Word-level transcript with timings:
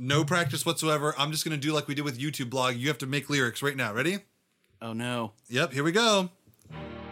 No 0.00 0.24
practice 0.24 0.64
whatsoever. 0.64 1.12
I'm 1.18 1.32
just 1.32 1.44
going 1.44 1.58
to 1.58 1.60
do 1.60 1.72
like 1.72 1.88
we 1.88 1.94
did 1.96 2.04
with 2.04 2.20
YouTube 2.20 2.50
blog. 2.50 2.76
You 2.76 2.86
have 2.86 2.98
to 2.98 3.06
make 3.06 3.28
lyrics 3.28 3.62
right 3.62 3.76
now. 3.76 3.92
Ready? 3.92 4.18
Oh 4.80 4.92
no. 4.92 5.32
Yep, 5.48 5.72
here 5.72 5.82
we 5.82 5.90
go. 5.90 6.30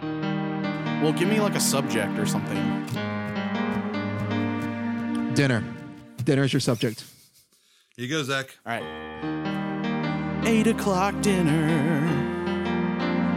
Well, 0.03 1.13
give 1.13 1.29
me 1.29 1.41
like 1.41 1.57
a 1.57 1.61
subject 1.61 2.17
or 2.17 2.27
something. 2.27 2.85
Dinner. 5.35 5.65
Dinner 6.23 6.45
is 6.45 6.53
your 6.53 6.61
subject. 6.61 7.05
Here 7.97 8.07
you 8.07 8.11
go, 8.11 8.23
Zak. 8.23 8.57
All 8.65 8.79
right. 8.79 10.47
Eight 10.47 10.69
o'clock 10.69 11.21
dinner. 11.23 12.07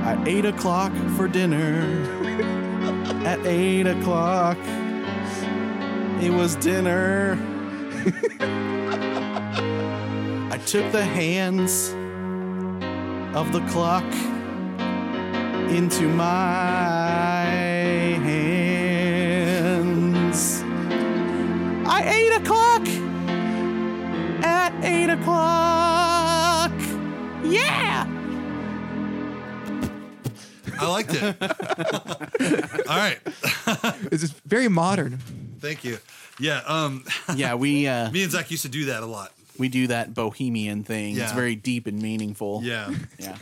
At 0.03 0.27
eight 0.27 0.45
o'clock 0.45 0.93
for 1.17 1.27
dinner. 1.27 1.81
At 3.25 3.43
eight 3.47 3.87
o'clock, 3.87 4.57
it 6.21 6.31
was 6.31 6.55
dinner. 6.55 7.37
I 10.59 10.61
took 10.65 10.91
the 10.91 11.05
hands 11.05 11.89
of 13.33 13.53
the 13.53 13.61
clock 13.69 14.03
into 15.71 16.09
my 16.09 17.45
hands. 19.39 20.61
At 21.87 22.05
eight 22.07 22.33
o'clock 22.35 22.85
at 24.43 24.73
eight 24.83 25.09
o'clock. 25.09 26.73
Yeah. 27.45 28.05
I 30.77 30.87
liked 30.87 31.13
it. 31.13 31.41
All 32.89 32.97
right. 32.97 33.19
This 34.09 34.23
is 34.23 34.31
very 34.45 34.67
modern. 34.67 35.19
Thank 35.61 35.85
you. 35.85 35.99
Yeah, 36.37 36.61
um 36.65 37.05
Yeah, 37.33 37.55
we 37.55 37.87
uh, 37.87 38.11
me 38.15 38.23
and 38.23 38.31
Zak 38.31 38.51
used 38.51 38.63
to 38.63 38.69
do 38.69 38.85
that 38.85 39.03
a 39.03 39.05
lot. 39.05 39.31
We 39.59 39.69
do 39.69 39.87
that 39.87 40.13
bohemian 40.13 40.83
thing. 40.83 41.17
It's 41.17 41.33
very 41.33 41.55
deep 41.55 41.85
and 41.85 42.01
meaningful. 42.01 42.61
Yeah. 42.63 42.93
Yeah. 43.19 43.35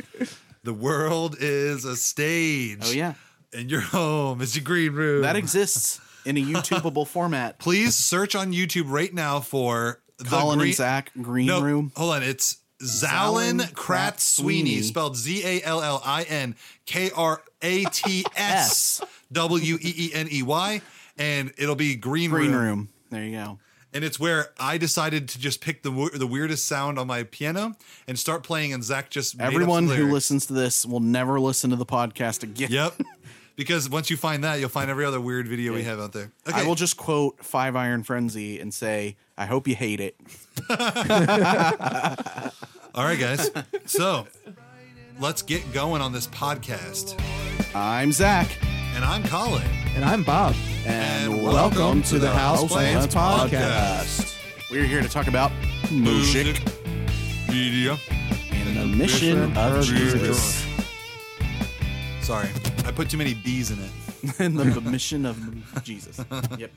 The 0.63 0.73
world 0.73 1.37
is 1.39 1.85
a 1.85 1.95
stage. 1.95 2.79
Oh 2.83 2.91
yeah. 2.91 3.13
And 3.53 3.71
your 3.71 3.79
home 3.81 4.41
is 4.41 4.55
your 4.55 4.65
green 4.65 4.91
room. 4.93 5.21
That 5.21 5.35
exists 5.37 6.01
in 6.25 6.35
a 6.35 6.41
YouTubeable 6.43 7.07
format. 7.07 7.57
Please 7.59 7.95
search 7.95 8.35
on 8.35 8.51
YouTube 8.51 8.85
right 8.91 9.13
now 9.13 9.39
for 9.39 10.01
the 10.17 10.25
Colin 10.25 10.57
green 10.59 10.69
and 10.69 10.75
Zak 10.75 11.11
Green 11.21 11.45
No, 11.45 11.61
Room. 11.61 11.91
Hold 11.95 12.15
on, 12.15 12.23
it's 12.23 12.57
Zalin 12.81 13.61
Zalin 13.61 13.71
Krat 13.73 14.19
Sweeney, 14.19 14.69
Sweeney. 14.71 14.81
spelled 14.81 15.15
Z 15.15 15.43
A 15.45 15.61
L 15.63 15.81
L 15.81 16.01
I 16.03 16.23
N 16.23 16.55
K 16.85 17.11
R 17.15 17.41
A 17.61 17.83
T 17.85 18.25
S 18.35 19.01
W 19.31 19.77
E 19.81 19.93
E 19.95 20.11
N 20.13 20.27
E 20.31 20.43
Y, 20.43 20.81
and 21.17 21.53
it'll 21.57 21.75
be 21.75 21.95
Green, 21.95 22.29
Green 22.31 22.51
Room. 22.51 22.61
Room. 22.61 22.89
There 23.09 23.23
you 23.23 23.31
go. 23.37 23.59
And 23.93 24.03
it's 24.03 24.19
where 24.19 24.49
I 24.59 24.77
decided 24.77 25.29
to 25.29 25.39
just 25.39 25.61
pick 25.61 25.81
the 25.81 26.09
the 26.13 26.27
weirdest 26.27 26.67
sound 26.67 26.99
on 26.99 27.07
my 27.07 27.23
piano 27.23 27.75
and 28.07 28.19
start 28.19 28.43
playing, 28.43 28.73
and 28.73 28.83
Zak 28.83 29.09
just 29.09 29.39
Everyone 29.39 29.87
who 29.87 30.11
listens 30.11 30.45
to 30.47 30.53
this 30.53 30.85
will 30.85 30.99
never 30.99 31.39
listen 31.39 31.69
to 31.69 31.75
the 31.75 31.85
podcast 31.85 32.43
again. 32.43 32.69
Yep. 32.71 32.93
Because 33.57 33.89
once 33.89 34.11
you 34.11 34.17
find 34.17 34.43
that, 34.43 34.59
you'll 34.59 34.69
find 34.69 34.87
every 34.87 35.03
other 35.03 35.19
weird 35.19 35.47
video 35.47 35.73
we 35.73 35.81
have 35.81 35.99
out 35.99 36.13
there. 36.13 36.31
Okay. 36.47 36.61
I 36.61 36.63
will 36.63 36.75
just 36.75 36.95
quote 36.95 37.43
Five 37.43 37.75
Iron 37.75 38.03
Frenzy 38.03 38.59
and 38.59 38.71
say, 38.71 39.17
I 39.35 39.47
hope 39.47 39.67
you 39.67 39.75
hate 39.75 39.99
it. 39.99 40.15
All 42.93 43.03
right, 43.03 43.19
guys. 43.19 43.49
So 43.87 44.27
let's 45.19 45.41
get 45.41 45.73
going 45.73 46.03
on 46.03 46.13
this 46.13 46.27
podcast. 46.27 47.19
I'm 47.73 48.11
Zak. 48.11 48.47
And 48.97 49.05
I'm 49.05 49.21
Colin. 49.25 49.61
And 49.95 50.03
I'm 50.03 50.23
Bob. 50.23 50.55
And, 50.83 51.31
And 51.31 51.43
welcome, 51.43 52.01
to 52.01 52.17
the 52.17 52.31
House 52.31 52.65
Plants 52.65 53.13
Plants 53.13 53.53
Podcast. 53.53 54.23
Podcast. 54.23 54.71
We're 54.71 54.85
here 54.85 55.03
to 55.03 55.07
talk 55.07 55.27
about 55.27 55.51
music 55.91 56.63
media. 57.47 57.95
and 58.49 58.75
the 58.75 58.87
mission 58.87 59.55
of 59.55 59.85
Jesus. 59.85 60.65
Sorry, 62.23 62.49
I 62.87 62.91
put 62.91 63.07
too 63.11 63.17
many 63.17 63.35
bees 63.35 63.69
in 63.69 63.77
it. 63.77 63.91
and 64.39 64.57
the 64.57 64.81
mission 64.81 65.27
of 65.27 65.37
Jesus. 65.83 66.19
Yep. 66.57 66.71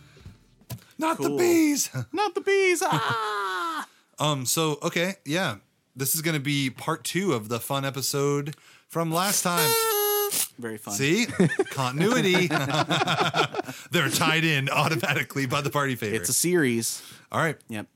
Not 0.98 1.16
the 1.16 1.28
Cool. 1.28 1.38
bees. 1.38 1.88
Not 2.12 2.34
the 2.34 2.42
bees. 2.42 2.82
Ah! 2.84 3.88
um. 4.18 4.44
So 4.44 4.78
okay, 4.82 5.14
yeah. 5.24 5.56
This 5.96 6.14
is 6.14 6.20
going 6.20 6.34
to 6.34 6.40
be 6.40 6.68
part 6.68 7.02
two 7.02 7.32
of 7.32 7.48
the 7.48 7.58
fun 7.58 7.86
episode 7.86 8.56
from 8.88 9.10
last 9.10 9.40
time. 9.40 9.70
Very 10.58 10.76
fun. 10.78 10.94
See, 10.94 11.26
continuity. 11.70 12.46
They're 13.90 14.08
tied 14.10 14.44
in 14.44 14.68
automatically 14.68 15.46
by 15.46 15.60
the 15.60 15.70
party 15.70 15.94
favor. 15.96 16.14
It's 16.16 16.28
a 16.28 16.34
series. 16.34 17.02
All 17.32 17.40
right. 17.40 17.56
Yep. 17.68 17.86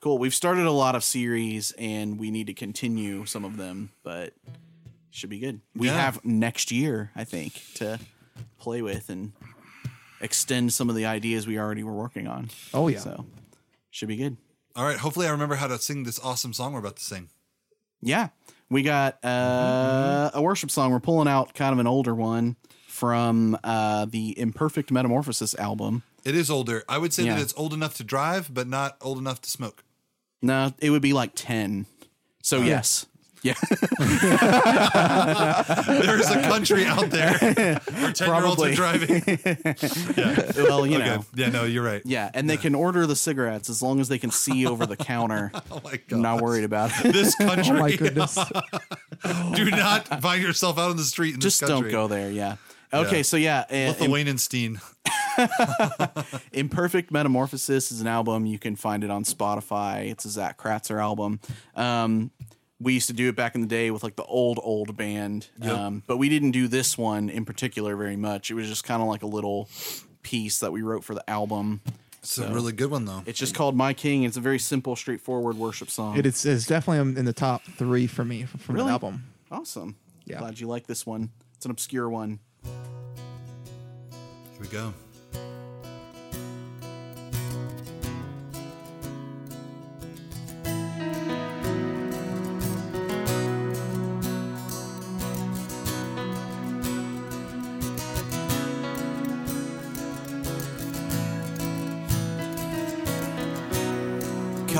Cool. 0.00 0.18
We've 0.18 0.34
started 0.34 0.66
a 0.66 0.70
lot 0.72 0.94
of 0.94 1.04
series 1.04 1.72
and 1.72 2.18
we 2.18 2.30
need 2.30 2.46
to 2.46 2.54
continue 2.54 3.26
some 3.26 3.44
of 3.44 3.56
them, 3.56 3.90
but 4.02 4.32
should 5.10 5.30
be 5.30 5.38
good. 5.38 5.60
We 5.74 5.88
Yeah. 5.88 5.94
have 6.00 6.24
next 6.24 6.70
year, 6.70 7.10
I 7.16 7.24
think, 7.24 7.60
to 7.74 7.98
play 8.58 8.80
with 8.82 9.08
and 9.10 9.32
extend 10.20 10.72
some 10.72 10.88
of 10.90 10.96
the 10.96 11.06
ideas 11.06 11.46
we 11.46 11.58
already 11.58 11.82
were 11.82 11.92
working 11.94 12.26
on. 12.26 12.50
Oh, 12.72 12.88
yeah. 12.88 13.00
So 13.00 13.26
should 13.90 14.08
be 14.08 14.16
good. 14.16 14.36
All 14.76 14.84
right. 14.84 14.98
Hopefully, 14.98 15.26
I 15.26 15.30
remember 15.30 15.56
how 15.56 15.66
to 15.66 15.78
sing 15.78 16.04
this 16.04 16.18
awesome 16.20 16.52
song 16.52 16.72
we're 16.72 16.78
about 16.80 16.96
to 16.96 17.04
sing. 17.04 17.28
Yeah. 18.00 18.28
We 18.70 18.82
got 18.82 19.22
uh, 19.24 20.30
a 20.32 20.40
worship 20.40 20.70
song. 20.70 20.92
We're 20.92 21.00
pulling 21.00 21.26
out 21.28 21.54
kind 21.54 21.72
of 21.72 21.78
an 21.80 21.86
older 21.88 22.14
one 22.14 22.56
from 22.86 23.58
uh, 23.64 24.06
the 24.08 24.38
Imperfect 24.38 24.90
Metamorphosis 24.92 25.54
album. 25.56 26.02
It 26.24 26.34
is 26.36 26.50
older. 26.50 26.84
I 26.88 26.98
would 26.98 27.12
say 27.12 27.24
Yeah. 27.24 27.34
that 27.34 27.42
it's 27.42 27.54
old 27.56 27.72
enough 27.74 27.96
to 27.96 28.04
drive, 28.04 28.52
but 28.52 28.68
not 28.68 28.96
old 29.00 29.18
enough 29.18 29.40
to 29.42 29.50
smoke. 29.50 29.82
No, 30.42 30.72
it 30.78 30.90
would 30.90 31.02
be 31.02 31.12
like 31.12 31.32
10. 31.34 31.86
So, 32.42 32.62
yes. 32.62 33.06
Yeah. 33.42 33.54
There 36.00 36.18
is 36.20 36.30
a 36.30 36.42
country 36.42 36.84
out 36.84 37.10
there 37.10 37.32
where 37.38 37.80
10 38.12 38.28
year 38.28 38.44
olds 38.44 38.62
are 38.62 38.72
Probably. 38.72 38.74
driving. 38.74 39.22
well, 40.56 40.86
you 40.86 40.96
Okay. 40.98 41.06
know. 41.06 41.24
Yeah, 41.34 41.48
no, 41.50 41.64
you're 41.64 41.82
right. 41.84 42.02
Yeah, 42.04 42.30
and 42.34 42.48
they 42.48 42.56
can 42.56 42.74
order 42.74 43.06
the 43.06 43.16
cigarettes 43.16 43.68
as 43.70 43.82
long 43.82 44.00
as 44.00 44.08
they 44.08 44.18
can 44.18 44.30
see 44.30 44.66
over 44.66 44.86
the 44.86 44.96
counter. 44.96 45.50
Oh 45.70 45.80
my 45.84 45.92
God. 45.92 46.02
I'm 46.12 46.22
not 46.22 46.40
worried 46.42 46.64
about 46.64 46.90
it. 47.04 47.12
This 47.12 47.34
country. 47.34 47.76
Oh 47.76 47.80
my 47.80 47.96
goodness. 47.96 48.34
Do 49.54 49.70
not 49.70 50.20
find 50.22 50.42
yourself 50.42 50.78
out 50.78 50.90
on 50.90 50.96
the 50.96 51.02
street 51.04 51.34
in 51.34 51.40
Just 51.40 51.60
this 51.60 51.68
don't 51.68 51.78
country. 51.82 51.92
go 51.92 52.08
there. 52.08 52.30
Yeah. 52.30 52.56
Okay, 52.92 53.18
Yeah. 53.18 53.22
so 53.22 53.36
yeah, 53.36 53.64
uh, 53.70 53.74
Im- 53.74 53.94
Lithuanianstein. 53.94 54.80
Imperfect 56.52 57.10
Metamorphosis 57.12 57.92
is 57.92 58.00
an 58.00 58.06
album. 58.06 58.46
You 58.46 58.58
can 58.58 58.76
find 58.76 59.04
it 59.04 59.10
on 59.10 59.24
Spotify. 59.24 60.10
It's 60.10 60.24
a 60.24 60.28
Zak 60.30 60.58
Kratzer 60.58 61.00
album. 61.00 61.40
Um, 61.76 62.30
we 62.80 62.94
used 62.94 63.08
to 63.08 63.12
do 63.12 63.28
it 63.28 63.36
back 63.36 63.54
in 63.54 63.60
the 63.60 63.66
day 63.66 63.90
with 63.90 64.02
like 64.02 64.16
the 64.16 64.24
old 64.24 64.58
old 64.62 64.96
band, 64.96 65.48
Yep. 65.60 65.72
um, 65.78 66.02
but 66.06 66.16
we 66.16 66.28
didn't 66.28 66.52
do 66.52 66.66
this 66.68 66.96
one 66.96 67.28
in 67.28 67.44
particular 67.44 67.94
very 67.96 68.16
much. 68.16 68.50
It 68.50 68.54
was 68.54 68.66
just 68.68 68.84
kind 68.84 69.02
of 69.02 69.08
like 69.08 69.22
a 69.22 69.26
little 69.26 69.68
piece 70.22 70.58
that 70.60 70.72
we 70.72 70.82
wrote 70.82 71.04
for 71.04 71.14
the 71.14 71.28
album. 71.28 71.80
It's 72.22 72.36
a 72.36 72.52
really 72.52 72.72
good 72.72 72.90
one, 72.90 73.06
though. 73.06 73.22
It's 73.24 73.38
just 73.38 73.54
called 73.54 73.74
My 73.74 73.94
King. 73.94 74.24
It's 74.24 74.36
a 74.36 74.40
very 74.42 74.58
simple, 74.58 74.94
straightforward 74.94 75.56
worship 75.56 75.88
song. 75.90 76.18
It 76.18 76.26
is 76.26 76.44
it's 76.44 76.66
definitely 76.66 77.18
in 77.18 77.24
the 77.24 77.32
top 77.32 77.62
three 77.62 78.06
for 78.06 78.24
me 78.26 78.44
from 78.44 78.74
Really? 78.74 78.88
the 78.88 78.92
album. 78.92 79.24
awesome. 79.50 79.96
Yeah. 80.26 80.38
Glad 80.38 80.60
you 80.60 80.66
like 80.68 80.86
this 80.86 81.06
one. 81.06 81.30
It's 81.56 81.64
an 81.64 81.70
obscure 81.70 82.08
one. 82.10 82.38
Here 82.62 84.60
we 84.60 84.66
go. 84.68 84.92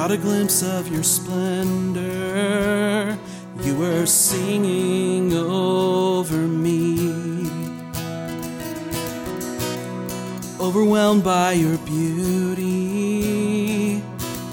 Caught 0.01 0.13
a 0.13 0.17
glimpse 0.17 0.63
of 0.63 0.89
your 0.89 1.03
splendor. 1.03 1.99
You 3.61 3.77
were 3.77 4.07
singing 4.07 5.35
over 5.35 6.39
me. 6.39 7.47
Overwhelmed 10.59 11.23
by 11.23 11.53
your 11.53 11.77
beauty, 11.85 13.21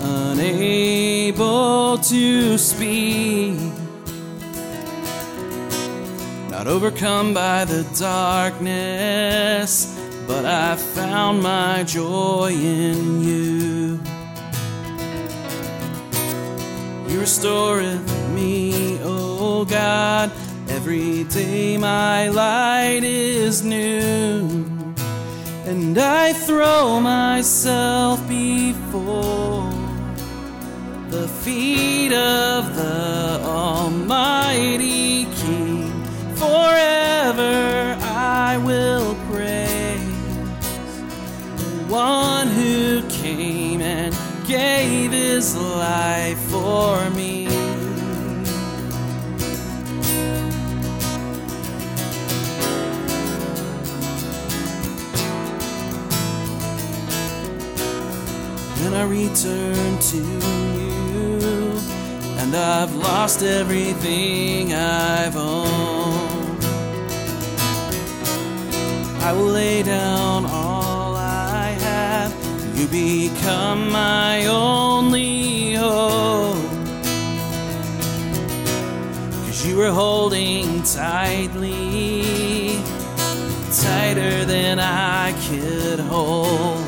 unable 0.01 1.97
to 1.99 2.57
speak. 2.57 3.71
Not 6.49 6.67
overcome 6.67 7.33
by 7.33 7.63
the 7.63 7.85
darkness, 7.97 9.85
but 10.27 10.43
I 10.43 10.75
found 10.75 11.41
my 11.41 11.85
joy 11.85 12.51
in 12.51 13.23
you. 13.23 14.01
You 17.07 17.21
restoreth 17.21 18.29
me, 18.35 18.99
O 19.01 19.63
God. 19.63 20.31
Every 20.69 21.23
day 21.23 21.77
my 21.77 22.27
light 22.27 23.03
is 23.03 23.63
new. 23.63 24.65
And 25.65 25.97
I 25.97 26.33
throw 26.33 26.99
myself 26.99 28.19
before 28.27 29.71
the 31.09 31.27
feet 31.27 32.13
of 32.13 32.75
the 32.75 33.39
Almighty 33.43 35.25
King. 35.35 36.03
Forever 36.35 37.97
I 38.01 38.57
will 38.63 39.15
praise 39.31 40.01
the 41.57 41.85
one 41.87 42.47
who 42.49 43.01
came 43.09 43.81
and 43.81 44.13
gave 44.47 45.11
his 45.11 45.57
life 45.57 46.39
for 46.49 47.09
me. 47.09 47.45
Then 58.77 58.93
I 58.93 59.03
return 59.03 59.99
to 59.99 60.17
you, 60.17 61.39
and 62.39 62.55
I've 62.55 62.95
lost 62.95 63.43
everything 63.43 64.73
I've 64.73 65.35
owned. 65.35 66.63
I 69.21 69.33
will 69.33 69.51
lay 69.51 69.83
down 69.83 70.45
all. 70.45 70.66
You 72.77 72.87
become 72.89 73.91
my 73.91 74.45
only 74.45 75.73
hope. 75.73 76.53
Cause 79.47 79.65
you 79.65 79.77
were 79.77 79.89
holding 79.89 80.83
tightly, 80.83 82.77
tighter 83.73 84.45
than 84.45 84.77
I 84.77 85.33
could 85.49 85.99
hold. 86.01 86.85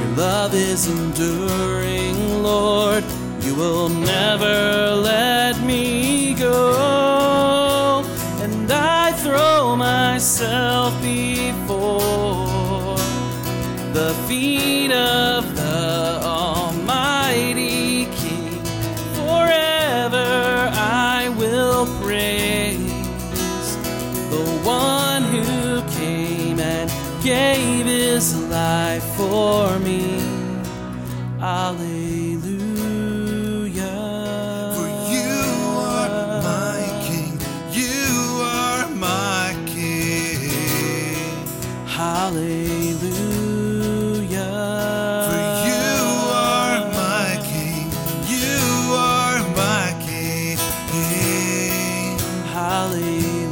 Your 0.00 0.16
love 0.16 0.54
is 0.54 0.88
enduring, 0.88 2.42
Lord. 2.42 3.04
You 3.42 3.54
will 3.56 3.90
never 3.90 4.94
let 4.94 5.60
me 5.60 6.32
go. 6.32 8.02
And 8.40 8.72
I 8.72 9.12
throw 9.12 9.76
myself 9.76 10.94
before 11.02 11.63
feet 14.34 14.90
of 14.90 15.54
the 15.54 16.20
Almighty 16.24 18.06
King. 18.06 18.50
Forever 19.18 20.70
I 20.72 21.32
will 21.38 21.86
praise 22.02 23.76
the 24.34 24.44
one 24.64 25.22
who 25.22 25.82
came 26.00 26.58
and 26.58 26.90
gave 27.22 27.86
his 27.86 28.36
life 28.48 29.04
for 29.16 29.78
me. 29.78 30.03
Hallelujah. 52.74 53.43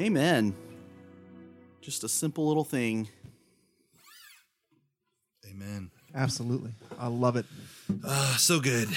Amen. 0.00 0.54
Just 1.82 2.04
a 2.04 2.08
simple 2.08 2.48
little 2.48 2.64
thing. 2.64 3.08
Amen. 5.48 5.90
Absolutely. 6.14 6.72
I 6.98 7.08
love 7.08 7.36
it. 7.36 7.46
Ah, 8.04 8.36
so 8.38 8.60
good. 8.60 8.88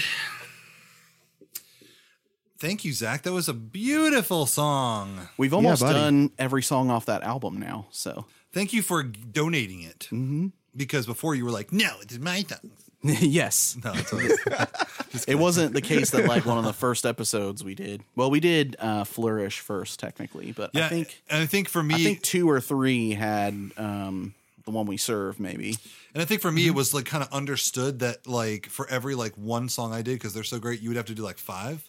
Thank 2.58 2.84
you, 2.84 2.92
Zak. 2.92 3.22
That 3.22 3.32
was 3.32 3.48
a 3.48 3.54
beautiful 3.54 4.46
song. 4.46 5.28
We've 5.36 5.52
almost 5.52 5.82
buddy. 5.82 5.98
done 5.98 6.30
every 6.38 6.62
song 6.62 6.90
off 6.90 7.06
that 7.06 7.22
album 7.22 7.60
now. 7.60 7.86
So 7.90 8.24
Thank 8.54 8.72
you 8.72 8.82
for 8.82 9.02
donating 9.02 9.82
it. 9.82 10.08
Mm-hmm. 10.12 10.46
Because 10.76 11.06
before 11.06 11.34
you 11.34 11.44
were 11.44 11.50
like, 11.50 11.72
no, 11.72 11.90
it's 12.00 12.18
my 12.18 12.42
song. 12.42 12.70
yes, 13.20 13.76
No, 13.84 13.92
it's 13.94 14.12
always, 14.14 15.24
it 15.28 15.34
wasn't 15.34 15.74
the 15.74 15.82
case 15.82 16.10
that 16.12 16.26
like 16.26 16.46
one 16.46 16.56
of 16.56 16.64
the 16.64 16.72
first 16.72 17.04
episodes 17.04 17.62
we 17.62 17.74
did. 17.74 18.02
Well, 18.16 18.30
we 18.30 18.40
did 18.40 18.76
uh, 18.78 19.04
Flourish 19.04 19.60
first 19.60 20.00
technically, 20.00 20.52
but 20.52 20.70
yeah. 20.72 20.86
I 20.86 20.88
think 20.88 21.22
and 21.28 21.42
I 21.42 21.46
think 21.46 21.68
for 21.68 21.82
me, 21.82 21.96
I 21.96 21.98
think 21.98 22.22
two 22.22 22.48
or 22.48 22.62
three 22.62 23.12
had 23.12 23.52
um, 23.76 24.32
the 24.64 24.70
one 24.70 24.86
we 24.86 24.96
serve 24.96 25.38
maybe. 25.38 25.76
and 26.14 26.22
I 26.22 26.24
think 26.24 26.40
for 26.40 26.50
me, 26.50 26.66
it 26.66 26.74
was 26.74 26.94
like 26.94 27.04
kind 27.04 27.22
of 27.22 27.30
understood 27.30 27.98
that 27.98 28.26
like 28.26 28.66
for 28.70 28.88
every 28.88 29.14
like 29.14 29.34
one 29.34 29.68
song 29.68 29.92
I 29.92 30.00
did 30.00 30.14
because 30.14 30.32
they're 30.32 30.42
so 30.42 30.58
great, 30.58 30.80
you 30.80 30.88
would 30.88 30.96
have 30.96 31.06
to 31.06 31.14
do 31.14 31.22
like 31.22 31.36
five. 31.36 31.86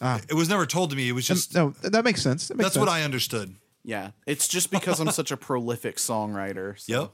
It 0.00 0.34
was 0.34 0.48
never 0.48 0.64
told 0.64 0.90
to 0.90 0.96
me. 0.96 1.10
It 1.10 1.12
was 1.12 1.26
just 1.26 1.54
no, 1.54 1.74
that 1.82 2.04
makes 2.04 2.22
sense. 2.22 2.48
That 2.48 2.56
makes 2.56 2.70
that's 2.70 2.78
what. 2.78 2.88
I 2.88 3.02
understood. 3.02 3.54
Yeah, 3.84 4.12
it's 4.26 4.48
just 4.48 4.70
because 4.70 4.98
I'm 4.98 5.10
such 5.10 5.30
a 5.30 5.36
prolific 5.36 5.96
songwriter. 5.96 6.78
So. 6.78 7.00
Yep. 7.02 7.10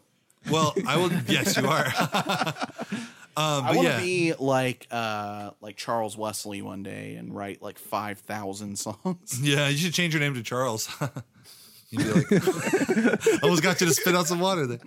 Well, 0.50 0.75
I 0.87 0.97
will. 0.97 1.11
yes, 1.26 1.57
you 1.57 1.66
are. 1.66 1.87
um, 1.87 1.92
I 3.37 3.61
but 3.61 3.76
want 3.76 3.78
to 3.80 3.85
yeah, 3.85 4.00
be 4.00 4.35
like 4.38 4.87
uh 4.90 5.50
like 5.61 5.76
Charles 5.76 6.16
Wesley 6.16 6.62
one 6.62 6.83
day 6.83 7.14
and 7.16 7.35
write 7.35 7.62
like 7.62 7.78
five 7.78 8.18
thousand 8.21 8.78
songs. 8.78 9.40
yeah. 9.42 9.68
You 9.68 9.76
should 9.76 9.95
change 9.95 10.14
your 10.14 10.21
name 10.21 10.35
to 10.35 10.42
Charles. 10.42 10.88
You'd 11.90 12.04
be 12.04 12.12
like, 12.12 12.26
I 12.33 13.38
almost 13.42 13.62
got 13.62 13.80
you 13.80 13.87
to 13.87 13.95
spit 13.95 14.14
out 14.14 14.26
some 14.26 14.40
water 14.40 14.66
there. 14.66 14.78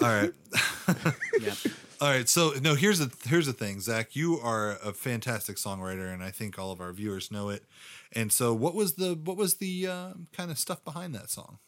All 0.00 0.08
right. 0.08 0.32
yeah. 1.40 1.52
All 2.00 2.08
right, 2.08 2.28
so 2.28 2.52
no, 2.60 2.74
here's 2.74 2.98
the 2.98 3.12
here's 3.28 3.46
the 3.46 3.52
thing, 3.52 3.78
Zak. 3.80 4.16
You 4.16 4.40
are 4.42 4.78
a 4.82 4.92
fantastic 4.92 5.54
songwriter, 5.56 6.12
and 6.12 6.20
I 6.20 6.32
think 6.32 6.58
all 6.58 6.72
of 6.72 6.80
our 6.80 6.92
viewers 6.92 7.30
know 7.30 7.48
it. 7.50 7.62
And 8.10 8.32
so, 8.32 8.52
what 8.52 8.74
was 8.74 8.94
the 8.94 9.14
what 9.22 9.36
was 9.36 9.54
the 9.58 9.86
uh, 9.86 10.12
kind 10.32 10.50
of 10.50 10.58
stuff 10.58 10.82
behind 10.84 11.14
that 11.14 11.30
song? 11.30 11.58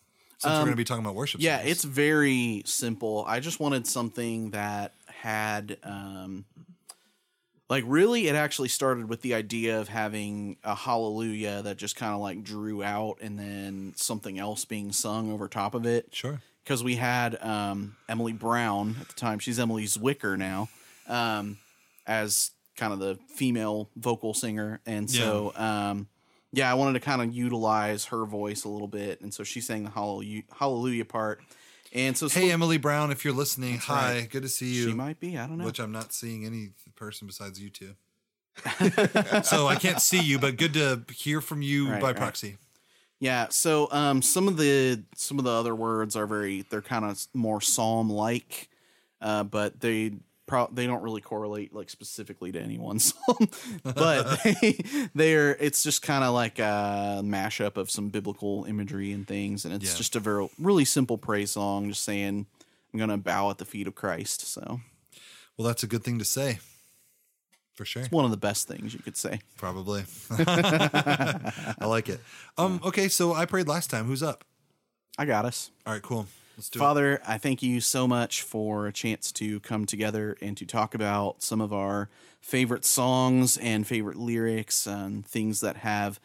Since 0.45 0.53
we're 0.55 0.61
going 0.61 0.71
to 0.73 0.77
be 0.77 0.85
talking 0.85 1.05
about 1.05 1.15
worship, 1.17 1.41
Um, 1.41 1.45
Yeah, 1.45 1.59
songs. 1.59 1.71
it's 1.71 1.85
very 1.85 2.63
simple. 2.67 3.25
I 3.27 3.41
just 3.41 3.59
wanted 3.61 3.87
something 3.87 4.51
that 4.51 4.93
had 5.09 5.79
um 5.83 6.45
like 7.71 7.83
really 7.87 8.29
it 8.29 8.35
actually 8.37 8.69
started 8.69 9.09
with 9.09 9.23
the 9.23 9.35
idea 9.35 9.81
of 9.81 9.89
having 9.89 10.57
a 10.63 10.75
hallelujah 10.75 11.63
that 11.63 11.79
just 11.79 11.97
kind 11.97 12.13
of 12.15 12.21
like 12.21 12.45
drew 12.45 12.83
out 12.83 13.19
and 13.23 13.39
then 13.39 13.95
something 13.97 14.39
else 14.39 14.65
being 14.65 14.93
sung 14.93 15.33
over 15.33 15.49
top 15.49 15.75
of 15.75 15.87
it. 15.87 16.09
sure. 16.13 16.43
because 16.63 16.85
we 16.85 16.97
had 16.97 17.43
um, 17.43 17.97
Emily 18.09 18.33
Brown 18.35 18.97
at 19.01 19.09
the 19.09 19.15
time. 19.15 19.39
She's 19.39 19.59
Emily 19.59 19.85
Zwicker 19.87 20.37
now, 20.39 20.69
um, 21.09 21.57
as 22.07 22.51
kind 22.77 22.93
of 22.93 22.99
the 22.99 23.19
female 23.35 23.89
vocal 23.97 24.35
singer, 24.35 24.81
and 24.85 25.11
so 25.11 25.53
um, 25.57 26.07
yeah, 26.57 26.71
I 26.71 26.75
wanted 26.75 26.95
to 26.95 27.01
kind 27.01 27.21
of 27.23 27.35
utilize 27.35 28.07
her 28.07 28.25
voice 28.25 28.65
a 28.65 28.69
little 28.69 28.89
bit, 28.89 29.21
and 29.21 29.33
so 29.33 29.45
she 29.45 29.61
sang 29.61 29.85
the 29.85 29.91
hallelujah, 29.91 30.43
hallelujah 30.59 31.05
part. 31.05 31.41
And 31.93 32.17
so, 32.17 32.29
Hey, 32.29 32.51
Emily 32.51 32.77
Brown, 32.79 33.13
if 33.13 33.25
you're 33.25 33.35
listening, 33.35 33.79
hi, 33.79 34.27
good 34.31 34.43
to 34.43 34.49
see 34.49 34.75
you. 34.75 34.89
she 34.89 34.95
might 34.95 35.21
be. 35.21 35.39
I 35.39 35.47
don't 35.47 35.59
know. 35.59 35.65
Which 35.65 35.79
I'm 35.79 35.93
not 35.93 36.13
seeing 36.13 36.45
any 36.45 36.71
person 36.97 37.27
besides 37.27 37.61
you 37.61 37.71
two. 37.71 37.95
so 39.43 39.67
I 39.67 39.77
can't 39.81 40.01
see 40.01 40.21
you, 40.21 40.39
but 40.39 40.57
good 40.57 40.75
to 40.75 41.03
hear 41.13 41.41
from 41.41 41.63
you 41.63 41.91
Right, 41.91 42.01
by 42.01 42.09
right. 42.09 42.17
proxy. 42.17 42.59
Yeah, 43.21 43.49
so 43.49 43.89
um, 43.91 44.23
some 44.23 44.49
of 44.49 44.57
the 44.57 45.03
some 45.15 45.39
of 45.39 45.45
the 45.45 45.51
other 45.51 45.75
words 45.75 46.15
are 46.17 46.27
very 46.27 46.63
they're 46.69 46.83
kind 46.83 47.05
of 47.05 47.25
more 47.33 47.61
psalm 47.61 48.11
like, 48.11 48.69
uh, 49.21 49.45
but 49.45 49.81
they 49.81 50.13
pro- 50.47 50.69
they 50.73 50.87
don't 50.87 51.03
really 51.03 51.21
correlate 51.21 51.75
like 51.75 51.91
specifically 51.91 52.53
to 52.53 52.61
any 52.61 52.79
one 52.79 52.99
psalm, 53.01 53.49
but 53.83 54.39
they 54.61 54.79
they're 55.15 55.55
it's 55.57 55.83
just 55.83 56.03
kind 56.03 56.25
of 56.25 56.35
like 56.35 56.59
a 56.59 57.21
mashup 57.25 57.77
of 57.77 57.91
some 57.91 58.09
biblical 58.11 58.65
imagery 58.65 59.13
and 59.13 59.27
things, 59.27 59.65
and 59.65 59.75
it's 59.75 59.91
Yeah. 59.93 59.97
just 59.97 60.17
a 60.17 60.21
very 60.21 60.49
really 60.59 60.85
simple 60.85 61.19
praise 61.19 61.53
song, 61.53 61.89
just 61.89 62.03
saying 62.03 62.47
I'm 62.93 62.99
gonna 62.99 63.19
bow 63.19 63.51
at 63.51 63.59
the 63.59 63.65
feet 63.65 63.87
of 63.89 63.95
Christ. 63.95 64.43
So 64.47 64.81
Well, 65.57 65.67
that's 65.67 65.83
a 65.83 65.87
good 65.87 66.03
thing 66.05 66.19
to 66.19 66.25
say, 66.25 66.59
for 67.75 67.85
sure. 67.85 68.03
It's 68.03 68.11
one 68.13 68.25
of 68.25 68.31
the 68.31 68.37
best 68.37 68.69
things 68.69 68.93
you 68.95 69.01
could 69.01 69.17
say. 69.17 69.41
Probably. 69.57 70.05
I 70.31 71.77
like 71.87 72.09
it. 72.09 72.21
Um. 72.59 72.81
Okay, 72.85 73.09
so 73.09 73.35
I 73.35 73.47
prayed 73.47 73.69
last 73.69 73.91
time. 73.91 74.05
Who's 74.07 74.23
up? 74.23 74.45
I 75.19 75.25
got 75.27 75.45
us. 75.45 75.71
All 75.87 75.93
right, 75.93 76.03
cool. 76.03 76.27
Father, 76.79 77.21
I 77.27 77.39
thank 77.39 77.63
you 77.63 77.81
so 77.81 78.07
much 78.07 78.43
for 78.43 78.87
a 78.87 78.93
chance 78.93 79.33
to 79.33 79.61
come 79.61 79.87
together 79.87 80.37
and 80.41 80.57
to 80.57 80.67
talk 80.67 80.95
about 80.95 81.43
some 81.43 81.61
of 81.61 81.73
our 81.73 82.09
favorite 82.41 82.85
songs 82.85 83.57
and 83.57 83.87
favorite 83.87 84.17
lyrics 84.17 84.87
and 84.87 85.27
things 85.27 85.61
that 85.61 85.79
have 85.79 86.21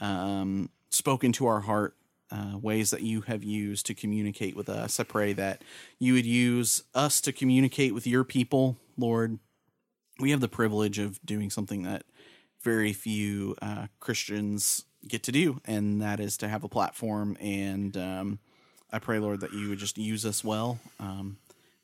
um, 0.00 0.70
spoken 0.90 1.32
to 1.32 1.46
our 1.46 1.60
heart, 1.60 1.96
uh, 2.30 2.56
ways 2.58 2.90
that 2.90 3.02
you 3.02 3.22
have 3.22 3.44
used 3.44 3.86
to 3.86 3.94
communicate 3.94 4.56
with 4.56 4.68
us. 4.68 4.98
I 4.98 5.04
pray 5.04 5.32
that 5.34 5.62
you 5.98 6.14
would 6.14 6.26
use 6.26 6.84
us 6.94 7.20
to 7.22 7.32
communicate 7.32 7.92
with 7.92 8.06
your 8.06 8.24
people, 8.24 8.76
Lord. 8.96 9.38
We 10.18 10.30
have 10.30 10.40
the 10.40 10.48
privilege 10.48 10.98
of 10.98 11.20
doing 11.24 11.50
something 11.50 11.82
that 11.82 12.04
very 12.62 12.92
few 12.92 13.56
uh, 13.60 13.88
Christians 14.00 14.84
get 15.06 15.22
to 15.24 15.32
do, 15.32 15.60
and 15.66 16.00
that 16.00 16.20
is 16.20 16.36
to 16.38 16.48
have 16.48 16.64
a 16.64 16.68
platform. 16.68 17.36
And 17.40 17.96
um, 17.96 18.38
I 18.92 18.98
pray, 18.98 19.18
Lord, 19.18 19.40
that 19.40 19.52
you 19.52 19.68
would 19.68 19.78
just 19.78 19.98
use 19.98 20.24
us 20.24 20.44
well, 20.44 20.78
um, 21.00 21.36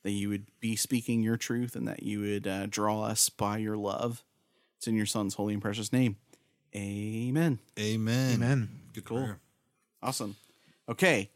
that 0.02 0.12
you 0.12 0.28
would 0.28 0.46
be 0.60 0.76
speaking 0.76 1.22
your 1.22 1.36
truth, 1.36 1.74
and 1.76 1.86
that 1.88 2.02
you 2.02 2.20
would 2.20 2.46
uh, 2.46 2.66
draw 2.66 3.02
us 3.02 3.28
by 3.28 3.58
your 3.58 3.76
love. 3.76 4.22
It's 4.78 4.86
in 4.86 4.94
your 4.96 5.06
Son's 5.06 5.34
holy 5.34 5.52
and 5.54 5.62
precious 5.62 5.92
name. 5.92 6.16
Amen. 6.74 7.58
Amen. 7.78 8.34
Amen. 8.34 8.68
Good 8.94 9.04
Cool. 9.04 9.18
prayer. 9.18 9.38
Awesome. 10.02 10.36
Okay. 10.88 11.30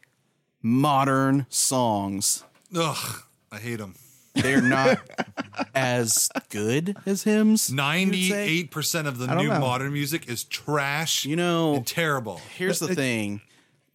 Modern 0.61 1.45
songs. 1.49 2.43
Ugh, 2.75 3.21
I 3.51 3.59
hate 3.59 3.75
them. 3.77 3.95
They're 4.33 4.61
not 4.61 4.99
as 5.75 6.29
good 6.49 6.97
as 7.05 7.23
hymns. 7.23 7.35
you 7.43 7.45
would 7.47 7.59
say. 7.59 7.75
Ninety-eight 7.75 8.71
percent 8.71 9.07
of 9.07 9.17
the 9.17 9.27
new 9.35 9.47
know. 9.49 9.59
modern 9.59 9.93
music 9.93 10.27
is 10.27 10.43
trash 10.43 11.23
You 11.25 11.35
know, 11.35 11.75
and 11.75 11.87
terrible. 11.87 12.41
here's 12.57 12.79
the 12.79 12.93
thing 12.95 13.41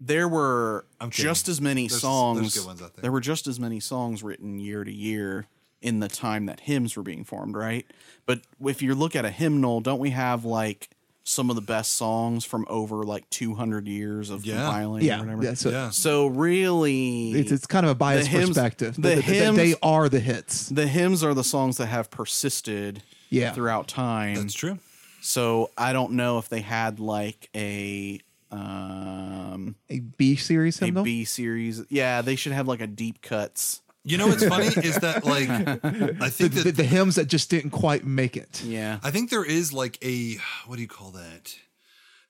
there 0.01 0.29
were 0.29 0.85
I'm 1.01 1.11
just 1.11 1.49
as 1.49 1.61
many 1.61 1.87
There's- 1.87 2.01
songs 2.01 2.41
there's 2.41 2.55
good 2.59 2.67
ones 2.67 2.83
out 2.83 2.95
there. 2.97 3.03
there 3.03 3.13
were 3.13 3.21
just 3.21 3.47
as 3.47 3.61
many 3.61 3.81
songs 3.81 4.23
written 4.23 4.59
year 4.59 4.83
to 4.85 4.93
year 4.93 5.47
in 5.83 6.01
the 6.01 6.09
time 6.09 6.47
that 6.47 6.61
hymns 6.61 6.97
were 6.97 7.03
being 7.03 7.25
formed 7.25 7.55
right 7.57 7.87
but 8.27 8.41
if 8.65 8.83
you 8.83 8.95
look 8.95 9.15
at 9.17 9.25
a 9.25 9.31
hymnal 9.31 9.81
don't 9.81 9.99
we 9.99 10.11
have 10.11 10.45
like 10.45 10.91
some 11.23 11.51
of 11.51 11.55
the 11.57 11.63
best 11.63 11.95
songs 11.95 12.45
from 12.47 12.65
over 12.69 13.03
like 13.05 13.29
200 13.31 13.87
years 13.87 14.31
of 14.31 14.45
Yeah. 14.45 14.57
compiling 14.57 15.03
or 15.03 15.07
Yeah, 15.07 15.21
whatever 15.21 15.45
yeah. 15.45 15.55
So 15.55 15.71
Yeah. 15.71 15.91
so 15.91 16.27
really 16.27 17.33
it's 17.33 17.53
it's 17.53 17.67
kind 17.67 17.85
of 17.85 17.93
a 17.93 17.95
biased 17.95 18.29
hymns- 18.29 18.49
perspective. 18.49 18.97
the 18.97 19.03
Th- 19.03 19.15
th- 19.17 19.27
th- 19.27 19.43
hymns- 19.43 19.57
they 19.57 19.75
are 19.83 20.09
the 20.09 20.21
hits. 20.21 20.69
the 20.71 20.87
hymns 20.87 21.23
are 21.23 21.35
the 21.35 21.45
songs 21.45 21.77
that 21.77 21.87
have 21.87 22.11
persisted 22.11 23.03
Yeah. 23.29 23.53
throughout 23.53 23.87
time 23.87 24.35
That's 24.37 24.55
true. 24.55 24.79
so 25.21 25.71
i 25.79 25.93
don't 25.93 26.13
know 26.13 26.39
if 26.39 26.49
they 26.49 26.63
had 26.63 26.99
like 27.01 27.49
a 27.55 28.21
um 28.51 29.77
A 29.89 30.01
B 30.01 30.37
series 30.37 30.81
a 30.83 30.87
hymnal. 30.87 31.05
B 31.05 31.25
series. 31.25 31.83
Yeah, 31.89 32.23
they 32.23 32.37
should 32.37 32.53
have 32.53 32.67
like 32.69 32.81
a 32.81 32.87
deep 32.87 33.23
cuts. 33.23 33.83
You 34.03 34.17
know 34.17 34.29
what's 34.29 34.47
funny 34.47 34.67
is 34.67 34.97
that 34.97 35.25
like 35.25 35.49
I 35.51 35.65
the, 35.75 36.31
think 36.31 36.55
the, 36.55 36.63
that 36.65 36.77
the 36.77 36.85
hymns 36.85 37.17
that 37.17 37.27
just 37.27 37.51
didn't 37.51 37.71
quite 37.71 38.05
make 38.05 38.37
it. 38.37 38.63
Yeah. 38.65 38.99
I 39.03 39.11
think 39.11 39.31
there 39.31 39.45
is 39.45 39.73
like 39.73 39.99
a 40.03 40.37
what 40.67 40.77
do 40.77 40.83
you 40.83 40.89
call 40.89 41.11
that? 41.13 41.55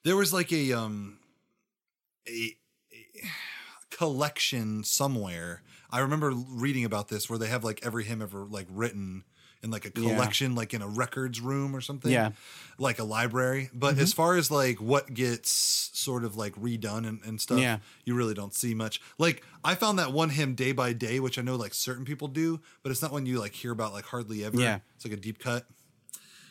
There 0.04 0.16
was 0.16 0.32
like 0.32 0.52
a 0.52 0.72
um 0.72 1.18
a, 2.28 2.56
a 2.92 3.26
collection 3.90 4.82
somewhere. 4.82 5.62
I 5.90 6.00
remember 6.00 6.30
reading 6.32 6.84
about 6.84 7.08
this 7.08 7.30
where 7.30 7.38
they 7.38 7.48
have 7.48 7.64
like 7.64 7.80
every 7.84 8.04
hymn 8.04 8.22
ever 8.22 8.44
like 8.44 8.66
written 8.70 9.24
in 9.62 9.70
like 9.70 9.84
a 9.84 9.92
Yeah. 9.94 10.14
collection, 10.14 10.54
like 10.54 10.72
in 10.72 10.80
a 10.82 10.88
records 10.88 11.40
room 11.40 11.76
or 11.76 11.80
something. 11.80 12.10
Yeah. 12.10 12.30
Like 12.78 12.98
a 12.98 13.04
library. 13.04 13.68
But 13.74 13.94
Mm-hmm. 13.94 14.02
as 14.02 14.12
far 14.12 14.36
as 14.36 14.50
like 14.50 14.80
what 14.80 15.12
gets 15.12 15.50
sort 15.92 16.24
of 16.24 16.36
like 16.36 16.54
redone 16.54 17.06
and, 17.06 17.20
and 17.24 17.40
stuff, 17.40 17.58
Yeah. 17.60 17.78
you 18.04 18.14
really 18.14 18.32
don't 18.34 18.54
see 18.54 18.74
much. 18.74 19.00
Like 19.18 19.42
I 19.62 19.74
found 19.74 19.98
that 19.98 20.12
one 20.12 20.30
hymn 20.30 20.54
day 20.54 20.72
by 20.72 20.92
day, 20.94 21.20
which 21.20 21.38
I 21.38 21.42
know 21.42 21.56
like 21.56 21.74
certain 21.74 22.04
people 22.04 22.28
do, 22.28 22.60
but 22.82 22.90
it's 22.90 23.02
not 23.02 23.12
one 23.12 23.26
you 23.26 23.38
like 23.38 23.52
hear 23.54 23.72
about 23.72 23.92
like 23.92 24.06
hardly 24.06 24.44
ever. 24.44 24.58
Yeah. 24.58 24.78
It's 24.96 25.04
like 25.04 25.12
a 25.14 25.18
deep 25.18 25.38
cut. 25.38 25.66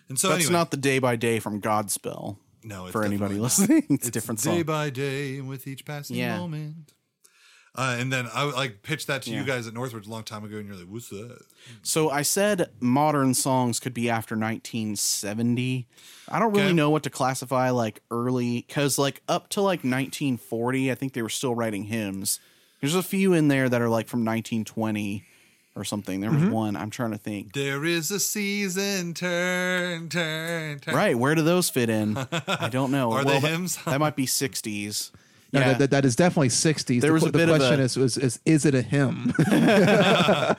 And 0.07 0.19
so 0.19 0.29
That's 0.29 0.45
anyway, 0.45 0.53
not 0.53 0.71
the 0.71 0.77
day 0.77 0.99
by 0.99 1.15
day 1.15 1.39
from 1.39 1.61
Godspell. 1.61 2.37
no, 2.63 2.85
it's 2.85 2.91
for 2.91 3.03
anybody 3.03 3.35
not. 3.35 3.43
listening. 3.43 3.85
It's 3.89 4.07
a 4.07 4.11
different 4.11 4.41
day 4.41 4.57
song. 4.57 4.63
by 4.63 4.89
day 4.91 5.39
with 5.41 5.67
each 5.67 5.85
passing 5.85 6.17
Yeah. 6.17 6.37
moment. 6.37 6.93
Uh, 7.75 7.95
and 7.99 8.11
then 8.11 8.27
I 8.33 8.43
like 8.45 8.81
pitched 8.83 9.07
that 9.07 9.21
to 9.23 9.31
Yeah. 9.31 9.39
you 9.39 9.45
guys 9.45 9.67
at 9.67 9.73
Northridge 9.73 10.07
a 10.07 10.09
long 10.09 10.23
time 10.23 10.43
ago, 10.43 10.57
and 10.57 10.67
you're 10.67 10.75
like, 10.75 10.87
"What's 10.87 11.09
that?" 11.09 11.39
So 11.83 12.09
I 12.09 12.23
said 12.23 12.69
modern 12.79 13.33
songs 13.33 13.79
could 13.79 13.93
be 13.93 14.09
after 14.09 14.35
1970. 14.35 15.87
I 16.27 16.39
don't 16.39 16.51
really 16.51 16.65
Okay. 16.67 16.73
know 16.73 16.89
what 16.89 17.03
to 17.03 17.09
classify 17.09 17.69
like 17.69 18.01
early 18.11 18.63
cuz 18.63 18.97
like 18.97 19.21
up 19.29 19.49
to 19.49 19.61
like 19.61 19.83
1940, 19.83 20.91
I 20.91 20.95
think 20.95 21.13
they 21.13 21.21
were 21.21 21.29
still 21.29 21.55
writing 21.55 21.83
hymns. 21.85 22.39
There's 22.81 22.95
a 22.95 23.03
few 23.03 23.33
in 23.33 23.47
there 23.49 23.69
that 23.69 23.81
are 23.81 23.89
like 23.89 24.07
from 24.07 24.23
1920 24.23 25.25
or 25.75 25.83
something. 25.83 26.19
There 26.21 26.31
was 26.31 26.41
Mm-hmm. 26.41 26.51
one, 26.51 26.75
I'm 26.75 26.89
trying 26.89 27.11
to 27.11 27.17
think. 27.17 27.53
There 27.53 27.85
is 27.85 28.09
a 28.11 28.19
season, 28.19 29.13
turn, 29.13 30.09
turn, 30.09 30.79
turn. 30.79 30.95
Right, 30.95 31.17
where 31.17 31.35
do 31.35 31.41
those 31.41 31.69
fit 31.69 31.89
in? 31.89 32.17
I 32.47 32.69
don't 32.69 32.91
know. 32.91 33.11
Are 33.11 33.23
they 33.23 33.39
that- 33.39 33.49
hymns? 33.49 33.77
That 33.85 33.99
might 33.99 34.15
be 34.15 34.25
60s. 34.25 35.11
No, 35.51 35.59
Yeah. 35.61 35.67
that, 35.69 35.79
that- 35.79 35.91
that 35.91 36.05
is 36.05 36.15
definitely 36.15 36.49
60s. 36.49 37.01
There 37.01 37.09
the, 37.09 37.13
was 37.13 37.23
qu- 37.23 37.29
a 37.29 37.31
the 37.31 37.37
bit 37.39 37.49
of 37.49 37.55
question 37.57 37.79
a- 37.79 37.83
is, 37.83 37.97
is, 37.97 38.17
is, 38.17 38.39
is 38.45 38.65
it 38.65 38.75
a 38.75 38.81
hymn? 38.81 39.33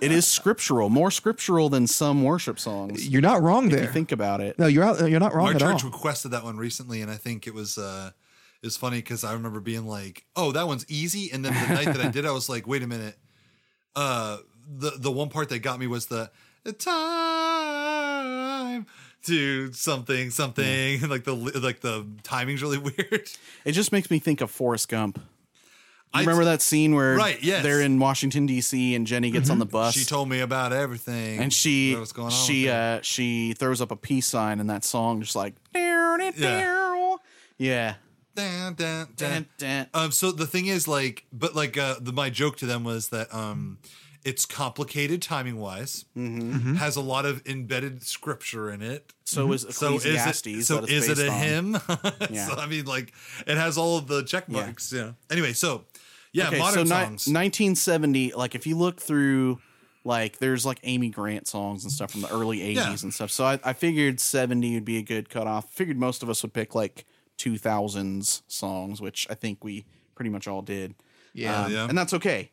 It 0.00 0.10
is 0.12 0.26
scriptural, 0.26 0.88
more 0.88 1.10
scriptural 1.10 1.68
than 1.68 1.86
some 1.86 2.22
worship 2.24 2.58
songs. 2.58 3.08
You're 3.08 3.22
not 3.22 3.40
wrong 3.42 3.66
If 3.66 3.72
there. 3.72 3.82
you 3.84 3.88
think 3.90 4.10
about 4.12 4.40
it. 4.40 4.58
no, 4.58 4.66
you're 4.66 4.82
out, 4.84 5.08
you're 5.08 5.20
not 5.20 5.34
wrong 5.34 5.46
Our 5.48 5.54
at 5.54 5.60
church 5.60 5.84
all. 5.84 5.90
requested 5.90 6.30
that 6.32 6.42
one 6.44 6.56
recently, 6.56 7.02
and 7.02 7.10
I 7.10 7.16
think 7.16 7.46
it 7.46 7.54
was 7.54 7.78
uh, 7.78 8.10
it 8.62 8.66
was 8.66 8.76
funny 8.76 8.98
because 8.98 9.22
I 9.24 9.32
remember 9.34 9.60
being 9.60 9.86
like, 9.86 10.24
"Oh, 10.36 10.52
that 10.52 10.66
one's 10.66 10.84
easy," 10.88 11.30
and 11.32 11.44
then 11.44 11.52
the 11.54 11.74
night 11.74 11.86
that 11.86 12.00
I 12.00 12.10
did, 12.10 12.26
I 12.26 12.30
was 12.32 12.48
like, 12.48 12.66
"Wait 12.66 12.82
a 12.82 12.86
minute." 12.86 13.16
Uh, 13.96 14.38
the 14.68 14.92
the 14.98 15.10
one 15.10 15.28
part 15.28 15.48
that 15.50 15.60
got 15.60 15.78
me 15.80 15.86
was 15.86 16.06
the 16.06 16.30
the 16.64 16.72
time 17.80 18.86
to 19.24 19.72
something 19.72 20.30
something 20.30 21.00
like 21.08 21.24
the 21.24 21.34
like 21.34 21.80
the 21.80 22.06
timing's 22.22 22.62
really 22.62 22.78
weird. 22.88 23.28
It 23.64 23.72
just 23.72 23.92
makes 23.92 24.10
me 24.10 24.18
think 24.18 24.40
of 24.40 24.50
Forrest 24.50 24.88
Gump. 24.88 25.20
I- 26.12 26.20
remember 26.20 26.44
that 26.46 26.60
scene 26.60 26.94
where 26.94 27.14
Right, 27.14 27.40
yes. 27.40 27.62
they're 27.62 27.80
in 27.80 28.00
Washington 28.00 28.44
D.C. 28.46 28.96
and 28.96 29.06
Jenny 29.06 29.30
gets 29.30 29.48
on 29.48 29.60
the 29.60 29.64
bus 29.64 29.94
She 29.94 30.04
told 30.04 30.28
me 30.28 30.40
about 30.40 30.72
everything 30.72 31.38
and 31.38 31.52
she 31.52 31.94
what 31.94 32.12
going 32.12 32.26
on. 32.26 32.32
she 32.32 32.68
uh 32.68 32.98
she 33.02 33.52
throws 33.52 33.80
up 33.80 33.92
a 33.92 33.96
peace 33.96 34.26
sign 34.26 34.58
in 34.58 34.66
that 34.66 34.82
song 34.84 35.20
just 35.22 35.36
like 35.36 35.54
yeah 35.74 37.16
yeah 37.58 37.94
dun. 38.34 38.74
Dun, 39.16 39.46
dun. 39.58 39.86
Um, 39.92 40.12
so 40.12 40.32
the 40.32 40.46
thing 40.46 40.66
is, 40.66 40.88
like, 40.88 41.26
but 41.32 41.54
like, 41.54 41.76
uh, 41.76 41.96
the, 42.00 42.12
my 42.12 42.30
joke 42.30 42.56
to 42.58 42.66
them 42.66 42.84
was 42.84 43.08
that 43.08 43.34
um, 43.34 43.78
it's 44.24 44.44
complicated 44.44 45.22
timing 45.22 45.58
wise, 45.58 46.04
Mm-hmm. 46.16 46.74
has 46.74 46.96
a 46.96 47.00
lot 47.00 47.24
of 47.26 47.46
embedded 47.46 48.02
scripture 48.02 48.70
in 48.70 48.82
it. 48.82 49.12
so 49.24 49.50
is 49.52 49.66
So 49.70 49.94
is 49.96 50.04
it? 50.04 50.64
So 50.64 50.84
is 50.84 51.08
it 51.08 51.18
a 51.18 51.28
on. 51.30 51.38
hymn? 51.40 51.72
Yeah. 52.30 52.46
so 52.48 52.54
I 52.56 52.66
mean, 52.66 52.84
like, 52.84 53.12
it 53.46 53.56
has 53.56 53.78
all 53.78 53.96
of 53.98 54.06
the 54.08 54.22
check 54.22 54.44
Yeah. 54.48 54.60
marks. 54.62 54.92
Yeah. 54.92 55.12
Anyway, 55.30 55.52
so 55.54 55.84
yeah, 56.32 56.48
okay, 56.48 56.58
modern 56.58 56.74
so 56.86 56.94
ni- 56.94 57.04
songs. 57.06 57.26
1970 57.28 58.32
like 58.34 58.54
if 58.54 58.66
you 58.66 58.76
look 58.76 59.00
through 59.00 59.58
like 60.04 60.38
there's 60.38 60.64
like 60.64 60.78
Amy 60.84 61.08
Grant 61.10 61.46
songs 61.48 61.82
and 61.84 61.92
stuff 61.92 62.12
from 62.12 62.20
the 62.20 62.30
early 62.32 62.58
80s 62.60 62.74
Yeah. 62.76 62.96
and 63.02 63.12
stuff 63.12 63.30
so 63.30 63.44
I, 63.44 63.58
I 63.64 63.72
figured 63.72 64.20
70 64.20 64.74
would 64.74 64.84
be 64.84 64.96
a 64.98 65.02
good 65.02 65.28
cutoff 65.28 65.70
figured 65.72 65.98
most 65.98 66.22
of 66.22 66.30
us 66.30 66.42
would 66.42 66.52
pick 66.52 66.74
like 66.74 67.04
2000s 67.38 68.42
songs 68.48 69.00
which 69.00 69.26
I 69.30 69.34
think 69.34 69.64
we 69.64 69.84
pretty 70.14 70.30
much 70.30 70.46
all 70.46 70.62
did 70.62 70.94
Yeah. 71.34 71.64
Um, 71.64 71.72
Yeah. 71.72 71.88
and 71.88 71.98
that's 71.98 72.14
okay 72.14 72.52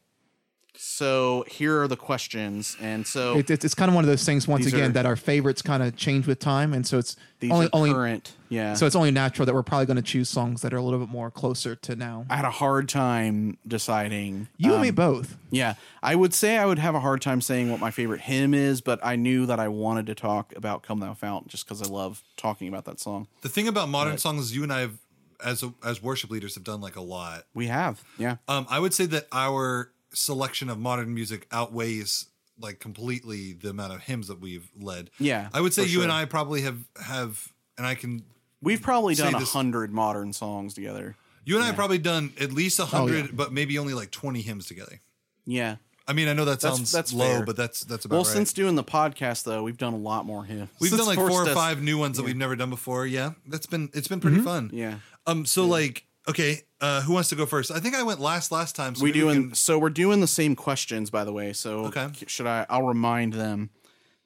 so 0.80 1.44
here 1.48 1.82
are 1.82 1.88
the 1.88 1.96
questions 1.98 2.78
and 2.80 3.06
so 3.06 3.38
It, 3.38 3.50
it's 3.50 3.66
it's 3.66 3.74
kind 3.76 3.90
of 3.90 3.96
one 3.96 4.04
of 4.04 4.08
those 4.10 4.24
things 4.24 4.48
once 4.48 4.66
again 4.68 4.92
are- 4.92 4.94
that 4.94 5.06
our 5.06 5.16
favorites 5.16 5.62
kind 5.62 5.82
of 5.84 5.96
change 5.96 6.28
with 6.28 6.40
time, 6.40 6.74
and 6.74 6.86
so 6.86 6.98
it's 6.98 7.16
these 7.40 7.52
only 7.52 7.66
are 7.68 7.70
only 7.74 7.92
current 7.94 8.34
yeah 8.50 8.74
so 8.74 8.86
it's 8.86 8.96
only 8.96 9.12
natural 9.12 9.46
that 9.46 9.54
we're 9.54 9.62
probably 9.64 9.86
going 9.86 9.98
to 9.98 10.02
choose 10.02 10.30
songs 10.30 10.62
that 10.62 10.74
are 10.74 10.78
a 10.78 10.82
little 10.82 11.00
bit 11.00 11.10
more 11.10 11.30
closer 11.30 11.76
to 11.76 11.96
now. 11.96 12.26
I 12.30 12.36
had 12.36 12.46
a 12.46 12.52
hard 12.52 12.88
time 12.90 13.58
deciding 13.68 14.48
You 14.58 14.74
and 14.74 14.82
me 14.82 14.90
um, 14.90 14.96
both. 14.96 15.38
Yeah, 15.50 15.76
I 16.04 16.16
would 16.16 16.34
say 16.34 16.58
I 16.58 16.66
would 16.66 16.80
have 16.80 16.96
a 16.96 17.00
hard 17.00 17.22
time 17.22 17.42
saying 17.42 17.70
what 17.72 17.80
my 17.80 17.92
favorite 17.92 18.22
hymn 18.22 18.54
is, 18.54 18.82
but 18.82 19.00
I 19.04 19.16
knew 19.16 19.46
that 19.46 19.60
I 19.60 19.68
wanted 19.68 20.06
to 20.08 20.16
talk 20.16 20.54
about 20.56 20.84
"Come 20.84 21.00
Thou 21.00 21.14
Fount" 21.14 21.48
just 21.48 21.66
because 21.66 21.82
I 21.82 21.86
love 21.86 22.24
talking 22.38 22.68
about 22.68 22.86
that 22.86 23.00
song. 23.00 23.28
the 23.42 23.50
thing 23.50 23.68
about 23.68 23.90
modern 23.90 24.18
songs 24.18 24.56
you 24.56 24.64
and 24.64 24.72
I 24.74 24.82
have, 24.82 24.98
as 25.44 25.64
as 25.86 26.02
worship 26.02 26.30
leaders, 26.30 26.56
have 26.56 26.64
done 26.64 26.82
like 26.82 26.96
a 26.96 27.02
lot. 27.02 27.44
We 27.54 27.68
have, 27.68 28.04
yeah, 28.18 28.38
Um, 28.48 28.66
I 28.70 28.80
would 28.80 28.94
say 28.94 29.06
that 29.08 29.28
our 29.32 29.92
selection 30.14 30.70
of 30.70 30.78
modern 30.80 31.14
music 31.14 31.48
outweighs 31.52 32.28
like 32.60 32.80
completely 32.80 33.54
the 33.54 33.70
amount 33.70 33.94
of 33.94 34.02
hymns 34.02 34.28
that 34.28 34.40
we've 34.40 34.70
led. 34.80 35.10
Yeah, 35.20 35.50
I 35.54 35.62
would 35.62 35.74
say 35.74 35.84
for 35.84 35.90
you 35.90 36.02
and. 36.04 36.12
I 36.12 36.26
probably 36.26 36.62
have 36.62 36.80
have, 37.02 37.52
and 37.78 37.86
I 37.86 37.96
can. 37.96 38.24
we've 38.62 38.82
probably 38.82 39.16
done 39.16 39.36
a 39.36 39.40
hundred 39.40 39.92
modern 39.92 40.34
songs 40.34 40.74
together. 40.74 41.16
You 41.46 41.56
and 41.56 41.64
I 41.64 41.68
have 41.68 41.76
probably 41.76 42.00
done 42.00 42.34
at 42.42 42.52
least 42.52 42.80
a 42.80 42.86
hundred, 42.86 43.26
yeah. 43.26 43.32
but 43.34 43.54
maybe 43.54 43.78
only 43.78 43.94
like 43.94 44.12
twenty 44.12 44.42
hymns 44.42 44.66
together. 44.66 45.00
Yeah. 45.46 45.78
I 46.10 46.14
mean, 46.14 46.30
I 46.30 46.34
know 46.34 46.46
that 46.46 46.62
sounds 46.62 46.90
that's 46.92 47.12
low, 47.12 47.26
fair. 47.38 47.46
but 47.46 47.58
that's 47.58 47.82
that's 47.82 48.06
about 48.06 48.16
Well, 48.16 48.24
right. 48.24 48.34
since 48.34 48.54
doing 48.54 48.76
the 48.76 48.84
podcast 48.84 49.44
though, 49.44 49.64
we've 49.64 49.78
done 49.78 49.94
a 49.94 49.98
lot 49.98 50.26
more 50.26 50.46
hymns. 50.46 50.70
we've 50.80 50.90
Since 50.90 51.02
done 51.02 51.08
like 51.08 51.18
four 51.18 51.30
forced 51.30 51.48
or 51.50 51.52
us- 51.52 51.56
five 51.58 51.82
new 51.82 51.98
ones 51.98 52.16
that 52.18 52.24
we've 52.24 52.36
never 52.38 52.56
done 52.56 52.70
before. 52.70 53.06
Yeah, 53.06 53.32
that's 53.46 53.66
been 53.66 53.90
it's 53.94 54.08
been 54.08 54.22
pretty 54.22 54.40
fun. 54.40 54.70
Yeah, 54.74 55.00
Um. 55.26 55.46
So 55.46 55.66
like, 55.66 56.06
okay, 56.28 56.62
uh, 56.82 57.02
who 57.02 57.14
wants 57.14 57.30
to 57.30 57.36
go 57.36 57.46
first? 57.46 57.72
I 57.72 57.80
think 57.80 57.96
I 57.96 58.04
went 58.04 58.20
last 58.20 58.52
last 58.52 58.76
time. 58.76 58.96
So 58.96 59.04
we 59.04 59.12
doing 59.12 59.48
can- 59.50 59.56
so 59.56 59.80
we're 59.80 59.90
doing 59.90 60.22
the 60.22 60.28
same 60.28 60.56
questions 60.56 61.10
by 61.10 61.24
the 61.24 61.34
way. 61.34 61.54
So 61.54 61.86
Okay. 61.86 62.10
should 62.28 62.48
I? 62.48 62.66
I'll 62.70 62.84
remind 62.88 63.34
them 63.34 63.70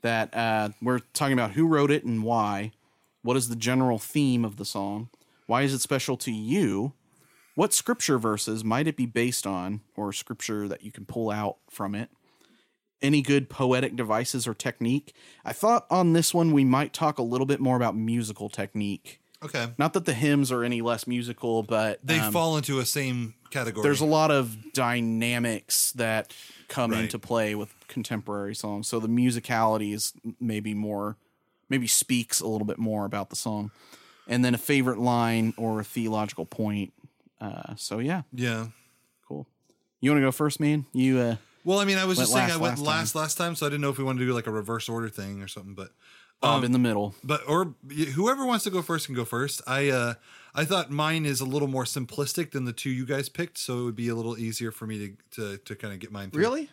that 0.02 0.36
uh, 0.36 0.70
we're 0.82 1.00
talking 1.00 1.34
about 1.34 1.52
who 1.52 1.68
wrote 1.68 1.92
it 1.92 2.04
and 2.04 2.24
why. 2.24 2.72
What 3.24 3.38
is 3.38 3.50
the 3.50 3.56
general 3.56 4.00
theme 4.00 4.44
of 4.44 4.58
the 4.58 4.66
song? 4.66 5.10
Why 5.46 5.62
is 5.62 5.74
it 5.74 5.80
special 5.82 6.18
to 6.18 6.32
you? 6.32 6.94
What 7.54 7.72
scripture 7.74 8.18
verses 8.18 8.64
might 8.64 8.88
it 8.88 8.98
be 8.98 9.06
based 9.06 9.46
on, 9.46 9.82
or 9.96 10.12
scripture 10.12 10.68
that 10.68 10.84
you 10.84 10.92
can 10.92 11.06
pull 11.06 11.30
out 11.30 11.58
from 11.70 11.94
it? 11.94 12.10
Any 13.02 13.22
good 13.22 13.50
poetic 13.50 13.96
devices 13.96 14.48
or 14.48 14.54
technique? 14.56 15.14
I 15.46 15.54
thought 15.54 15.86
on 15.92 16.14
this 16.14 16.34
one 16.34 16.52
we 16.52 16.64
might 16.64 16.94
talk 16.94 17.20
a 17.20 17.24
little 17.24 17.46
bit 17.46 17.60
more 17.60 17.76
about 17.76 17.96
musical 17.96 18.50
technique. 18.50 19.21
Okay. 19.44 19.68
Not 19.78 19.94
that 19.94 20.06
the 20.06 20.14
hymns 20.14 20.52
are 20.52 20.64
any 20.64 20.82
less 20.82 21.08
musical, 21.08 21.64
but 21.64 22.00
They 22.04 22.20
um, 22.20 22.32
fall 22.34 22.58
into 22.58 22.80
a 22.80 22.86
same 22.86 23.34
category. 23.50 23.84
there's 23.84 24.02
a 24.02 24.06
lot 24.06 24.32
of 24.32 24.74
dynamics 24.74 25.92
that 25.94 26.34
come 26.68 26.92
Right. 26.92 27.02
into 27.02 27.20
play 27.20 27.56
with 27.56 27.74
contemporary 27.88 28.56
songs. 28.56 28.88
So 28.88 29.00
the 29.00 29.10
musicality 29.10 29.94
is 29.94 30.14
maybe 30.40 30.74
more, 30.74 31.18
maybe 31.70 31.88
speaks 31.88 32.40
a 32.40 32.48
little 32.48 32.66
bit 32.68 32.78
more 32.78 33.06
about 33.06 33.30
the 33.30 33.36
song. 33.36 33.72
And 34.28 34.46
then 34.46 34.54
a 34.54 34.58
favorite 34.58 35.00
line 35.00 35.54
or 35.58 35.80
a 35.82 35.84
theological 35.84 36.46
point. 36.46 36.94
Uh, 37.42 37.76
so 37.76 38.00
yeah, 38.00 38.22
yeah. 38.34 38.68
cool. 39.28 39.48
You 40.00 40.12
want 40.12 40.20
to 40.22 40.26
go 40.28 40.32
first, 40.32 40.60
man? 40.60 40.86
You 40.94 41.18
uh, 41.20 41.36
Well, 41.66 41.80
I 41.80 41.86
mean, 41.86 41.98
I 41.98 42.06
was 42.06 42.18
just 42.18 42.32
saying 42.32 42.52
I 42.52 42.58
went 42.58 42.78
last 42.80 42.86
last 42.86 43.16
last 43.16 43.38
time, 43.38 43.56
so 43.56 43.66
I 43.66 43.70
didn't 43.70 43.82
know 43.82 43.90
if 43.90 43.98
we 43.98 44.04
wanted 44.04 44.20
to 44.20 44.26
do 44.28 44.34
like 44.34 44.48
a 44.48 44.52
reverse 44.52 44.88
order 44.88 45.10
thing 45.10 45.42
or 45.42 45.48
something. 45.48 45.74
But 45.74 45.92
Bob 46.42 46.60
Um, 46.60 46.64
in 46.64 46.72
the 46.72 46.80
middle. 46.80 47.14
but 47.24 47.42
or 47.48 47.76
whoever 48.16 48.46
wants 48.46 48.64
to 48.66 48.70
go 48.72 48.82
first 48.82 49.06
can 49.06 49.16
go 49.16 49.26
first. 49.26 49.62
I 49.68 49.90
uh 49.90 50.14
I 50.54 50.66
thought 50.66 50.92
mine 50.92 51.26
is 51.26 51.40
a 51.40 51.46
little 51.46 51.68
more 51.68 51.86
simplistic 51.86 52.52
than 52.52 52.66
the 52.66 52.74
two 52.74 52.90
you 52.90 53.06
guys 53.06 53.30
picked, 53.30 53.58
so 53.58 53.80
it 53.80 53.84
would 53.84 53.96
be 53.96 54.10
a 54.10 54.16
little 54.16 54.38
easier 54.38 54.72
for 54.72 54.86
me 54.88 54.98
to 55.00 55.16
to, 55.36 55.58
to 55.60 55.76
kind 55.76 55.94
of 55.94 56.00
get 56.00 56.12
mine. 56.12 56.32
Through. 56.32 56.42
Really? 56.42 56.70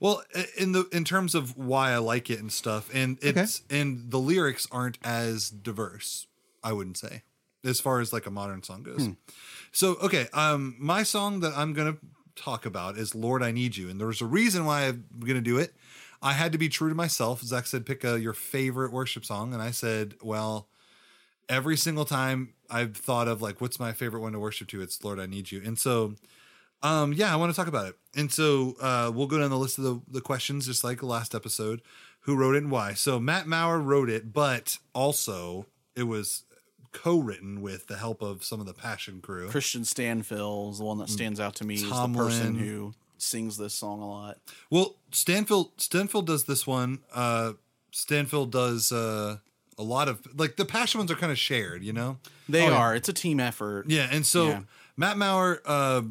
Well, 0.00 0.22
in 0.56 0.72
the 0.72 0.88
in 0.92 1.04
terms 1.04 1.34
of 1.34 1.56
why 1.58 1.92
I 1.92 1.98
like 1.98 2.30
it 2.30 2.38
and 2.40 2.50
stuff, 2.50 2.88
and 2.94 3.18
it's 3.20 3.62
and 3.70 4.10
the 4.10 4.18
lyrics 4.18 4.66
aren't 4.72 4.98
as 5.04 5.50
diverse. 5.50 6.26
I 6.64 6.72
wouldn't 6.72 6.96
say 6.96 7.22
as 7.64 7.80
far 7.80 8.00
as 8.00 8.10
like 8.12 8.24
a 8.26 8.30
modern 8.30 8.62
song 8.62 8.82
goes. 8.82 9.04
Hmm. 9.04 9.12
So 9.72 9.96
okay, 9.96 10.28
um, 10.32 10.74
my 10.78 11.02
song 11.02 11.40
that 11.40 11.52
I'm 11.56 11.74
gonna 11.74 11.98
talk 12.34 12.64
about 12.64 12.96
is 12.96 13.14
"Lord, 13.14 13.42
I 13.42 13.50
Need 13.52 13.76
You," 13.76 13.90
and 13.90 14.00
there's 14.00 14.22
a 14.22 14.26
reason 14.26 14.64
why 14.64 14.86
I'm 14.88 15.04
gonna 15.20 15.42
do 15.42 15.58
it. 15.58 15.74
I 16.22 16.32
had 16.34 16.52
to 16.52 16.58
be 16.58 16.68
true 16.68 16.88
to 16.88 16.94
myself. 16.94 17.42
Zak 17.42 17.66
said, 17.66 17.86
"Pick 17.86 18.04
a, 18.04 18.20
your 18.20 18.32
favorite 18.32 18.92
worship 18.92 19.24
song," 19.24 19.52
and 19.52 19.62
I 19.62 19.70
said, 19.70 20.14
"Well." 20.22 20.68
Every 21.48 21.76
single 21.76 22.04
time 22.04 22.54
I've 22.70 22.96
thought 22.96 23.26
of 23.26 23.42
like, 23.42 23.60
what's 23.60 23.80
my 23.80 23.90
favorite 23.90 24.20
one 24.20 24.34
to 24.34 24.38
worship 24.38 24.68
to? 24.68 24.82
It's 24.82 25.02
Lord, 25.02 25.18
I 25.18 25.26
Need 25.26 25.50
You. 25.50 25.60
And 25.64 25.76
so 25.76 26.14
um, 26.82 27.12
yeah, 27.12 27.32
I 27.32 27.36
want 27.36 27.52
to 27.52 27.56
talk 27.56 27.66
about 27.66 27.88
it. 27.88 27.96
And 28.16 28.32
so 28.32 28.74
uh, 28.80 29.10
we'll 29.14 29.26
go 29.26 29.38
down 29.38 29.50
the 29.50 29.58
list 29.58 29.78
of 29.78 29.84
the, 29.84 30.00
the 30.08 30.20
questions, 30.20 30.66
just 30.66 30.82
like 30.82 31.00
the 31.00 31.06
last 31.06 31.34
episode. 31.34 31.82
Who 32.20 32.36
wrote 32.36 32.54
it 32.54 32.62
and 32.62 32.70
why? 32.70 32.94
So 32.94 33.18
Matt 33.18 33.46
Maher 33.46 33.78
wrote 33.78 34.10
it, 34.10 34.32
but 34.32 34.78
also 34.94 35.66
it 35.94 36.04
was 36.04 36.44
co-written 36.92 37.62
with 37.62 37.86
the 37.86 37.96
help 37.96 38.20
of 38.22 38.44
some 38.44 38.60
of 38.60 38.66
the 38.66 38.74
Passion 38.74 39.20
crew. 39.20 39.48
Kristian 39.48 39.82
Stanfill 39.82 40.70
is 40.72 40.78
the 40.78 40.84
one 40.84 40.98
that 40.98 41.08
stands 41.08 41.38
out 41.40 41.54
to 41.56 41.64
me 41.64 41.76
as 41.76 41.88
the 41.88 42.08
person 42.14 42.56
who 42.56 42.94
sings 43.22 43.56
this 43.56 43.74
song 43.74 44.00
a 44.00 44.08
lot. 44.08 44.38
Well, 44.70 44.96
Stanfield 45.12 45.72
Stanfield 45.78 46.26
does 46.26 46.44
this 46.44 46.66
one. 46.66 47.00
Uh, 47.12 47.52
Stanfield 47.92 48.52
does 48.52 48.92
uh, 48.92 49.38
a 49.78 49.82
lot 49.82 50.08
of 50.08 50.20
like 50.38 50.56
the 50.56 50.64
Passion 50.64 50.98
ones 50.98 51.10
are 51.10 51.16
kind 51.16 51.32
of 51.32 51.38
shared, 51.38 51.82
you 51.82 51.92
know. 51.92 52.18
They 52.48 52.66
Oh, 52.66 52.70
yeah. 52.70 52.76
are. 52.76 52.94
It's 52.96 53.08
a 53.08 53.12
team 53.12 53.40
effort. 53.40 53.86
Yeah, 53.88 54.08
and 54.10 54.24
so 54.26 54.48
Yeah. 54.48 54.60
Matt 54.96 55.16
Maher 55.16 55.62
uh, 55.64 56.02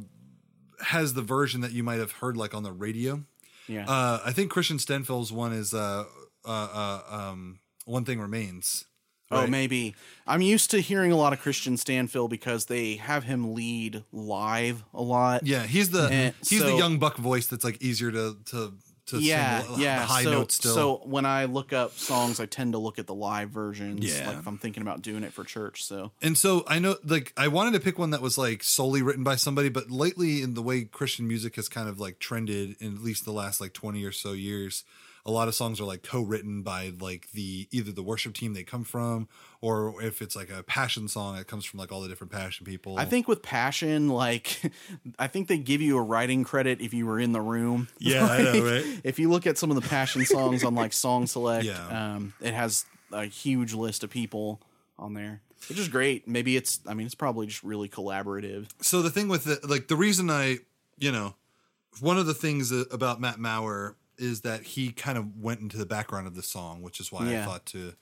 has 0.86 1.14
the 1.14 1.22
version 1.22 1.62
that 1.62 1.72
you 1.72 1.84
might 1.84 2.00
have 2.00 2.14
heard 2.14 2.36
like 2.38 2.54
on 2.54 2.64
the 2.64 2.72
radio. 2.72 3.24
Yeah. 3.68 3.86
Uh, 3.88 4.20
I 4.26 4.32
think 4.34 4.50
Christian 4.52 4.78
Stenfield's 4.80 5.32
one 5.32 5.54
is 5.54 5.74
uh, 5.74 6.06
uh, 6.46 6.50
uh, 6.50 7.02
um, 7.16 7.60
one 7.86 8.04
thing 8.06 8.20
remains. 8.20 8.86
Oh, 9.32 9.46
maybe. 9.46 9.96
I'm 10.26 10.42
used 10.42 10.72
to 10.72 10.80
hearing 10.80 11.12
a 11.12 11.16
lot 11.16 11.34
of 11.34 11.42
Kristian 11.42 11.74
Stanfill 11.74 12.30
because 12.30 12.66
they 12.66 12.96
have 12.96 13.24
him 13.24 13.54
lead 13.54 14.04
live 14.12 14.84
a 14.94 15.02
lot. 15.02 15.46
Yeah, 15.46 15.64
he's 15.64 15.92
the 15.92 16.08
And 16.08 16.34
he's 16.48 16.64
the 16.64 16.76
young 16.76 16.98
buck 16.98 17.18
voice 17.18 17.48
that's 17.48 17.64
like 17.64 17.82
easier 17.82 18.12
to 18.12 18.38
to 18.46 18.74
to 19.10 19.20
yeah, 19.20 19.62
sing 19.62 19.80
yeah. 19.80 20.00
the 20.00 20.06
high 20.06 20.24
so, 20.24 20.32
notes 20.32 20.56
still. 20.56 20.74
so 20.74 21.02
when 21.04 21.26
I 21.26 21.46
look 21.46 21.74
up 21.74 21.94
songs, 21.94 22.40
I 22.40 22.46
tend 22.46 22.74
to 22.74 22.78
look 22.78 23.00
at 23.00 23.08
the 23.08 23.16
live 23.16 23.50
versions. 23.50 24.06
Yeah. 24.06 24.28
Like 24.28 24.38
if 24.38 24.48
I'm 24.48 24.58
thinking 24.58 24.82
about 24.82 25.02
doing 25.02 25.24
it 25.24 25.34
for 25.34 25.44
church. 25.44 25.84
So 25.84 26.12
and 26.22 26.38
so 26.38 26.64
I 26.68 26.80
know 26.80 26.96
like 27.04 27.34
I 27.36 27.48
wanted 27.48 27.74
to 27.74 27.80
pick 27.80 28.00
one 28.00 28.12
that 28.12 28.22
was 28.22 28.38
like 28.38 28.64
solely 28.64 29.02
written 29.02 29.24
by 29.24 29.36
somebody, 29.36 29.70
but 29.70 29.92
lately 29.92 30.42
in 30.42 30.54
the 30.54 30.62
way 30.62 30.84
Christian 30.86 31.28
music 31.28 31.56
has 31.56 31.70
kind 31.70 31.90
of 31.90 32.00
like 32.00 32.20
trended 32.20 32.76
in 32.80 32.96
at 32.96 33.02
least 33.02 33.26
the 33.26 33.32
last 33.32 33.60
like 33.60 33.74
20 33.74 34.04
or 34.06 34.12
so 34.12 34.34
years, 34.34 34.84
a 35.30 35.32
lot 35.32 35.48
of 35.48 35.54
songs 35.54 35.80
are 35.80 35.84
like 35.86 36.02
co-written 36.02 36.64
by 36.64 36.92
like 37.00 37.32
the 37.34 37.68
either 37.72 37.92
the 37.92 38.02
worship 38.02 38.34
team 38.34 38.54
they 38.54 38.64
come 38.64 38.84
from 38.84 39.28
or 39.62 40.02
if 40.02 40.22
it's 40.24 40.36
like 40.36 40.50
a 40.50 40.64
passion 40.64 41.08
song 41.08 41.38
it 41.38 41.46
comes 41.46 41.66
from 41.66 41.80
like 41.80 41.92
all 41.92 42.02
the 42.02 42.10
different 42.10 42.32
passion 42.32 42.66
people. 42.66 42.98
I 42.98 43.06
think 43.06 43.28
with 43.28 43.44
passion, 43.44 44.10
like 44.10 44.60
I 45.20 45.28
think 45.28 45.48
they 45.48 45.58
give 45.60 45.82
you 45.82 45.98
a 45.98 46.02
writing 46.02 46.44
credit 46.44 46.82
if 46.82 46.94
you 46.94 47.06
were 47.06 47.20
in 47.20 47.32
the 47.32 47.42
room. 47.42 47.88
Yeah, 48.00 48.26
I 48.26 48.42
know, 48.42 48.64
right? 48.66 49.02
If 49.04 49.20
you 49.20 49.30
look 49.30 49.46
at 49.46 49.58
some 49.58 49.70
of 49.70 49.76
the 49.82 49.88
passion 49.88 50.26
songs 50.26 50.64
on 50.64 50.74
like 50.74 50.94
Song 50.94 51.28
Select, 51.28 51.66
Yeah. 51.66 52.16
um, 52.16 52.34
it 52.42 52.54
has 52.54 52.86
a 53.12 53.26
huge 53.26 53.74
list 53.74 54.04
of 54.04 54.10
people 54.10 54.60
on 54.98 55.14
there, 55.14 55.42
which 55.70 55.78
is 55.78 55.88
great. 55.90 56.28
Maybe 56.28 56.56
it's, 56.58 56.80
I 56.88 56.94
mean, 56.96 57.06
it's 57.06 57.16
probably 57.16 57.46
just 57.48 57.64
really 57.64 57.88
collaborative. 57.90 58.68
so 58.82 59.02
the 59.02 59.10
thing 59.12 59.28
with 59.28 59.46
it, 59.48 59.70
like 59.70 59.88
the 59.88 59.96
reason 59.96 60.30
I, 60.30 60.58
you 60.98 61.12
know, 61.12 61.36
one 62.00 62.18
of 62.18 62.26
the 62.26 62.34
things 62.34 62.72
about 62.72 63.20
Matt 63.22 63.40
Maher 63.40 63.96
is 64.20 64.42
that 64.42 64.62
he 64.64 64.92
kind 64.92 65.18
of 65.18 65.38
went 65.38 65.62
into 65.62 65.78
the 65.78 65.86
background 65.86 66.28
of 66.28 66.36
the 66.36 66.44
song, 66.44 66.82
which 66.82 67.00
is 67.00 67.12
why 67.12 67.26
I 67.42 67.46
thought 67.46 67.66
to 67.68 67.94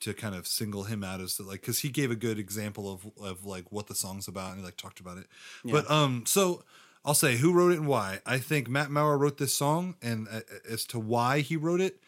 to 0.00 0.12
kind 0.12 0.34
of 0.34 0.46
single 0.46 0.84
him 0.84 1.02
out 1.02 1.22
as 1.22 1.36
the, 1.38 1.42
like 1.42 1.60
because 1.62 1.78
he 1.78 1.88
gave 1.88 2.10
a 2.10 2.16
good 2.16 2.38
example 2.38 2.92
of 2.92 3.06
of 3.22 3.44
like 3.46 3.70
what 3.72 3.86
the 3.86 3.94
song's 3.94 4.28
about 4.28 4.50
and 4.50 4.58
he 4.60 4.64
like 4.64 4.76
talked 4.76 5.00
about 5.00 5.16
it. 5.18 5.26
But 5.64 5.90
um, 5.90 6.24
so 6.26 6.64
I'll 7.04 7.14
say 7.14 7.36
who 7.36 7.52
wrote 7.52 7.72
it 7.72 7.78
and 7.78 7.86
why. 7.86 8.20
I 8.26 8.38
think 8.38 8.68
Matt 8.68 8.90
Maher 8.90 9.16
wrote 9.16 9.38
this 9.38 9.54
song, 9.54 9.94
and 10.02 10.26
uh, 10.30 10.40
as 10.68 10.84
to 10.86 10.98
why 10.98 11.40
he 11.40 11.56
wrote 11.56 11.80
it, 11.80 12.00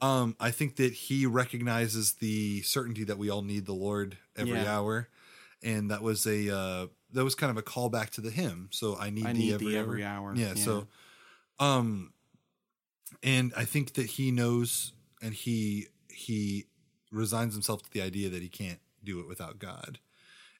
um, 0.00 0.34
I 0.40 0.50
think 0.50 0.76
that 0.76 0.92
he 0.92 1.24
recognizes 1.24 2.14
the 2.14 2.62
certainty 2.62 3.04
that 3.04 3.16
we 3.16 3.30
all 3.30 3.42
need 3.42 3.64
the 3.66 3.74
Lord 3.74 4.18
every 4.36 4.60
Yeah. 4.62 4.76
hour, 4.78 5.08
and 5.62 5.90
that 5.90 6.02
was 6.02 6.26
a 6.26 6.54
uh, 6.54 6.86
that 7.12 7.24
was 7.24 7.34
kind 7.34 7.50
of 7.50 7.56
a 7.56 7.62
callback 7.62 8.10
to 8.10 8.20
the 8.20 8.30
hymn. 8.30 8.68
So 8.72 8.96
I 8.98 9.10
need 9.10 9.26
I 9.26 9.32
thee 9.32 9.38
need 9.38 9.54
every, 9.54 9.76
hour. 9.76 9.82
every 9.82 10.04
hour. 10.04 10.34
Yeah, 10.36 10.54
So, 10.54 10.88
um, 11.58 12.12
and 13.22 13.52
I 13.56 13.64
think 13.64 13.94
that 13.94 14.06
he 14.06 14.30
knows, 14.30 14.92
and 15.22 15.34
he 15.34 15.88
he 16.08 16.66
resigns 17.12 17.54
himself 17.54 17.82
to 17.82 17.90
the 17.90 18.02
idea 18.02 18.28
that 18.30 18.42
he 18.42 18.48
can't 18.48 18.80
do 19.02 19.20
it 19.20 19.26
without 19.28 19.58
God, 19.58 19.98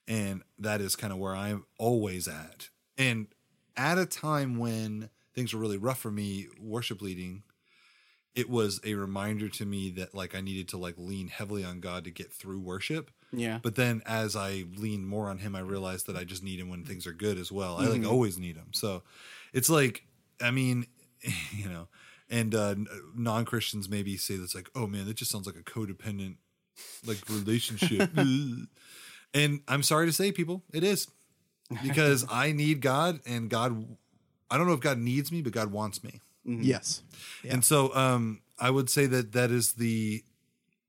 and 0.07 0.43
that 0.59 0.81
is 0.81 0.95
kind 0.95 1.13
of 1.13 1.19
where 1.19 1.35
I'm 1.35 1.65
always 1.77 2.27
at. 2.27 2.69
And 2.97 3.27
at 3.77 3.97
a 3.97 4.05
time 4.05 4.57
when 4.57 5.09
things 5.33 5.53
were 5.53 5.59
really 5.59 5.77
rough 5.77 5.99
for 5.99 6.11
me, 6.11 6.47
worship 6.59 7.01
leading, 7.01 7.43
it 8.35 8.49
was 8.49 8.79
a 8.85 8.93
reminder 8.95 9.47
to 9.49 9.65
me 9.65 9.89
that 9.91 10.13
like 10.13 10.35
I 10.35 10.41
needed 10.41 10.67
to 10.69 10.77
like 10.77 10.95
lean 10.97 11.29
heavily 11.29 11.63
on 11.63 11.79
God 11.79 12.03
to 12.03 12.11
get 12.11 12.33
through 12.33 12.59
worship. 12.59 13.11
yeah. 13.31 13.59
But 13.61 13.75
then 13.75 14.01
as 14.05 14.35
I 14.35 14.65
lean 14.75 15.05
more 15.05 15.29
on 15.29 15.37
him, 15.39 15.55
I 15.55 15.59
realized 15.61 16.05
that 16.07 16.17
I 16.17 16.23
just 16.25 16.43
need 16.43 16.59
him 16.59 16.69
when 16.69 16.83
things 16.83 17.07
are 17.07 17.13
good 17.13 17.37
as 17.37 17.51
well. 17.51 17.77
I 17.77 17.85
like 17.87 18.01
Mm-hmm. 18.01 18.09
always 18.11 18.37
need 18.37 18.57
him. 18.57 18.73
So 18.73 19.03
it's 19.53 19.69
like, 19.69 20.03
I 20.41 20.51
mean, 20.51 20.85
you 21.51 21.69
know, 21.69 21.87
and 22.31 22.55
uh, 22.55 22.75
non 23.13 23.45
Christians 23.45 23.89
maybe 23.89 24.15
say 24.17 24.37
that's 24.37 24.55
like, 24.55 24.69
oh 24.73 24.87
man, 24.87 25.05
that 25.05 25.15
just 25.15 25.29
sounds 25.29 25.45
like 25.45 25.57
a 25.57 25.63
codependent 25.63 26.37
like 27.05 27.17
relationship. 27.29 28.09
and 29.33 29.59
I'm 29.67 29.83
sorry 29.83 30.07
to 30.07 30.13
say, 30.13 30.31
people, 30.31 30.63
it 30.73 30.83
is 30.83 31.07
because 31.83 32.25
I 32.31 32.53
need 32.53 32.81
God 32.81 33.19
and 33.25 33.49
God, 33.49 33.97
I 34.49 34.57
don't 34.57 34.65
know 34.65 34.73
if 34.73 34.79
God 34.79 34.97
needs 34.97 35.31
me, 35.31 35.41
but 35.41 35.51
God 35.51 35.71
wants 35.71 36.03
me. 36.03 36.21
Yes. 36.43 37.03
Yeah. 37.43 37.53
And 37.53 37.65
so 37.65 37.93
um 37.93 38.41
I 38.57 38.71
would 38.71 38.89
say 38.89 39.05
that 39.07 39.33
that 39.33 39.51
is 39.51 39.73
the 39.73 40.23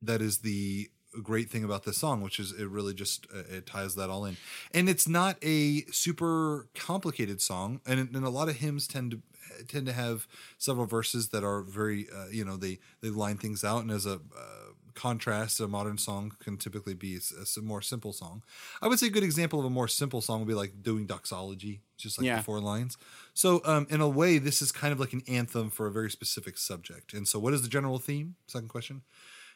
that 0.01 0.23
is 0.23 0.39
the 0.39 0.89
great 1.23 1.51
thing 1.51 1.63
about 1.63 1.85
this 1.85 1.99
song 1.99 2.23
which 2.23 2.39
is 2.41 2.53
it 2.53 2.67
really 2.71 2.95
just 2.95 3.27
uh, 3.35 3.43
it 3.51 3.67
ties 3.67 3.97
that 3.97 4.09
all 4.09 4.25
in. 4.25 4.37
And 4.73 4.89
it's 4.89 5.07
not 5.07 5.37
a 5.43 5.83
super 5.91 6.69
complicated 6.75 7.43
song 7.43 7.81
and, 7.85 8.01
and 8.15 8.25
a 8.25 8.31
lot 8.31 8.49
of 8.49 8.57
hymns 8.57 8.87
tend 8.87 9.11
to 9.11 9.21
tend 9.69 9.87
to 9.87 9.93
have 9.93 10.27
several 10.59 10.87
verses 10.87 11.29
that 11.29 11.45
are 11.45 11.63
very 11.63 12.07
uh, 12.15 12.27
you 12.31 12.45
know 12.45 12.57
they 12.57 12.79
they 13.01 13.11
line 13.11 13.37
things 13.39 13.65
out 13.65 13.83
and 13.83 13.91
as 13.91 14.07
a 14.07 14.15
uh, 14.15 14.73
contrast 14.95 15.59
a 15.61 15.67
modern 15.67 15.97
song 15.97 16.33
can 16.39 16.57
typically 16.59 16.93
be 16.95 17.19
a 17.57 17.61
more 17.63 17.81
simple 17.81 18.13
song. 18.13 18.43
I 18.83 18.89
would 18.89 18.99
say 18.99 19.07
a 19.07 19.11
good 19.11 19.23
example 19.23 19.59
of 19.59 19.65
a 19.65 19.71
more 19.71 19.89
simple 19.89 20.21
song 20.21 20.41
would 20.41 20.49
be 20.49 20.55
like 20.55 20.83
doing 20.83 21.07
doxology 21.07 21.81
just 21.97 22.19
like 22.19 22.27
Yeah. 22.27 22.37
the 22.39 22.43
four 22.43 22.61
lines. 22.61 22.99
So 23.33 23.63
um, 23.65 23.87
in 23.89 24.01
a 24.03 24.09
way 24.09 24.37
this 24.39 24.61
is 24.61 24.71
kind 24.73 24.93
of 24.93 25.01
like 25.01 25.13
an 25.15 25.23
anthem 25.29 25.71
for 25.71 25.87
a 25.87 25.91
very 25.93 26.11
specific 26.11 26.59
subject. 26.59 27.15
And 27.15 27.27
so 27.27 27.39
what 27.39 27.55
is 27.55 27.63
the 27.63 27.69
general 27.69 27.99
theme? 27.99 28.35
Second 28.47 28.69
question. 28.69 29.03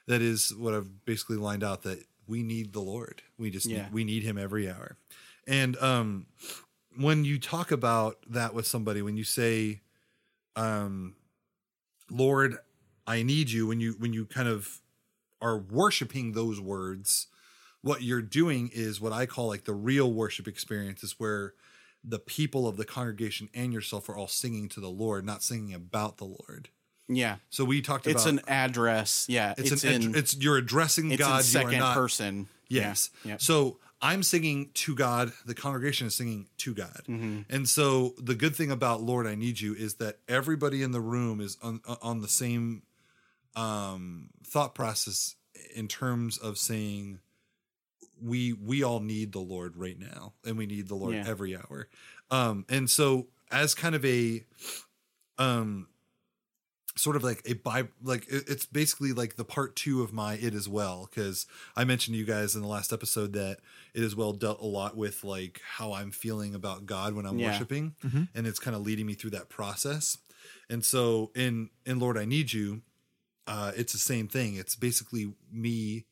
That 0.07 0.23
is 0.23 0.55
what 0.55 0.73
i've 0.73 1.05
basically 1.05 1.37
lined 1.37 1.63
out 1.65 1.83
that 1.83 2.05
we 2.27 2.43
need 2.43 2.73
the 2.73 2.81
lord. 2.81 3.23
We 3.39 3.51
just 3.51 3.67
Yeah. 3.67 3.83
need, 3.85 3.93
we 3.93 4.05
need 4.05 4.23
him 4.23 4.39
every 4.39 4.71
hour. 4.71 4.97
And 5.47 5.77
um 5.79 6.27
when 6.97 7.27
you 7.27 7.39
talk 7.39 7.71
about 7.71 8.17
that 8.31 8.55
with 8.55 8.67
somebody 8.67 9.03
when 9.03 9.19
you 9.19 9.25
say 9.25 9.81
um 10.57 11.15
lord 12.11 12.57
i 13.07 13.23
need 13.23 13.51
you 13.51 13.67
when 13.67 13.81
you 13.81 13.95
when 13.99 14.13
you 14.13 14.27
kind 14.27 14.49
of 14.49 14.81
are 15.41 15.59
worshiping 15.59 16.33
those 16.33 16.61
words 16.61 17.27
what 17.83 18.03
you're 18.03 18.23
doing 18.23 18.71
is 18.73 19.01
what 19.01 19.13
i 19.13 19.27
call 19.27 19.47
like 19.49 19.65
the 19.65 19.75
real 19.75 20.13
worship 20.13 20.49
experience 20.49 21.03
is 21.03 21.15
where 21.19 21.55
the 22.03 22.19
people 22.19 22.67
of 22.69 22.77
the 22.77 22.85
congregation 22.85 23.49
and 23.55 23.73
yourself 23.73 24.09
are 24.09 24.17
all 24.17 24.29
singing 24.29 24.69
to 24.69 24.81
the 24.81 24.89
lord 24.89 25.25
not 25.25 25.43
singing 25.43 25.75
about 25.75 26.17
the 26.17 26.25
lord 26.25 26.71
yeah. 27.09 27.37
so 27.51 27.65
we 27.65 27.83
talked 27.83 28.07
It's 28.07 28.25
about 28.25 28.35
it's 28.35 28.43
an 28.43 28.49
address. 28.53 29.27
Yeah. 29.29 29.55
it's, 29.57 29.71
It's, 29.73 29.85
an 29.85 30.03
in 30.03 30.15
it's 30.17 30.37
you're 30.37 30.57
addressing 30.57 31.11
it's 31.13 31.21
god 31.21 31.39
in 31.39 31.45
second 31.45 31.71
you 31.71 31.77
are 31.77 31.81
not 31.81 31.95
person. 31.95 32.49
Yes. 32.69 33.11
Yeah. 33.25 33.37
So 33.39 33.79
I'm 34.03 34.23
singing 34.23 34.71
to 34.75 34.95
God. 34.95 35.33
The 35.47 35.55
congregation 35.55 36.07
is 36.07 36.15
singing 36.15 36.49
to 36.59 36.75
God. 36.75 37.03
And 37.49 37.69
so 37.69 38.15
the 38.19 38.35
good 38.35 38.55
thing 38.55 38.71
about 38.71 39.03
Lord, 39.03 39.27
I 39.27 39.35
Need 39.35 39.61
You 39.61 39.75
is 39.75 39.95
that 39.97 40.19
everybody 40.29 40.83
in 40.83 40.91
the 40.93 41.01
room 41.01 41.41
is 41.41 41.57
on, 41.63 41.81
on 42.03 42.21
the 42.21 42.29
same 42.29 42.83
um, 43.55 44.31
thought 44.45 44.75
process 44.75 45.37
in 45.75 45.89
terms 45.89 46.37
of 46.39 46.59
saying, 46.59 47.21
we 48.23 48.53
we 48.55 48.83
all 48.83 49.01
need 49.01 49.33
the 49.33 49.41
Lord 49.41 49.77
right 49.77 49.99
now, 49.99 50.33
and 50.45 50.57
we 50.57 50.67
need 50.67 50.89
the 50.89 50.95
Lord 50.95 51.15
Yeah. 51.15 51.25
every 51.27 51.55
hour. 51.57 51.89
Um, 52.31 52.65
and 52.69 52.89
so 52.89 53.29
as 53.51 53.75
kind 53.75 53.95
of 53.95 54.05
a 54.05 54.45
um 55.39 55.89
sort 56.97 57.15
of 57.17 57.23
like 57.23 57.43
a 57.45 57.53
by 57.53 57.87
like 58.03 58.25
it's 58.29 58.65
basically 58.67 59.13
like 59.13 59.37
the 59.37 59.45
part 59.45 59.77
two 59.77 60.03
of 60.03 60.13
my 60.15 60.35
it 60.35 60.55
as 60.55 60.67
well 60.69 61.07
because 61.11 61.47
i 61.77 61.85
mentioned 61.85 62.15
to 62.15 62.19
you 62.19 62.25
guys 62.25 62.55
in 62.57 62.63
the 62.63 62.67
last 62.69 62.91
episode 62.93 63.35
that 63.35 63.59
it 63.95 64.03
as 64.03 64.17
well 64.17 64.33
dealt 64.33 64.61
a 64.63 64.65
lot 64.67 64.97
with 64.97 65.23
like 65.23 65.61
how 65.77 65.93
i'm 65.93 66.11
feeling 66.11 66.55
about 66.55 66.87
god 66.87 67.13
when 67.15 67.27
i'm 67.27 67.39
Yeah. 67.39 67.49
worshiping 67.53 67.95
and 68.35 68.47
it's 68.47 68.59
kind 68.59 68.75
of 68.75 68.83
leading 68.83 69.05
me 69.07 69.13
through 69.15 69.31
that 69.31 69.49
process 69.51 70.17
and 70.71 70.83
so 70.85 71.31
in 71.35 71.69
in 71.85 71.99
lord 71.99 72.17
i 72.17 72.25
need 72.25 72.53
you 72.55 72.81
uh 73.47 73.73
it's 73.77 73.93
the 73.93 73.99
same 73.99 74.27
thing 74.27 74.55
it's 74.57 74.75
basically 74.75 75.35
me 75.53 76.07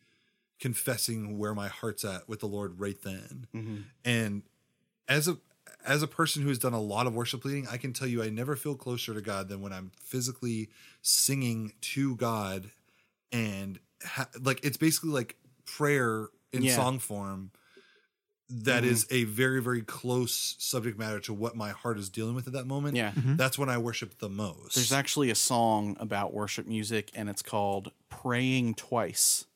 confessing 0.61 1.39
where 1.39 1.55
my 1.55 1.69
heart's 1.69 2.05
at 2.05 2.29
with 2.29 2.41
the 2.41 2.47
lord 2.47 2.79
right 2.79 3.01
then 3.03 3.47
Mm-hmm. 3.55 3.77
and 4.05 4.43
as 5.09 5.29
a 5.29 5.39
as 5.85 6.03
a 6.03 6.07
person 6.07 6.43
who 6.43 6.49
has 6.49 6.59
done 6.59 6.73
a 6.73 6.81
lot 6.81 7.07
of 7.07 7.15
worship 7.15 7.45
leading, 7.45 7.69
I 7.69 7.77
can 7.77 7.93
tell 7.93 8.09
you 8.09 8.23
I 8.23 8.31
never 8.31 8.57
feel 8.57 8.75
closer 8.75 9.13
to 9.15 9.21
God 9.21 9.49
than 9.49 9.61
when 9.61 9.73
I'm 9.73 9.93
physically 10.01 10.71
singing 11.03 11.73
to 11.81 12.17
God 12.17 12.71
and 13.33 13.79
ha- 14.05 14.29
like 14.41 14.61
it's 14.65 14.77
basically 14.77 15.11
like 15.11 15.37
prayer 15.67 16.29
in 16.53 16.63
Yeah. 16.63 16.77
song 16.77 16.99
form 16.99 17.51
That 18.51 18.85
Mhm. 18.85 18.89
is 18.89 19.07
a 19.11 19.25
very 19.25 19.63
very 19.63 19.81
close 19.81 20.55
subject 20.59 20.99
matter 20.99 21.19
to 21.21 21.33
what 21.33 21.57
my 21.57 21.71
heart 21.71 21.99
is 21.99 22.11
dealing 22.11 22.35
with 22.35 22.47
at 22.47 22.53
that 22.53 22.67
moment. 22.67 22.95
Yeah. 22.95 23.13
That's 23.17 23.59
when 23.59 23.71
I 23.71 23.79
worship 23.79 24.19
the 24.19 24.29
most. 24.29 24.75
There's 24.75 24.93
actually 24.93 25.31
a 25.31 25.35
song 25.35 25.97
about 25.99 26.35
worship 26.35 26.67
music, 26.67 27.11
and 27.15 27.31
it's 27.31 27.41
called 27.41 27.91
"Praying 28.11 28.75
Twice." 28.75 29.47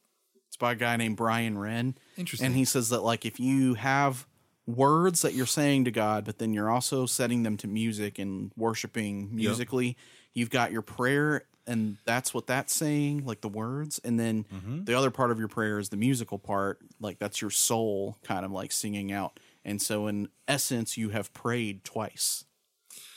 It's 0.47 0.57
by 0.57 0.73
a 0.73 0.75
guy 0.75 0.97
named 0.97 1.19
Brian 1.19 1.59
Wren, 1.59 1.97
Interesting. 2.17 2.47
and 2.47 2.57
he 2.57 2.64
says 2.64 2.88
that 2.88 3.03
like 3.03 3.27
if 3.27 3.38
you 3.38 3.75
have 3.75 4.27
words 4.69 5.23
that 5.23 5.33
you're 5.35 5.47
saying 5.47 5.87
to 5.87 5.91
God, 5.91 6.25
but 6.25 6.39
then 6.39 6.53
you're 6.53 6.71
also 6.71 7.07
setting 7.07 7.43
them 7.43 7.57
to 7.57 7.67
music 7.67 8.19
and 8.19 8.53
worshiping 8.57 9.35
musically, 9.35 9.97
you've 10.35 10.51
got 10.51 10.71
your 10.71 10.83
prayer, 10.83 11.45
and 11.67 11.97
that's 12.05 12.35
what 12.35 12.47
that's 12.47 12.73
saying, 12.75 13.25
like 13.25 13.41
the 13.41 13.49
words, 13.49 13.99
and 14.05 14.21
then 14.21 14.45
Mm-hmm. 14.55 14.85
the 14.85 14.95
other 14.95 15.11
part 15.11 15.31
of 15.31 15.39
your 15.39 15.49
prayer 15.49 15.79
is 15.79 15.89
the 15.89 15.97
musical 15.97 16.39
part, 16.39 16.79
like 17.01 17.19
that's 17.19 17.41
your 17.41 17.51
soul 17.51 18.19
kind 18.23 18.45
of 18.45 18.53
like 18.53 18.71
singing 18.71 19.11
out. 19.11 19.41
And 19.65 19.81
so, 19.83 20.07
in 20.07 20.29
essence, 20.47 20.97
you 20.97 21.09
have 21.11 21.33
prayed 21.33 21.83
twice 21.85 22.45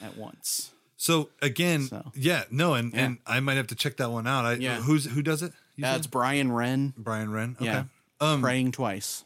at 0.01 0.17
once. 0.17 0.71
So 0.97 1.29
again, 1.41 1.81
So. 1.87 2.11
yeah, 2.15 2.43
no, 2.51 2.73
and 2.75 2.93
and 2.95 3.17
I 3.25 3.39
might 3.41 3.55
have 3.57 3.67
to 3.67 3.75
check 3.75 3.97
that 3.97 4.09
one 4.11 4.25
out. 4.27 4.45
I, 4.45 4.53
Yeah. 4.53 4.77
who's 4.81 5.05
who 5.05 5.21
does 5.21 5.41
it? 5.43 5.51
You 5.75 5.83
That's 5.83 6.03
said? 6.03 6.11
Brian 6.11 6.51
Wren. 6.51 6.93
Brian 6.97 7.31
Wren. 7.31 7.55
Okay. 7.59 7.65
Yeah. 7.65 7.83
Um, 8.19 8.41
praying 8.41 8.71
twice. 8.73 9.23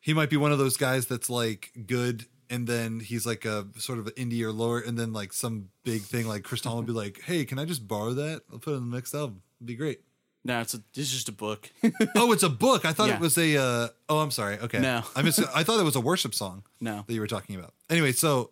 He 0.00 0.14
might 0.14 0.30
be 0.30 0.36
one 0.36 0.52
of 0.52 0.58
those 0.58 0.76
guys 0.76 1.06
that's 1.06 1.28
like 1.30 1.70
good 1.86 2.26
and 2.50 2.66
then 2.66 3.00
he's 3.00 3.26
like 3.26 3.44
a 3.44 3.66
sort 3.76 3.98
of 3.98 4.06
an 4.06 4.12
indie 4.14 4.42
or 4.42 4.52
lower 4.52 4.80
and 4.80 4.98
then 4.98 5.12
like 5.12 5.32
some 5.32 5.68
big 5.84 6.02
thing 6.02 6.26
like 6.26 6.44
Chris 6.44 6.60
Tomlin 6.62 6.86
will 6.86 6.92
be 6.94 6.98
like, 7.06 7.20
Hey, 7.24 7.44
can 7.44 7.58
I 7.58 7.64
just 7.64 7.86
borrow 7.86 8.14
that? 8.14 8.42
I'll 8.52 8.58
put 8.58 8.72
it 8.74 8.76
in 8.78 8.90
the 8.90 8.96
next 8.96 9.14
album. 9.14 9.42
It'd 9.58 9.66
be 9.66 9.74
great. 9.76 10.00
No, 10.44 10.60
it's 10.60 10.72
a, 10.72 10.78
it's 10.94 11.10
just 11.10 11.28
a 11.28 11.32
book. 11.32 11.68
oh, 12.16 12.32
it's 12.32 12.44
a 12.44 12.48
book. 12.48 12.84
I 12.86 12.92
thought 12.92 13.08
Yeah. 13.08 13.16
it 13.16 13.20
was 13.20 13.36
a 13.36 13.56
uh 13.56 13.88
oh 14.08 14.20
I'm 14.20 14.30
sorry. 14.30 14.58
Okay. 14.58 14.78
No. 14.78 15.02
I 15.14 15.22
miss 15.22 15.38
I 15.54 15.62
thought 15.64 15.80
it 15.80 15.84
was 15.84 15.96
a 15.96 16.00
worship 16.00 16.34
song 16.34 16.62
no. 16.80 17.04
that 17.06 17.12
you 17.12 17.20
were 17.20 17.26
talking 17.26 17.56
about. 17.56 17.74
Anyway, 17.90 18.12
so 18.12 18.50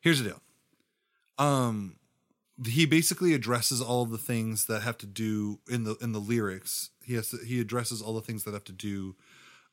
here's 0.00 0.22
the 0.22 0.30
deal. 0.30 0.40
Um 1.38 1.96
he 2.66 2.86
basically 2.86 3.34
addresses 3.34 3.82
all 3.82 4.02
of 4.02 4.10
the 4.10 4.16
things 4.16 4.64
that 4.64 4.80
have 4.80 4.96
to 4.98 5.06
do 5.06 5.58
in 5.68 5.84
the 5.84 5.96
in 6.00 6.12
the 6.12 6.20
lyrics. 6.20 6.90
He 7.04 7.14
has 7.14 7.28
to, 7.30 7.38
he 7.44 7.60
addresses 7.60 8.00
all 8.00 8.14
the 8.14 8.22
things 8.22 8.44
that 8.44 8.54
have 8.54 8.64
to 8.64 8.72
do 8.72 9.14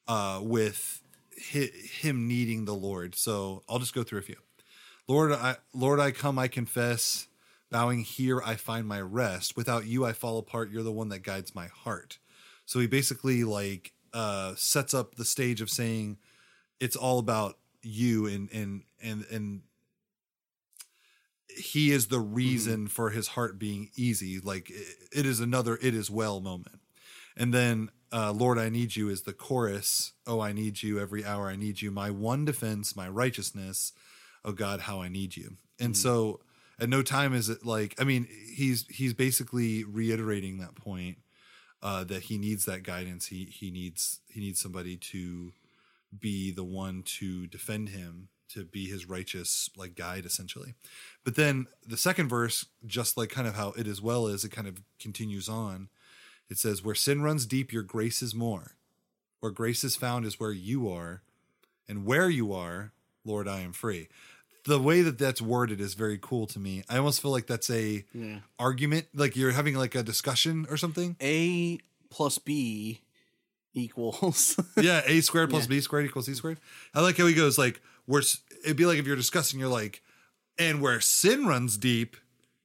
uh 0.08 0.40
with 0.42 1.02
him 1.38 2.28
needing 2.28 2.66
the 2.66 2.76
Lord. 2.76 3.16
So 3.16 3.64
I'll 3.68 3.80
just 3.80 3.94
go 3.94 4.04
through 4.04 4.20
a 4.20 4.24
few. 4.24 4.38
Lord, 5.08 5.32
I 5.32 5.58
Lord, 5.74 6.00
I 6.00 6.12
come, 6.12 6.40
I 6.40 6.48
confess, 6.48 7.28
bowing 7.70 8.02
here, 8.02 8.42
I 8.46 8.56
find 8.56 8.88
my 8.88 9.02
rest. 9.02 9.58
Without 9.58 9.86
you, 9.86 10.06
I 10.06 10.14
fall 10.14 10.38
apart. 10.38 10.72
You're 10.72 10.84
the 10.84 10.92
one 10.92 11.10
that 11.10 11.20
guides 11.20 11.54
my 11.54 11.68
heart. 11.68 12.20
So 12.66 12.80
he 12.80 12.88
basically 12.88 13.44
like 13.44 13.94
uh 14.14 14.54
sets 14.56 14.94
up 14.94 15.16
the 15.16 15.26
stage 15.26 15.60
of 15.60 15.70
saying 15.70 16.18
it's 16.80 16.96
all 16.96 17.20
about 17.20 17.58
you 17.82 18.26
and 18.28 18.50
and 18.52 18.84
and 19.02 19.26
and 19.32 19.62
he 21.48 21.92
is 21.92 22.08
the 22.08 22.20
reason 22.20 22.88
for 22.88 23.10
his 23.10 23.30
heart 23.30 23.60
being 23.60 23.90
easy 23.96 24.40
like 24.40 24.70
it, 24.70 24.96
it 25.12 25.26
is 25.26 25.40
another 25.40 25.78
it 25.82 25.94
is 25.94 26.10
well 26.10 26.40
moment 26.40 26.80
and 27.38 27.54
then 27.54 27.90
uh, 28.14 28.32
Lord, 28.32 28.60
I 28.60 28.70
need 28.70 28.96
you 28.96 29.10
is 29.10 29.24
the 29.24 29.34
chorus. 29.34 30.14
Oh, 30.28 30.40
I 30.40 30.54
need 30.54 30.84
you 30.84 31.00
every 31.00 31.26
hour. 31.26 31.50
I 31.50 31.56
need 31.56 31.82
you. 31.82 31.90
My 31.90 32.12
one 32.12 32.46
defense, 32.46 32.96
my 32.96 33.10
righteousness. 33.10 33.92
Oh 34.46 34.52
God, 34.52 34.82
how 34.82 35.02
I 35.02 35.08
need 35.08 35.36
you. 35.36 35.58
And 35.80 35.98
so 35.98 36.40
at 36.80 36.90
no 36.90 37.02
time 37.02 37.34
is 37.34 37.50
it 37.50 37.66
like, 37.66 37.96
I 38.00 38.04
mean, 38.04 38.28
he's, 38.54 38.86
he's 38.88 39.14
basically 39.14 39.84
reiterating 39.84 40.60
that 40.60 40.76
point, 40.76 41.18
uh, 41.82 42.04
that 42.06 42.24
he 42.24 42.38
needs 42.38 42.66
that 42.66 42.84
guidance. 42.84 43.28
He, 43.28 43.46
he 43.46 43.72
needs, 43.72 44.20
he 44.30 44.40
needs 44.40 44.60
somebody 44.60 44.96
to 44.98 45.54
be 46.18 46.52
the 46.52 46.64
one 46.64 47.04
to 47.18 47.48
defend 47.48 47.90
him, 47.90 48.30
to 48.50 48.64
be 48.64 48.86
his 48.86 49.10
righteous, 49.10 49.70
like 49.76 49.96
guide 49.96 50.26
essentially. 50.26 50.76
But 51.24 51.36
then 51.36 51.66
the 51.88 51.98
second 51.98 52.30
verse, 52.30 52.66
just 52.86 53.18
like 53.18 53.30
kind 53.30 53.48
of 53.48 53.56
how 53.56 53.70
it 53.72 53.88
as 53.88 54.02
well 54.02 54.28
is, 54.28 54.44
it 54.44 54.52
kind 54.52 54.68
of 54.68 54.82
continues 55.00 55.50
on. 55.50 55.90
It 56.54 56.60
says, 56.60 56.84
Where 56.84 56.94
sin 56.94 57.24
runs 57.24 57.48
deep, 57.48 57.74
your 57.74 57.82
grace 57.82 58.22
is 58.22 58.36
more. 58.36 58.76
Where 59.40 59.52
grace 59.52 59.84
is 59.84 59.96
found 59.96 60.24
is 60.24 60.40
where 60.40 60.52
you 60.52 60.88
are. 60.88 61.24
And 61.90 62.06
where 62.06 62.30
you 62.30 62.54
are, 62.54 62.92
Lord, 63.26 63.48
I 63.48 63.62
am 63.62 63.74
free. 63.74 64.08
The 64.66 64.78
way 64.80 65.02
that 65.02 65.18
that's 65.18 65.42
worded 65.42 65.82
is 65.82 65.96
very 65.96 66.20
cool 66.22 66.46
to 66.46 66.60
me. 66.60 66.84
I 66.88 66.98
almost 66.98 67.24
feel 67.24 67.32
like 67.32 67.48
that's 67.48 67.72
a 67.72 68.06
Yeah. 68.14 68.42
argument, 68.60 69.08
like 69.16 69.36
you're 69.36 69.50
having 69.52 69.74
like 69.74 69.96
a 69.96 70.04
discussion 70.04 70.68
or 70.70 70.78
something. 70.78 71.16
A 71.24 71.80
plus 72.12 72.38
B 72.38 73.02
equals. 73.74 74.56
yeah, 74.78 75.02
a 75.08 75.22
squared 75.22 75.50
plus 75.50 75.66
b 75.66 75.82
squared 75.82 76.06
equals 76.06 76.28
c 76.28 76.36
squared. 76.36 76.60
I 76.94 77.02
like 77.02 77.18
how 77.18 77.26
he 77.26 77.34
goes 77.34 77.58
like, 77.58 77.82
where 78.06 78.22
it'd 78.64 78.78
be 78.78 78.86
like 78.86 79.00
if 79.00 79.08
you're 79.08 79.16
discussing, 79.16 79.60
you're 79.60 79.70
like, 79.70 80.04
and 80.60 80.82
where 80.84 81.02
sin 81.02 81.48
runs 81.48 81.78
deep, 81.78 82.16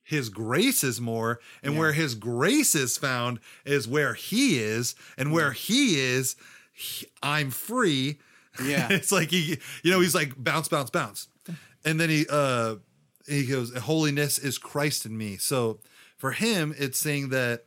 his 0.09 0.31
grace 0.31 0.83
is 0.83 1.01
more, 1.03 1.39
and 1.63 1.77
where 1.77 1.93
his 1.93 2.15
grace 2.15 2.75
is 2.75 2.97
found 2.97 3.41
is 3.67 3.87
where 3.87 4.15
he 4.15 4.59
is, 4.59 4.95
and 5.19 5.33
where 5.33 5.53
he 5.53 6.01
is, 6.01 6.35
he- 6.73 7.07
I'm 7.23 7.51
free. 7.51 8.19
Yeah. 8.65 8.89
it's 8.91 9.13
like 9.13 9.31
he, 9.31 9.59
you 9.83 9.91
know, 9.91 10.01
he's 10.01 10.15
like 10.15 10.33
bounce, 10.43 10.67
bounce, 10.69 10.89
bounce, 10.89 11.29
and 11.85 12.01
then 12.01 12.09
he, 12.09 12.25
uh, 12.31 12.77
he 13.27 13.45
goes, 13.45 13.77
holiness 13.77 14.39
is 14.39 14.57
Christ 14.57 15.05
in 15.05 15.17
me. 15.19 15.37
So 15.37 15.81
for 16.17 16.33
him, 16.33 16.75
it's 16.79 16.99
saying 16.99 17.29
that 17.29 17.67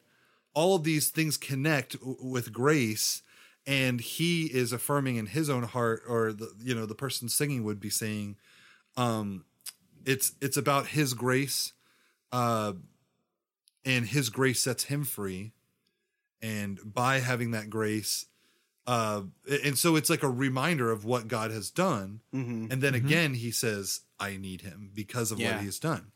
all 0.56 0.76
of 0.76 0.84
these 0.84 1.10
things 1.10 1.38
connect 1.38 2.00
w- 2.00 2.18
with 2.22 2.52
grace 2.52 3.22
and 3.68 4.02
he 4.02 4.46
is 4.48 4.74
affirming 4.74 5.18
in 5.18 5.28
his 5.28 5.48
own 5.48 5.62
heart 5.64 6.02
or 6.08 6.34
the 6.34 6.52
you 6.60 6.74
know 6.74 6.88
the 6.88 6.96
person 6.96 7.30
singing 7.30 7.64
would 7.64 7.80
be 7.80 7.92
saying 7.92 8.36
um 8.98 9.46
it's 10.04 10.34
it's 10.42 10.58
about 10.58 10.88
his 10.88 11.14
grace 11.14 11.72
uh 12.32 12.74
and 13.86 14.06
his 14.08 14.30
grace 14.30 14.60
sets 14.62 14.86
him 14.86 15.04
free 15.04 15.54
and 16.42 16.80
by 16.84 17.20
having 17.20 17.52
that 17.52 17.70
grace 17.70 18.26
uh 18.88 19.22
and 19.64 19.78
so 19.78 19.96
it's 19.96 20.10
like 20.10 20.24
a 20.24 20.30
reminder 20.30 20.92
of 20.92 21.06
what 21.06 21.28
God 21.28 21.52
has 21.52 21.70
done 21.70 22.22
Mhm. 22.34 22.72
and 22.72 22.82
then 22.82 22.94
again 22.96 23.34
he 23.36 23.52
says 23.52 24.02
I 24.20 24.38
need 24.38 24.62
him 24.62 24.92
because 24.94 25.32
of 25.32 25.40
Yeah. 25.40 25.56
what 25.56 25.64
he's 25.64 25.80
done 25.80 26.12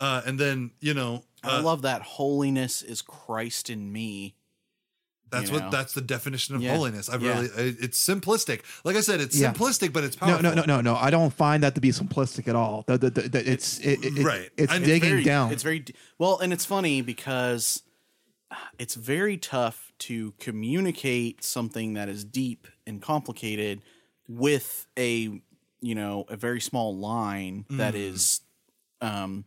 uh 0.00 0.22
and 0.26 0.38
then 0.38 0.72
you 0.80 0.94
know 0.94 1.24
I 1.42 1.58
uh, 1.58 1.62
love 1.62 1.82
that 1.82 2.02
holiness 2.02 2.82
is 2.82 3.00
Christ 3.00 3.70
in 3.70 3.92
me. 3.92 4.34
That's 5.30 5.48
you 5.50 5.54
what 5.54 5.64
know? 5.64 5.70
that's 5.70 5.92
the 5.92 6.00
definition 6.00 6.54
of 6.54 6.62
Yeah. 6.62 6.74
holiness. 6.74 7.08
I've 7.08 7.22
Yeah. 7.22 7.40
really 7.40 7.76
it's 7.80 8.02
simplistic. 8.06 8.62
Like 8.84 8.96
I 8.96 9.00
said, 9.00 9.20
it's 9.20 9.36
Yeah. 9.36 9.52
simplistic, 9.52 9.92
but 9.92 10.04
it's 10.04 10.16
powerful. 10.16 10.42
no, 10.42 10.50
no, 10.54 10.62
no, 10.62 10.76
no. 10.76 10.80
no. 10.80 10.96
I 10.96 11.10
don't 11.10 11.32
find 11.32 11.62
that 11.62 11.74
to 11.74 11.80
be 11.80 11.90
simplistic 11.90 12.48
at 12.48 12.56
all. 12.56 12.84
The, 12.86 12.98
the, 12.98 13.10
the, 13.10 13.50
it's 13.50 13.78
it, 13.80 14.04
it, 14.04 14.24
Right. 14.24 14.50
It's 14.56 14.72
And 14.72 14.82
it's 14.84 14.88
digging 14.92 15.10
very, 15.10 15.24
down. 15.24 15.52
It's 15.52 15.62
very 15.62 15.84
well, 16.18 16.38
and 16.38 16.52
it's 16.52 16.64
funny 16.64 17.02
because 17.02 17.82
it's 18.78 18.94
very 18.94 19.36
tough 19.36 19.92
to 19.98 20.32
communicate 20.38 21.44
something 21.44 21.94
that 21.94 22.08
is 22.08 22.24
deep 22.24 22.66
and 22.86 23.02
complicated 23.02 23.82
with 24.26 24.86
a 24.98 25.40
you 25.80 25.94
know 25.94 26.24
a 26.28 26.36
very 26.36 26.60
small 26.60 26.96
line 26.96 27.64
that 27.70 27.94
Mm. 27.94 28.10
is 28.12 28.40
um 29.00 29.44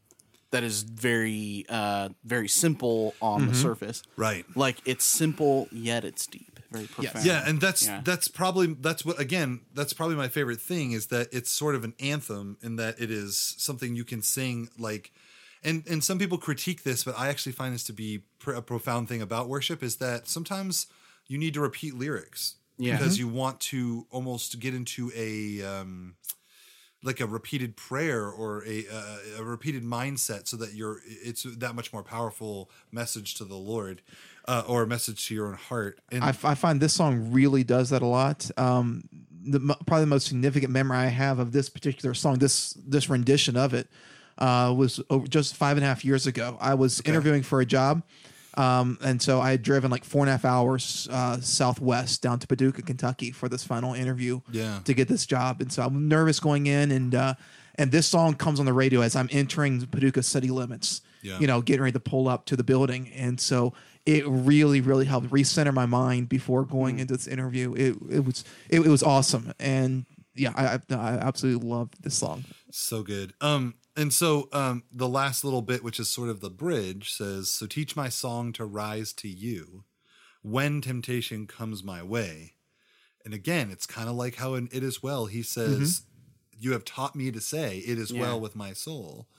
that 0.51 0.63
is 0.63 0.83
very 0.83 1.65
uh 1.69 2.09
very 2.23 2.47
simple 2.47 3.13
on 3.21 3.47
the 3.47 3.55
surface 3.55 4.03
Right. 4.17 4.45
like 4.55 4.77
it's 4.85 5.05
simple 5.05 5.67
yet 5.71 6.03
it's 6.05 6.27
deep 6.27 6.59
very 6.71 6.87
profound 6.87 7.25
Yeah, 7.25 7.43
and 7.47 7.59
that's 7.59 7.85
Yeah. 7.87 8.01
that's 8.03 8.27
probably 8.27 8.67
that's 8.79 9.03
what 9.03 9.19
again 9.19 9.61
that's 9.73 9.93
probably 9.93 10.15
my 10.15 10.27
favorite 10.29 10.61
thing 10.61 10.91
is 10.93 11.07
that 11.07 11.27
it's 11.31 11.49
sort 11.51 11.75
of 11.75 11.83
an 11.83 11.93
anthem 11.99 12.57
in 12.61 12.75
that 12.77 12.99
it 13.01 13.11
is 13.11 13.55
something 13.57 13.95
you 13.95 14.05
can 14.05 14.21
sing 14.21 14.69
like 14.77 15.11
and 15.63 15.83
and 15.87 16.03
some 16.03 16.17
people 16.19 16.37
critique 16.37 16.83
this 16.83 17.03
but 17.03 17.17
I 17.17 17.27
actually 17.29 17.51
find 17.53 17.73
this 17.73 17.83
to 17.85 17.93
be 17.93 18.23
pr- 18.39 18.53
a 18.53 18.61
profound 18.61 19.09
thing 19.09 19.21
about 19.21 19.49
worship 19.49 19.81
is 19.83 19.97
that 19.97 20.27
sometimes 20.27 20.87
you 21.27 21.37
need 21.37 21.53
to 21.53 21.61
repeat 21.61 21.93
lyrics 21.95 22.55
Yeah. 22.77 22.97
because 22.97 23.19
you 23.19 23.27
want 23.27 23.59
to 23.71 24.07
almost 24.09 24.59
get 24.59 24.73
into 24.73 25.11
a 25.15 25.61
um 25.63 26.15
like 27.03 27.19
a 27.19 27.25
repeated 27.25 27.75
prayer 27.75 28.27
or 28.27 28.63
a, 28.65 28.85
uh, 28.91 29.17
a 29.39 29.43
repeated 29.43 29.83
mindset 29.83 30.47
so 30.47 30.57
that 30.57 30.73
you're 30.73 30.99
it's 31.05 31.43
that 31.43 31.75
much 31.75 31.91
more 31.91 32.03
powerful 32.03 32.69
message 32.91 33.35
to 33.35 33.43
the 33.43 33.55
lord 33.55 34.01
uh, 34.47 34.63
or 34.67 34.83
a 34.83 34.87
message 34.87 35.27
to 35.27 35.33
your 35.33 35.47
own 35.47 35.53
heart 35.53 35.99
and 36.11 36.23
I, 36.23 36.29
f- 36.29 36.45
I 36.45 36.55
find 36.55 36.79
this 36.79 36.93
song 36.93 37.31
really 37.31 37.63
does 37.63 37.89
that 37.89 38.01
a 38.01 38.07
lot. 38.07 38.49
Um, 38.57 39.03
the 39.43 39.59
probably 39.85 40.01
the 40.01 40.07
most 40.07 40.27
significant 40.27 40.71
memory 40.71 40.97
I 40.97 41.07
have 41.07 41.39
of 41.39 41.51
this 41.51 41.69
particular 41.69 42.13
song, 42.13 42.37
this 42.39 42.73
this 42.73 43.09
rendition 43.09 43.57
of 43.57 43.73
it, 43.73 43.87
uh, 44.37 44.73
was 44.75 44.99
over 45.09 45.27
just 45.27 45.55
five 45.55 45.77
and 45.77 45.83
a 45.83 45.87
half 45.87 46.05
years 46.05 46.27
ago. 46.27 46.57
I 46.59 46.73
was 46.75 47.01
interviewing 47.01 47.43
for 47.43 47.61
a 47.61 47.65
job, 47.65 48.03
um, 48.55 48.97
and 49.01 49.21
so 49.21 49.39
I 49.39 49.51
had 49.51 49.63
driven 49.63 49.91
like 49.91 50.03
four 50.03 50.21
and 50.21 50.29
a 50.29 50.33
half 50.33 50.45
hours 50.45 51.07
uh, 51.11 51.39
southwest 51.39 52.21
down 52.21 52.39
to 52.39 52.47
Paducah, 52.47 52.81
Kentucky, 52.81 53.31
for 53.31 53.47
this 53.47 53.63
final 53.63 53.93
interview. 53.93 54.41
Yeah. 54.51 54.79
to 54.85 54.93
get 54.93 55.07
this 55.07 55.25
job, 55.25 55.61
and 55.61 55.71
so 55.71 55.83
I'm 55.83 56.07
nervous 56.07 56.39
going 56.39 56.67
in, 56.67 56.91
and 56.91 57.15
uh, 57.15 57.33
and 57.75 57.91
this 57.91 58.07
song 58.07 58.35
comes 58.35 58.59
on 58.59 58.65
the 58.65 58.73
radio 58.73 59.01
as 59.01 59.15
I'm 59.15 59.29
entering 59.31 59.85
Paducah 59.87 60.23
city 60.23 60.49
limits. 60.49 61.01
Yeah. 61.21 61.39
You 61.39 61.47
know, 61.47 61.61
getting 61.61 61.81
ready 61.81 61.93
to 61.93 61.99
pull 61.99 62.27
up 62.27 62.45
to 62.47 62.55
the 62.55 62.63
building, 62.63 63.11
and 63.15 63.39
so 63.39 63.73
it 64.05 64.27
really, 64.27 64.81
really 64.81 65.05
helped 65.05 65.29
recenter 65.29 65.73
my 65.73 65.85
mind 65.85 66.29
before 66.29 66.65
going 66.65 66.99
into 66.99 67.13
this 67.13 67.27
interview. 67.27 67.73
It 67.73 67.95
it 68.09 68.25
was 68.25 68.43
it, 68.69 68.79
it 68.81 68.89
was 68.89 69.03
awesome, 69.03 69.53
and 69.59 70.05
yeah, 70.35 70.51
I 70.55 70.65
I, 70.65 70.79
I 70.95 71.11
absolutely 71.19 71.69
love 71.69 71.89
this 72.01 72.15
song. 72.15 72.45
So 72.71 73.03
good. 73.03 73.33
Um, 73.41 73.75
and 73.95 74.13
so 74.13 74.49
um, 74.53 74.83
the 74.91 75.09
last 75.09 75.43
little 75.43 75.61
bit, 75.61 75.83
which 75.83 75.99
is 75.99 76.09
sort 76.09 76.29
of 76.29 76.39
the 76.39 76.49
bridge, 76.49 77.11
says, 77.11 77.49
"So 77.51 77.67
teach 77.67 77.95
my 77.95 78.09
song 78.09 78.53
to 78.53 78.65
rise 78.65 79.13
to 79.13 79.27
you, 79.27 79.85
when 80.43 80.81
temptation 80.81 81.47
comes 81.47 81.83
my 81.83 82.03
way." 82.03 82.55
And 83.25 83.33
again, 83.33 83.71
it's 83.71 83.87
kind 83.87 84.09
of 84.09 84.15
like 84.15 84.35
how 84.35 84.55
in 84.55 84.69
"It 84.71 84.83
Is 84.83 85.03
Well" 85.03 85.27
he 85.27 85.43
says, 85.43 86.03
"You 86.57 86.73
have 86.73 86.85
taught 86.85 87.15
me 87.15 87.31
to 87.31 87.41
say, 87.41 87.79
it 87.79 87.99
is 87.99 88.13
Yeah. 88.13 88.17
well 88.17 88.39
with 88.41 88.55
my 88.55 88.73
soul." 88.73 89.29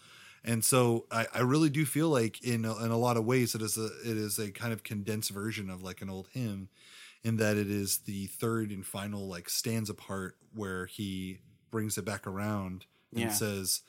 And 0.45 0.65
so 0.65 1.07
I, 1.11 1.27
I 1.35 1.41
really 1.41 1.71
do 1.71 1.85
feel 1.87 2.09
like 2.11 2.43
in 2.43 2.65
a, 2.65 2.85
in 2.85 2.91
a 2.91 2.99
lot 2.99 3.17
of 3.17 3.25
ways 3.25 3.55
it 3.55 3.63
is 3.63 3.79
a 3.79 3.87
it 4.09 4.17
is 4.17 4.39
a 4.39 4.51
kind 4.53 4.73
of 4.73 4.83
condensed 4.83 5.31
version 5.31 5.71
of 5.71 5.83
like 5.83 6.03
an 6.03 6.11
old 6.11 6.29
hymn, 6.33 6.71
in 7.25 7.37
that 7.37 7.57
it 7.57 7.71
is 7.71 8.01
the 8.01 8.27
third 8.29 8.71
and 8.73 8.87
final 8.87 9.29
like 9.29 9.49
stanza 9.49 9.95
part 9.95 10.37
where 10.53 10.87
he 10.87 11.41
brings 11.71 11.99
it 11.99 12.05
back 12.05 12.27
around 12.27 12.87
and 13.17 13.31
Yeah. 13.31 13.33
says, 13.33 13.83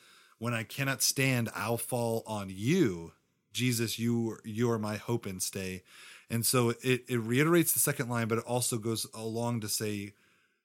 "When 0.43 0.53
I 0.53 0.63
cannot 0.63 1.01
stand, 1.01 1.49
I'll 1.55 1.77
fall 1.77 2.21
on 2.27 2.49
you, 2.49 3.13
Jesus. 3.53 3.97
You 3.97 4.39
you 4.43 4.69
are 4.71 4.77
my 4.77 4.97
hope 4.97 5.25
and 5.25 5.41
stay." 5.41 5.83
And 6.29 6.45
so 6.45 6.73
it 6.81 7.05
it 7.07 7.19
reiterates 7.19 7.71
the 7.71 7.79
second 7.79 8.09
line, 8.09 8.27
but 8.27 8.39
it 8.39 8.43
also 8.43 8.77
goes 8.77 9.07
along 9.13 9.61
to 9.61 9.69
say, 9.69 10.11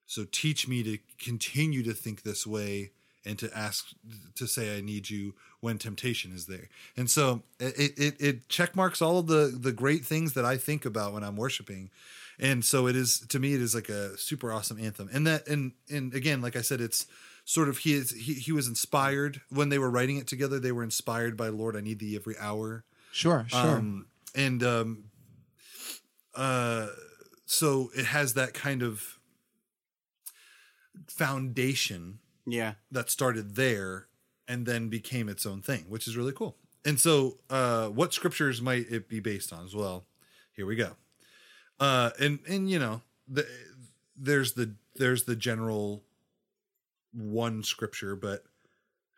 "So 0.05 0.25
teach 0.25 0.67
me 0.67 0.83
to 0.83 0.99
continue 1.19 1.85
to 1.85 1.95
think 1.95 2.23
this 2.23 2.45
way." 2.45 2.91
And 3.25 3.38
to 3.38 3.57
ask 3.57 3.87
to 4.37 4.47
say 4.49 4.77
I 4.77 4.81
need 4.81 5.11
you 5.11 5.35
when 5.61 5.79
temptation 5.79 6.33
is 6.33 6.47
there, 6.47 6.69
and 6.97 7.11
so 7.11 7.43
it 7.61 7.93
it, 7.99 8.17
it 8.19 8.49
check 8.49 8.75
marks 8.75 9.01
all 9.01 9.19
of 9.19 9.27
the 9.29 9.55
the 9.55 9.73
great 9.73 10.05
things 10.05 10.33
that 10.33 10.45
I 10.45 10.57
think 10.57 10.85
about 10.87 11.12
when 11.12 11.23
I'm 11.23 11.37
worshiping, 11.37 11.91
and 12.38 12.64
so 12.64 12.87
it 12.87 12.97
is 12.97 13.21
to 13.29 13.38
me 13.38 13.55
it 13.55 13.61
is 13.61 13.75
like 13.75 13.88
a 13.88 14.17
super 14.17 14.53
awesome 14.53 14.79
anthem 14.79 15.11
and 15.12 15.27
that 15.27 15.47
and 15.49 15.73
and 15.91 16.14
again 16.14 16.41
like 16.41 16.57
i 16.57 16.62
said 16.62 16.81
it's 16.81 17.07
sort 17.48 17.68
of 17.70 17.78
he 17.78 17.94
is 17.94 18.11
he, 18.11 18.34
he 18.34 18.52
was 18.52 18.68
inspired 18.68 19.40
when 19.48 19.70
they 19.70 19.78
were 19.78 19.90
writing 19.90 20.18
it 20.18 20.26
together 20.26 20.58
they 20.61 20.70
were 20.72 20.82
inspired 20.84 21.34
by 21.34 21.48
lord 21.48 21.74
i 21.74 21.80
need 21.80 21.98
thee 21.98 22.14
every 22.14 22.37
hour 22.38 22.84
Sure, 23.11 23.46
sure. 23.48 23.58
um 23.78 24.06
and 24.34 24.62
um 24.62 25.04
uh 26.34 26.88
so 27.46 27.90
it 27.96 28.04
has 28.04 28.34
that 28.34 28.52
kind 28.52 28.82
of 28.82 29.18
foundation 31.08 32.18
yeah 32.46 32.74
that 32.90 33.08
started 33.11 33.56
there 33.56 34.08
and 34.46 34.66
then 34.66 34.88
became 34.88 35.28
its 35.28 35.44
own 35.44 35.61
thing, 35.61 35.84
which 35.88 36.08
is 36.08 36.16
really 36.16 36.32
cool. 36.32 36.56
And 36.84 36.98
so, 36.98 37.37
uh, 37.50 37.88
what 37.88 38.14
scriptures 38.14 38.62
might 38.62 38.90
it 38.90 39.06
be 39.06 39.20
based 39.20 39.52
on 39.52 39.62
as 39.66 39.74
well? 39.74 40.06
Here 40.56 40.64
we 40.64 40.74
go. 40.74 40.92
Uh, 41.78 42.11
and 42.18 42.38
and 42.48 42.70
you 42.70 42.78
know, 42.78 43.02
the, 43.28 43.46
there's 44.16 44.54
the 44.54 44.74
there's 44.96 45.24
the 45.24 45.37
general 45.37 46.02
one 47.12 47.62
scripture, 47.62 48.14
but 48.16 48.44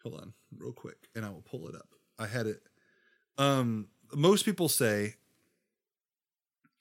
hold 0.03 0.15
on, 0.21 0.33
real 0.57 0.73
quick, 0.73 1.09
and 1.15 1.25
I 1.25 1.31
will 1.31 1.43
pull 1.43 1.69
it 1.69 1.75
up. 1.75 1.89
I 2.19 2.27
had 2.27 2.47
it. 2.47 2.63
Um, 3.39 3.89
most 4.15 4.45
people 4.45 4.69
say 4.69 5.15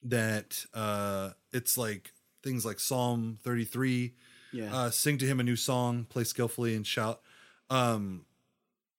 that 0.03 0.65
uh, 0.73 1.31
it's 1.51 1.77
like 1.77 2.11
things 2.43 2.65
like 2.65 2.79
Psalm 2.79 3.37
33, 3.43 4.13
Yeah. 4.53 4.73
uh, 4.75 4.89
sing 4.89 5.17
to 5.19 5.25
him 5.25 5.39
a 5.39 5.43
new 5.43 5.55
song, 5.55 6.05
play 6.05 6.23
skillfully 6.23 6.75
and 6.75 6.85
shout. 6.87 7.21
Um, 7.69 8.25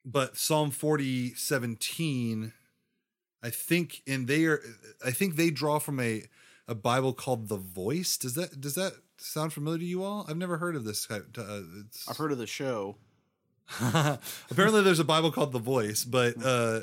but 0.05 0.37
Psalm 0.37 0.71
40, 0.71 1.35
17, 1.35 2.53
I 3.43 3.51
think, 3.51 4.03
and 4.07 4.29
they 4.29 4.45
are, 4.45 4.61
I 5.05 5.11
think 5.11 5.37
they 5.37 5.51
draw 5.51 5.79
from 5.79 5.99
a, 6.01 6.25
a 6.69 6.75
Bible 6.75 7.13
called 7.15 7.49
The 7.49 7.57
Voice. 7.57 8.17
Does 8.17 8.35
that, 8.35 8.61
does 8.61 8.75
that 8.75 8.93
sound 9.21 9.53
familiar 9.53 9.79
to 9.79 9.85
you 9.85 10.03
all? 10.03 10.27
I've 10.29 10.37
never 10.37 10.57
heard 10.59 10.77
of 10.77 10.85
this. 10.85 11.07
Uh, 11.11 11.21
it's, 11.81 12.09
I've 12.09 12.17
heard 12.17 12.33
of 12.33 12.39
the 12.39 12.47
show. 12.47 12.97
Apparently, 13.81 14.83
there's 14.83 14.99
a 14.99 15.05
Bible 15.05 15.31
called 15.31 15.53
The 15.53 15.59
Voice, 15.61 16.05
but 16.05 16.35
uh, 16.43 16.81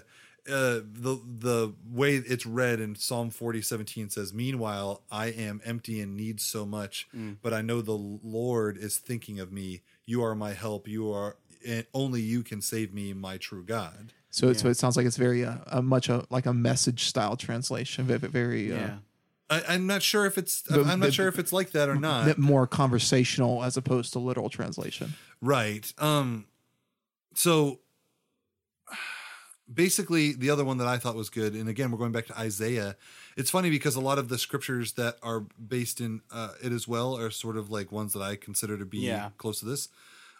uh, 0.49 0.79
the 0.83 1.19
the 1.25 1.73
way 1.91 2.15
it's 2.15 2.45
read 2.45 2.79
in 2.79 2.95
Psalm 2.95 3.29
40, 3.29 3.61
17 3.61 4.09
says, 4.09 4.33
"Meanwhile, 4.33 5.03
I 5.11 5.27
am 5.27 5.59
empty 5.65 5.99
and 5.99 6.15
need 6.15 6.39
so 6.39 6.65
much, 6.65 7.09
but 7.41 7.53
I 7.53 7.61
know 7.61 7.81
the 7.81 7.91
Lord 7.91 8.77
is 8.77 8.97
thinking 8.97 9.39
of 9.39 9.51
me. 9.51 9.81
You 10.05 10.23
are 10.23 10.35
my 10.35 10.53
help. 10.53 10.87
You 10.87 11.11
are 11.11 11.35
and 11.67 11.85
only 11.93 12.21
you 12.21 12.43
can 12.43 12.61
save 12.61 12.93
me, 12.93 13.13
my 13.13 13.37
true 13.37 13.63
God." 13.65 14.13
So, 14.29 14.53
so 14.53 14.67
it 14.69 14.77
sounds 14.77 14.95
like 14.95 15.05
it's 15.05 15.17
very 15.17 15.43
uh, 15.43 15.57
a 15.67 15.81
much 15.81 16.09
a, 16.09 16.23
like 16.29 16.45
a 16.45 16.53
message 16.53 17.05
style 17.05 17.35
translation. 17.35 18.05
Very, 18.05 18.19
very 18.19 18.71
uh, 18.71 18.75
Yeah. 18.75 18.97
I, 19.49 19.63
I'm 19.69 19.87
not 19.87 20.01
sure 20.03 20.25
if 20.25 20.37
it's 20.37 20.61
But- 20.63 20.79
I'm 20.87 20.99
not 20.99 21.07
but- 21.07 21.13
sure 21.13 21.27
if 21.27 21.39
it's 21.39 21.53
like 21.53 21.71
that 21.71 21.87
or 21.89 21.95
not. 21.95 22.25
bit 22.25 22.37
more 22.37 22.67
conversational 22.67 23.63
as 23.63 23.77
opposed 23.77 24.13
to 24.13 24.19
literal 24.19 24.49
translation. 24.49 25.13
Right. 25.41 25.91
Um 25.97 26.45
so 27.35 27.79
basically 29.71 30.31
the 30.33 30.49
other 30.49 30.63
one 30.63 30.77
that 30.77 30.87
I 30.87 30.97
thought 30.97 31.15
was 31.15 31.29
good 31.29 31.53
and 31.53 31.67
again 31.69 31.91
we're 31.91 31.97
going 31.97 32.11
back 32.11 32.25
to 32.27 32.37
Isaiah. 32.39 32.95
It's 33.35 33.49
funny 33.51 33.69
because 33.69 33.95
a 33.95 34.01
lot 34.01 34.17
of 34.17 34.29
the 34.29 34.37
scriptures 34.37 34.93
that 34.93 35.17
are 35.21 35.41
based 35.41 35.99
in 36.01 36.21
uh, 36.31 36.53
it 36.63 36.71
as 36.71 36.87
well 36.87 37.17
are 37.17 37.29
sort 37.29 37.57
of 37.57 37.69
like 37.69 37.91
ones 37.91 38.13
that 38.13 38.21
I 38.21 38.35
consider 38.35 38.77
to 38.77 38.85
be 38.85 38.99
Yeah. 38.99 39.29
close 39.37 39.59
to 39.59 39.65
this. 39.65 39.89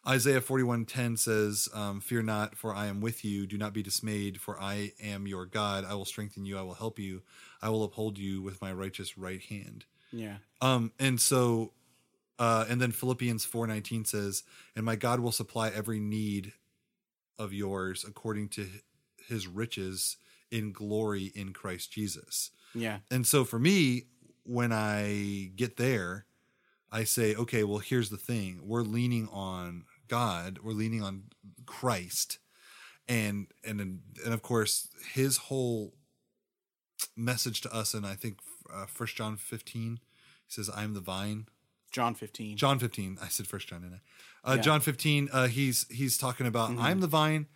Isaiah 0.08 0.40
41:10 0.40 1.18
says, 1.18 1.68
um, 1.74 2.00
"Fear 2.00 2.24
not, 2.24 2.56
for 2.58 2.74
I 2.74 2.86
am 2.86 3.02
with 3.02 3.26
you. 3.26 3.46
Do 3.46 3.58
not 3.58 3.74
be 3.74 3.84
dismayed, 3.84 4.40
for 4.40 4.58
I 4.62 4.94
am 5.02 5.28
your 5.28 5.46
God. 5.46 5.84
I 5.84 5.96
will 5.96 6.06
strengthen 6.06 6.46
you. 6.46 6.58
I 6.58 6.62
will 6.62 6.76
help 6.76 6.98
you. 6.98 7.24
I 7.62 7.70
will 7.70 7.84
uphold 7.84 8.18
you 8.18 8.42
with 8.42 8.62
my 8.62 8.72
righteous 8.72 9.18
right 9.18 9.42
hand." 9.42 9.86
Yeah. 10.12 10.38
Um, 10.62 10.92
and 11.00 11.20
so, 11.20 11.74
uh, 12.40 12.66
and 12.70 12.82
then 12.82 12.92
Philippians 12.92 13.46
four 13.46 13.68
nineteen 13.68 14.06
says, 14.06 14.44
"And 14.76 14.86
my 14.86 14.96
God 14.96 15.20
will 15.20 15.32
supply 15.32 15.70
every 15.70 16.00
need 16.00 16.54
of 17.38 17.54
yours 17.54 18.06
according 18.08 18.50
to 18.50 18.68
His 19.28 19.48
riches 19.48 20.18
in 20.52 20.72
glory 20.72 21.32
in 21.36 21.54
Christ 21.54 21.92
Jesus." 21.92 22.52
Yeah. 22.74 23.00
And 23.12 23.26
so, 23.26 23.44
for 23.44 23.60
me, 23.60 24.08
when 24.44 24.72
I 24.72 25.52
get 25.56 25.78
there, 25.78 26.26
I 26.92 27.04
say, 27.04 27.36
"Okay, 27.36 27.64
well, 27.64 27.80
here's 27.80 28.10
the 28.10 28.18
thing: 28.18 28.62
we're 28.64 28.82
leaning 28.82 29.28
on 29.30 29.86
God. 30.08 30.60
We're 30.64 30.74
leaning 30.74 31.04
on 31.04 31.24
Christ." 31.66 32.40
And 33.10 33.48
and 33.64 33.80
and 33.82 34.34
of 34.34 34.42
course, 34.42 34.90
His 35.14 35.38
whole 35.38 35.97
message 37.16 37.62
to 37.62 37.74
us, 37.74 37.94
and 37.94 38.06
I 38.06 38.16
think 38.16 38.40
uh, 38.74 38.86
First 38.86 39.16
John 39.16 39.38
fifteen, 39.38 40.00
he 40.48 40.52
says, 40.52 40.70
"I 40.70 40.84
am 40.84 40.94
the 40.94 41.02
vine." 41.02 41.48
John 41.90 42.14
15. 42.16 42.58
John 42.58 42.80
15. 42.80 43.18
I 43.24 43.30
said 43.30 43.48
first 43.48 43.70
John, 43.70 43.82
didn't 43.82 44.02
I? 44.46 44.52
Uh, 44.52 44.56
Yeah. 44.56 44.62
John 44.62 44.82
15. 44.82 45.30
Uh, 45.32 45.48
he's 45.48 45.88
he's 45.90 46.18
talking 46.18 46.46
about 46.46 46.72
Mhm. 46.72 46.82
I'm 46.82 47.00
the 47.00 47.08
vine. 47.08 47.48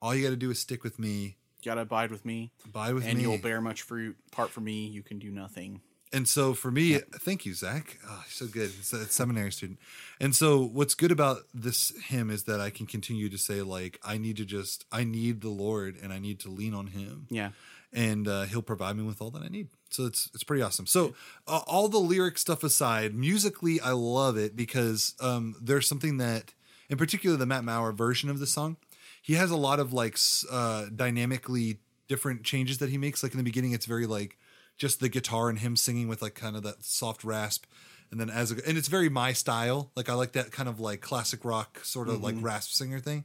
All 0.00 0.14
you 0.14 0.24
got 0.24 0.30
to 0.30 0.36
do 0.36 0.50
is 0.50 0.58
stick 0.58 0.82
with 0.82 0.98
me, 0.98 1.36
You 1.62 1.70
gotta 1.70 1.82
abide 1.82 2.10
with 2.10 2.24
me, 2.24 2.50
abide 2.64 2.94
with 2.94 3.04
and 3.04 3.18
me. 3.18 3.24
And 3.24 3.32
you'll 3.32 3.42
bear 3.42 3.60
much 3.60 3.82
fruit. 3.82 4.16
Apart 4.32 4.50
from 4.50 4.64
me, 4.64 4.86
you 4.86 5.02
can 5.02 5.18
do 5.18 5.30
nothing. 5.30 5.82
And 6.14 6.26
so 6.28 6.54
for 6.54 6.70
me, 6.70 6.98
thank 6.98 7.44
you, 7.44 7.54
Zak. 7.54 7.98
Oh, 8.08 8.24
so 8.28 8.46
good. 8.46 8.70
He's 8.70 8.92
a 8.92 9.04
seminary 9.06 9.52
student. 9.52 9.78
And 10.20 10.34
so 10.34 10.62
what's 10.64 10.94
good 10.94 11.10
about 11.12 11.42
this 11.52 11.92
hymn 12.06 12.30
is 12.30 12.44
that 12.44 12.60
I 12.60 12.70
can 12.70 12.86
continue 12.86 13.28
to 13.28 13.38
say 13.38 13.62
like 13.62 13.98
I 14.02 14.16
need 14.16 14.36
to 14.38 14.44
just 14.46 14.86
I 14.90 15.04
need 15.04 15.40
the 15.42 15.50
Lord 15.50 15.96
and 16.02 16.10
I 16.12 16.18
need 16.18 16.40
to 16.40 16.48
lean 16.48 16.72
on 16.72 16.88
Him. 16.88 17.26
Yeah. 17.30 17.50
And 17.96 18.26
uh, 18.26 18.42
he'll 18.42 18.60
provide 18.60 18.96
me 18.96 19.04
with 19.04 19.22
all 19.22 19.30
that 19.30 19.42
I 19.44 19.48
need. 19.48 19.68
So 19.88 20.04
it's 20.04 20.28
it's 20.34 20.42
pretty 20.42 20.62
awesome. 20.62 20.86
So 20.86 21.14
uh, 21.46 21.60
all 21.68 21.88
the 21.88 21.98
lyric 21.98 22.38
stuff 22.38 22.64
aside, 22.64 23.14
musically 23.14 23.80
I 23.80 23.92
love 23.92 24.36
it 24.36 24.56
because 24.56 25.14
um, 25.20 25.54
there's 25.62 25.86
something 25.86 26.16
that, 26.18 26.52
in 26.88 26.98
particular, 26.98 27.36
the 27.36 27.46
Matt 27.46 27.62
Maher 27.62 27.92
version 27.92 28.28
of 28.28 28.40
the 28.40 28.48
song, 28.48 28.78
he 29.22 29.34
has 29.34 29.52
a 29.52 29.56
lot 29.56 29.78
of 29.78 29.92
like 29.92 30.18
uh, 30.50 30.86
dynamically 30.94 31.78
different 32.08 32.42
changes 32.42 32.78
that 32.78 32.90
he 32.90 32.98
makes. 32.98 33.22
Like 33.22 33.32
in 33.32 33.38
the 33.38 33.44
beginning, 33.44 33.70
it's 33.70 33.86
very 33.86 34.06
like 34.06 34.38
just 34.76 34.98
the 34.98 35.08
guitar 35.08 35.48
and 35.48 35.60
him 35.60 35.76
singing 35.76 36.08
with 36.08 36.20
like 36.20 36.34
kind 36.34 36.56
of 36.56 36.64
that 36.64 36.84
soft 36.84 37.22
rasp. 37.22 37.64
And 38.10 38.20
then 38.20 38.28
as 38.28 38.50
a, 38.50 38.56
and 38.68 38.76
it's 38.76 38.88
very 38.88 39.08
my 39.08 39.32
style. 39.32 39.92
Like 39.94 40.08
I 40.08 40.14
like 40.14 40.32
that 40.32 40.50
kind 40.50 40.68
of 40.68 40.80
like 40.80 41.00
classic 41.00 41.44
rock 41.44 41.84
sort 41.84 42.08
of 42.08 42.22
like 42.22 42.34
rasp 42.40 42.72
singer 42.72 42.98
thing. 42.98 43.24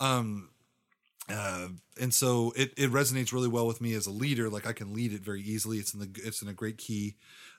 Um, 0.00 0.50
uh, 1.30 1.68
and 2.00 2.12
so 2.12 2.52
it, 2.56 2.72
it 2.76 2.90
resonates 2.90 3.32
really 3.32 3.48
well 3.48 3.66
with 3.66 3.80
me 3.80 3.94
as 3.94 4.06
a 4.06 4.10
leader. 4.10 4.48
Like 4.48 4.66
I 4.66 4.72
can 4.72 4.92
lead 4.94 5.12
it 5.12 5.20
very 5.22 5.42
easily. 5.42 5.78
It's 5.78 5.94
in 5.94 6.00
the 6.00 6.10
it's 6.24 6.42
in 6.42 6.48
a 6.48 6.52
great 6.52 6.78
key, 6.78 7.14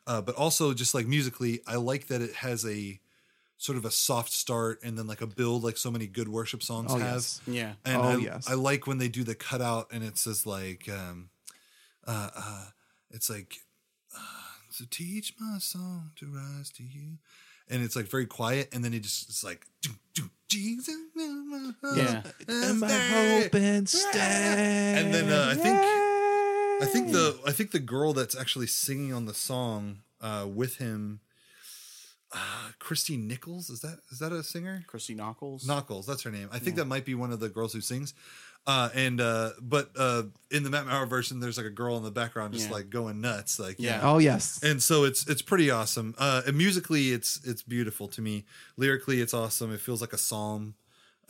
uh, 0.08 0.22
but 0.22 0.36
also 0.36 0.74
just 0.74 0.94
like 0.94 1.08
musically, 1.08 1.62
I 1.68 1.76
like 1.76 2.08
that 2.08 2.22
it 2.22 2.34
has 2.36 2.66
a 2.66 3.00
sort 3.58 3.78
of 3.78 3.86
a 3.86 3.92
soft 3.92 4.32
start 4.32 4.80
and 4.84 4.98
then 4.98 5.06
like 5.06 5.22
a 5.22 5.28
build, 5.28 5.64
like 5.64 5.78
so 5.78 5.92
many 5.92 6.08
good 6.08 6.28
worship 6.28 6.64
songs 6.64 6.92
Oh, 6.92 6.98
have. 6.98 7.14
yes. 7.14 7.42
Yeah. 7.46 7.74
And 7.86 8.02
Oh, 8.02 8.10
I, 8.10 8.16
yes. 8.16 8.50
I 8.50 8.56
like 8.56 8.88
when 8.88 8.98
they 8.98 9.08
do 9.08 9.24
the 9.24 9.36
cutout 9.36 9.88
and 9.92 10.04
it 10.04 10.18
says 10.18 10.48
like, 10.48 10.90
um, 10.90 11.30
uh, 12.08 12.30
uh, 12.36 12.66
it's 13.12 13.30
like, 13.30 13.58
uh, 14.18 14.20
so 14.72 14.86
teach 14.90 15.36
my 15.40 15.60
song 15.60 16.10
to 16.16 16.26
rise 16.26 16.72
to 16.72 16.84
you. 16.84 17.20
And 17.72 17.84
it's 17.84 17.96
like 17.96 18.08
very 18.08 18.26
quiet. 18.26 18.70
And 18.74 18.84
then 18.84 18.94
it 18.94 19.02
just, 19.02 19.30
it's 19.30 19.44
like, 19.44 19.66
"Doo, 19.82 19.92
doo, 20.14 20.30
Jesus. 20.50 20.96
Yeah. 21.96 22.24
And 22.48 22.80
my 22.80 22.88
stay." 22.88 23.42
hope 23.44 23.56
and 23.56 23.90
stay. 23.90 24.96
And 24.98 25.14
then 25.14 25.30
uh, 25.32 25.48
I 25.52 25.56
think 25.56 25.78
I 26.82 26.86
think 26.86 27.12
the 27.12 27.40
I 27.46 27.52
think 27.52 27.72
the 27.72 27.80
girl 27.80 28.14
that's 28.14 28.36
actually 28.36 28.68
singing 28.68 29.14
on 29.14 29.26
the 29.26 29.34
song 29.34 30.00
uh, 30.20 30.48
with 30.52 30.78
him, 30.78 31.20
uh, 32.34 32.72
Christy 32.80 33.18
Nichols 33.18 33.70
is 33.70 33.82
that 33.82 34.00
is 34.12 34.20
that 34.20 34.32
a 34.32 34.44
singer? 34.44 34.84
Christy 34.88 35.16
Nockels. 35.16 35.66
Nockels, 35.66 36.06
that's 36.06 36.24
her 36.24 36.32
name. 36.32 36.50
I 36.52 36.60
think 36.60 36.76
that 36.78 36.86
might 36.86 37.06
be 37.06 37.14
one 37.16 37.32
of 37.32 37.40
the 37.40 37.50
girls 37.50 37.74
who 37.74 37.82
sings. 37.82 38.14
Uh, 38.68 38.90
and 38.94 39.20
uh, 39.20 39.50
but 39.60 39.90
uh, 39.98 40.24
in 40.52 40.64
the 40.64 40.70
Matt 40.70 40.86
Maher 40.86 41.08
version, 41.08 41.40
there's 41.40 41.58
like 41.58 41.66
a 41.66 41.72
girl 41.72 41.98
in 41.98 42.04
the 42.04 42.12
background 42.12 42.54
just 42.54 42.68
Yeah. 42.68 42.76
like 42.76 42.90
going 42.92 43.20
nuts, 43.20 43.60
like 43.60 43.78
Yeah. 43.80 44.02
Oh 44.04 44.20
yes. 44.20 44.60
and 44.64 44.82
so 44.84 45.04
it's 45.04 45.28
it's 45.28 45.42
pretty 45.42 45.72
awesome. 45.72 46.14
Uh, 46.18 46.44
and 46.46 46.56
musically, 46.58 47.12
it's 47.12 47.40
it's 47.44 47.64
beautiful 47.64 48.08
to 48.10 48.22
me. 48.22 48.46
Lyrically, 48.78 49.20
it's 49.20 49.34
awesome. 49.34 49.74
It 49.74 49.80
feels 49.80 50.00
like 50.02 50.14
a 50.14 50.18
psalm. 50.18 50.76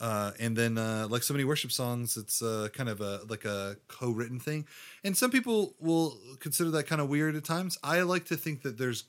Uh, 0.00 0.32
and 0.40 0.56
then 0.56 0.76
uh, 0.76 1.06
like 1.08 1.22
so 1.22 1.32
many 1.32 1.44
worship 1.44 1.70
songs, 1.70 2.16
it's 2.16 2.42
uh, 2.42 2.68
kind 2.74 2.88
of 2.88 3.00
a 3.00 3.20
like 3.28 3.44
a 3.44 3.76
co-written 3.88 4.38
thing. 4.40 4.66
And 5.04 5.16
some 5.16 5.30
people 5.30 5.74
will 5.80 6.18
consider 6.40 6.70
that 6.72 6.88
kind 6.88 7.00
of 7.00 7.08
weird 7.08 7.34
at 7.36 7.44
times. 7.44 7.78
I 7.84 8.02
like 8.02 8.24
to 8.26 8.36
think 8.36 8.62
that 8.62 8.76
there's 8.78 9.04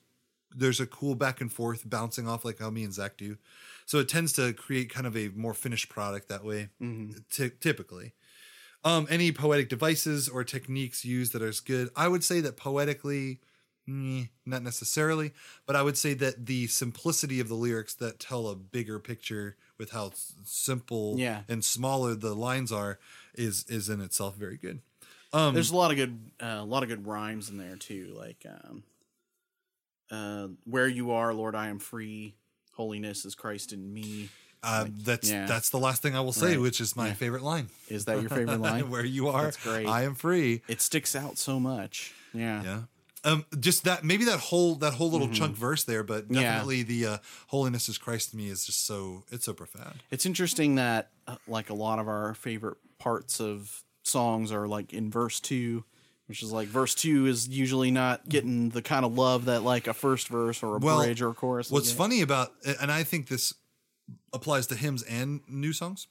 there's 0.55 0.79
a 0.79 0.85
cool 0.85 1.15
back 1.15 1.41
and 1.41 1.51
forth 1.51 1.81
bouncing 1.89 2.27
off 2.27 2.45
like 2.45 2.59
how 2.59 2.69
me 2.69 2.83
and 2.83 2.93
Zak 2.93 3.17
do. 3.17 3.37
So 3.85 3.99
it 3.99 4.07
tends 4.09 4.33
to 4.33 4.53
create 4.53 4.89
kind 4.89 5.05
of 5.07 5.15
a 5.17 5.29
more 5.29 5.53
finished 5.53 5.89
product 5.89 6.29
that 6.29 6.43
way, 6.43 6.69
ty- 7.31 7.51
typically. 7.59 8.13
Um, 8.85 9.07
any 9.09 9.31
poetic 9.31 9.69
devices 9.69 10.27
or 10.27 10.43
techniques 10.43 11.05
used 11.05 11.31
that 11.33 11.41
are 11.41 11.47
as 11.47 11.59
good? 11.61 11.89
I 11.95 12.07
would 12.09 12.23
say 12.23 12.41
that 12.41 12.57
poetically, 12.57 13.39
mm, 13.87 14.27
not 14.45 14.61
necessarily, 14.61 15.31
but 15.65 15.75
I 15.77 15.81
would 15.83 15.97
say 15.97 16.13
that 16.15 16.45
the 16.45 16.67
simplicity 16.67 17.39
of 17.39 17.47
the 17.47 17.55
lyrics 17.55 17.93
that 17.95 18.19
tell 18.19 18.47
a 18.47 18.55
bigger 18.55 18.99
picture 18.99 19.55
with 19.77 19.91
how 19.91 20.11
simple 20.43 21.15
Yeah. 21.17 21.43
and 21.47 21.63
smaller 21.63 22.13
the 22.15 22.35
lines 22.35 22.71
are 22.71 22.99
is 23.33 23.63
is 23.69 23.87
in 23.89 24.01
itself 24.01 24.35
very 24.35 24.57
good. 24.57 24.81
Um, 25.31 25.53
There's 25.55 25.71
a 25.71 25.75
lot 25.75 25.89
of 25.91 25.97
good, 25.97 26.31
uh, 26.41 26.57
a 26.59 26.65
lot 26.65 26.83
of 26.83 26.89
good 26.89 27.07
rhymes 27.07 27.49
in 27.49 27.57
there 27.57 27.75
too. 27.77 28.13
Like, 28.15 28.45
um, 28.45 28.83
uh, 30.11 30.47
"Where 30.65 30.87
you 30.87 31.11
are, 31.11 31.33
Lord, 31.33 31.55
I 31.55 31.69
am 31.69 31.79
free. 31.79 32.35
Holiness 32.73 33.25
is 33.25 33.35
Christ 33.35 33.73
in 33.73 33.93
me." 33.93 34.29
uh, 34.65 34.85
that's 35.03 35.29
yeah. 35.29 35.45
that's 35.45 35.69
the 35.71 35.77
last 35.77 36.01
thing 36.01 36.15
I 36.15 36.21
will 36.21 36.31
say, 36.31 36.51
Right. 36.51 36.61
which 36.61 36.79
is 36.79 36.95
my 36.95 37.07
Yeah. 37.07 37.13
favorite 37.15 37.43
line. 37.43 37.67
Is 37.89 38.05
that 38.05 38.21
your 38.21 38.29
favorite 38.29 38.61
line? 38.69 38.89
Where 38.89 39.03
you 39.03 39.27
are, 39.27 39.43
That's 39.43 39.57
great. 39.57 39.85
I 39.87 40.03
am 40.03 40.15
free. 40.15 40.61
it 40.69 40.79
sticks 40.81 41.15
out 41.17 41.37
so 41.37 41.59
much. 41.59 42.13
Yeah. 42.33 42.63
Yeah. 42.63 42.81
Um, 43.25 43.45
just 43.59 43.83
that 43.85 44.03
maybe 44.05 44.23
that 44.25 44.39
whole 44.39 44.75
that 44.75 44.93
whole 44.93 45.09
little 45.11 45.29
chunk 45.29 45.55
verse 45.57 45.83
there, 45.83 46.03
but 46.03 46.25
Mm-hmm. 46.25 46.35
Yeah. 46.35 46.41
definitely 46.43 46.83
the 46.83 47.05
uh, 47.05 47.17
holiness 47.47 47.89
is 47.89 47.97
Christ 47.97 48.31
to 48.31 48.37
me 48.37 48.47
is 48.49 48.65
just 48.65 48.85
so 48.85 49.23
it's 49.31 49.43
so 49.45 49.53
profound. 49.53 50.01
It's 50.11 50.25
interesting 50.25 50.75
that 50.75 51.09
uh, 51.27 51.35
like 51.47 51.69
a 51.69 51.73
lot 51.73 51.99
of 51.99 52.07
our 52.07 52.33
favorite 52.33 52.77
parts 52.99 53.41
of 53.41 53.83
songs 54.03 54.51
are 54.51 54.65
like 54.67 54.93
in 54.93 55.09
verse 55.11 55.39
2, 55.41 55.83
which 56.27 56.41
is 56.43 56.51
like 56.51 56.67
verse 56.67 56.95
2 56.95 57.25
is 57.27 57.47
usually 57.49 57.91
not 57.91 58.27
getting 58.29 58.69
the 58.69 58.81
kind 58.81 59.05
of 59.05 59.17
love 59.17 59.45
that 59.45 59.63
like 59.63 59.87
a 59.87 59.93
first 59.93 60.27
verse 60.29 60.63
or 60.63 60.75
a 60.77 60.79
Well, 60.79 61.03
bridge 61.03 61.21
or 61.21 61.29
a 61.29 61.33
chorus. 61.33 61.69
What's 61.71 61.91
funny 61.91 62.21
about 62.21 62.53
and 62.79 62.91
I 62.91 63.03
think 63.03 63.27
this 63.27 63.53
applies 64.33 64.67
to 64.67 64.75
hymns 64.75 65.03
and 65.03 65.41
new 65.47 65.73
songs 65.73 66.07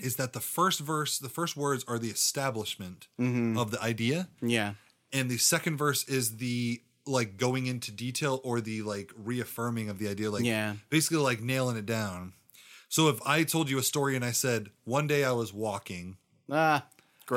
is 0.00 0.16
that 0.16 0.32
the 0.32 0.40
first 0.40 0.80
verse, 0.80 1.18
the 1.18 1.28
first 1.28 1.56
words 1.56 1.84
are 1.86 1.98
the 1.98 2.08
establishment 2.10 3.08
Mm-hmm. 3.20 3.58
of 3.58 3.70
the 3.70 3.80
idea, 3.82 4.28
Yeah. 4.40 4.74
and 5.12 5.30
the 5.30 5.36
second 5.38 5.76
verse 5.76 6.04
is 6.08 6.38
the 6.38 6.80
like 7.04 7.36
going 7.36 7.66
into 7.66 7.90
detail 7.90 8.40
or 8.44 8.60
the 8.60 8.82
like 8.82 9.10
reaffirming 9.16 9.88
of 9.88 9.98
the 9.98 10.08
idea, 10.08 10.30
like 10.30 10.44
Yeah. 10.44 10.74
basically 10.88 11.18
like 11.18 11.40
nailing 11.42 11.76
it 11.76 11.84
down. 11.86 12.32
So 12.88 13.08
if 13.08 13.20
I 13.26 13.42
told 13.44 13.68
you 13.70 13.78
a 13.78 13.82
story 13.82 14.14
and 14.16 14.24
I 14.24 14.32
said 14.32 14.70
one 14.84 15.06
day 15.06 15.24
I 15.24 15.32
was 15.32 15.52
walking, 15.52 16.16
Ah, 16.50 16.86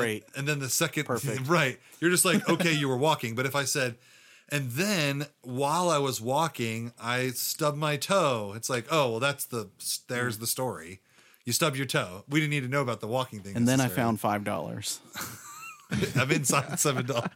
great. 0.00 0.24
and 0.36 0.46
then 0.46 0.58
the 0.58 0.68
second 0.68 1.04
Perfect. 1.06 1.48
right, 1.48 1.78
you're 2.00 2.10
just 2.10 2.24
like 2.24 2.48
okay, 2.54 2.72
you 2.72 2.88
were 2.88 2.96
walking. 2.96 3.34
But 3.34 3.46
if 3.46 3.54
I 3.56 3.64
said, 3.64 3.96
and 4.48 4.70
then 4.72 5.26
while 5.42 5.88
I 5.90 5.98
was 5.98 6.20
walking, 6.20 6.92
I 7.00 7.28
stubbed 7.30 7.78
my 7.78 7.96
toe. 7.96 8.52
It's 8.56 8.70
like 8.70 8.86
oh 8.90 9.10
well, 9.12 9.20
that's 9.20 9.44
the 9.46 9.70
there's 10.08 10.38
the 10.38 10.46
story. 10.46 11.00
You 11.44 11.52
stub 11.52 11.76
your 11.76 11.86
toe. 11.86 12.24
We 12.28 12.40
didn't 12.40 12.50
need 12.50 12.62
to 12.64 12.68
know 12.68 12.82
about 12.82 13.00
the 13.00 13.06
walking 13.06 13.40
thing. 13.40 13.56
And 13.56 13.68
then 13.68 13.80
I 13.80 13.88
found 13.88 14.18
five 14.20 14.42
dollars. 14.44 14.98
I'm 16.16 16.32
inside 16.32 16.80
seven 16.80 17.06
dollars. 17.06 17.30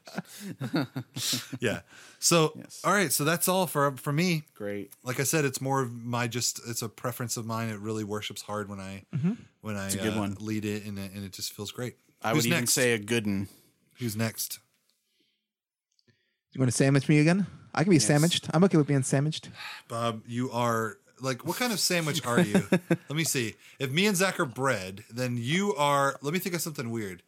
yeah. 1.61 1.81
So 2.19 2.53
Yes. 2.57 2.81
all 2.85 2.93
right. 2.93 3.13
So 3.13 3.25
that's 3.25 3.49
all 3.49 3.67
for 3.69 3.97
for 3.97 4.13
me. 4.13 4.43
Great. 4.55 4.93
Like 5.05 5.21
I 5.21 5.23
said, 5.23 5.45
it's 5.45 5.61
more 5.61 5.81
of 5.83 5.93
my 6.05 6.27
just. 6.27 6.61
It's 6.69 6.83
a 6.83 6.89
preference 6.89 7.37
of 7.37 7.47
mine. 7.47 7.69
It 7.69 7.79
really 7.79 8.03
worships 8.05 8.43
hard 8.43 8.69
when 8.69 8.81
I 8.81 9.05
when 9.61 9.77
I 9.77 9.89
uh, 9.91 10.19
one. 10.19 10.37
lead 10.41 10.65
it, 10.65 10.85
and 10.85 10.99
it, 10.99 11.13
and 11.13 11.25
it 11.25 11.33
just 11.33 11.53
feels 11.53 11.71
great. 11.71 11.97
I 12.23 12.31
Who's 12.31 12.37
would 12.39 12.47
even 12.47 12.59
next? 12.61 12.73
say 12.73 12.93
a 12.93 12.99
good 12.99 13.27
one. 13.27 13.49
Who's 13.99 14.17
next? 14.17 14.59
You 16.53 16.59
want 16.61 16.71
to 16.71 16.77
sandwich 16.77 17.09
me 17.09 17.19
again? 17.21 17.47
I 17.75 17.85
can 17.85 17.91
be 17.91 17.99
sandwiched. 17.99 18.49
I'm 18.53 18.65
okay 18.65 18.77
with 18.77 18.87
being 18.89 19.03
sandwiched. 19.03 19.49
Bob, 19.89 20.23
you 20.27 20.51
are 20.51 20.97
like 21.21 21.47
what 21.47 21.57
kind 21.57 21.73
of 21.73 21.79
sandwich 21.79 22.25
are 22.27 22.41
you? 22.41 22.67
let 22.91 23.11
me 23.11 23.25
see. 23.25 23.55
If 23.79 23.91
me 23.93 24.07
and 24.07 24.17
Zak 24.17 24.41
are 24.41 24.45
bread, 24.47 25.05
then 25.11 25.37
you 25.39 25.75
are. 25.77 26.19
Let 26.23 26.33
me 26.33 26.41
think 26.41 26.55
of 26.55 26.61
something 26.61 26.91
weird. 26.91 27.23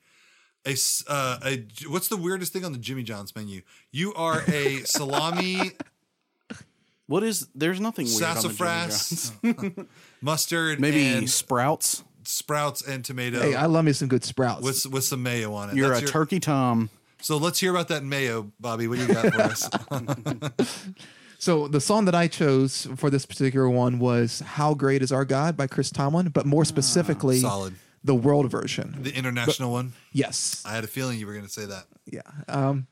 A, 0.66 0.72
s- 0.72 1.04
uh, 1.08 1.38
a 1.44 1.64
what's 1.88 2.08
the 2.08 2.16
weirdest 2.16 2.52
thing 2.52 2.64
on 2.64 2.72
the 2.72 2.78
Jimmy 2.78 3.02
John's 3.02 3.34
menu? 3.36 3.62
You 3.92 4.12
are 4.14 4.42
a 4.48 4.78
salami, 4.84 5.72
What 7.06 7.22
is? 7.22 7.46
There's 7.54 7.80
nothing 7.80 8.06
weird 8.06 8.22
on 8.22 8.34
the 8.36 8.42
Jimmy 8.42 8.90
sassafras, 8.90 9.32
John's. 9.42 9.78
mustard, 10.22 10.80
Maybe 10.80 11.04
and 11.06 11.28
sprouts. 11.30 12.02
Sprouts 12.24 12.82
and 12.86 13.04
tomato 13.04 13.40
Hey, 13.40 13.54
I 13.54 13.66
love 13.66 13.84
me 13.84 13.92
some 13.92 14.08
good 14.08 14.24
sprouts. 14.24 14.62
with 14.62 14.86
with 14.86 15.04
some 15.04 15.22
mayo 15.22 15.54
on 15.54 15.70
it. 15.70 15.76
You're 15.76 15.88
That's 15.88 16.00
a 16.00 16.04
your- 16.04 16.10
turkey 16.12 16.40
tom. 16.40 16.90
So 17.20 17.36
let's 17.36 17.60
hear 17.60 17.70
about 17.70 17.88
that 17.88 18.02
mayo, 18.02 18.50
Bobby. 18.58 18.88
What 18.88 18.98
do 18.98 19.06
you 19.06 19.14
got 19.14 19.32
for 19.32 19.40
us? 19.42 19.70
So 21.38 21.66
the 21.66 21.80
song 21.80 22.04
that 22.04 22.14
I 22.14 22.28
chose 22.28 22.86
for 22.94 23.10
this 23.10 23.26
particular 23.26 23.68
one 23.68 23.98
was 23.98 24.40
"How 24.46 24.74
Great 24.74 25.02
Is 25.02 25.10
Our 25.10 25.24
God" 25.24 25.56
by 25.56 25.66
Chris 25.66 25.90
Tomlin, 25.90 26.28
but 26.28 26.46
more 26.46 26.64
specifically, 26.64 27.40
Solid. 27.40 27.74
the 28.04 28.14
world 28.14 28.48
version. 28.48 28.94
The 29.00 29.12
international 29.12 29.72
one. 29.72 29.94
Yes, 30.12 30.62
I 30.64 30.72
had 30.76 30.84
a 30.84 30.86
feeling 30.86 31.18
you 31.18 31.26
were 31.26 31.32
going 31.32 31.44
to 31.44 31.50
say 31.50 31.66
that. 31.66 31.86
yeah. 32.06 32.20
Um, 32.46 32.86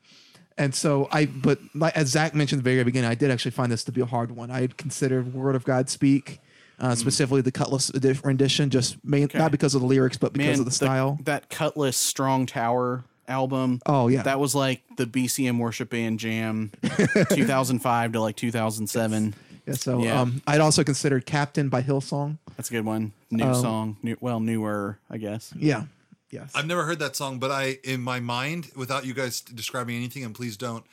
and 0.57 0.75
so 0.75 1.07
I, 1.13 1.27
but 1.27 1.59
like 1.73 1.95
as 1.95 2.09
Zak 2.09 2.35
mentioned 2.35 2.59
at 2.59 2.65
the 2.65 2.71
very 2.71 2.83
beginning, 2.83 3.09
I 3.09 3.15
did 3.15 3.31
actually 3.31 3.51
find 3.51 3.71
this 3.71 3.85
to 3.85 3.91
be 3.93 4.01
a 4.01 4.05
hard 4.05 4.31
one. 4.31 4.51
I 4.51 4.59
had 4.59 4.75
considered 4.75 5.33
"Word 5.33 5.55
of 5.55 5.63
God 5.63 5.89
Speak," 5.89 6.39
uh, 6.81 6.95
specifically 6.95 7.41
the 7.41 7.51
Kutless 7.51 7.91
rendition, 8.25 8.69
just 8.69 8.97
main, 9.05 9.29
not 9.33 9.51
because 9.51 9.75
of 9.75 9.81
the 9.81 9.87
lyrics, 9.87 10.17
but 10.17 10.33
because 10.33 10.47
Man, 10.47 10.59
of 10.59 10.65
the 10.65 10.71
style. 10.71 11.17
that 11.23 11.49
Kutless 11.49 11.93
Strong 11.95 12.47
Tower 12.47 13.05
album. 13.27 13.79
Oh, 13.85 14.07
yeah. 14.09 14.23
that 14.23 14.39
was 14.39 14.53
like 14.53 14.81
the 14.97 15.05
BCM 15.05 15.57
worship 15.59 15.89
band 15.91 16.19
jam, 16.19 16.71
2005 17.29 18.13
to 18.13 18.21
like 18.21 18.35
2007. 18.35 19.33
yeah, 19.65 19.73
so 19.73 20.03
yeah. 20.03 20.19
um, 20.21 20.41
I'd 20.47 20.59
also 20.61 20.83
considered 20.83 21.25
"Captain" 21.25 21.69
by 21.69 21.81
Hillsong. 21.81 22.37
That's 22.57 22.69
a 22.69 22.73
good 22.73 22.85
one. 22.85 23.13
New 23.29 23.45
Um, 23.45 23.55
song. 23.55 23.97
New, 24.03 24.17
well, 24.19 24.39
newer, 24.39 24.99
I 25.09 25.17
guess. 25.17 25.53
Yeah, 25.55 25.83
yes. 26.29 26.51
I've 26.55 26.65
never 26.67 26.83
heard 26.83 26.99
that 26.99 27.15
song, 27.15 27.39
but 27.39 27.51
I, 27.51 27.77
in 27.83 28.01
my 28.01 28.19
mind, 28.19 28.71
without 28.75 29.05
you 29.05 29.13
guys 29.13 29.41
describing 29.41 29.95
anything, 29.95 30.23
and 30.25 30.35
please 30.35 30.57
don't, 30.57 30.83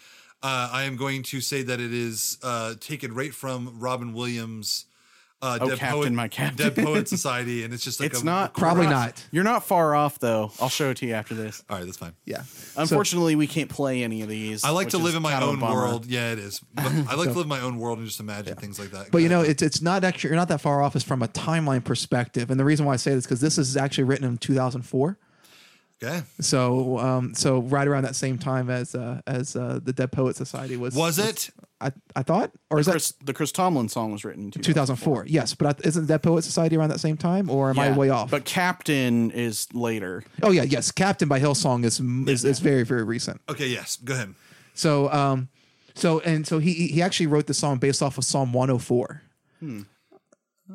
uh, 0.42 0.70
I 0.72 0.84
am 0.84 0.96
going 0.96 1.22
to 1.24 1.40
say 1.40 1.62
that 1.62 1.80
it 1.80 1.92
is 1.92 2.38
uh, 2.42 2.74
taken 2.78 3.14
right 3.14 3.34
from 3.34 3.78
Robin 3.80 4.12
Williams' 4.12 4.84
uh, 5.40 5.58
Oh, 5.60 5.68
Dead, 5.68 5.78
Captain, 5.78 6.00
Poet, 6.02 6.12
my 6.12 6.28
Captain. 6.28 6.72
Dead 6.74 6.84
Poet 6.84 7.08
Society, 7.16 7.62
and 7.64 7.72
it's 7.72 7.84
just 7.84 8.00
like 8.00 8.10
It's 8.10 8.22
a, 8.22 8.24
not 8.24 8.54
Probably 8.54 8.84
far 8.84 8.92
not. 8.92 9.24
You're 9.30 9.44
not 9.44 9.64
far 9.64 9.94
off 9.94 10.18
though. 10.18 10.50
I'll 10.60 10.68
show 10.68 10.90
it 10.90 10.96
to 10.98 11.06
you 11.06 11.14
after 11.14 11.34
this. 11.34 11.62
All 11.70 11.76
right, 11.76 11.84
that's 11.84 11.96
fine. 11.98 12.14
yeah. 12.24 12.42
Unfortunately, 12.76 13.36
we 13.36 13.46
can't 13.46 13.70
play 13.70 14.02
any 14.02 14.22
of 14.22 14.28
these. 14.28 14.64
I 14.64 14.70
like 14.70 14.88
to 14.90 14.98
live 14.98 15.14
in 15.14 15.22
my 15.22 15.30
kind 15.32 15.44
of 15.44 15.50
a 15.50 15.52
own 15.52 15.60
world. 15.60 16.06
Yeah, 16.06 16.32
it 16.32 16.38
is. 16.38 16.60
But 16.74 16.86
I 16.86 17.14
like 17.14 17.28
to 17.28 17.34
live 17.34 17.44
in 17.44 17.48
my 17.48 17.60
own 17.60 17.78
world 17.78 17.98
and 17.98 18.06
just 18.06 18.20
imagine 18.20 18.56
things 18.56 18.78
like 18.78 18.90
that. 18.90 19.10
But 19.12 19.18
you 19.18 19.28
know, 19.28 19.42
it's 19.42 19.62
it's 19.62 19.80
not 19.80 20.02
actually 20.04 20.30
you're 20.30 20.36
not 20.38 20.48
that 20.48 20.60
far 20.60 20.82
off 20.82 20.96
as 20.96 21.02
from 21.04 21.22
a 21.22 21.28
timeline 21.28 21.84
perspective. 21.84 22.50
And 22.50 22.58
the 22.58 22.64
reason 22.64 22.84
why 22.86 22.94
I 22.94 22.96
say 22.96 23.14
this 23.14 23.24
because 23.24 23.40
this 23.40 23.58
is 23.58 23.76
actually 23.76 24.04
written 24.04 24.26
in 24.26 24.38
2004. 24.38 25.18
okay. 26.02 26.22
So 26.40 26.98
um 26.98 27.34
so 27.34 27.60
right 27.60 27.86
around 27.86 28.04
that 28.04 28.16
same 28.16 28.38
time 28.38 28.70
as 28.70 28.94
uh 28.94 29.20
as 29.26 29.56
uh 29.56 29.80
the 29.82 29.92
Dead 29.92 30.12
Poet 30.12 30.36
Society 30.36 30.76
was 30.76 30.94
Was 30.94 31.18
it? 31.18 31.50
I 31.80 31.92
I 32.16 32.22
thought 32.22 32.52
or 32.70 32.78
is 32.80 32.86
that 32.86 32.92
Chris, 32.92 33.12
the 33.24 33.32
Chris 33.32 33.52
Tomlin 33.52 33.88
song 33.88 34.12
was 34.12 34.24
written 34.24 34.44
in 34.44 34.50
2004? 34.50 35.26
Yes, 35.28 35.54
but 35.54 35.66
I, 35.84 35.88
isn't 35.88 36.06
Dead 36.06 36.22
Poet 36.22 36.42
Society 36.42 36.76
around 36.76 36.90
that 36.90 37.00
same 37.00 37.16
time 37.16 37.48
or 37.48 37.70
am 37.70 37.78
I 37.78 37.92
way 37.92 38.10
off? 38.10 38.30
But 38.30 38.44
Captain 38.44 39.30
is 39.30 39.68
later. 39.72 40.24
oh 40.42 40.50
yeah, 40.50 40.64
yes, 40.64 40.90
Captain 40.90 41.28
by 41.28 41.38
Hillsong 41.40 41.84
is 41.84 42.00
is, 42.28 42.44
is 42.44 42.58
very 42.60 42.82
very 42.84 43.04
recent. 43.04 43.40
Okay, 43.48 43.68
yes. 43.68 43.96
Go 43.96 44.14
ahead. 44.14 44.34
So 44.74 45.10
um 45.12 45.48
so 45.94 46.20
and 46.20 46.46
so 46.46 46.58
he 46.58 46.88
he 46.88 47.00
actually 47.02 47.26
wrote 47.28 47.46
the 47.46 47.54
song 47.54 47.78
based 47.78 48.02
off 48.02 48.18
of 48.18 48.24
Psalm 48.24 48.52
104. 48.52 49.22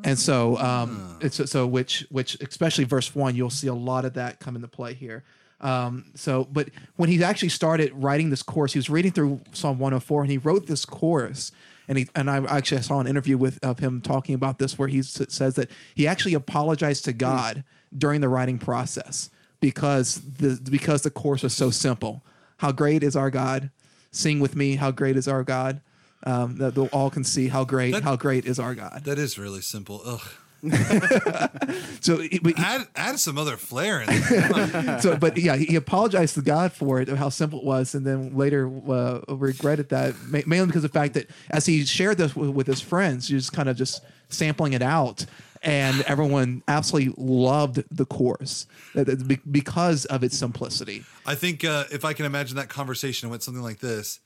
And 0.06 0.18
so 0.18 0.58
um 0.58 1.18
it's 1.22 1.52
so 1.52 1.68
which 1.68 2.06
which 2.10 2.36
especially 2.42 2.84
verse 2.86 3.14
1 3.14 3.36
you'll 3.36 3.50
see 3.50 3.68
a 3.68 3.74
lot 3.74 4.06
of 4.06 4.14
that 4.14 4.40
come 4.40 4.56
into 4.56 4.68
play 4.68 4.94
here. 4.94 5.24
Um 5.64 6.06
so 6.16 6.48
but 6.52 6.70
when 6.98 7.10
he 7.10 7.24
actually 7.24 7.50
started 7.50 7.92
writing 7.94 8.30
this 8.30 8.44
course, 8.44 8.74
he 8.74 8.80
was 8.80 8.90
reading 8.90 9.12
through 9.12 9.42
Psalm 9.54 9.80
104 9.80 10.22
and 10.24 10.32
he 10.32 10.38
wrote 10.38 10.68
this 10.68 10.86
chorus 10.86 11.52
and 11.88 11.98
he 11.98 12.08
and 12.16 12.30
I 12.30 12.38
actually 12.46 12.82
saw 12.82 13.00
an 13.00 13.08
interview 13.08 13.38
with 13.38 13.64
of 13.64 13.80
him 13.80 14.02
talking 14.02 14.36
about 14.36 14.60
this 14.60 14.78
where 14.78 14.88
he 14.90 15.00
s- 15.00 15.22
says 15.30 15.56
that 15.56 15.70
he 15.96 16.06
actually 16.08 16.34
apologized 16.34 17.06
to 17.06 17.14
God 17.14 17.64
during 17.98 18.22
the 18.22 18.30
writing 18.30 18.58
process 18.60 19.30
because 19.62 20.16
the 20.38 20.60
because 20.70 21.02
the 21.04 21.10
chorus 21.12 21.44
was 21.44 21.54
so 21.54 21.70
simple. 21.72 22.24
How 22.58 22.72
great 22.72 23.04
is 23.04 23.16
our 23.16 23.30
God? 23.30 23.70
Sing 24.12 24.40
with 24.40 24.56
me, 24.56 24.76
how 24.76 24.92
great 24.92 25.18
is 25.18 25.28
our 25.28 25.44
God? 25.44 25.82
Um, 26.26 26.58
that 26.58 26.78
all 26.94 27.10
can 27.10 27.24
see 27.26 27.50
how 27.50 27.66
great, 27.66 27.92
how 28.04 28.16
great 28.16 28.46
is 28.46 28.58
our 28.60 28.76
God. 28.76 29.02
That 29.04 29.18
is 29.20 29.38
really 29.38 29.60
simple. 29.62 30.02
Ugh. 30.06 30.22
So, 32.02 32.18
he- 32.20 32.40
he- 32.44 32.54
Add 32.58 32.88
add 32.96 33.20
some 33.20 33.38
other 33.38 33.58
flair 33.58 34.02
in 34.02 34.08
there. 34.08 35.00
so, 35.02 35.16
but 35.18 35.38
yeah, 35.38 35.56
he 35.56 35.76
apologized 35.76 36.36
to 36.36 36.42
God 36.42 36.72
for 36.74 37.00
it, 37.02 37.08
how 37.10 37.30
simple 37.30 37.60
it 37.60 37.66
was, 37.66 37.96
and 37.96 38.06
then 38.06 38.36
later 38.36 38.70
uh, 38.90 39.22
regretted 39.30 39.90
that 39.90 40.16
mainly 40.28 40.66
because 40.68 40.84
of 40.84 40.92
the 40.92 41.00
fact 41.00 41.14
that 41.16 41.30
as 41.50 41.66
he 41.66 41.86
shared 41.86 42.18
this 42.18 42.36
with, 42.36 42.50
with 42.50 42.68
his 42.68 42.82
friends, 42.82 43.28
he 43.30 43.36
was 43.36 43.50
kind 43.50 43.70
of 43.70 43.78
just 43.78 44.04
sampling 44.30 44.74
it 44.74 44.82
out, 44.82 45.26
and 45.62 46.02
everyone 46.02 46.62
absolutely 46.68 47.14
loved 47.18 47.84
the 47.90 48.06
chorus 48.06 48.68
that- 48.96 49.06
that 49.08 49.28
be- 49.28 49.40
because 49.50 50.06
of 50.06 50.24
its 50.24 50.38
simplicity. 50.38 51.04
I 51.26 51.36
think 51.36 51.64
uh, 51.64 51.86
if 51.92 52.04
I 52.06 52.14
can 52.14 52.26
imagine 52.26 52.58
that 52.58 52.70
conversation 52.70 53.30
went 53.30 53.44
something 53.44 53.64
like 53.64 53.80
this. 53.80 54.20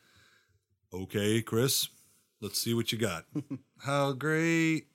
Okay, 0.93 1.41
Chris, 1.41 1.89
let's 2.41 2.59
see 2.59 2.73
what 2.73 2.91
you 2.91 2.97
got. 2.97 3.25
How 3.79 4.13
great 4.13 4.88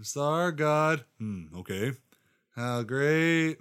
is 0.00 0.16
our 0.16 0.52
God? 0.52 1.04
Hmm, 1.18 1.44
okay. 1.58 1.92
How 2.54 2.82
great 2.82 3.58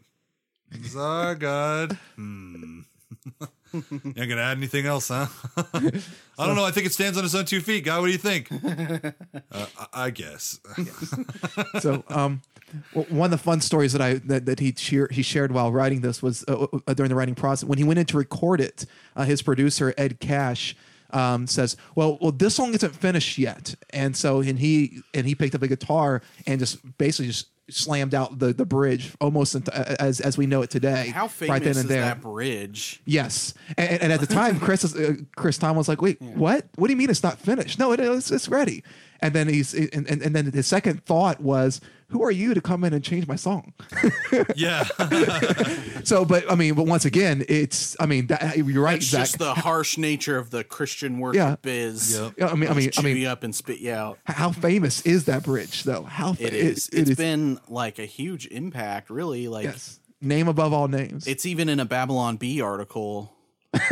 is 0.71 0.95
our 0.95 1.35
God? 1.35 1.97
Hmm. 2.15 2.81
you 3.73 3.83
ain't 4.05 4.15
gonna 4.15 4.41
add 4.41 4.57
anything 4.57 4.85
else, 4.85 5.09
huh? 5.09 5.27
I 5.73 6.45
don't 6.45 6.55
know. 6.55 6.65
I 6.65 6.71
think 6.71 6.85
it 6.87 6.93
stands 6.93 7.17
on 7.17 7.25
its 7.25 7.35
own 7.35 7.45
two 7.45 7.61
feet. 7.61 7.85
Guy, 7.85 7.99
what 7.99 8.07
do 8.07 8.11
you 8.11 8.17
think? 8.17 8.49
Uh, 9.53 9.65
I, 9.77 10.05
I 10.05 10.09
guess. 10.11 10.59
so 11.79 12.05
um 12.09 12.41
w- 12.93 13.13
one 13.13 13.25
of 13.25 13.31
the 13.31 13.37
fun 13.43 13.59
stories 13.59 13.91
that 13.91 14.01
I 14.01 14.13
that, 14.25 14.45
that 14.45 14.59
he 14.61 14.71
cheer, 14.71 15.09
he 15.11 15.21
shared 15.23 15.51
while 15.51 15.73
writing 15.73 15.99
this 16.01 16.23
was 16.23 16.45
uh, 16.47 16.67
uh, 16.87 16.93
during 16.93 17.09
the 17.09 17.15
writing 17.15 17.35
process 17.35 17.67
when 17.67 17.77
he 17.77 17.83
went 17.83 17.99
in 17.99 18.05
to 18.07 18.17
record 18.17 18.61
it. 18.61 18.85
Uh, 19.13 19.25
his 19.25 19.41
producer 19.41 19.93
Ed 19.97 20.21
Cash 20.21 20.73
um, 21.13 21.47
says, 21.47 21.77
"Well, 21.95 22.17
well, 22.21 22.31
this 22.31 22.55
song 22.55 22.73
isn't 22.73 22.95
finished 22.95 23.37
yet," 23.37 23.75
and 23.91 24.15
so 24.15 24.41
and 24.41 24.59
he 24.59 25.01
and 25.13 25.25
he 25.25 25.35
picked 25.35 25.55
up 25.55 25.61
a 25.61 25.67
guitar 25.67 26.21
and 26.47 26.59
just 26.59 26.97
basically 26.97 27.27
just 27.27 27.47
slammed 27.69 28.13
out 28.13 28.39
the 28.39 28.53
the 28.53 28.65
bridge 28.65 29.13
almost 29.21 29.55
into, 29.55 29.75
as 30.01 30.19
as 30.19 30.37
we 30.37 30.45
know 30.45 30.61
it 30.61 30.69
today. 30.69 31.09
How 31.13 31.27
famous 31.27 31.49
right 31.49 31.61
then 31.61 31.69
and 31.71 31.77
is 31.77 31.87
there. 31.87 32.01
that 32.01 32.21
bridge? 32.21 33.01
Yes, 33.05 33.53
and, 33.77 34.01
and 34.01 34.13
at 34.13 34.19
the 34.19 34.27
time, 34.27 34.59
Chris 34.61 34.83
is, 34.83 34.95
uh, 34.95 35.15
Chris 35.35 35.57
Tom 35.57 35.75
was 35.75 35.87
like, 35.87 36.01
"Wait, 36.01 36.21
what? 36.21 36.65
What 36.75 36.87
do 36.87 36.93
you 36.93 36.97
mean 36.97 37.09
it's 37.09 37.23
not 37.23 37.39
finished? 37.39 37.79
No, 37.79 37.91
it 37.91 37.99
is. 37.99 38.31
It's 38.31 38.49
ready." 38.49 38.83
And 39.21 39.33
then 39.33 39.47
he's 39.47 39.73
and, 39.73 40.09
and, 40.09 40.21
and 40.21 40.35
then 40.35 40.51
his 40.51 40.67
second 40.67 41.05
thought 41.05 41.39
was, 41.39 41.79
"Who 42.11 42.23
are 42.23 42.31
you 42.31 42.53
to 42.53 42.61
come 42.61 42.83
in 42.83 42.93
and 42.93 43.03
change 43.03 43.27
my 43.27 43.35
song?" 43.35 43.73
yeah. 44.55 44.85
So, 46.03 46.25
but 46.25 46.51
I 46.51 46.55
mean, 46.55 46.73
but 46.73 46.87
once 46.87 47.05
again, 47.05 47.45
it's 47.47 47.95
I 47.99 48.07
mean, 48.07 48.27
that, 48.27 48.57
you're 48.57 48.83
right, 48.83 48.97
It's 48.97 49.11
just 49.11 49.37
the 49.37 49.53
harsh 49.53 49.97
nature 49.99 50.35
of 50.37 50.49
the 50.49 50.63
Christian 50.63 51.19
worship 51.19 51.35
Yeah. 51.37 51.55
biz. 51.61 52.17
Yep. 52.19 52.33
Yeah, 52.39 52.47
I 52.47 52.55
mean, 52.55 52.69
I 52.69 52.73
mean, 52.73 52.89
I 52.97 53.01
mean, 53.03 53.17
you 53.17 53.27
up 53.27 53.43
and 53.43 53.53
spit 53.53 53.79
you 53.79 53.91
out. 53.93 54.17
how 54.25 54.51
famous 54.51 55.01
is 55.03 55.25
that 55.25 55.43
bridge, 55.43 55.83
though? 55.83 56.01
How 56.03 56.33
fa- 56.33 56.47
It 56.47 56.53
is. 56.53 56.89
it 56.89 56.99
it's 57.01 57.09
is- 57.11 57.17
been 57.17 57.59
like 57.67 57.99
a 57.99 58.05
huge 58.05 58.47
impact, 58.47 59.11
really. 59.11 59.47
Like 59.47 59.65
yes, 59.65 59.99
name 60.21 60.47
above 60.47 60.73
all 60.73 60.87
names. 60.87 61.27
it's 61.27 61.45
even 61.45 61.69
in 61.69 61.79
a 61.79 61.85
Babylon 61.85 62.37
Bee 62.37 62.61
article 62.61 63.31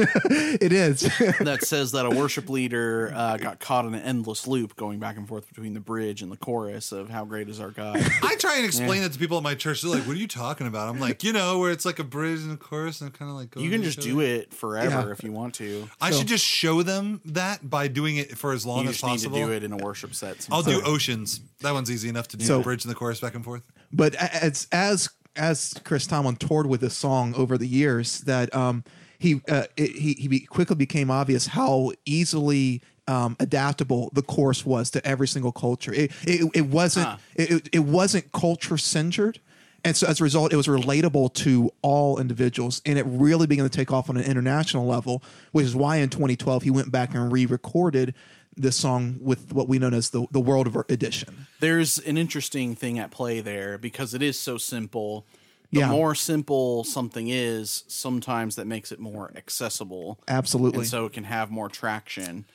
it 0.61 0.73
is. 0.73 1.01
that 1.39 1.59
says 1.63 1.93
that 1.93 2.05
a 2.05 2.09
worship 2.09 2.49
leader 2.49 3.11
uh, 3.15 3.37
got 3.37 3.59
caught 3.59 3.85
in 3.85 3.93
an 3.93 4.01
endless 4.01 4.45
loop 4.45 4.75
going 4.75 4.99
back 4.99 5.15
and 5.15 5.27
forth 5.27 5.47
between 5.47 5.73
the 5.73 5.79
bridge 5.79 6.21
and 6.21 6.29
the 6.31 6.37
chorus 6.37 6.91
of 6.91 7.09
how 7.09 7.23
great 7.23 7.47
is 7.47 7.59
our 7.61 7.71
God. 7.71 7.95
I 8.23 8.35
try 8.35 8.57
and 8.57 8.65
explain 8.65 9.03
it 9.03 9.13
to 9.13 9.19
people 9.19 9.37
at 9.37 9.43
my 9.43 9.55
church. 9.55 9.81
They're 9.81 9.91
like, 9.91 10.03
"What 10.05 10.15
are 10.17 10.19
you 10.19 10.27
talking 10.27 10.67
about?" 10.67 10.89
I'm 10.89 10.99
like, 10.99 11.23
you 11.23 11.31
know, 11.31 11.59
where 11.59 11.71
it's 11.71 11.85
like 11.85 11.99
a 11.99 12.03
bridge 12.03 12.41
and 12.41 12.51
a 12.51 12.57
chorus 12.57 12.99
and 13.01 13.13
kind 13.13 13.31
of 13.31 13.37
like. 13.37 13.55
You 13.55 13.69
can 13.69 13.81
just 13.83 14.01
do 14.01 14.19
it 14.19 14.53
forever 14.53 14.89
Yeah. 15.07 15.11
if 15.11 15.23
you 15.23 15.31
want 15.31 15.53
to. 15.55 15.89
I 16.01 16.11
should 16.11 16.27
just 16.27 16.45
show 16.45 16.83
them 16.83 17.21
that 17.25 17.67
by 17.69 17.87
doing 17.87 18.17
it 18.17 18.37
for 18.37 18.51
as 18.51 18.65
long 18.65 18.83
You 18.83 18.89
as 18.89 18.95
just 18.95 19.05
need 19.05 19.11
possible. 19.11 19.37
to 19.37 19.45
do 19.45 19.51
it 19.53 19.63
in 19.63 19.71
a 19.71 19.77
worship 19.77 20.13
set. 20.13 20.45
I'll 20.51 20.63
do 20.63 20.81
oceans. 20.83 21.39
That 21.61 21.73
one's 21.73 21.89
easy 21.89 22.09
enough 22.09 22.27
to 22.29 22.37
do. 22.37 22.45
So- 22.45 22.57
the 22.57 22.63
bridge 22.63 22.83
and 22.83 22.91
the 22.91 22.95
chorus 22.95 23.19
back 23.21 23.35
and 23.35 23.43
forth. 23.45 23.63
but 23.93 24.13
as 24.15 24.67
as 24.73 25.09
as 25.35 25.73
Chris 25.85 26.05
Tomlin 26.05 26.35
toured 26.35 26.65
with 26.65 26.81
this 26.81 26.95
song 26.97 27.33
over 27.35 27.57
the 27.57 27.67
years, 27.67 28.19
that 28.21 28.53
um, 28.53 28.83
he 29.19 29.41
uh, 29.49 29.63
it, 29.77 29.91
he 29.91 30.13
he 30.13 30.39
quickly 30.41 30.75
became 30.75 31.11
obvious 31.11 31.47
how 31.47 31.91
easily 32.05 32.81
um, 33.07 33.35
adaptable 33.39 34.09
the 34.13 34.21
course 34.21 34.65
was 34.65 34.89
to 34.91 35.05
every 35.05 35.27
single 35.27 35.51
culture. 35.51 35.93
It 35.93 36.11
it, 36.23 36.49
it 36.55 36.65
wasn't 36.67 37.07
Huh. 37.07 37.17
it, 37.35 37.69
it- 37.73 37.79
wasn't 37.79 38.31
culture 38.31 38.77
centered. 38.77 39.39
And 39.85 39.95
so 39.95 40.07
as 40.07 40.19
a 40.19 40.23
result, 40.25 40.51
it 40.51 40.57
was 40.57 40.67
relatable 40.67 41.33
to 41.35 41.71
all 41.81 42.19
individuals, 42.19 42.81
and 42.85 42.99
it 42.99 43.05
really 43.07 43.47
began 43.47 43.63
to 43.63 43.69
take 43.69 43.93
off 43.93 44.09
on 44.09 44.17
an 44.17 44.25
international 44.25 44.85
level, 44.85 45.23
which 45.53 45.65
is 45.65 45.73
why 45.73 45.97
in 45.97 46.09
2012 46.09 46.63
he 46.63 46.69
went 46.69 46.91
back 46.91 47.13
and 47.15 47.31
re-recorded 47.31 48.13
this 48.57 48.75
song 48.75 49.15
with 49.21 49.53
what 49.53 49.69
we 49.69 49.79
know 49.79 49.87
as 49.89 50.09
the 50.09 50.27
the 50.31 50.39
World 50.41 50.67
Edition. 50.89 51.47
There's 51.61 51.97
an 51.99 52.17
interesting 52.17 52.75
thing 52.75 52.99
at 52.99 53.09
play 53.09 53.39
there 53.39 53.77
because 53.77 54.13
it 54.13 54.21
is 54.21 54.37
so 54.37 54.57
simple. 54.57 55.25
The 55.71 55.81
Yeah. 55.81 55.89
more 55.89 56.15
simple 56.15 56.83
something 56.83 57.27
is, 57.27 57.83
sometimes 57.87 58.55
that 58.55 58.65
makes 58.65 58.91
it 58.91 58.99
more 58.99 59.31
accessible. 59.35 60.19
Absolutely. 60.27 60.79
and 60.79 60.87
so 60.87 61.05
it 61.05 61.13
can 61.13 61.25
have 61.25 61.51
more 61.51 61.69
traction. 61.69 62.45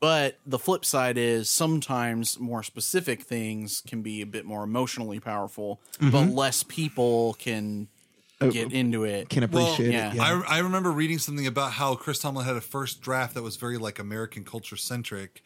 But 0.00 0.38
the 0.46 0.58
flip 0.58 0.84
side 0.84 1.16
is 1.16 1.48
sometimes 1.48 2.38
more 2.38 2.62
specific 2.62 3.22
things 3.22 3.82
can 3.86 4.02
be 4.02 4.20
a 4.20 4.26
bit 4.26 4.44
more 4.44 4.62
emotionally 4.64 5.20
powerful, 5.20 5.80
Mm-hmm. 5.98 6.10
but 6.10 6.28
less 6.30 6.62
people 6.62 7.34
can 7.34 7.88
get 8.50 8.72
into 8.74 9.04
it. 9.04 9.30
Can 9.30 9.48
Well, 9.50 9.64
appreciate 9.72 9.92
yeah. 9.94 10.10
it. 10.10 10.16
Yeah. 10.16 10.42
I, 10.46 10.56
I 10.56 10.58
remember 10.58 10.90
reading 10.92 11.18
something 11.18 11.46
about 11.46 11.72
how 11.72 11.94
Chris 11.94 12.18
Tomlin 12.18 12.44
had 12.44 12.56
a 12.56 12.60
first 12.60 13.00
draft 13.00 13.32
that 13.34 13.42
was 13.42 13.56
very 13.56 13.78
like 13.78 13.98
American 13.98 14.44
culture 14.44 14.76
centric. 14.76 15.42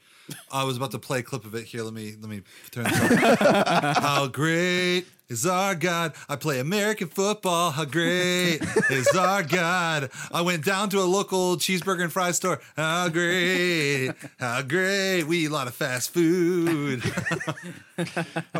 I 0.51 0.65
was 0.65 0.77
about 0.77 0.91
to 0.93 0.99
play 0.99 1.21
a 1.21 1.23
clip 1.23 1.45
of 1.45 1.55
it 1.55 1.65
here. 1.65 1.83
Let 1.83 1.95
me 1.95 2.15
let 2.21 2.29
me 2.31 2.43
turn 2.71 2.85
this 2.85 3.01
on. 3.01 3.95
how 4.03 4.27
great 4.27 5.05
is 5.29 5.47
our 5.47 5.75
God? 5.75 6.15
I 6.29 6.37
play 6.37 6.59
American 6.59 7.09
football. 7.09 7.71
How 7.71 7.85
great 7.85 8.61
is 8.91 9.09
our 9.17 9.43
God? 9.43 10.11
I 10.33 10.41
went 10.43 10.65
down 10.65 10.91
to 10.91 11.01
a 11.01 11.05
local 11.05 11.57
cheeseburger 11.57 12.05
and 12.05 12.13
fry 12.13 12.31
store. 12.33 12.61
How 12.77 13.09
great, 13.09 14.13
how 14.39 14.63
great. 14.63 15.25
We 15.25 15.45
eat 15.45 15.51
a 15.51 15.53
lot 15.53 15.67
of 15.67 15.75
fast 15.75 16.13
food. 16.13 17.03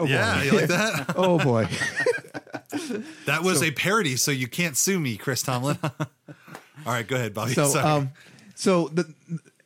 yeah, 0.07 0.43
you 0.43 0.53
like 0.53 0.69
that? 0.69 1.13
oh 1.17 1.39
boy. 1.39 1.69
That 3.27 3.43
was 3.43 3.63
a 3.63 3.71
parody, 3.71 4.17
so 4.17 4.31
you 4.31 4.47
can't 4.47 4.77
sue 4.77 4.99
me, 5.01 5.17
Chris 5.17 5.43
Tomlin. 5.43 5.79
All 5.83 6.93
right, 6.95 7.07
go 7.07 7.17
ahead, 7.17 7.35
Bobby. 7.35 7.53
So, 7.53 7.67
Sorry. 7.67 7.85
um, 7.85 8.11
so 8.55 8.89
the 8.89 9.13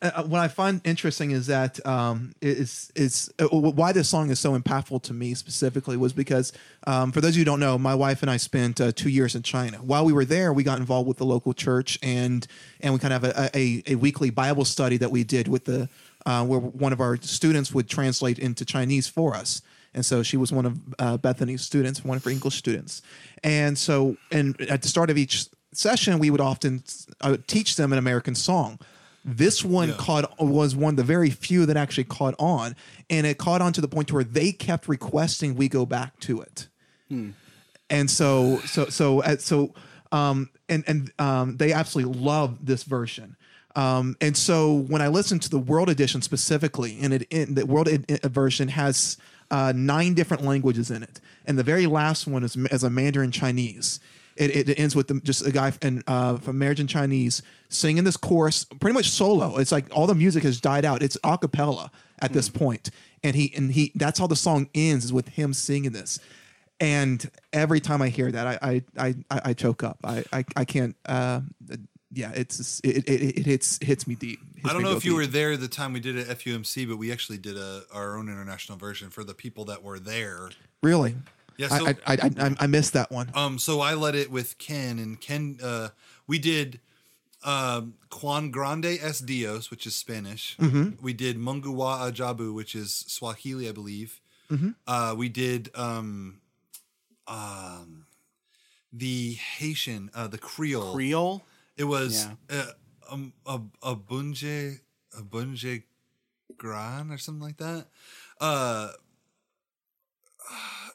uh, 0.02 0.24
what 0.24 0.40
I 0.40 0.48
find 0.48 0.80
interesting 0.84 1.30
is 1.30 1.46
that 1.46 1.84
um, 1.86 2.34
is 2.42 2.90
is 2.96 3.32
uh, 3.38 3.46
why 3.46 3.92
this 3.92 4.08
song 4.08 4.30
is 4.30 4.40
so 4.40 4.58
impactful 4.58 5.02
to 5.04 5.14
me 5.14 5.34
specifically 5.34 5.96
was 5.96 6.12
because 6.12 6.52
um, 6.88 7.12
for 7.12 7.20
those 7.20 7.30
of 7.30 7.36
you 7.36 7.40
who 7.42 7.44
don't 7.44 7.60
know, 7.60 7.78
my 7.78 7.94
wife 7.94 8.20
and 8.22 8.30
I 8.30 8.36
spent 8.36 8.80
uh, 8.80 8.90
two 8.90 9.08
years 9.08 9.36
in 9.36 9.42
China. 9.42 9.78
While 9.78 10.04
we 10.04 10.12
were 10.12 10.24
there, 10.24 10.52
we 10.52 10.64
got 10.64 10.78
involved 10.78 11.06
with 11.06 11.18
the 11.18 11.24
local 11.24 11.54
church 11.54 12.00
and 12.02 12.46
and 12.80 12.92
we 12.92 12.98
kind 12.98 13.14
of 13.14 13.22
have 13.22 13.36
a, 13.36 13.56
a, 13.56 13.82
a 13.86 13.94
weekly 13.94 14.30
Bible 14.30 14.64
study 14.64 14.96
that 14.96 15.12
we 15.12 15.22
did 15.22 15.46
with 15.46 15.66
the 15.66 15.88
uh, 16.26 16.44
where 16.44 16.58
one 16.58 16.92
of 16.92 17.00
our 17.00 17.16
students 17.18 17.72
would 17.72 17.88
translate 17.88 18.38
into 18.40 18.64
Chinese 18.64 19.06
for 19.06 19.34
us. 19.34 19.62
And 19.94 20.04
so 20.04 20.22
she 20.22 20.36
was 20.36 20.50
one 20.50 20.66
of 20.66 20.80
uh, 20.98 21.16
Bethany's 21.18 21.62
students, 21.62 22.04
one 22.04 22.16
of 22.16 22.24
her 22.24 22.30
English 22.30 22.56
students. 22.56 23.02
And 23.44 23.76
so, 23.76 24.16
and 24.30 24.58
at 24.62 24.82
the 24.82 24.88
start 24.88 25.10
of 25.10 25.18
each 25.18 25.46
session, 25.72 26.18
we 26.18 26.30
would 26.30 26.40
often 26.40 26.82
would 27.24 27.46
teach 27.46 27.76
them 27.76 27.92
an 27.92 27.98
American 27.98 28.34
song. 28.34 28.78
This 29.24 29.64
one 29.64 29.90
Yeah. 29.90 29.94
caught 29.98 30.40
was 30.40 30.74
one 30.74 30.94
of 30.94 30.96
the 30.96 31.04
very 31.04 31.30
few 31.30 31.64
that 31.66 31.76
actually 31.76 32.04
caught 32.04 32.34
on, 32.38 32.74
and 33.08 33.26
it 33.26 33.38
caught 33.38 33.62
on 33.62 33.72
to 33.74 33.80
the 33.80 33.88
point 33.88 34.08
to 34.08 34.14
where 34.14 34.24
they 34.24 34.50
kept 34.52 34.88
requesting 34.88 35.54
we 35.54 35.68
go 35.68 35.86
back 35.86 36.18
to 36.20 36.40
it. 36.40 36.68
And 37.90 38.10
so, 38.10 38.58
so, 38.60 38.86
so, 38.86 39.20
uh, 39.20 39.36
so, 39.36 39.74
um, 40.12 40.48
and 40.68 40.82
and 40.86 41.12
um, 41.18 41.56
they 41.58 41.72
absolutely 41.72 42.18
love 42.20 42.64
this 42.64 42.84
version. 42.84 43.36
Um, 43.76 44.16
and 44.20 44.36
so 44.36 44.72
when 44.74 45.00
I 45.02 45.08
listened 45.08 45.42
to 45.42 45.50
the 45.50 45.58
World 45.58 45.88
Edition 45.88 46.20
specifically, 46.22 46.98
and 47.00 47.12
it 47.12 47.22
in 47.30 47.54
the 47.54 47.64
World 47.66 47.88
ed- 47.88 48.06
ed- 48.08 48.22
version 48.32 48.68
has 48.68 49.18
uh, 49.50 49.72
nine 49.76 50.14
different 50.14 50.42
languages 50.42 50.90
in 50.90 51.02
it, 51.02 51.20
and 51.46 51.58
the 51.58 51.62
very 51.62 51.86
last 51.86 52.26
one 52.26 52.42
is 52.42 52.56
as 52.70 52.82
a 52.82 52.90
Mandarin 52.90 53.30
Chinese. 53.30 54.00
It, 54.36 54.68
it 54.68 54.78
ends 54.78 54.96
with 54.96 55.08
the, 55.08 55.20
just 55.22 55.46
a 55.46 55.52
guy 55.52 55.72
in, 55.82 56.02
uh, 56.06 56.38
from 56.38 56.58
Mandarin 56.58 56.88
Chinese 56.88 57.42
singing 57.68 58.04
this 58.04 58.16
chorus, 58.16 58.64
pretty 58.64 58.94
much 58.94 59.10
solo. 59.10 59.58
It's 59.58 59.72
like 59.72 59.86
all 59.94 60.06
the 60.06 60.14
music 60.14 60.42
has 60.44 60.60
died 60.60 60.84
out. 60.84 61.02
It's 61.02 61.18
a 61.22 61.38
cappella 61.38 61.90
at 62.20 62.32
this 62.32 62.48
point, 62.48 62.90
and 63.22 63.36
he 63.36 63.52
and 63.56 63.72
he. 63.72 63.92
That's 63.94 64.18
how 64.18 64.26
the 64.26 64.36
song 64.36 64.68
ends 64.74 65.06
is 65.06 65.12
with 65.12 65.28
him 65.28 65.52
singing 65.52 65.92
this 65.92 66.18
and 66.82 67.30
every 67.52 67.78
time 67.78 68.02
I 68.02 68.08
hear 68.08 68.30
that, 68.32 68.46
I 68.60 68.82
I 68.96 69.14
I, 69.30 69.40
I 69.44 69.52
choke 69.54 69.84
up. 69.84 69.98
I 70.02 70.24
I, 70.32 70.44
I 70.56 70.64
can't. 70.64 70.96
Uh, 71.06 71.42
yeah, 72.10 72.32
it's 72.34 72.80
it, 72.80 73.08
it 73.08 73.38
it 73.38 73.46
hits 73.46 73.78
hits 73.80 74.06
me 74.06 74.16
deep. 74.16 74.40
Hits 74.56 74.68
I 74.68 74.72
don't 74.72 74.82
know 74.82 74.96
if 74.96 75.04
you 75.04 75.12
deep. 75.12 75.16
were 75.18 75.26
there 75.26 75.56
the 75.56 75.68
time 75.68 75.92
we 75.92 76.00
did 76.00 76.16
it 76.16 76.28
at 76.28 76.40
FUMC, 76.40 76.88
but 76.88 76.96
we 76.96 77.12
actually 77.12 77.38
did 77.38 77.56
a 77.56 77.82
our 77.92 78.16
own 78.16 78.28
international 78.28 78.76
version 78.78 79.10
for 79.10 79.22
the 79.22 79.32
people 79.32 79.64
that 79.66 79.82
were 79.84 80.00
there. 80.00 80.50
really. 80.82 81.14
Yeah, 81.56 81.68
so- 81.68 81.86
I, 81.86 81.96
I, 82.06 82.14
I 82.14 82.30
I 82.46 82.56
I 82.60 82.66
missed 82.66 82.92
that 82.94 83.10
one. 83.10 83.30
Um, 83.34 83.58
so 83.58 83.80
I 83.80 83.94
led 83.94 84.14
it 84.14 84.30
with 84.30 84.58
Ken, 84.58 84.98
and 84.98 85.20
Ken, 85.20 85.58
uh, 85.62 85.88
we 86.26 86.38
did 86.38 86.80
um, 87.44 87.94
Cuán 88.10 88.50
Grande 88.50 88.98
es 89.00 89.18
Dios, 89.20 89.70
which 89.70 89.86
is 89.86 89.94
Spanish. 89.94 90.56
We 91.00 91.12
did 91.12 91.36
Munguwa 91.38 92.10
Ajabu, 92.10 92.54
which 92.54 92.74
is 92.74 93.04
Swahili, 93.08 93.68
I 93.68 93.72
believe. 93.72 94.20
Uh, 94.86 95.14
we 95.16 95.28
did 95.28 95.70
um, 95.74 96.40
um, 97.26 98.04
the 98.92 99.32
Haitian, 99.58 100.10
uh, 100.14 100.28
the 100.28 100.38
Creole. 100.38 100.92
Creole? 100.92 101.42
It 101.76 101.84
was 101.84 102.26
Yeah. 102.50 102.58
uh, 102.58 103.12
um, 103.14 103.32
a 103.46 103.60
a 103.82 103.96
bunje 103.96 104.80
a 105.18 105.22
bunje 105.22 105.84
gran 106.58 107.10
or 107.10 107.16
something 107.18 107.42
like 107.42 107.56
that. 107.56 107.86
Uh, 108.40 108.92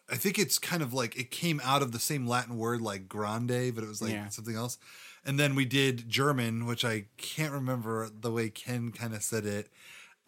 I 0.10 0.16
think 0.16 0.40
it's 0.40 0.58
kind 0.58 0.82
of 0.82 0.94
like 0.94 1.18
it 1.18 1.32
came 1.32 1.60
out 1.64 1.82
of 1.82 1.92
the 1.92 2.00
same 2.00 2.26
Latin 2.28 2.58
word 2.58 2.82
like 2.82 3.08
grande, 3.10 3.74
but 3.76 3.84
it 3.84 3.88
was 3.88 4.02
like 4.02 4.12
Yeah. 4.14 4.30
something 4.30 4.56
else. 4.56 4.78
And 5.26 5.38
then 5.38 5.56
we 5.56 5.66
did 5.66 6.08
German, 6.08 6.66
which 6.66 6.86
I 6.86 7.06
can't 7.18 7.52
remember 7.52 8.10
the 8.10 8.32
way 8.32 8.50
Ken 8.50 8.92
kind 8.92 9.14
of 9.14 9.22
said 9.22 9.46
it. 9.46 9.70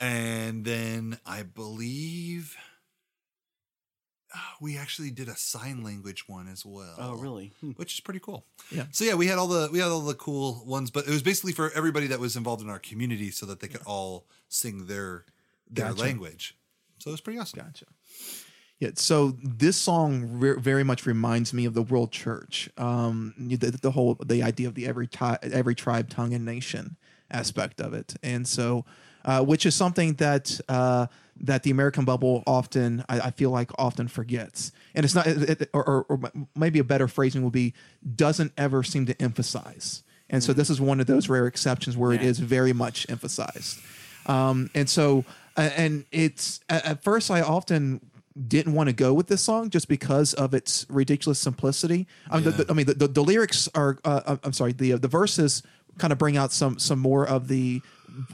And 0.02 0.66
then 0.66 1.20
I 1.26 1.44
believe 1.44 2.58
we 4.62 4.78
actually 4.78 5.10
did 5.12 5.28
a 5.28 5.36
sign 5.36 5.84
language 5.84 6.28
one 6.28 6.48
as 6.48 6.66
well 6.66 6.96
Oh, 7.00 7.16
really? 7.16 7.54
Hmm. 7.62 7.72
which 7.72 7.94
is 7.96 8.00
pretty 8.00 8.20
cool. 8.20 8.46
Yeah. 8.70 8.86
So 8.92 9.04
yeah, 9.06 9.16
we 9.16 9.28
had 9.28 9.38
all 9.40 9.48
the 9.48 9.70
we 9.72 9.80
had 9.80 9.88
all 9.88 10.02
the 10.02 10.14
cool 10.14 10.64
ones, 10.66 10.92
but 10.92 11.08
it 11.08 11.10
was 11.12 11.24
basically 11.24 11.54
for 11.54 11.72
everybody 11.72 12.08
that 12.08 12.20
was 12.20 12.36
involved 12.36 12.62
in 12.62 12.70
our 12.70 12.80
community, 12.80 13.32
so 13.32 13.46
that 13.48 13.60
they 13.60 13.68
could 13.68 13.82
all 13.86 14.28
sing 14.50 14.86
their 14.88 15.26
their 15.70 15.90
Gotcha. 15.90 16.02
language. 16.02 16.58
So 17.00 17.10
it 17.10 17.14
was 17.14 17.22
pretty 17.22 17.40
awesome. 17.40 17.60
Gotcha. 17.60 17.86
Yeah, 18.80 18.92
so 18.96 19.36
this 19.44 19.76
song 19.76 20.40
re- 20.40 20.58
very 20.58 20.84
much 20.86 21.06
reminds 21.06 21.54
me 21.54 21.66
of 21.66 21.74
the 21.74 21.82
World 21.82 22.12
Church. 22.12 22.70
Um, 22.78 23.34
the, 23.38 23.72
the 23.72 23.92
whole 23.92 24.16
the 24.26 24.42
idea 24.42 24.68
of 24.70 24.76
the 24.76 24.88
every 24.88 25.06
ti- 25.08 25.36
every 25.44 25.76
tribe, 25.76 26.10
tongue, 26.10 26.34
and 26.34 26.46
nation 26.46 26.96
aspect 27.30 27.82
of 27.82 27.94
it, 27.94 28.16
and 28.24 28.48
so 28.48 28.86
uh, 29.26 29.44
which 29.44 29.66
is 29.66 29.76
something 29.76 30.14
that 30.14 30.62
uh, 30.70 31.08
that 31.42 31.64
the 31.64 31.72
American 31.72 32.06
bubble 32.06 32.42
often 32.48 33.04
I, 33.10 33.20
I 33.20 33.32
feel 33.32 33.50
like 33.50 33.70
often 33.78 34.08
forgets, 34.08 34.72
and 34.96 35.04
it's 35.04 35.14
not 35.14 35.28
it, 35.28 35.62
it- 35.62 35.70
or, 35.74 35.84
or, 35.86 36.04
or 36.08 36.32
maybe 36.56 36.80
a 36.80 36.84
better 36.86 37.10
phrasing 37.10 37.44
would 37.44 37.52
be 37.54 37.74
doesn't 38.16 38.54
ever 38.58 38.82
seem 38.84 39.06
to 39.08 39.22
emphasize. 39.22 40.04
And 40.30 40.42
so 40.42 40.54
this 40.54 40.70
is 40.70 40.80
one 40.80 41.02
of 41.02 41.08
those 41.08 41.28
rare 41.28 41.48
exceptions 41.48 41.98
where 41.98 42.14
it 42.14 42.22
Yeah. 42.22 42.30
is 42.30 42.40
very 42.40 42.72
much 42.72 43.06
emphasized. 43.10 43.80
Um, 44.28 44.70
and 44.76 44.88
so, 44.88 45.26
and 45.58 46.06
it's 46.12 46.60
at 46.70 47.04
first 47.04 47.32
I 47.32 47.42
often 47.42 48.00
didn't 48.48 48.74
want 48.74 48.88
to 48.88 48.94
go 48.94 49.14
with 49.14 49.28
this 49.28 49.42
song 49.42 49.70
just 49.70 49.88
because 49.88 50.34
of 50.34 50.54
its 50.54 50.86
ridiculous 50.90 51.40
simplicity. 51.40 52.08
I 52.30 52.36
mean, 52.36 52.44
the, 52.46 52.52
the- 52.52 52.66
I 52.70 52.74
mean, 52.74 52.86
the, 52.86 52.94
the, 52.94 53.08
the 53.08 53.24
lyrics 53.24 53.68
are. 53.76 53.98
Uh, 54.06 54.38
I'm 54.44 54.54
sorry, 54.54 54.72
the 54.74 54.94
the 54.94 55.08
verses 55.08 55.62
kind 55.98 56.14
of 56.14 56.20
bring 56.20 56.38
out 56.38 56.52
some 56.54 56.80
some 56.80 57.00
more 57.00 57.28
of 57.28 57.48
the 57.50 57.82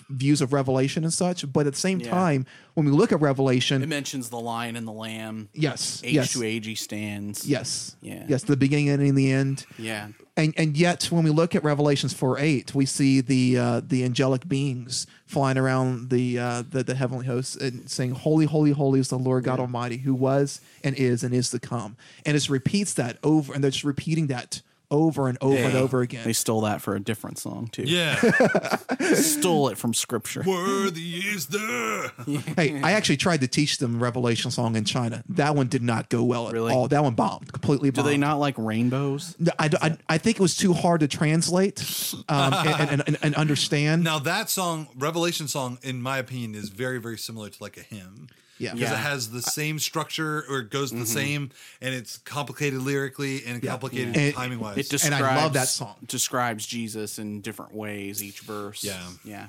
views 0.10 0.41
of 0.41 0.53
Revelation 0.53 1.03
and 1.03 1.14
such. 1.14 1.51
But 1.51 1.68
at 1.68 1.74
the 1.74 1.80
same 1.80 1.99
Yeah. 1.99 2.10
time, 2.10 2.45
when 2.76 2.86
we 2.86 2.91
look 2.91 3.12
at 3.12 3.20
Revelation, 3.22 3.84
It 3.84 3.89
mentions 3.89 4.30
the 4.30 4.39
lion 4.39 4.76
and 4.76 4.88
the 4.88 4.91
lamb. 4.91 5.49
yes, 5.53 6.01
yes, 6.03 6.34
to 6.34 6.41
he 6.41 6.76
stands. 6.76 7.47
yes, 7.47 7.95
Yeah. 8.01 8.26
yes, 8.28 8.43
the 8.43 8.56
beginning 8.58 8.89
and 8.89 9.18
the 9.18 9.32
end. 9.32 9.66
Yeah. 9.78 10.08
And 10.38 10.54
and 10.58 10.76
yet 10.76 11.06
when 11.06 11.24
we 11.24 11.30
look 11.30 11.56
at 11.56 11.64
Revelations 11.64 12.14
four 12.14 12.38
eight, 12.38 12.76
we 12.76 12.86
see 12.86 13.22
the 13.22 13.58
uh, 13.58 13.82
the 13.86 14.04
angelic 14.04 14.48
beings 14.48 15.08
flying 15.26 15.58
around 15.58 16.10
the, 16.10 16.38
uh, 16.38 16.64
the 16.70 16.84
the 16.84 16.96
heavenly 16.96 17.26
hosts 17.26 17.56
and 17.56 17.90
saying, 17.90 18.12
"Holy, 18.12 18.46
holy, 18.46 18.72
holy 18.72 19.00
is 19.00 19.10
the 19.10 19.18
Lord 19.18 19.46
God 19.46 19.60
Almighty, 19.60 19.98
who 19.98 20.14
was 20.14 20.60
and 20.84 20.96
is 20.96 21.24
and 21.24 21.34
is 21.34 21.50
to 21.52 21.60
come." 21.60 21.96
And 22.26 22.36
it 22.36 22.50
repeats 22.50 22.94
that 22.96 23.18
over, 23.24 23.54
and 23.54 23.64
they're 23.64 23.72
just 23.72 23.86
repeating 23.86 24.28
that 24.28 24.62
over 24.92 25.28
and 25.28 25.38
over 25.42 25.58
and 25.58 25.76
over 25.76 26.02
again. 26.02 26.24
They 26.24 26.34
stole 26.34 26.62
that 26.62 26.82
for 26.82 26.96
a 26.96 27.00
different 27.00 27.38
song 27.38 27.68
too. 27.72 27.84
Yeah. 27.84 28.16
Stole 29.14 29.70
it 29.70 29.78
from 29.78 29.94
scripture. 29.94 30.44
Worthy 30.46 31.18
is 31.18 31.48
the. 31.48 32.12
hey, 32.56 32.82
I 32.82 32.94
actually 32.94 33.18
tried 33.18 33.42
to 33.42 33.48
teach 33.48 33.78
them 33.78 34.02
Revelation 34.02 34.52
song 34.52 34.76
in 34.76 34.86
China. 34.86 35.24
That 35.30 35.56
one 35.56 35.68
did 35.68 35.84
not 35.84 36.10
go 36.10 36.24
well 36.24 36.48
at 36.48 36.54
Really? 36.54 36.74
all. 36.74 36.88
That 36.88 37.04
one 37.04 37.14
bombed 37.14 37.52
completely. 37.52 37.92
Do 37.92 38.04
they 38.04 38.18
not 38.18 38.40
like 38.40 38.56
rainbows? 38.58 39.36
I, 39.60 39.70
I, 39.82 39.98
I 40.10 40.18
think 40.18 40.38
it 40.38 40.42
was 40.42 40.56
too 40.56 40.74
hard 40.74 41.02
to 41.02 41.08
translate 41.08 41.82
um, 42.30 42.54
and, 42.54 42.92
and, 42.92 43.04
and, 43.08 43.18
and 43.22 43.36
understand. 43.36 44.04
Now 44.04 44.20
that 44.20 44.50
song, 44.50 44.88
Revelation 44.98 45.48
song, 45.48 45.78
in 45.82 46.02
my 46.02 46.18
opinion, 46.18 46.56
is 46.56 46.70
very, 46.70 47.00
very 47.00 47.18
similar 47.18 47.50
to 47.50 47.64
like 47.64 47.78
a 47.78 47.82
hymn. 47.82 48.28
Yeah. 48.58 48.74
Because 48.74 48.89
Yeah. 48.91 48.95
it 48.95 49.01
has 49.01 49.32
the 49.32 49.41
same 49.41 49.80
structure 49.80 50.45
or 50.49 50.60
it 50.60 50.70
goes 50.70 50.91
the 50.91 51.06
same 51.06 51.49
and 51.82 51.93
it's 51.93 52.18
complicated 52.20 52.82
lyrically 52.82 53.43
and 53.45 53.62
complicated 53.62 54.16
And- 54.16 54.34
timing 54.34 54.60
wise. 54.60 54.78
It 54.78 54.82
And 54.82 54.89
describes 54.89 55.24
I 55.24 55.36
love 55.43 55.53
that 55.53 55.68
song. 55.68 55.95
Describes 56.08 56.66
Jesus 56.66 57.20
in 57.20 57.41
different 57.41 57.74
ways 57.74 58.24
each 58.24 58.39
verse. 58.41 58.84
Yeah. 58.84 59.06
Yeah. 59.26 59.47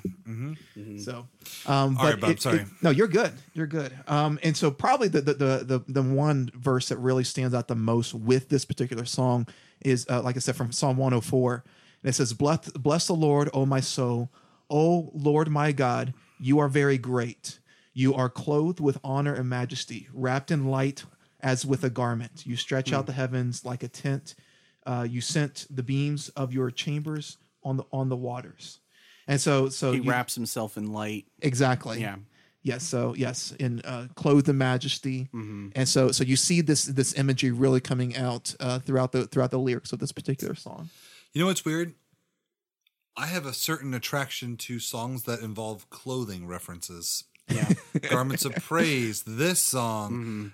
So, 0.99 1.27
um, 1.65 1.95
but 1.95 2.03
right, 2.03 2.19
Bob, 2.19 2.29
it- 2.31 2.41
sorry. 2.41 2.59
it- 2.59 2.67
no, 2.81 2.89
you're 2.89 3.07
good. 3.07 3.31
You're 3.53 3.67
good. 3.67 3.93
Um, 4.07 4.39
and 4.43 4.55
so 4.57 4.71
probably 4.71 5.07
the, 5.07 5.21
the 5.21 5.33
the 5.33 5.63
the 5.63 5.83
the 5.87 6.03
one 6.03 6.51
verse 6.53 6.89
that 6.89 6.97
really 6.97 7.23
stands 7.23 7.53
out 7.53 7.67
the 7.67 7.75
most 7.75 8.13
with 8.13 8.49
this 8.49 8.65
particular 8.65 9.05
song 9.05 9.47
is, 9.81 10.05
uh, 10.09 10.21
like 10.21 10.35
I 10.35 10.39
said, 10.39 10.55
from 10.55 10.71
Psalm 10.71 10.97
104, 10.97 11.63
and 12.03 12.09
it 12.09 12.13
says, 12.13 12.33
"Bless 12.33 12.69
bless 12.71 13.07
the 13.07 13.13
Lord, 13.13 13.49
O 13.53 13.65
my 13.65 13.79
soul, 13.79 14.29
O 14.69 15.11
Lord 15.13 15.49
my 15.49 15.71
God, 15.71 16.13
you 16.39 16.59
are 16.59 16.67
very 16.67 16.97
great. 16.97 17.59
You 17.97 18.13
are 18.13 18.29
clothed 18.29 18.79
with 18.79 18.99
honor 19.03 19.33
and 19.33 19.49
majesty, 19.49 20.07
wrapped 20.13 20.51
in 20.51 20.65
light 20.65 21.03
as 21.39 21.65
with 21.65 21.83
a 21.83 21.89
garment. 21.89 22.45
You 22.45 22.55
stretch 22.55 22.89
Hmm. 22.89 22.95
out 22.95 23.05
the 23.07 23.13
heavens 23.13 23.65
like 23.65 23.81
a 23.81 23.87
tent. 23.87 24.35
Uh, 24.85 25.07
you 25.09 25.19
sent 25.19 25.65
the 25.69 25.81
beams 25.81 26.29
of 26.29 26.53
your 26.53 26.69
chambers 26.69 27.37
on 27.63 27.77
the 27.77 27.83
on 27.91 28.09
the 28.09 28.15
waters." 28.15 28.79
And 29.27 29.41
so, 29.41 29.69
so 29.69 29.93
He 29.93 29.97
you- 30.01 30.09
wraps 30.11 30.35
himself 30.35 30.77
in 30.77 30.93
light. 30.93 31.25
Exactly. 31.41 31.99
Yeah. 31.99 32.17
Yes. 32.61 32.83
So 32.83 33.15
yes, 33.15 33.51
in 33.59 33.81
uh, 33.81 34.07
clothed 34.15 34.47
in 34.47 34.57
majesty, 34.59 35.29
Mm-hmm. 35.33 35.69
and 35.75 35.89
so 35.89 36.11
so 36.11 36.23
you 36.23 36.35
see 36.35 36.61
this 36.61 36.83
this 36.85 37.13
imagery 37.17 37.49
really 37.51 37.79
coming 37.81 38.15
out 38.15 38.53
uh, 38.59 38.77
throughout 38.79 39.11
the 39.11 39.25
throughout 39.25 39.49
the 39.51 39.59
lyrics 39.59 39.91
of 39.91 39.97
this 39.99 40.11
particular 40.11 40.53
song. 40.53 40.89
you 41.33 41.41
know 41.41 41.47
what's 41.47 41.65
weird? 41.65 41.95
I 43.15 43.25
have 43.27 43.45
a 43.47 43.53
certain 43.53 43.93
attraction 43.95 44.55
to 44.57 44.77
songs 44.79 45.23
that 45.23 45.39
involve 45.39 45.89
clothing 45.89 46.45
references. 46.45 47.23
Yeah. 47.49 47.69
Garments 48.09 48.45
of 48.45 48.55
Praise, 48.55 49.23
this 49.23 49.59
song, 49.59 50.11
Mm-hmm. 50.11 50.47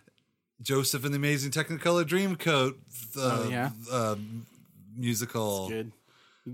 Joseph 0.61 1.03
and 1.03 1.13
the 1.13 1.17
Amazing 1.17 1.51
Technicolor 1.51 2.05
Dreamcoat, 2.05 2.75
the 3.13 3.21
Oh, 3.21 3.47
yeah? 3.49 3.71
uh, 3.91 4.15
musical. 4.95 5.71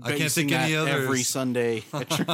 I 0.02 0.16
can't 0.16 0.30
Sing 0.30 0.48
think 0.48 0.60
any 0.60 0.74
that 0.74 0.88
Every. 0.88 1.22
Sunday 1.22 1.84
at 1.92 2.08
church. 2.10 2.26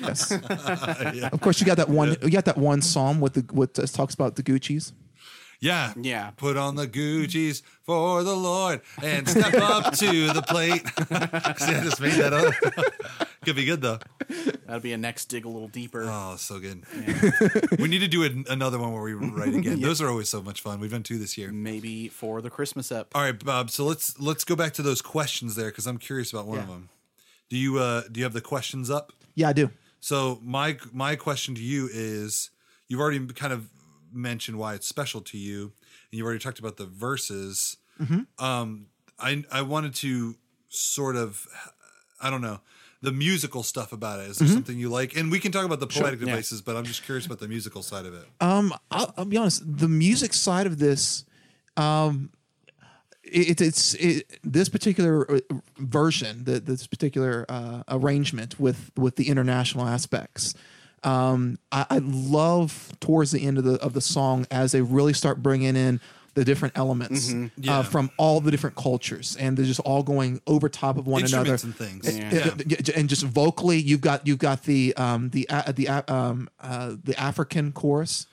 Yes. 0.00 0.32
Of 1.32 1.40
course, 1.40 1.60
you 1.60 1.66
got 1.66 1.76
that 1.78 1.88
one. 1.88 2.16
You 2.22 2.30
got 2.30 2.44
that 2.46 2.58
one 2.58 2.82
psalm 2.82 3.20
with 3.20 3.34
the 3.34 3.52
with 3.54 3.78
uh, 3.78 3.86
talks 3.86 4.14
about 4.14 4.36
the 4.36 4.42
Gucci's. 4.42 4.92
Yeah. 5.60 5.92
Yeah. 6.00 6.30
Put 6.36 6.56
on 6.56 6.74
the 6.76 6.86
Gucci's 6.86 7.62
for 7.82 8.22
the 8.22 8.34
Lord 8.36 8.80
and 9.02 9.28
step 9.28 9.54
up 9.54 9.94
to 9.94 10.32
the 10.32 10.42
plate. 10.42 10.86
See, 11.58 11.74
I 11.74 11.82
just 11.84 12.00
made 12.00 12.12
that 12.14 12.32
up. 12.32 13.28
Could 13.44 13.56
be 13.56 13.64
good 13.64 13.80
though. 13.80 13.98
That'd 14.66 14.82
be 14.82 14.92
a 14.92 14.98
next 14.98 15.26
dig 15.26 15.44
a 15.44 15.48
little 15.48 15.68
deeper. 15.68 16.04
Oh, 16.08 16.36
so 16.36 16.58
good. 16.58 16.84
we 17.78 17.88
need 17.88 18.00
to 18.00 18.08
do 18.08 18.22
an, 18.24 18.44
another 18.48 18.78
one 18.78 18.92
where 18.92 19.02
we 19.02 19.12
write 19.12 19.54
again. 19.54 19.80
Those 19.82 20.00
are 20.00 20.08
always 20.08 20.28
so 20.28 20.42
much 20.42 20.60
fun. 20.60 20.80
We've 20.80 20.90
done 20.90 21.02
two 21.02 21.18
this 21.18 21.36
year. 21.36 21.52
Maybe 21.52 22.08
for 22.08 22.40
the 22.40 22.50
Christmas 22.50 22.90
ep. 22.90 23.08
All 23.14 23.22
right, 23.22 23.44
Bob. 23.44 23.70
So 23.70 23.84
let's 23.84 24.18
let's 24.18 24.44
go 24.44 24.56
back 24.56 24.72
to 24.74 24.82
those 24.82 25.02
questions 25.02 25.56
there 25.56 25.68
because 25.68 25.86
I'm 25.86 25.98
curious 25.98 26.32
about 26.32 26.46
one 26.46 26.58
of 26.58 26.68
them. 26.68 26.88
Do 27.50 27.56
you 27.56 27.78
uh 27.78 28.02
do 28.10 28.20
you 28.20 28.24
have 28.24 28.32
the 28.32 28.40
questions 28.40 28.90
up? 28.90 29.12
Yeah, 29.34 29.48
I 29.48 29.52
do. 29.52 29.70
So 30.00 30.38
my 30.42 30.78
my 30.92 31.16
question 31.16 31.54
to 31.54 31.62
you 31.62 31.88
is: 31.92 32.50
You've 32.88 33.00
already 33.00 33.24
kind 33.28 33.52
of 33.52 33.68
mentioned 34.12 34.58
why 34.58 34.74
it's 34.74 34.86
special 34.86 35.20
to 35.20 35.38
you, 35.38 35.62
and 36.10 36.18
you've 36.18 36.24
already 36.24 36.40
talked 36.40 36.58
about 36.58 36.76
the 36.76 36.86
verses. 36.86 37.76
Um, 38.38 38.86
I 39.18 39.44
I 39.50 39.62
wanted 39.62 39.94
to 39.96 40.34
sort 40.68 41.16
of, 41.16 41.46
I 42.20 42.30
don't 42.30 42.40
know, 42.42 42.60
the 43.04 43.12
musical 43.12 43.62
stuff 43.62 43.92
about 43.92 44.20
it. 44.20 44.30
Is 44.30 44.38
there 44.38 44.48
something 44.48 44.78
you 44.78 44.88
like? 44.88 45.14
And 45.14 45.30
we 45.30 45.38
can 45.38 45.52
talk 45.52 45.66
about 45.66 45.78
the 45.78 45.86
poetic 45.86 46.20
yeah. 46.20 46.26
devices, 46.26 46.62
but 46.62 46.74
I'm 46.74 46.84
just 46.84 47.04
curious 47.04 47.26
about 47.26 47.38
the 47.38 47.48
musical 47.48 47.82
side 47.82 48.06
of 48.06 48.14
it. 48.14 48.26
Um, 48.40 48.72
I'll, 48.90 49.12
I'll 49.16 49.24
be 49.26 49.36
honest. 49.36 49.62
The 49.64 49.88
music 49.88 50.32
side 50.32 50.66
of 50.66 50.78
this, 50.78 51.24
um, 51.76 52.30
it, 53.22 53.60
it's 53.60 53.94
it, 53.94 54.38
this 54.42 54.70
particular 54.70 55.30
uh, 55.30 55.40
version, 55.76 56.44
the, 56.44 56.60
this 56.60 56.86
particular 56.86 57.44
uh, 57.48 57.82
arrangement 57.88 58.58
with 58.58 58.90
with 58.96 59.16
the 59.16 59.28
international 59.28 59.86
aspects. 59.86 60.54
Um, 61.02 61.58
I, 61.70 61.84
I 61.90 61.98
love 61.98 62.92
towards 63.00 63.32
the 63.32 63.46
end 63.46 63.58
of 63.58 63.64
the 63.64 63.74
of 63.82 63.92
the 63.92 64.00
song 64.00 64.46
as 64.50 64.72
they 64.72 64.80
really 64.80 65.12
start 65.12 65.42
bringing 65.42 65.76
in 65.76 66.00
the 66.34 66.44
different 66.44 66.76
elements 66.76 67.32
Yeah. 67.56 67.78
uh, 67.78 67.82
from 67.82 68.10
all 68.16 68.40
the 68.40 68.50
different 68.50 68.76
cultures, 68.76 69.36
and 69.36 69.56
they're 69.56 69.64
just 69.64 69.80
all 69.80 70.02
going 70.02 70.40
over 70.46 70.68
top 70.68 70.98
of 70.98 71.06
one 71.06 71.22
another. 71.24 71.52
Instruments 71.52 71.64
and 71.64 71.76
things. 72.02 72.18
Yeah. 72.18 72.54
Yeah. 72.66 72.76
Uh, 72.78 72.92
and 72.96 73.08
just 73.08 73.22
vocally, 73.24 73.78
you've 73.78 74.00
got 74.00 74.26
you've 74.26 74.38
got 74.38 74.64
the 74.64 74.94
um, 74.96 75.30
the 75.30 75.48
uh, 75.48 75.72
the 75.72 75.88
uh, 75.88 76.02
um, 76.12 76.48
uh, 76.60 76.94
the 77.02 77.18
African 77.18 77.72
chorus, 77.72 78.26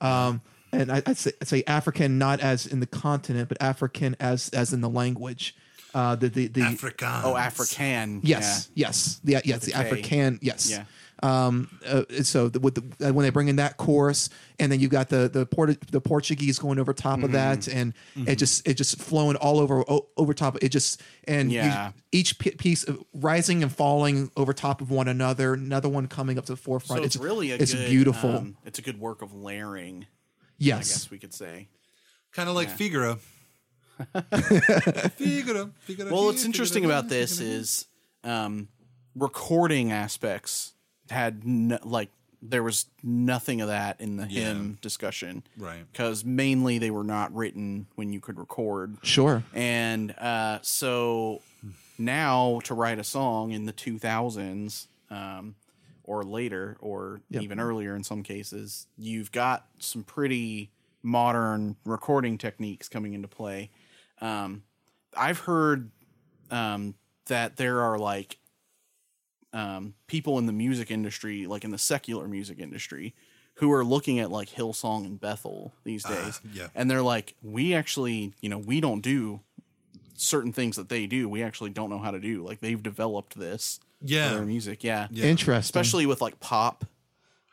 um, 0.00 0.40
and 0.72 0.90
I, 0.90 1.02
I'd 1.06 1.16
say 1.16 1.32
I'd 1.40 1.48
say 1.48 1.62
African 1.66 2.18
not 2.18 2.40
as 2.40 2.66
in 2.66 2.80
the 2.80 2.86
continent, 2.86 3.48
but 3.48 3.58
African 3.62 4.16
as 4.20 4.48
as 4.50 4.72
in 4.72 4.80
the 4.80 4.90
language. 4.90 5.54
Uh, 5.94 6.16
the 6.16 6.28
the 6.28 6.48
the 6.48 6.60
Afrikaans. 6.60 7.20
Oh, 7.22 7.36
African. 7.36 8.20
yes 8.24 8.68
yes 8.74 9.20
the, 9.22 9.40
yes 9.44 9.64
the 9.64 9.70
K. 9.70 9.78
African 9.78 10.40
yes 10.42 10.68
Yeah. 10.68 10.84
Um 11.24 11.68
uh, 11.86 12.02
so 12.22 12.48
the, 12.48 12.60
with 12.60 12.74
the 12.74 13.08
uh, 13.08 13.12
when 13.12 13.22
they 13.24 13.30
bring 13.30 13.48
in 13.48 13.56
that 13.56 13.76
chorus 13.78 14.28
and 14.58 14.70
then 14.70 14.78
you 14.78 14.88
got 14.88 15.08
the 15.08 15.28
the 15.28 15.46
Port- 15.46 15.80
the 15.90 16.00
Portuguese 16.00 16.58
going 16.58 16.78
over 16.78 16.92
top 16.92 17.22
of 17.22 17.32
that 17.32 17.60
Mm-hmm. 17.60 17.78
and 18.18 18.28
it 18.28 18.36
just 18.36 18.66
it 18.68 18.74
just 18.74 19.00
flowing 19.00 19.36
all 19.36 19.58
over 19.58 19.80
o- 19.90 20.06
over 20.16 20.34
top 20.34 20.56
of 20.56 20.62
it 20.62 20.68
just 20.68 21.00
and 21.26 21.50
you- 21.50 21.58
Yeah. 21.60 21.92
each 22.12 22.38
p- 22.38 22.50
piece 22.50 22.84
of 22.84 23.02
rising 23.14 23.62
and 23.62 23.72
falling 23.72 24.30
over 24.36 24.52
top 24.52 24.80
of 24.82 24.90
one 24.90 25.08
another 25.08 25.54
another 25.54 25.88
one 25.88 26.08
coming 26.08 26.36
up 26.38 26.44
to 26.46 26.52
the 26.52 26.56
forefront 26.56 27.00
So 27.00 27.04
it's, 27.06 27.16
really 27.16 27.52
a 27.52 27.56
it's 27.56 27.72
good, 27.72 27.88
beautiful 27.88 28.36
um, 28.36 28.56
it's 28.66 28.78
a 28.78 28.82
good 28.82 29.00
work 29.00 29.22
of 29.22 29.32
layering. 29.34 30.02
I 30.04 30.06
yes 30.58 30.88
guess 30.90 31.10
we 31.10 31.18
could 31.18 31.32
say. 31.34 31.68
kind 32.32 32.48
of 32.50 32.54
like 32.54 32.68
Figaro. 32.70 33.18
Figaro. 35.16 35.70
Figaro. 35.80 36.12
Well, 36.12 36.24
what's 36.26 36.44
interesting 36.44 36.82
Figaro. 36.82 36.98
about 36.98 37.08
this 37.08 37.40
is 37.40 37.86
um, 38.24 38.68
recording 39.14 39.92
aspects 39.92 40.73
had 41.10 41.44
no, 41.44 41.78
like 41.84 42.10
there 42.42 42.62
was 42.62 42.86
nothing 43.02 43.60
of 43.62 43.68
that 43.68 44.00
in 44.00 44.16
the 44.16 44.26
Yeah. 44.28 44.48
hymn 44.52 44.78
discussion, 44.82 45.42
Right. 45.56 45.84
Because 45.90 46.24
mainly 46.24 46.78
they 46.78 46.90
were 46.90 47.04
not 47.04 47.34
written 47.34 47.86
when 47.94 48.12
you 48.12 48.20
could 48.20 48.38
record, 48.38 48.98
sure. 49.02 49.42
And 49.54 50.10
uh, 50.18 50.58
so 50.62 51.40
now 51.98 52.60
to 52.64 52.74
write 52.74 52.98
a 52.98 53.04
song 53.04 53.52
in 53.52 53.64
the 53.66 53.72
2000s 53.72 54.86
um, 55.10 55.54
or 56.02 56.22
later 56.24 56.76
or 56.80 57.20
even 57.30 57.58
earlier 57.60 57.94
in 57.96 58.02
some 58.04 58.22
cases 58.22 58.86
you've 58.98 59.30
got 59.32 59.66
some 59.78 60.02
pretty 60.02 60.70
modern 61.02 61.76
recording 61.84 62.36
techniques 62.36 62.88
coming 62.88 63.14
into 63.14 63.28
play. 63.28 63.70
Um, 64.20 64.64
i've 65.16 65.38
heard 65.40 65.90
um, 66.50 66.94
that 67.26 67.56
there 67.56 67.80
are 67.80 67.98
like 67.98 68.38
um, 69.54 69.94
people 70.08 70.38
in 70.38 70.44
the 70.46 70.52
music 70.52 70.90
industry 70.90 71.46
like 71.46 71.64
in 71.64 71.70
the 71.70 71.78
secular 71.78 72.28
music 72.28 72.58
industry 72.58 73.14
who 73.58 73.72
are 73.72 73.84
looking 73.84 74.18
at 74.18 74.30
like 74.30 74.48
hillsong 74.50 75.06
and 75.06 75.20
bethel 75.20 75.72
these 75.84 76.02
days 76.04 76.40
yeah. 76.52 76.66
and 76.74 76.90
they're 76.90 77.02
like 77.02 77.34
we 77.42 77.72
actually 77.72 78.34
you 78.40 78.48
know 78.48 78.58
we 78.58 78.80
don't 78.80 79.00
do 79.00 79.40
certain 80.16 80.52
things 80.52 80.76
that 80.76 80.88
they 80.88 81.06
do 81.06 81.28
we 81.28 81.42
actually 81.42 81.70
don't 81.70 81.88
know 81.88 81.98
how 82.00 82.10
to 82.10 82.18
do 82.18 82.42
like 82.44 82.60
they've 82.60 82.82
developed 82.82 83.38
this 83.38 83.78
for 84.00 84.06
Yeah. 84.08 84.34
their 84.34 84.44
music 84.44 84.82
yeah, 84.84 85.06
yeah. 85.10 85.26
interesting 85.26 85.60
especially 85.68 86.06
with 86.06 86.20
like 86.20 86.40
pop 86.40 86.84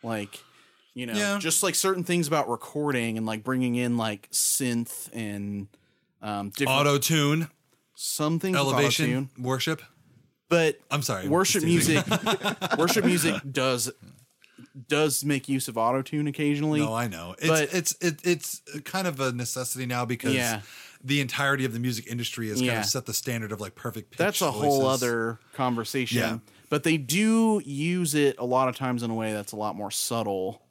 like 0.04 0.40
you 0.96 1.06
know 1.06 1.14
Yeah. 1.14 1.38
just 1.40 1.62
like 1.64 1.76
certain 1.76 2.04
things 2.04 2.28
about 2.28 2.50
recording 2.50 3.18
and 3.18 3.26
like 3.28 3.44
bringing 3.44 3.76
in 3.76 3.96
like 3.98 4.28
synth 4.32 5.08
and 5.14 5.68
um 6.22 6.50
different 6.50 6.80
Auto 6.80 6.98
tune, 6.98 7.48
some 7.96 8.40
things 8.40 8.58
elevation, 8.58 9.30
worship. 9.40 9.82
But 10.52 10.78
I'm 10.92 11.02
sorry. 11.02 11.28
worship 11.28 11.64
music 11.64 12.06
worship 12.78 13.06
music 13.06 13.42
does 13.52 13.92
does 14.88 15.24
make 15.26 15.50
use 15.50 15.68
of 15.68 15.78
auto 15.78 16.02
tune 16.02 16.28
occasionally. 16.28 16.80
No, 16.82 16.94
I 16.94 17.08
know. 17.08 17.36
It's 17.40 17.48
But- 17.48 17.74
it's 17.74 17.96
it, 18.02 18.20
it's 18.24 18.62
kind 18.86 19.08
of 19.08 19.20
a 19.20 19.32
necessity 19.32 19.86
now 19.86 20.06
because 20.06 20.34
Yeah. 20.36 20.62
the 21.04 21.20
entirety 21.22 21.66
of 21.66 21.74
the 21.74 21.80
music 21.80 22.08
industry 22.08 22.50
has 22.50 22.60
kind 22.60 22.72
of 22.80 22.86
set 22.86 23.06
the 23.06 23.14
standard 23.14 23.52
of 23.52 23.60
like 23.60 23.76
perfect 23.76 24.12
pitch. 24.12 24.18
That's 24.20 24.42
a 24.42 24.52
whole 24.52 24.86
other 24.86 25.40
conversation. 25.54 26.20
Yeah. 26.20 26.38
But 26.70 26.84
they 26.84 26.96
do 26.98 27.62
use 27.66 28.16
it 28.16 28.36
a 28.38 28.46
lot 28.46 28.70
of 28.70 28.76
times 28.78 29.04
in 29.04 29.10
a 29.12 29.16
way 29.16 29.34
that's 29.34 29.52
a 29.52 29.58
lot 29.58 29.76
more 29.76 29.92
subtle. 29.92 30.62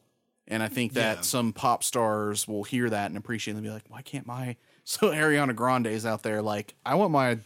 And 0.49 0.62
I 0.62 0.68
think 0.68 0.95
that 0.95 1.16
Yeah. 1.18 1.22
some 1.22 1.53
pop 1.53 1.85
stars 1.85 2.49
will 2.49 2.64
hear 2.64 2.89
that 2.89 3.07
and 3.11 3.16
appreciate 3.18 3.53
it 3.55 3.57
and 3.59 3.64
be 3.64 3.70
like, 3.70 3.85
why 3.89 4.03
can't 4.03 4.26
my 4.26 4.57
so 4.85 5.11
Ariana 5.11 5.55
Grande's 5.55 6.07
out 6.07 6.22
there 6.22 6.41
like, 6.43 6.74
I 6.87 6.95
want 6.95 7.12
my 7.12 7.39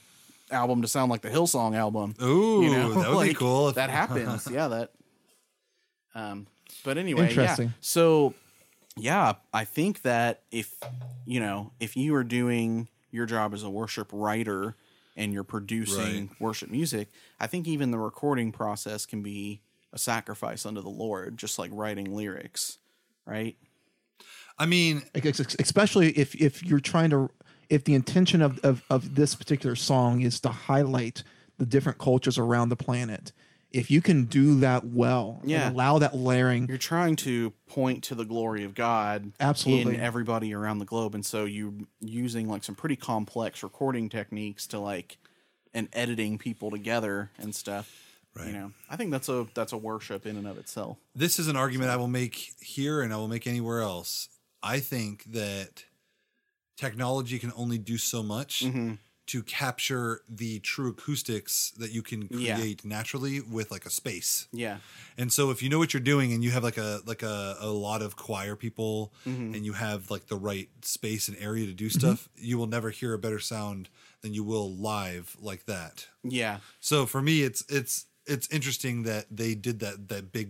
album 0.51 0.83
to 0.83 0.89
sound 0.89 1.11
like 1.11 1.23
the 1.23 1.31
Hillsong 1.31 1.75
album. 1.77 2.15
Ooh, 2.23 2.63
you 2.63 2.71
know, 2.71 2.93
that 2.95 3.11
would 3.15 3.29
be 3.29 3.35
cool. 3.45 3.69
if- 3.71 3.75
That 3.77 3.91
happens. 3.91 4.49
yeah, 4.51 4.69
that. 4.69 4.93
Um, 6.15 6.47
but 6.85 6.99
anyway, 6.99 7.29
Interesting. 7.29 7.69
Yeah. 7.69 7.73
So, 7.81 8.35
yeah, 8.97 9.35
I 9.53 9.65
think 9.65 10.03
that 10.03 10.43
if 10.51 10.75
you 11.27 11.41
know, 11.41 11.73
if 11.81 11.97
you 11.97 12.15
are 12.15 12.25
doing 12.25 12.89
your 13.11 13.27
job 13.27 13.55
as 13.55 13.63
a 13.63 13.71
worship 13.71 14.09
writer 14.13 14.77
and 15.17 15.33
you're 15.33 15.45
producing 15.45 16.29
Right. 16.29 16.41
worship 16.41 16.71
music, 16.71 17.09
I 17.41 17.47
think 17.47 17.67
even 17.67 17.91
the 17.91 17.99
recording 17.99 18.53
process 18.53 19.07
can 19.07 19.23
be 19.23 19.61
a 19.93 19.99
sacrifice 19.99 20.67
unto 20.67 20.81
the 20.83 20.89
Lord, 20.89 21.37
just 21.37 21.59
like 21.59 21.71
writing 21.73 22.15
lyrics, 22.15 22.79
right? 23.27 23.57
I 24.59 24.67
mean, 24.67 25.03
Ex- 25.15 25.41
ex- 25.41 25.57
especially 25.59 26.11
if 26.13 26.35
if 26.37 26.63
you're 26.63 26.81
trying 26.81 27.11
to 27.11 27.31
if 27.71 27.85
the 27.85 27.95
intention 27.95 28.43
of, 28.43 28.59
of 28.61 28.83
of 28.91 29.15
this 29.15 29.35
particular 29.35 29.77
song 29.77 30.21
is 30.21 30.41
to 30.41 30.49
highlight 30.49 31.23
the 31.59 31.67
different 31.67 31.99
cultures 31.99 32.39
around 32.39 32.69
the 32.69 32.77
planet 32.77 33.33
if 33.73 33.91
you 33.91 34.01
can 34.01 34.25
do 34.27 34.61
that 34.61 34.85
well 34.87 35.41
Yeah. 35.45 35.67
and 35.67 35.75
allow 35.75 35.99
that 35.99 36.15
layering 36.17 36.69
You're 36.69 36.79
trying 36.79 37.17
to 37.17 37.51
point 37.67 38.05
to 38.05 38.15
the 38.15 38.25
glory 38.25 38.63
of 38.63 38.75
God 38.77 39.33
Absolutely. 39.41 39.97
in 39.97 40.01
everybody 40.01 40.55
around 40.55 40.79
the 40.79 40.85
globe, 40.85 41.13
and 41.17 41.27
so 41.27 41.45
you're 41.45 41.73
using 42.01 42.49
like 42.49 42.63
some 42.63 42.77
pretty 42.77 42.95
complex 42.95 43.65
recording 43.65 44.09
techniques 44.09 44.69
to 44.69 44.79
like 44.79 45.19
and 45.73 45.89
editing 45.93 46.39
people 46.39 46.71
together 46.71 47.33
and 47.37 47.53
stuff. 47.53 47.93
Right. 48.37 48.47
You 48.49 48.53
know, 48.53 48.73
I 48.89 48.95
think 48.97 49.11
that's 49.11 49.29
a 49.29 49.47
that's 49.55 49.73
a 49.73 49.77
worship 49.77 50.25
in 50.25 50.37
and 50.37 50.47
of 50.47 50.57
itself. 50.59 50.99
this 51.17 51.41
is 51.41 51.49
an 51.49 51.57
argument 51.57 51.91
I 51.91 51.97
will 51.97 52.07
make 52.09 52.53
here 52.61 53.03
and 53.03 53.13
I 53.13 53.17
will 53.17 53.29
make 53.29 53.47
anywhere 53.49 53.81
else. 53.81 54.29
I 54.63 54.79
think 54.79 55.25
that 55.33 55.85
technology 56.77 57.39
can 57.39 57.53
only 57.57 57.79
do 57.79 57.97
so 57.99 58.23
much 58.23 58.63
Mm-hmm. 58.65 58.93
to 59.27 59.43
capture 59.43 60.21
the 60.29 60.59
true 60.61 60.91
acoustics 60.91 61.71
that 61.79 61.93
you 61.93 62.03
can 62.03 62.29
Yeah. 62.31 62.57
create 62.57 62.85
naturally 62.85 63.41
with 63.41 63.71
like 63.71 63.87
a 63.87 63.91
space. 63.91 64.49
Yeah, 64.53 64.79
And 65.17 65.33
so 65.33 65.51
if 65.51 65.63
you 65.63 65.71
know 65.71 65.79
what 65.79 65.95
you're 65.95 66.03
doing 66.15 66.33
and 66.35 66.45
you 66.45 66.51
have 66.51 66.63
like 66.63 66.77
a 66.77 67.01
like 67.07 67.23
a, 67.23 67.57
a 67.61 67.69
lot 67.71 68.03
of 68.03 68.17
choir 68.17 68.55
people 68.57 69.13
Mm-hmm. 69.27 69.55
and 69.55 69.65
you 69.65 69.73
have 69.75 70.11
like 70.11 70.27
the 70.27 70.37
right 70.37 70.69
space 70.83 71.29
and 71.29 71.37
area 71.41 71.65
to 71.67 71.73
do 71.73 71.89
stuff, 71.89 72.29
you 72.37 72.59
will 72.59 72.67
never 72.67 72.91
hear 72.91 73.15
a 73.15 73.19
better 73.19 73.39
sound 73.41 73.89
than 74.21 74.35
you 74.35 74.45
will 74.45 74.71
live 74.77 75.37
like 75.41 75.65
that. 75.67 76.09
yeah, 76.23 76.59
So 76.81 77.07
for 77.07 77.23
me 77.23 77.43
it's 77.49 77.65
it's 77.69 78.07
it's 78.27 78.49
interesting 78.51 79.05
that 79.05 79.25
they 79.31 79.55
did 79.55 79.81
that 79.81 80.09
that 80.09 80.33
big 80.33 80.49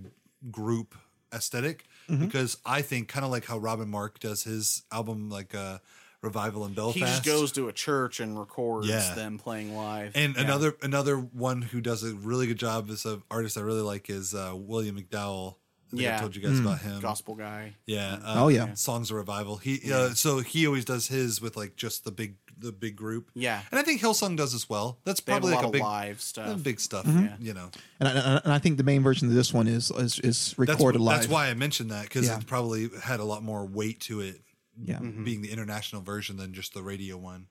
group 0.51 0.95
esthetic 1.33 1.85
Mm-hmm. 2.09 2.27
because 2.27 2.59
I 2.67 2.83
think 2.83 3.09
kind 3.09 3.25
of 3.25 3.31
like 3.31 3.47
how 3.47 3.57
Robin 3.57 3.89
Mark 3.89 4.19
does 4.21 4.45
his 4.45 4.83
album 4.93 5.31
like 5.31 5.55
uh 5.55 5.79
Revival 6.25 6.65
in 6.67 6.75
Belfast. 6.75 6.97
he 6.97 7.01
just 7.05 7.25
goes 7.25 7.53
to 7.53 7.69
a 7.69 7.73
church 7.73 8.21
and 8.21 8.39
records 8.39 8.89
Yeah. 8.89 9.15
them 9.15 9.39
playing 9.39 9.77
live. 9.77 10.13
And 10.15 10.35
Yeah. 10.35 10.43
another 10.43 10.77
another 10.83 11.17
one 11.17 11.63
who 11.63 11.81
does 11.81 12.03
a 12.03 12.15
really 12.15 12.47
good 12.47 12.59
job 12.59 12.91
as 12.91 13.05
an 13.05 13.23
artist 13.31 13.57
I 13.57 13.61
really 13.61 13.83
like 13.83 14.09
is 14.11 14.35
uh, 14.35 14.53
William 14.57 14.97
McDowell. 14.99 15.57
I 15.93 15.97
Yeah. 15.97 16.17
I 16.17 16.21
told 16.21 16.35
you 16.35 16.43
guys 16.43 16.59
about 16.59 16.81
him. 16.81 17.01
gospel 17.01 17.37
guy. 17.37 17.75
Yeah. 17.87 18.19
Oh, 18.25 18.49
yeah. 18.49 18.75
Songs 18.75 19.11
of 19.13 19.17
Revival. 19.17 19.59
He 19.59 19.93
uh, 19.93 20.15
so 20.15 20.39
he 20.41 20.67
always 20.67 20.85
does 20.85 21.07
his 21.09 21.41
with 21.41 21.57
like 21.57 21.77
just 21.77 22.05
the 22.05 22.11
big 22.11 22.37
the 22.57 22.71
big 22.73 22.95
group. 22.95 23.31
Yeah. 23.35 23.61
And 23.73 23.81
I 23.81 23.83
think 23.83 24.01
Hillsong 24.01 24.37
does 24.37 24.55
as 24.55 24.69
well. 24.69 24.99
That's 25.05 25.21
They 25.21 25.33
have 25.33 25.43
a 25.43 25.49
probably 25.49 25.57
like 25.57 25.67
a 25.67 25.71
big 25.73 25.83
live 25.83 26.17
uh, 26.19 26.21
stuff. 26.21 26.63
big 26.63 26.81
stuff. 26.81 27.05
Yeah. 27.07 27.35
You 27.41 27.53
know. 27.53 27.71
and 28.01 28.09
I, 28.09 28.41
and 28.45 28.53
I 28.53 28.59
think 28.61 28.77
the 28.77 28.85
main 28.85 29.03
version 29.03 29.27
of 29.29 29.35
this 29.35 29.53
one 29.53 29.67
is 29.67 29.91
is, 29.91 30.19
is 30.21 30.55
That's, 30.57 30.57
recorded 30.59 31.01
live 31.01 31.19
that's 31.19 31.29
why 31.29 31.49
I 31.49 31.55
mentioned 31.55 31.91
that 31.91 32.05
because 32.05 32.27
Yeah. 32.27 32.39
it 32.39 32.47
probably 32.47 32.91
had 33.03 33.19
a 33.21 33.25
lot 33.25 33.43
more 33.43 33.65
weight 33.67 33.99
to 34.03 34.21
it 34.21 34.41
yeah 34.83 34.99
Mm-hmm. 34.99 35.25
being 35.25 35.43
the 35.43 35.51
international 35.53 36.03
version 36.03 36.37
than 36.37 36.53
just 36.53 36.75
the 36.75 36.83
radio 36.83 37.17
one 37.17 37.47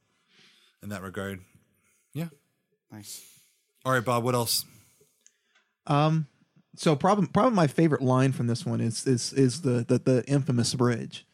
in 0.81 0.89
that 0.89 1.01
regard. 1.01 1.39
Yeah. 2.13 2.27
Nice. 2.91 3.21
All 3.85 3.91
right, 3.93 4.03
Bob, 4.03 4.23
what 4.23 4.35
else? 4.35 4.65
Um, 5.87 6.27
so 6.75 6.95
probably 6.95 7.27
probably 7.27 7.55
my 7.55 7.67
favorite 7.67 8.01
line 8.01 8.31
from 8.31 8.47
this 8.47 8.65
one 8.65 8.81
is 8.81 9.05
is 9.05 9.33
is 9.33 9.61
the 9.61 9.83
the, 9.87 9.99
the 9.99 10.23
infamous 10.27 10.73
bridge, 10.73 11.25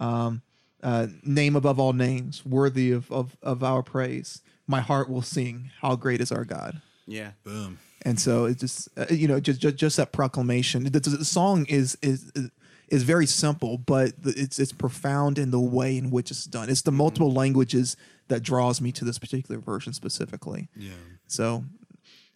um, 0.00 0.42
uh, 0.82 1.06
name 1.24 1.56
above 1.56 1.78
all 1.78 1.92
names, 1.92 2.44
worthy 2.44 2.90
of, 2.92 3.10
of 3.10 3.36
of 3.42 3.62
our 3.62 3.82
praise. 3.82 4.42
My 4.66 4.80
heart 4.80 5.08
will 5.08 5.22
sing, 5.22 5.70
how 5.80 5.96
great 5.96 6.20
is 6.20 6.30
our 6.32 6.44
God. 6.44 6.80
Yeah. 7.06 7.32
Boom. 7.44 7.78
And 8.04 8.18
so 8.18 8.46
it 8.46 8.58
just 8.58 8.88
uh, 8.96 9.06
you 9.10 9.28
know 9.28 9.38
just, 9.40 9.60
just 9.60 9.76
just 9.76 9.96
that 9.96 10.12
proclamation. 10.12 10.84
The, 10.84 11.00
the 11.00 11.24
song 11.24 11.66
is 11.68 11.96
is 12.02 12.32
is 12.34 12.50
very 13.02 13.26
simple, 13.26 13.78
but 13.78 14.12
it's 14.24 14.58
it's 14.58 14.72
profound 14.72 15.38
in 15.38 15.50
the 15.50 15.58
way 15.60 15.96
in 15.96 16.10
which 16.10 16.30
it's 16.30 16.44
done. 16.44 16.68
It's 16.68 16.82
the 16.82 16.92
multiple 16.92 17.32
languages 17.32 17.96
that 18.28 18.42
draws 18.42 18.80
me 18.80 18.92
to 18.92 19.04
this 19.04 19.18
particular 19.18 19.60
version 19.60 19.92
specifically. 19.94 20.68
Yeah. 20.76 20.90
So, 21.26 21.64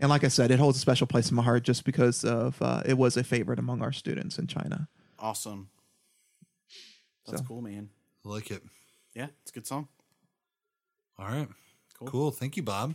and 0.00 0.08
like 0.08 0.24
I 0.24 0.28
said, 0.28 0.50
it 0.50 0.58
holds 0.58 0.78
a 0.78 0.80
special 0.80 1.06
place 1.06 1.28
in 1.30 1.36
my 1.36 1.42
heart 1.42 1.62
just 1.62 1.84
because 1.84 2.24
of 2.24 2.60
uh, 2.62 2.82
it 2.86 2.96
was 2.96 3.16
a 3.18 3.24
favorite 3.24 3.58
among 3.58 3.82
our 3.82 3.92
students 3.92 4.38
in 4.38 4.46
China. 4.46 4.88
Awesome. 5.18 5.68
That's 7.26 7.40
So. 7.42 7.44
cool, 7.46 7.60
man. 7.60 7.90
I 8.24 8.28
like 8.28 8.50
it. 8.50 8.62
Yeah, 9.14 9.26
it's 9.42 9.50
a 9.50 9.54
good 9.54 9.66
song. 9.66 9.88
All 11.18 11.26
right. 11.26 11.48
Cool. 11.98 12.08
Cool. 12.08 12.30
Thank 12.30 12.56
you, 12.56 12.62
Bob. 12.62 12.94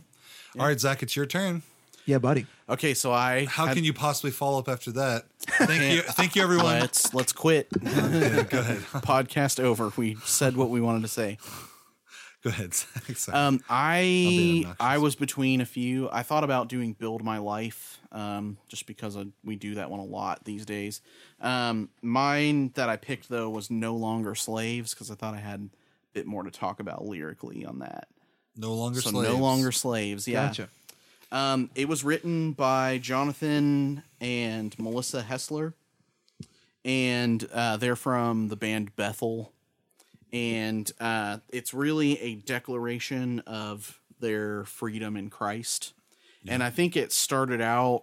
All 0.58 0.66
right, 0.66 0.78
Zak, 0.78 1.02
it's 1.02 1.16
your 1.16 1.26
turn. 1.26 1.62
Yeah, 2.04 2.18
buddy. 2.18 2.46
Okay, 2.68 2.94
so 2.94 3.12
I 3.12 3.44
How 3.44 3.66
had- 3.66 3.76
can 3.76 3.84
you 3.84 3.92
possibly 3.92 4.30
follow 4.32 4.58
up 4.58 4.68
after 4.68 4.90
that? 4.92 5.24
Thank 5.40 5.94
you. 5.94 6.02
Thank 6.12 6.34
you, 6.36 6.42
everyone. 6.42 6.80
let's 6.80 7.14
let's 7.14 7.32
quit. 7.32 7.68
Okay, 7.76 8.42
go 8.50 8.58
ahead. 8.60 8.78
Podcast 9.02 9.60
over. 9.60 9.92
We 9.96 10.16
said 10.24 10.56
what 10.56 10.70
we 10.70 10.80
wanted 10.80 11.02
to 11.02 11.08
say. 11.08 11.38
Go 12.42 12.50
ahead, 12.50 12.72
Um, 13.32 13.60
I. 13.70 14.64
I 14.80 14.98
was 14.98 15.14
between 15.14 15.60
a 15.60 15.64
few. 15.64 16.08
I 16.10 16.24
thought 16.24 16.42
about 16.42 16.68
doing 16.68 16.92
build 16.92 17.22
my 17.22 17.38
life, 17.38 18.00
um, 18.10 18.56
just 18.68 18.86
because 18.88 19.16
I, 19.16 19.26
we 19.44 19.54
do 19.54 19.76
that 19.76 19.88
one 19.90 20.00
a 20.00 20.04
lot 20.04 20.44
these 20.44 20.66
days. 20.66 21.02
Um, 21.40 21.88
mine 22.02 22.72
that 22.74 22.88
I 22.88 22.96
picked 22.96 23.28
though 23.28 23.48
was 23.48 23.70
no 23.70 23.94
longer 23.94 24.34
slaves 24.34 24.92
because 24.92 25.08
I 25.08 25.14
thought 25.14 25.34
I 25.34 25.38
had 25.38 25.60
a 25.60 25.68
bit 26.14 26.26
more 26.26 26.42
to 26.42 26.50
talk 26.50 26.80
about 26.80 27.04
lyrically 27.06 27.64
on 27.64 27.78
that. 27.78 28.08
no 28.56 28.74
longer 28.74 29.00
So 29.00 29.10
slaves. 29.10 29.28
no 29.32 29.38
longer 29.38 29.70
slaves. 29.70 30.26
Yeah. 30.26 30.46
Gotcha. 30.48 30.68
Um, 31.32 31.70
it 31.74 31.88
was 31.88 32.04
written 32.04 32.52
by 32.52 32.98
Jonathan 32.98 34.02
and 34.20 34.78
Melissa 34.78 35.22
Helser, 35.22 35.72
and 36.84 37.48
uh, 37.54 37.78
they're 37.78 37.96
from 37.96 38.48
the 38.48 38.56
band 38.56 38.94
Bethel, 38.96 39.50
and 40.30 40.92
uh, 41.00 41.38
it's 41.48 41.72
really 41.72 42.20
a 42.20 42.34
declaration 42.34 43.40
of 43.46 43.98
their 44.20 44.64
freedom 44.64 45.16
in 45.16 45.30
Christ. 45.30 45.94
And 46.46 46.62
I 46.62 46.68
think 46.68 46.96
it 46.96 47.12
started 47.12 47.62
out 47.62 48.02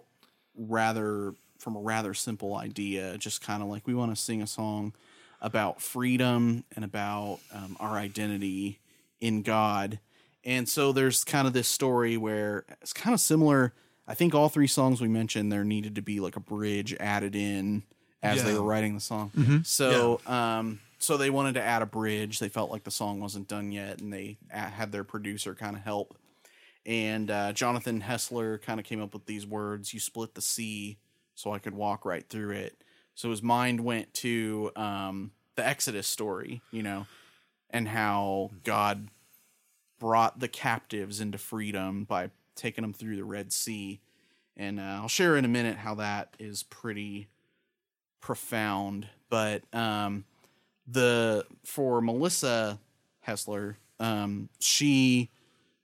rather 0.56 1.34
from 1.58 1.76
a 1.76 1.80
rather 1.80 2.14
simple 2.14 2.56
idea, 2.56 3.16
just 3.16 3.42
kind 3.42 3.62
of 3.62 3.68
like 3.68 3.86
we 3.86 3.94
want 3.94 4.10
to 4.10 4.20
sing 4.20 4.42
a 4.42 4.46
song 4.46 4.92
about 5.40 5.80
freedom 5.80 6.64
and 6.74 6.84
about 6.84 7.38
um, 7.54 7.76
our 7.78 7.96
identity 7.96 8.80
in 9.20 9.42
God. 9.42 10.00
And 10.44 10.68
so 10.68 10.92
there's 10.92 11.24
kind 11.24 11.46
of 11.46 11.52
this 11.52 11.68
story 11.68 12.16
where 12.16 12.64
it's 12.80 12.92
kind 12.92 13.12
of 13.14 13.20
similar. 13.20 13.74
I 14.08 14.14
think 14.14 14.34
all 14.34 14.48
three 14.48 14.66
songs 14.66 15.00
we 15.00 15.08
mentioned, 15.08 15.52
there 15.52 15.64
needed 15.64 15.94
to 15.96 16.02
be 16.02 16.18
like 16.20 16.36
a 16.36 16.40
bridge 16.40 16.94
added 16.98 17.36
in 17.36 17.82
as 18.22 18.42
they 18.44 18.54
were 18.54 18.62
writing 18.62 18.94
the 18.94 19.00
song. 19.00 19.30
So, 19.64 20.20
um, 20.26 20.80
so 20.98 21.16
they 21.16 21.30
wanted 21.30 21.54
to 21.54 21.62
add 21.62 21.82
a 21.82 21.86
bridge. 21.86 22.38
They 22.38 22.48
felt 22.48 22.70
like 22.70 22.84
the 22.84 22.90
song 22.90 23.20
wasn't 23.20 23.48
done 23.48 23.72
yet, 23.72 24.00
and 24.00 24.12
they 24.12 24.38
had 24.50 24.92
their 24.92 25.04
producer 25.04 25.54
kind 25.54 25.76
of 25.76 25.82
help. 25.82 26.16
And 26.86 27.30
uh, 27.30 27.52
Jonathan 27.52 28.00
Helser 28.02 28.60
kind 28.60 28.80
of 28.80 28.86
came 28.86 29.00
up 29.02 29.12
with 29.14 29.26
these 29.26 29.46
words: 29.46 29.94
"You 29.94 30.00
split 30.00 30.34
the 30.34 30.42
sea, 30.42 30.98
so 31.34 31.52
I 31.52 31.58
could 31.58 31.74
walk 31.74 32.04
right 32.04 32.26
through 32.28 32.52
it." 32.52 32.82
So 33.14 33.30
his 33.30 33.42
mind 33.42 33.80
went 33.80 34.12
to 34.14 34.70
um, 34.76 35.32
the 35.56 35.66
Exodus 35.66 36.06
story, 36.06 36.62
you 36.70 36.82
know, 36.82 37.06
and 37.68 37.86
how 37.86 38.50
God 38.64 39.08
brought 40.00 40.40
the 40.40 40.48
captives 40.48 41.20
into 41.20 41.38
freedom 41.38 42.02
by 42.02 42.30
taking 42.56 42.82
them 42.82 42.92
through 42.92 43.14
the 43.14 43.22
Red 43.24 43.52
Sea. 43.52 44.00
And 44.56 44.80
uh, 44.80 44.82
I'll 45.02 45.08
share 45.08 45.36
in 45.36 45.44
a 45.44 45.48
minute 45.48 45.76
how 45.76 45.94
that 45.94 46.34
is 46.40 46.64
pretty 46.64 47.28
profound. 48.20 49.06
But 49.28 49.62
um, 49.72 50.24
the 50.86 51.46
for 51.64 52.00
Melissa 52.00 52.78
Helser, 53.26 53.76
um, 53.98 54.48
she 54.58 55.30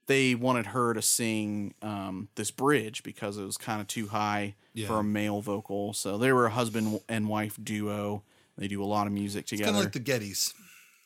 they 0.07 0.35
wanted 0.35 0.67
her 0.67 0.95
to 0.95 1.03
sing 1.03 1.75
um, 1.83 2.29
this 2.37 2.51
bridge 2.51 3.03
because 3.03 3.39
it 3.39 3.45
was 3.45 3.57
kind 3.57 3.81
of 3.81 3.87
too 3.89 4.07
high 4.09 4.55
Yeah. 4.73 4.87
for 4.87 5.01
a 5.01 5.05
male 5.05 5.41
vocal. 5.41 5.93
So 5.95 6.17
they 6.17 6.33
were 6.33 6.47
a 6.47 6.51
husband 6.51 7.01
and 7.09 7.29
wife 7.29 7.59
duo. 7.63 8.23
They 8.57 8.69
do 8.69 8.83
a 8.83 8.87
lot 8.87 9.07
of 9.07 9.13
music 9.13 9.47
together 9.47 9.73
Kind 9.73 9.79
of 9.79 9.85
like 9.85 9.93
the 9.93 10.01
Gettys. 10.01 10.55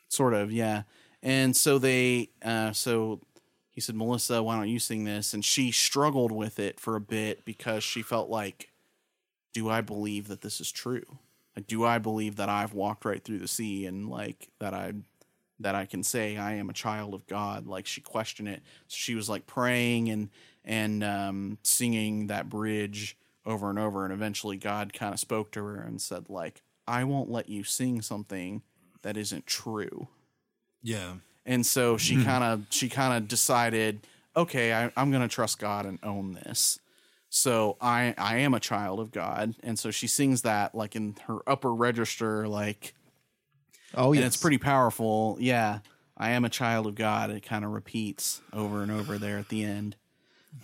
sort 0.09 0.35
of 0.35 0.53
yeah 0.53 0.83
and 1.23 1.57
so 1.57 1.79
they 1.79 2.31
uh 2.45 2.73
so 2.73 3.21
he 3.71 3.81
said 3.81 3.95
melissa 3.95 4.43
why 4.43 4.57
don't 4.57 4.69
you 4.69 4.79
sing 4.79 5.05
this? 5.05 5.33
And 5.33 5.45
she 5.45 5.71
struggled 5.71 6.33
with 6.33 6.59
it 6.59 6.81
for 6.81 6.97
a 6.97 7.01
bit 7.01 7.45
because 7.45 7.85
she 7.85 8.03
felt 8.03 8.29
like 8.29 8.71
do 9.53 9.69
i 9.69 9.81
believe 9.81 10.29
that 10.29 10.41
this 10.43 10.61
is 10.61 10.71
true? 10.73 11.19
Like 11.57 11.67
do 11.67 11.85
i 11.85 11.99
believe 11.99 12.37
that 12.37 12.49
i've 12.49 12.75
walked 12.75 13.05
right 13.05 13.23
through 13.23 13.39
the 13.39 13.49
sea 13.49 13.87
and 13.87 14.09
like 14.09 14.49
that 14.59 14.75
i 14.75 14.93
that 15.61 15.75
i 15.75 15.85
can 15.85 16.03
say 16.03 16.37
i 16.37 16.55
am 16.55 16.71
a 16.71 16.75
child 16.75 17.15
of 17.15 17.27
god? 17.27 17.67
Like 17.67 17.87
she 17.87 18.01
questioned 18.01 18.49
it. 18.49 18.63
So 18.89 18.97
she 18.97 19.15
was 19.15 19.29
like 19.29 19.47
praying 19.47 20.09
and 20.09 20.31
and 20.65 21.05
um 21.05 21.59
singing 21.63 22.29
that 22.29 22.49
bridge 22.49 23.17
over 23.47 23.71
and 23.71 23.79
over. 23.79 24.05
And 24.05 24.13
eventually 24.13 24.57
god 24.57 24.93
kind 24.93 25.15
of 25.15 25.21
spoke 25.21 25.53
to 25.53 25.65
her 25.65 25.81
and 25.81 26.01
said 26.01 26.31
like 26.31 26.63
i 26.89 27.05
won't 27.05 27.31
let 27.31 27.49
you 27.49 27.63
sing 27.65 28.03
something 28.03 28.63
that 29.03 29.17
isn't 29.17 29.47
true 29.47 30.09
Yeah. 30.83 31.15
and 31.47 31.65
so 31.65 31.97
she 31.97 32.15
hmm. 32.17 32.25
kind 32.25 32.45
of 32.45 32.67
she 32.71 32.89
kind 32.89 33.17
of 33.17 33.29
decided 33.29 34.01
okay 34.37 34.73
I, 34.73 34.91
i'm 34.97 35.11
going 35.11 35.23
to 35.23 35.29
trust 35.29 35.59
god 35.59 35.87
and 35.87 35.99
own 36.03 36.33
this 36.35 36.79
so 37.29 37.77
i 37.81 38.15
i 38.19 38.39
am 38.39 38.55
a 38.55 38.61
child 38.61 39.01
of 39.01 39.11
god 39.11 39.55
and 39.63 39.79
so 39.79 39.91
she 39.91 40.07
sings 40.07 40.43
that 40.43 40.75
like 40.75 40.97
in 40.97 41.17
her 41.27 41.39
upper 41.49 41.75
register 41.75 42.47
like 42.49 42.95
Oh, 43.95 44.13
yeah. 44.13 44.25
it's 44.25 44.37
pretty 44.37 44.59
powerful 44.59 45.37
yeah 45.41 45.81
i 46.17 46.31
am 46.31 46.45
a 46.45 46.49
child 46.51 46.87
of 46.87 46.95
god 46.95 47.31
it 47.31 47.43
kind 47.43 47.65
of 47.65 47.73
repeats 47.73 48.41
over 48.53 48.83
and 48.83 48.93
over 48.93 49.19
there 49.19 49.39
at 49.39 49.49
the 49.49 49.65
end 49.65 49.97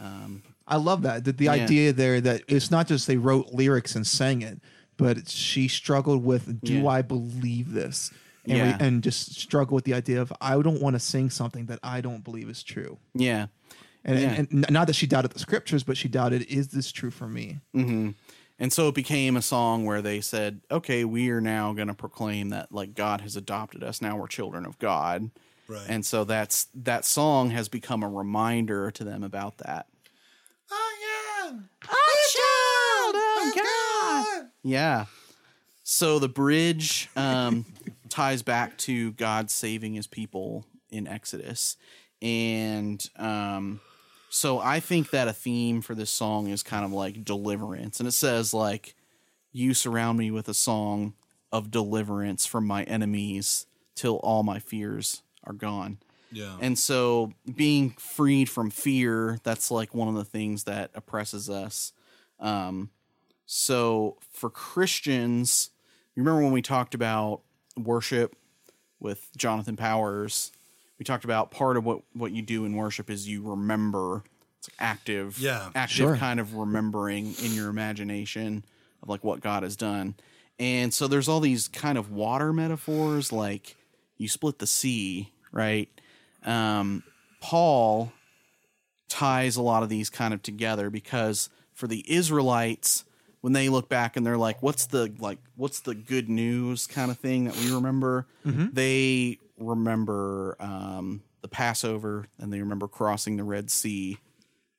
um, 0.01 0.43
I 0.67 0.77
love 0.79 1.03
that. 1.03 1.25
The, 1.25 1.33
the 1.33 1.45
Yeah. 1.45 1.53
idea 1.53 1.93
there 1.93 2.21
that 2.21 2.43
it's 2.49 2.73
not 2.73 2.89
just 2.89 3.07
they 3.07 3.17
wrote 3.17 3.53
lyrics 3.53 3.95
and 3.95 4.05
sang 4.05 4.43
it, 4.43 4.59
but 4.97 5.29
she 5.29 5.69
struggled 5.69 6.25
with, 6.25 6.61
do 6.61 6.79
Yeah. 6.81 6.89
I 6.89 7.03
believe 7.03 7.73
this? 7.73 8.11
And, 8.49 8.59
Yeah. 8.59 8.77
and 8.81 9.03
just 9.03 9.39
struggle 9.41 9.75
with 9.75 9.85
the 9.85 9.95
idea 9.95 10.21
of, 10.21 10.33
I 10.41 10.61
don't 10.63 10.81
want 10.81 10.95
to 10.95 11.01
sing 11.01 11.31
something 11.31 11.67
that 11.67 11.79
I 11.83 12.01
don't 12.01 12.23
believe 12.25 12.49
is 12.49 12.63
true. 12.63 12.99
yeah 13.15 13.47
And, 14.05 14.19
Yeah. 14.21 14.33
and, 14.35 14.49
and 14.53 14.71
not 14.71 14.87
that 14.87 14.95
she 14.97 15.07
doubted 15.07 15.33
the 15.33 15.39
scriptures, 15.39 15.83
but 15.83 15.97
she 15.97 16.09
doubted, 16.09 16.43
is 16.43 16.69
this 16.69 16.93
true 16.93 17.11
for 17.11 17.27
me? 17.29 17.59
hmm 17.75 18.11
And 18.59 18.73
so 18.73 18.89
it 18.89 18.95
became 18.95 19.37
a 19.37 19.43
song 19.43 19.85
where 19.85 20.01
they 20.01 20.21
said, 20.21 20.61
okay, 20.71 21.05
we 21.05 21.29
are 21.31 21.41
now 21.41 21.73
going 21.75 21.89
to 21.89 21.95
proclaim 21.95 22.51
that 22.51 22.71
like 22.73 22.95
God 22.95 23.21
has 23.21 23.37
adopted 23.37 23.83
us. 23.83 24.01
Now 24.01 24.17
we're 24.17 24.29
children 24.29 24.65
of 24.65 24.79
God. 24.79 25.31
Right. 25.69 25.87
And 25.89 26.07
so 26.07 26.23
that's 26.25 26.69
that 26.75 27.05
song 27.05 27.51
has 27.51 27.69
become 27.69 28.03
a 28.05 28.09
reminder 28.09 28.91
to 28.93 29.03
them 29.05 29.25
about 29.25 29.59
that. 29.59 29.87
I 30.71 31.47
am 31.49 31.69
A 31.83 31.87
child 32.37 33.17
of 33.49 33.55
God. 33.57 34.47
Yeah. 34.63 35.07
So 35.83 36.19
the 36.19 36.29
bridge 36.29 37.09
um, 37.17 37.65
ties 38.17 38.41
back 38.41 38.79
to 38.79 39.13
God 39.13 39.51
saving 39.51 39.93
his 39.93 40.07
people 40.07 40.65
in 40.89 41.07
Exodus. 41.07 41.77
And 42.23 43.07
um, 43.17 43.81
so 44.31 44.59
I 44.59 44.81
think 44.81 45.11
that 45.11 45.29
a 45.29 45.35
theme 45.35 45.83
for 45.83 45.95
this 45.95 46.09
song 46.09 46.49
is 46.49 46.63
kind 46.63 46.87
of 46.87 46.93
like 46.93 47.27
deliverance. 47.27 48.01
And 48.01 48.09
it 48.09 48.13
says, 48.13 48.55
like, 48.55 48.95
you 49.53 49.75
surround 49.75 50.17
me 50.17 50.31
with 50.31 50.49
a 50.49 50.55
song 50.55 51.13
of 51.53 51.71
deliverance 51.71 52.47
from 52.47 52.67
my 52.67 52.85
enemies 52.85 53.67
till 53.95 54.17
all 54.17 54.43
my 54.43 54.61
fears 54.61 55.23
are 55.45 55.53
gone. 55.53 55.99
Yeah. 56.33 56.57
And 56.59 56.79
so 56.79 57.35
being 57.55 57.91
freed 57.99 58.49
from 58.49 58.71
fear, 58.71 59.39
that's 59.43 59.71
like 59.71 59.95
one 59.95 60.09
of 60.09 60.15
the 60.15 60.25
things 60.25 60.65
that 60.65 60.91
oppresses 60.95 61.51
us. 61.51 61.93
Um, 62.41 62.89
so 63.45 64.17
for 64.33 64.49
Christians, 64.49 65.69
remember 66.15 66.41
when 66.41 66.53
we 66.53 66.63
talked 66.63 66.95
about 66.95 67.43
worship 67.77 68.37
with 69.01 69.29
Jonathan 69.37 69.77
Powers? 69.77 70.53
We 70.99 71.05
talked 71.05 71.25
about 71.25 71.51
part 71.51 71.77
of 71.77 71.85
what, 71.85 72.01
what 72.15 72.33
you 72.33 72.43
do 72.43 72.65
in 72.65 72.75
worship 72.75 73.11
is 73.11 73.29
you 73.29 73.43
remember. 73.43 74.23
It's 74.59 74.69
like 74.69 74.77
active, 74.91 75.39
Yeah. 75.39 75.71
active 75.75 75.97
Sure. 75.97 76.17
kind 76.17 76.41
of 76.41 76.55
remembering 76.55 77.35
in 77.43 77.53
your 77.53 77.69
imagination 77.69 78.65
of 79.03 79.09
like 79.09 79.23
what 79.23 79.41
God 79.41 79.63
has 79.63 79.77
done. 79.77 80.15
And 80.59 80.93
so 80.95 81.07
there's 81.07 81.29
all 81.29 81.41
these 81.41 81.69
kind 81.69 81.99
of 81.99 82.11
water 82.11 82.53
metaphors, 82.53 83.31
like 83.31 83.77
you 84.17 84.27
split 84.29 84.59
the 84.59 84.67
sea, 84.67 85.33
right? 85.53 85.91
Um, 86.45 87.03
Paul 87.43 88.11
ties 89.09 89.57
a 89.57 89.63
lot 89.63 89.83
of 89.83 89.89
these 89.89 90.09
kind 90.11 90.33
of 90.33 90.43
together 90.43 90.89
because 90.91 91.51
for 91.75 91.87
the 91.87 92.05
Israelites, 92.11 93.05
when 93.41 93.53
they 93.53 93.69
look 93.69 93.89
back 93.89 94.17
and 94.17 94.27
they're 94.27 94.39
like, 94.39 94.63
"What's 94.63 94.87
the 94.87 95.13
like? 95.19 95.39
What's 95.57 95.81
the 95.81 95.95
good 95.95 96.29
news?" 96.29 96.87
kind 96.87 97.11
of 97.11 97.19
thing 97.19 97.45
that 97.45 97.57
we 97.57 97.73
remember, 97.73 98.27
they 98.45 99.39
remember 99.59 100.57
um, 100.61 101.23
the 101.43 101.49
Passover 101.49 102.27
and 102.39 102.53
they 102.53 102.61
remember 102.61 102.89
crossing 102.89 103.37
the 103.37 103.45
Red 103.45 103.71
Sea, 103.71 104.19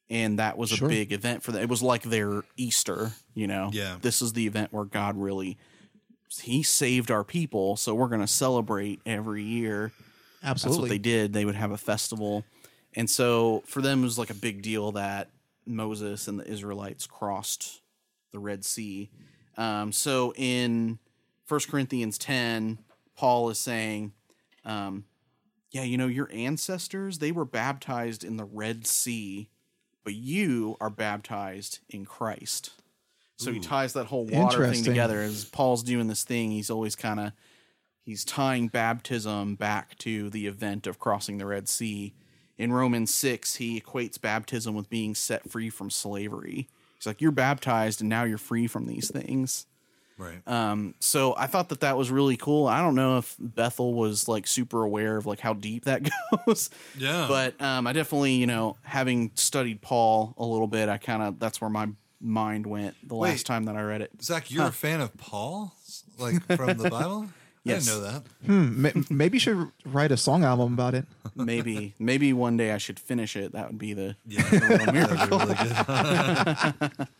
and 0.09 0.39
that 0.39 0.57
was 0.57 0.69
Sure. 0.71 0.87
a 0.87 0.89
big 0.89 1.11
event 1.11 1.43
for 1.43 1.51
them. 1.51 1.61
It 1.61 1.69
was 1.69 1.81
like 1.81 2.03
their 2.03 2.43
Easter, 2.57 3.11
you 3.33 3.47
know. 3.47 3.69
Yeah. 3.73 3.97
this 4.01 4.21
is 4.21 4.33
the 4.33 4.47
event 4.47 4.73
where 4.73 4.85
God 4.85 5.17
really 5.17 5.57
he 6.41 6.61
saved 6.61 7.09
our 7.09 7.23
people, 7.23 7.77
so 7.77 7.95
we're 7.95 8.09
going 8.09 8.19
to 8.21 8.27
celebrate 8.27 8.99
every 9.05 9.43
year. 9.43 9.93
Absolutely. 10.43 10.75
That's 10.75 10.81
what 10.81 10.89
they 10.89 10.97
did. 10.99 11.33
They 11.33 11.45
would 11.45 11.55
have 11.55 11.71
a 11.71 11.77
festival. 11.77 12.43
And 12.95 13.09
so 13.09 13.63
for 13.65 13.81
them, 13.81 14.01
it 14.01 14.03
was 14.03 14.17
like 14.19 14.29
a 14.29 14.33
big 14.35 14.61
deal 14.61 14.91
that 14.91 15.29
Moses 15.65 16.27
and 16.27 16.37
the 16.39 16.45
Israelites 16.45 17.07
crossed 17.07 17.81
the 18.31 18.39
Red 18.39 18.65
Sea. 18.65 19.09
Um, 19.57 19.91
so 19.91 20.33
in 20.35 20.99
1 21.47 21.59
Corinthians 21.69 22.17
10, 22.17 22.79
Paul 23.15 23.49
is 23.49 23.59
saying, 23.59 24.13
um, 24.65 25.05
yeah, 25.71 25.83
you 25.83 25.97
know, 25.97 26.07
your 26.07 26.29
ancestors, 26.31 27.19
they 27.19 27.31
were 27.31 27.45
baptized 27.45 28.23
in 28.23 28.37
the 28.37 28.45
Red 28.45 28.85
Sea, 28.87 29.49
but 30.03 30.13
you 30.13 30.77
are 30.79 30.89
baptized 30.89 31.79
in 31.89 32.05
Christ. 32.05 32.71
So 33.37 33.51
he 33.51 33.59
ties 33.59 33.93
that 33.93 34.05
whole 34.05 34.25
water 34.25 34.67
thing 34.71 34.83
together. 34.83 35.21
As 35.21 35.45
Paul's 35.45 35.83
doing 35.83 36.07
this 36.07 36.23
thing, 36.23 36.49
he's 36.49 36.71
always 36.71 36.95
kind 36.95 37.19
of 37.19 37.33
he's 38.03 38.25
tying 38.25 38.67
baptism 38.67 39.55
back 39.55 39.95
to 39.99 40.31
the 40.31 40.47
event 40.47 40.87
of 40.87 40.97
crossing 40.97 41.37
the 41.37 41.45
Red 41.45 41.69
Sea. 41.69 42.15
In 42.57 42.73
Romans 42.73 43.13
6, 43.13 43.55
he 43.55 43.79
equates 43.79 44.19
baptism 44.19 44.73
with 44.73 44.89
being 44.89 45.13
set 45.13 45.51
free 45.51 45.69
from 45.69 45.91
slavery. 45.91 46.67
He's 46.97 47.05
like, 47.05 47.21
You're 47.21 47.31
baptized 47.31 48.01
and 48.01 48.09
now 48.09 48.23
you're 48.23 48.37
free 48.37 48.67
from 48.67 48.85
these 48.87 49.09
things. 49.11 49.65
right. 50.17 50.45
Um, 50.47 50.95
so 50.99 51.35
I 51.37 51.47
thought 51.47 51.69
that 51.69 51.81
that 51.81 51.97
was 51.97 52.09
really 52.09 52.37
cool. 52.37 52.67
I 52.67 52.81
don't 52.81 52.95
know 52.95 53.17
if 53.19 53.35
Bethel 53.39 53.93
was 53.93 54.27
like 54.27 54.47
super 54.47 54.83
aware 54.83 55.17
of 55.17 55.25
like 55.25 55.39
how 55.39 55.53
deep 55.53 55.85
that 55.85 56.07
goes. 56.47 56.69
Yeah. 56.97 57.25
But 57.27 57.61
um, 57.61 57.85
I 57.87 57.93
definitely, 57.93 58.33
you 58.33 58.47
know, 58.47 58.77
having 58.83 59.31
studied 59.35 59.81
Paul 59.81 60.33
a 60.37 60.45
little 60.45 60.67
bit, 60.67 60.89
I 60.89 60.97
kind 60.97 61.21
of 61.21 61.39
that's 61.39 61.61
where 61.61 61.69
my 61.69 61.89
mind 62.19 62.65
went 62.65 62.95
the 63.07 63.15
Wait. 63.15 63.29
last 63.29 63.45
time 63.45 63.65
that 63.65 63.75
I 63.75 63.83
read 63.83 64.01
it. 64.01 64.11
Zak, 64.23 64.49
you're 64.49 64.65
a 64.65 64.71
fan 64.71 65.01
of 65.01 65.15
Paul, 65.17 65.75
like 66.17 66.41
from 66.55 66.77
the 66.77 66.89
Bible? 66.89 67.27
Yes. 67.67 67.87
I 67.89 67.91
didn't 67.93 68.03
know 68.03 68.11
that. 68.11 68.23
Hmm, 68.45 68.81
ma- 68.81 69.03
maybe 69.09 69.35
you 69.37 69.39
should 69.39 69.71
write 69.85 70.11
a 70.11 70.17
song 70.17 70.43
album 70.43 70.73
about 70.73 70.93
it. 70.95 71.05
Maybe, 71.35 71.93
maybe 71.99 72.33
one 72.33 72.57
day 72.57 72.71
I 72.71 72.79
should 72.79 72.99
finish 72.99 73.35
it. 73.35 73.51
That 73.51 73.67
would 73.67 73.77
be 73.77 73.93
the 73.93 74.15
Yeah, 74.25 74.41
the 74.49 74.91
real 74.91 74.93
miracle. 74.93 75.37
really 75.39 75.55
good. 76.91 77.07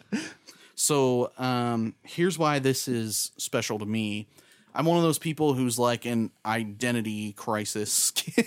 So 0.79 1.31
um, 1.39 1.95
here's 2.03 2.37
why 2.37 2.59
this 2.59 2.87
is 2.87 3.31
special 3.37 3.79
to 3.79 3.85
me. 3.85 4.27
I'm 4.75 4.85
one 4.85 4.97
of 4.97 5.03
those 5.03 5.17
people 5.17 5.55
who's 5.55 5.79
like 5.79 6.05
an 6.05 6.29
identity 6.45 7.33
crisis 7.33 8.11
kid. 8.15 8.45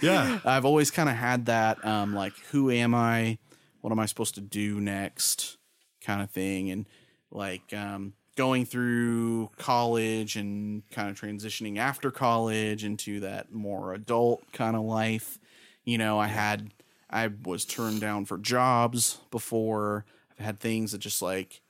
Yeah. 0.00 0.40
I've 0.44 0.64
always 0.64 0.90
kind 0.90 1.08
of 1.10 1.16
had 1.16 1.46
that, 1.46 1.84
um, 1.84 2.14
like, 2.14 2.32
who 2.50 2.70
am 2.70 2.94
I? 2.94 3.36
What 3.82 3.90
am 3.92 3.98
I 3.98 4.06
supposed 4.06 4.34
to 4.36 4.40
do 4.40 4.80
next? 4.80 5.58
Kind 6.02 6.22
of 6.22 6.30
thing. 6.30 6.70
And 6.70 6.86
like 7.30 7.74
um, 7.74 8.14
going 8.40 8.64
through 8.64 9.50
college 9.58 10.34
and 10.34 10.82
kind 10.88 11.10
of 11.10 11.20
transitioning 11.20 11.76
after 11.76 12.10
college 12.10 12.84
into 12.84 13.20
that 13.20 13.52
more 13.52 13.92
adult 13.92 14.42
kind 14.50 14.74
of 14.74 14.80
life. 14.80 15.38
You 15.84 15.98
know, 15.98 16.18
I 16.18 16.28
had, 16.28 16.72
I 17.10 17.28
was 17.44 17.66
turned 17.66 18.00
down 18.00 18.24
for 18.24 18.38
jobs 18.38 19.18
before. 19.30 20.06
I've 20.30 20.46
had 20.46 20.58
things 20.58 20.92
that 20.92 21.02
just 21.02 21.20
like 21.20 21.60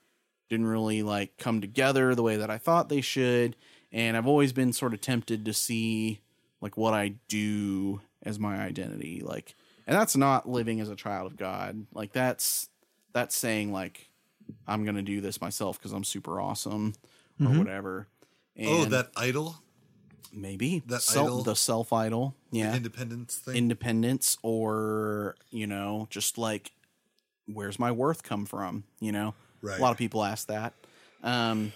didn't 0.49 0.68
really 0.68 1.03
like 1.03 1.37
come 1.39 1.61
together 1.61 2.14
the 2.14 2.23
way 2.23 2.37
that 2.37 2.51
I 2.51 2.59
thought 2.59 2.89
they 2.89 3.01
should. 3.01 3.57
And 3.91 4.16
I've 4.16 4.29
always 4.29 4.53
been 4.53 4.73
sort 4.73 4.95
of 4.95 5.01
tempted 5.01 5.45
to 5.47 5.53
see 5.53 6.21
like 6.61 6.77
what 6.77 6.95
I 6.95 7.14
do 7.27 8.01
as 8.23 8.39
my 8.39 8.61
identity. 8.62 9.23
Like, 9.25 9.57
and 9.89 9.97
that's 9.99 10.16
not 10.16 10.49
living 10.49 10.81
as 10.81 10.89
a 10.89 10.95
child 10.95 11.33
of 11.33 11.37
God. 11.37 11.87
Like 11.93 12.12
that's, 12.12 12.68
that's 13.12 13.35
saying 13.35 13.73
like, 13.73 14.10
I'm 14.67 14.85
going 14.85 14.97
to 14.97 15.03
do 15.03 15.21
this 15.21 15.41
myself 15.41 15.79
because 15.79 15.93
I'm 15.93 16.05
super 16.05 16.41
awesome 16.41 16.95
or 17.41 17.49
whatever. 17.59 18.07
And 18.57 18.69
Oh, 18.69 18.85
that 18.87 19.11
idol. 19.17 19.57
maybe 20.33 20.83
That 20.87 21.03
Self- 21.03 21.27
idol? 21.27 21.43
the 21.43 21.57
self 21.57 21.93
idol, 21.93 22.35
yeah, 22.51 22.75
Independence 22.77 23.37
thing. 23.37 23.57
independence, 23.57 24.37
or 24.43 25.37
you 25.51 25.67
know, 25.67 26.07
just 26.11 26.37
like 26.39 26.73
where's 27.53 27.79
my 27.79 27.91
worth 27.91 28.23
come 28.23 28.45
from? 28.47 28.85
You 29.01 29.13
know, 29.13 29.35
Right. 29.63 29.79
a 29.79 29.83
lot 29.83 29.91
of 29.93 29.97
people 29.99 30.23
ask 30.23 30.47
that. 30.49 30.73
Um, 31.23 31.73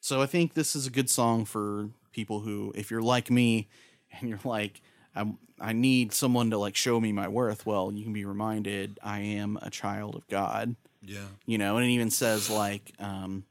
so 0.00 0.22
I 0.22 0.26
think 0.26 0.54
this 0.54 0.74
is 0.74 0.86
a 0.86 0.90
good 0.90 1.10
song 1.10 1.44
for 1.44 1.90
people 2.12 2.40
who, 2.40 2.72
if 2.74 2.90
you're 2.90 3.02
like 3.02 3.30
me, 3.30 3.68
and 4.12 4.28
you're 4.28 4.40
like, 4.44 4.80
I 5.16 5.32
I 5.60 5.72
need 5.72 6.12
someone 6.12 6.50
to 6.50 6.58
like 6.58 6.74
show 6.76 6.98
me 7.00 7.12
my 7.12 7.28
worth. 7.28 7.66
Well, 7.66 7.92
you 7.92 8.02
can 8.04 8.12
be 8.12 8.24
reminded 8.24 8.98
I 9.02 9.20
am 9.20 9.58
a 9.62 9.70
child 9.70 10.14
of 10.16 10.26
God. 10.28 10.74
Yeah. 11.02 11.26
You 11.46 11.58
know, 11.58 11.76
and 11.76 11.86
it 11.86 11.90
even 11.90 12.10
says 12.10 12.48
like 12.48 12.92
um, 12.98 13.44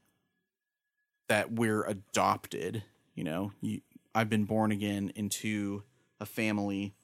that 1.28 1.52
we're 1.52 1.84
adopted. 1.84 2.82
You 3.14 3.24
know, 3.24 3.52
you, 3.60 3.80
I've 4.14 4.30
been 4.30 4.44
born 4.44 4.72
again 4.72 5.12
into 5.14 5.82
a 6.20 6.26
family. 6.26 6.94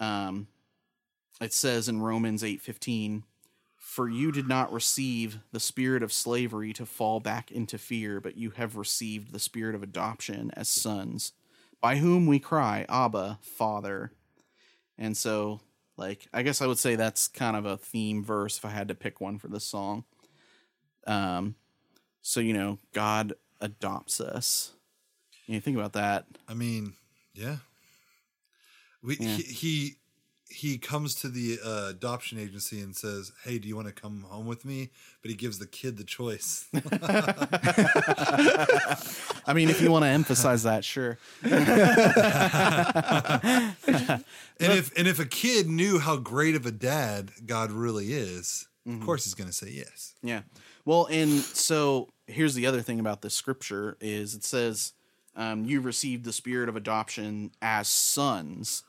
Um, 0.00 0.48
it 1.40 1.52
says 1.52 1.88
in 1.88 2.00
Romans 2.00 2.42
eight 2.42 2.62
fifteen, 2.62 3.24
"For 3.76 4.08
you 4.08 4.32
did 4.32 4.48
not 4.48 4.72
receive 4.72 5.38
the 5.52 5.60
spirit 5.60 6.02
of 6.02 6.12
slavery 6.12 6.72
to 6.72 6.86
fall 6.86 7.20
back 7.20 7.52
into 7.52 7.78
fear, 7.78 8.20
but 8.20 8.36
you 8.36 8.50
have 8.50 8.76
received 8.76 9.32
the 9.32 9.38
spirit 9.38 9.74
of 9.74 9.82
adoption 9.82 10.50
as 10.56 10.68
sons, 10.68 11.32
by 11.80 11.96
whom 11.96 12.26
we 12.26 12.38
cry, 12.38 12.86
Abba, 12.88 13.38
Father." 13.42 14.12
And 14.96 15.16
so, 15.16 15.60
like, 15.96 16.26
I 16.32 16.42
guess 16.42 16.60
I 16.60 16.66
would 16.66 16.78
say 16.78 16.96
that's 16.96 17.28
kind 17.28 17.56
of 17.56 17.64
a 17.66 17.76
theme 17.76 18.24
verse 18.24 18.58
if 18.58 18.64
I 18.64 18.70
had 18.70 18.88
to 18.88 18.94
pick 18.94 19.20
one 19.20 19.38
for 19.38 19.48
this 19.48 19.64
song. 19.64 20.04
Um, 21.06 21.54
so 22.22 22.40
you 22.40 22.52
know, 22.52 22.78
God 22.92 23.34
adopts 23.60 24.20
us. 24.20 24.72
You 25.46 25.60
think 25.60 25.76
about 25.76 25.92
that. 25.92 26.26
I 26.48 26.54
mean, 26.54 26.94
yeah. 27.34 27.56
We 29.02 29.16
Yeah. 29.18 29.36
He, 29.36 29.42
he 29.42 29.94
he 30.54 30.78
comes 30.78 31.14
to 31.16 31.28
the 31.28 31.58
uh, 31.64 31.88
adoption 31.90 32.38
agency 32.38 32.80
and 32.80 32.94
says, 32.96 33.32
"Hey, 33.44 33.58
do 33.58 33.68
you 33.68 33.76
want 33.76 33.88
to 33.88 33.92
come 33.94 34.22
home 34.28 34.46
with 34.46 34.64
me?" 34.64 34.90
But 35.22 35.30
he 35.30 35.36
gives 35.36 35.58
the 35.58 35.66
kid 35.66 35.96
the 35.96 36.04
choice. 36.04 36.66
I 39.46 39.52
mean, 39.54 39.68
if 39.68 39.80
you 39.82 39.90
want 39.90 40.04
to 40.04 40.08
emphasize 40.08 40.62
that, 40.62 40.84
sure. 40.84 41.18
and 41.42 41.54
if 44.58 44.96
and 44.96 45.08
if 45.08 45.18
a 45.18 45.26
kid 45.26 45.68
knew 45.68 45.98
how 45.98 46.16
great 46.16 46.54
of 46.54 46.66
a 46.66 46.70
dad 46.72 47.30
God 47.46 47.70
really 47.70 48.12
is, 48.12 48.68
Mm-hmm. 48.86 49.00
of 49.00 49.06
course 49.06 49.24
he's 49.24 49.32
going 49.32 49.48
to 49.48 49.52
say 49.54 49.70
yes. 49.70 50.12
Yeah. 50.22 50.42
Well, 50.84 51.06
and 51.10 51.30
so 51.40 52.10
here's 52.26 52.54
the 52.54 52.66
other 52.66 52.82
thing 52.82 53.00
about 53.00 53.22
this 53.22 53.32
scripture 53.32 53.96
is 53.98 54.34
it 54.34 54.44
says 54.44 54.92
um, 55.36 55.64
you 55.64 55.80
received 55.80 56.26
the 56.26 56.34
spirit 56.34 56.68
of 56.68 56.76
adoption 56.76 57.50
as 57.62 57.88
sons. 57.88 58.82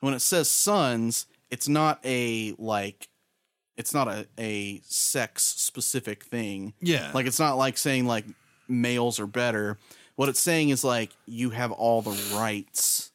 When 0.00 0.14
it 0.14 0.20
says 0.20 0.50
sons, 0.50 1.26
it's 1.50 1.68
not 1.68 2.00
a 2.04 2.54
like 2.58 3.08
it's 3.76 3.92
not 3.92 4.08
a, 4.08 4.26
a 4.38 4.80
sex 4.84 5.42
specific 5.42 6.24
thing. 6.24 6.72
Yeah. 6.80 7.10
Like 7.14 7.26
it's 7.26 7.38
not 7.40 7.56
like 7.58 7.76
saying 7.78 8.06
like 8.06 8.24
males 8.68 9.20
are 9.20 9.26
better. 9.26 9.78
What 10.16 10.28
it's 10.30 10.40
saying 10.40 10.70
is 10.70 10.82
like 10.82 11.10
you 11.26 11.50
have 11.50 11.72
all 11.72 12.00
the 12.02 12.18
rights 12.34 13.12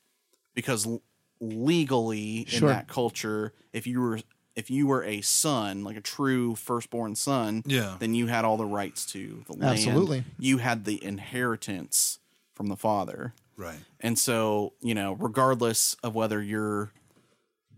because 0.53 0.85
l- 0.85 1.01
legally 1.39 2.45
Sure. 2.47 2.69
in 2.69 2.75
that 2.75 2.87
culture, 2.87 3.53
if 3.73 3.85
you 3.87 4.01
were 4.01 4.19
if 4.55 4.69
you 4.69 4.85
were 4.85 5.03
a 5.03 5.21
son, 5.21 5.83
like 5.83 5.95
a 5.95 6.01
true 6.01 6.55
firstborn 6.55 7.15
son, 7.15 7.63
Yeah. 7.65 7.95
then 7.99 8.13
you 8.13 8.27
had 8.27 8.43
all 8.43 8.57
the 8.57 8.65
rights 8.65 9.05
to 9.13 9.43
the 9.47 9.53
land. 9.53 9.63
Absolutely. 9.79 10.25
You 10.37 10.57
had 10.57 10.83
the 10.85 11.01
inheritance 11.03 12.19
from 12.53 12.67
the 12.67 12.75
father. 12.75 13.33
Right. 13.61 13.79
And 13.99 14.17
so, 14.17 14.73
you 14.81 14.95
know, 14.95 15.13
regardless 15.13 15.95
of 16.03 16.15
whether 16.15 16.41
you're 16.41 16.91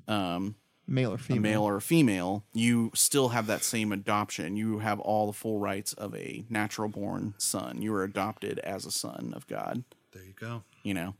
um 0.07 0.55
Male 0.85 1.11
or 1.13 1.15
a 1.15 1.17
female. 1.17 1.41
male 1.41 1.63
or 1.63 1.79
female, 1.79 2.43
you 2.53 2.91
still 2.93 3.29
have 3.29 3.47
that 3.47 3.63
same 3.63 3.93
adoption. 3.93 4.57
You 4.57 4.79
have 4.79 4.99
all 4.99 5.27
the 5.27 5.33
full 5.33 5.59
rights 5.59 5.93
of 5.93 6.13
a 6.13 6.43
natural 6.49 6.89
born 6.89 7.35
son. 7.37 7.81
You 7.81 7.93
were 7.93 8.03
adopted 8.03 8.59
as 8.59 8.85
a 8.85 8.91
son 8.91 9.33
of 9.33 9.47
God, 9.47 9.85
There 10.11 10.23
you 10.25 10.33
go. 10.33 10.63
you 10.83 10.93
know. 10.93 11.15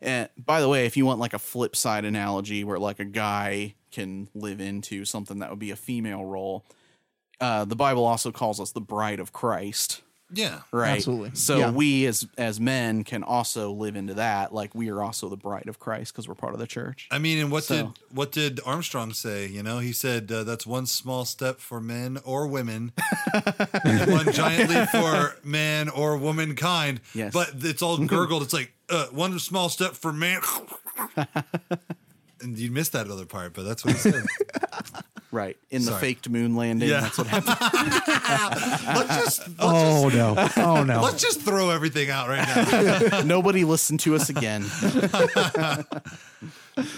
And 0.00 0.28
by 0.36 0.60
the 0.60 0.68
way, 0.68 0.84
if 0.84 0.96
you 0.96 1.06
want 1.06 1.20
like 1.20 1.32
a 1.32 1.38
flip 1.38 1.76
side 1.76 2.04
analogy 2.04 2.64
where 2.64 2.78
like 2.78 2.98
a 2.98 3.04
guy 3.04 3.74
can 3.92 4.28
live 4.34 4.60
into 4.60 5.04
something 5.04 5.38
that 5.38 5.50
would 5.50 5.58
be 5.60 5.70
a 5.70 5.76
female 5.76 6.24
role, 6.24 6.64
uh, 7.40 7.64
the 7.64 7.76
Bible 7.76 8.04
also 8.04 8.32
calls 8.32 8.58
us 8.58 8.72
the 8.72 8.80
bride 8.80 9.20
of 9.20 9.32
Christ. 9.32 10.02
Yeah. 10.30 10.60
Right. 10.72 10.96
Absolutely. 10.96 11.30
So 11.34 11.56
Yeah. 11.58 11.70
we 11.70 12.04
as 12.04 12.26
as 12.36 12.60
men 12.60 13.02
can 13.02 13.22
also 13.22 13.72
live 13.72 13.96
into 13.96 14.14
that. 14.14 14.52
Like 14.52 14.74
we 14.74 14.90
are 14.90 15.02
also 15.02 15.28
the 15.30 15.36
bride 15.38 15.68
of 15.68 15.78
Christ 15.78 16.12
because 16.12 16.28
we're 16.28 16.34
part 16.34 16.52
of 16.52 16.60
the 16.60 16.66
church. 16.66 17.08
I 17.10 17.18
mean, 17.18 17.38
and 17.38 17.50
what 17.50 17.64
So- 17.64 17.76
did 17.76 17.86
what 18.10 18.32
did 18.32 18.60
Armstrong 18.66 19.14
say? 19.14 19.46
You 19.46 19.62
know, 19.62 19.78
he 19.78 19.92
said 19.92 20.30
uh, 20.30 20.44
that's 20.44 20.66
one 20.66 20.84
small 20.86 21.24
step 21.24 21.60
for 21.60 21.80
men 21.80 22.18
or 22.24 22.46
women, 22.46 22.92
one 24.06 24.30
giant 24.32 24.68
leap 24.70 24.88
for 24.90 25.36
man 25.44 25.88
or 25.88 26.16
womankind. 26.18 27.00
Yes. 27.14 27.32
but 27.32 27.52
it's 27.60 27.80
all 27.80 27.96
gurgled. 28.06 28.42
It's 28.42 28.52
like 28.52 28.72
uh, 28.90 29.06
one 29.06 29.38
small 29.38 29.68
step 29.70 29.94
for 29.94 30.12
man. 30.12 30.42
and 32.42 32.58
you 32.58 32.70
missed 32.70 32.92
that 32.92 33.08
other 33.10 33.24
part, 33.26 33.54
but 33.54 33.62
that's 33.64 33.84
what 33.84 33.94
he 33.94 33.98
said. 34.00 34.24
Right. 35.30 35.58
In 35.70 35.82
the 35.82 35.90
Sorry. 35.90 36.00
faked 36.00 36.28
moon 36.30 36.56
landing. 36.56 36.88
Yeah. 36.88 37.00
That's 37.00 37.18
what 37.18 37.26
happened. 37.26 37.58
let's 38.96 39.24
just 39.24 39.48
let's, 39.48 39.60
Oh 39.60 40.08
no! 40.08 40.48
Oh 40.56 40.84
no! 40.84 41.02
let's 41.02 41.20
just 41.22 41.42
throw 41.42 41.68
everything 41.68 42.08
out 42.08 42.28
right 42.28 42.46
now. 43.10 43.20
Nobody 43.24 43.64
listened 43.64 44.00
to 44.00 44.14
us 44.14 44.30
again. 44.30 44.62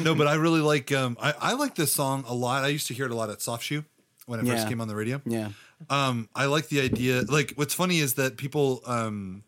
no, 0.01 0.15
but 0.15 0.27
I 0.27 0.35
really 0.35 0.61
like 0.61 0.93
um 0.93 1.17
I, 1.21 1.35
I 1.41 1.53
like 1.55 1.75
this 1.75 1.93
song 1.93 2.25
a 2.29 2.35
lot. 2.35 2.65
I 2.65 2.69
used 2.69 2.87
to 2.89 2.95
hear 2.95 3.07
it 3.07 3.11
a 3.11 3.15
lot 3.15 3.31
at 3.31 3.43
Soft 3.43 3.65
Shoe 3.65 3.85
when 4.27 4.41
it 4.41 4.47
first 4.47 4.69
came 4.69 4.81
on 4.81 4.89
the 4.89 4.97
radio. 4.97 5.21
Yeah. 5.25 5.51
Um, 5.89 6.29
I 6.35 6.47
like 6.47 6.69
the 6.69 6.83
idea. 6.83 7.23
Like, 7.23 7.55
what's 7.57 7.75
funny 7.75 8.01
is 8.01 8.15
that 8.15 8.37
people 8.37 8.83
um 8.87 9.43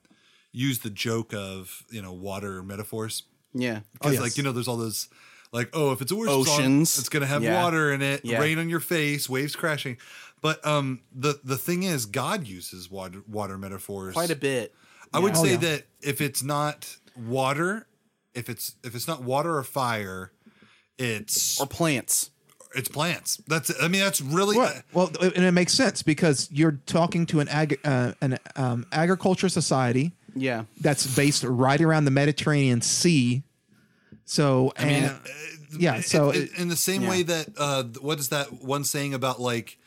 use 0.51 0.80
the 0.80 0.91
joke 0.91 1.33
of 1.35 1.85
you 1.91 2.03
know 2.03 2.12
water 2.12 2.62
metaphors 2.62 3.24
Yeah. 3.55 3.80
because 3.93 4.14
yes. 4.14 4.22
like 4.22 4.37
you 4.37 4.43
know 4.43 4.53
there's 4.53 4.68
all 4.68 4.76
those 4.76 5.09
like 5.53 5.70
oh 5.74 5.92
if 5.92 6.00
it's 6.00 6.11
a 6.12 6.16
worship 6.16 6.34
Oceans. 6.34 6.90
song, 6.90 7.00
it's 7.03 7.09
gonna 7.09 7.26
have 7.26 7.42
Yeah. 7.42 7.62
water 7.62 7.92
in 7.92 8.03
it, 8.03 8.22
Yeah. 8.24 8.38
rain 8.40 8.59
on 8.59 8.68
your 8.68 8.80
face, 8.80 9.28
waves 9.28 9.55
crashing. 9.55 9.98
But 10.40 10.64
um 10.66 11.00
the 11.14 11.38
the 11.44 11.57
thing 11.59 11.82
is 11.84 12.07
God 12.07 12.46
uses 12.46 12.90
water 12.90 13.22
water 13.28 13.57
metaphors 13.59 14.14
Quite 14.14 14.30
a 14.30 14.36
bit. 14.36 14.74
I 15.12 15.18
would 15.18 15.36
Oh, 15.36 15.42
say 15.44 15.50
yeah. 15.53 15.57
that 15.59 15.86
if 16.00 16.20
it's 16.20 16.42
not 16.42 16.96
water, 17.16 17.86
if 18.34 18.48
it's 18.48 18.74
if 18.82 18.94
it's 18.94 19.07
not 19.07 19.22
water 19.22 19.57
or 19.57 19.62
fire, 19.62 20.32
it's 20.98 21.61
Or 21.61 21.66
plants. 21.66 22.30
it's 22.74 22.88
plants. 22.88 23.40
That's 23.46 23.70
I 23.80 23.88
mean 23.88 24.00
that's 24.00 24.20
really 24.20 24.59
Right. 24.59 24.82
Well, 24.92 25.11
and 25.20 25.44
it 25.44 25.53
makes 25.53 25.72
sense 25.74 26.03
because 26.03 26.48
you're 26.50 26.80
talking 26.86 27.26
to 27.26 27.40
an 27.40 27.48
ag- 27.48 27.78
uh, 27.84 28.12
an 28.20 28.38
um, 28.57 28.86
agriculture 28.90 29.48
society 29.50 30.12
Yeah. 30.34 30.64
that's 30.80 31.07
based 31.14 31.44
right 31.44 31.80
around 31.80 32.05
the 32.07 32.11
Mediterranean 32.11 32.80
Sea. 32.80 33.42
So, 34.24 34.72
I 34.76 34.84
mean, 34.84 34.94
and, 35.04 35.06
uh, 35.12 35.18
yeah. 35.78 36.00
So, 36.00 36.30
it- 36.30 36.36
it- 36.36 36.50
in 36.58 36.68
the 36.68 36.76
same 36.76 37.02
Yeah. 37.02 37.10
way 37.10 37.22
that 37.24 37.48
uh, 37.58 37.84
what 38.00 38.18
is 38.18 38.28
that 38.28 38.62
one 38.62 38.84
saying 38.84 39.14
about 39.14 39.40
like 39.40 39.78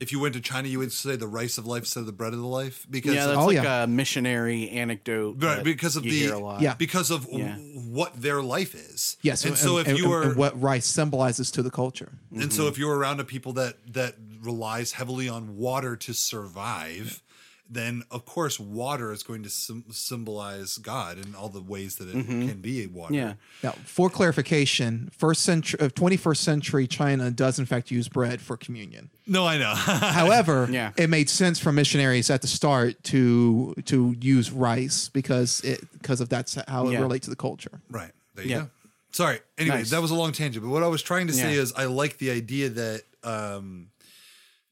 if 0.00 0.10
you 0.10 0.18
went 0.18 0.34
to 0.34 0.40
China, 0.40 0.66
you 0.66 0.80
would 0.80 0.90
say 0.92 1.14
the 1.14 1.28
rice 1.28 1.58
of 1.58 1.66
life 1.66 1.82
instead 1.84 2.00
of 2.00 2.06
the 2.06 2.12
bread 2.12 2.32
of 2.32 2.40
the 2.40 2.46
life 2.46 2.84
because 2.90 3.14
Yeah, 3.14 3.26
that's 3.26 3.38
Oh, 3.38 3.46
like 3.46 3.62
yeah. 3.62 3.84
a 3.84 3.86
missionary 3.86 4.68
anecdote. 4.70 5.36
right 5.40 5.62
because 5.62 5.94
of 5.94 6.04
you 6.04 6.10
the 6.10 6.18
hear 6.18 6.34
a 6.34 6.38
lot. 6.40 6.60
Yeah. 6.60 6.74
because 6.74 7.12
of 7.12 7.26
w- 7.26 7.44
Yeah. 7.44 7.54
what 7.56 8.20
their 8.20 8.42
life 8.42 8.74
is. 8.74 9.16
yes. 9.22 9.44
and 9.44 9.56
so 9.56 9.78
if 9.78 9.86
you 9.86 9.96
and- 10.04 10.10
were 10.10 10.22
and 10.22 10.36
what 10.36 10.60
rice 10.60 10.86
symbolizes 10.86 11.52
to 11.52 11.62
the 11.62 11.70
culture. 11.70 12.18
and 12.34 12.52
so 12.52 12.66
if 12.66 12.78
you're 12.78 12.96
around 12.96 13.20
a 13.20 13.24
people 13.24 13.52
that 13.52 13.76
that 13.92 14.16
relies 14.42 14.92
heavily 14.92 15.28
on 15.28 15.56
water 15.56 15.94
to 15.94 16.12
survive. 16.12 17.22
Then 17.70 18.02
of 18.10 18.26
course 18.26 18.60
water 18.60 19.12
is 19.12 19.22
going 19.22 19.42
to 19.44 19.48
sym 19.48 19.84
symbolize 19.90 20.76
God 20.76 21.16
in 21.18 21.34
all 21.34 21.48
the 21.48 21.62
ways 21.62 21.96
that 21.96 22.08
it 22.08 22.12
can 22.26 22.60
be 22.60 22.86
water. 22.86 23.14
Yeah. 23.14 23.34
Now, 23.62 23.72
for 23.86 24.10
clarification, 24.10 25.08
first 25.16 25.42
century, 25.42 25.80
uh, 25.80 25.88
21st 25.88 26.36
century 26.36 26.86
China 26.86 27.30
does 27.30 27.58
in 27.58 27.64
fact 27.64 27.90
use 27.90 28.08
bread 28.08 28.42
for 28.42 28.58
communion. 28.58 29.08
No, 29.26 29.46
I 29.46 29.56
know. 29.56 29.72
However, 29.74 30.68
Yeah. 30.70 30.92
it 30.98 31.08
made 31.08 31.30
sense 31.30 31.58
for 31.58 31.72
missionaries 31.72 32.28
at 32.28 32.42
the 32.42 32.48
start 32.48 33.02
to 33.04 33.74
to 33.86 34.16
use 34.20 34.50
rice 34.50 35.08
because 35.08 35.60
it 35.62 35.80
because 35.92 36.20
of 36.20 36.28
that's 36.28 36.58
how 36.68 36.88
it 36.88 36.92
Yeah. 36.92 37.00
relates 37.00 37.24
to 37.26 37.30
the 37.30 37.36
culture. 37.36 37.80
Right. 37.88 38.12
There 38.34 38.44
you 38.44 38.50
Yeah. 38.50 38.60
go. 38.62 38.70
Sorry. 39.12 39.40
Anyway, 39.56 39.76
Nice. 39.76 39.90
that 39.90 40.02
was 40.02 40.10
a 40.10 40.14
long 40.14 40.32
tangent, 40.32 40.64
but 40.64 40.70
what 40.70 40.82
I 40.82 40.88
was 40.88 41.00
trying 41.02 41.26
to 41.28 41.32
say 41.32 41.54
Yeah. 41.54 41.62
is 41.62 41.72
I 41.74 41.84
like 41.86 42.18
the 42.18 42.30
idea 42.30 42.68
that 42.68 43.02
um 43.22 43.88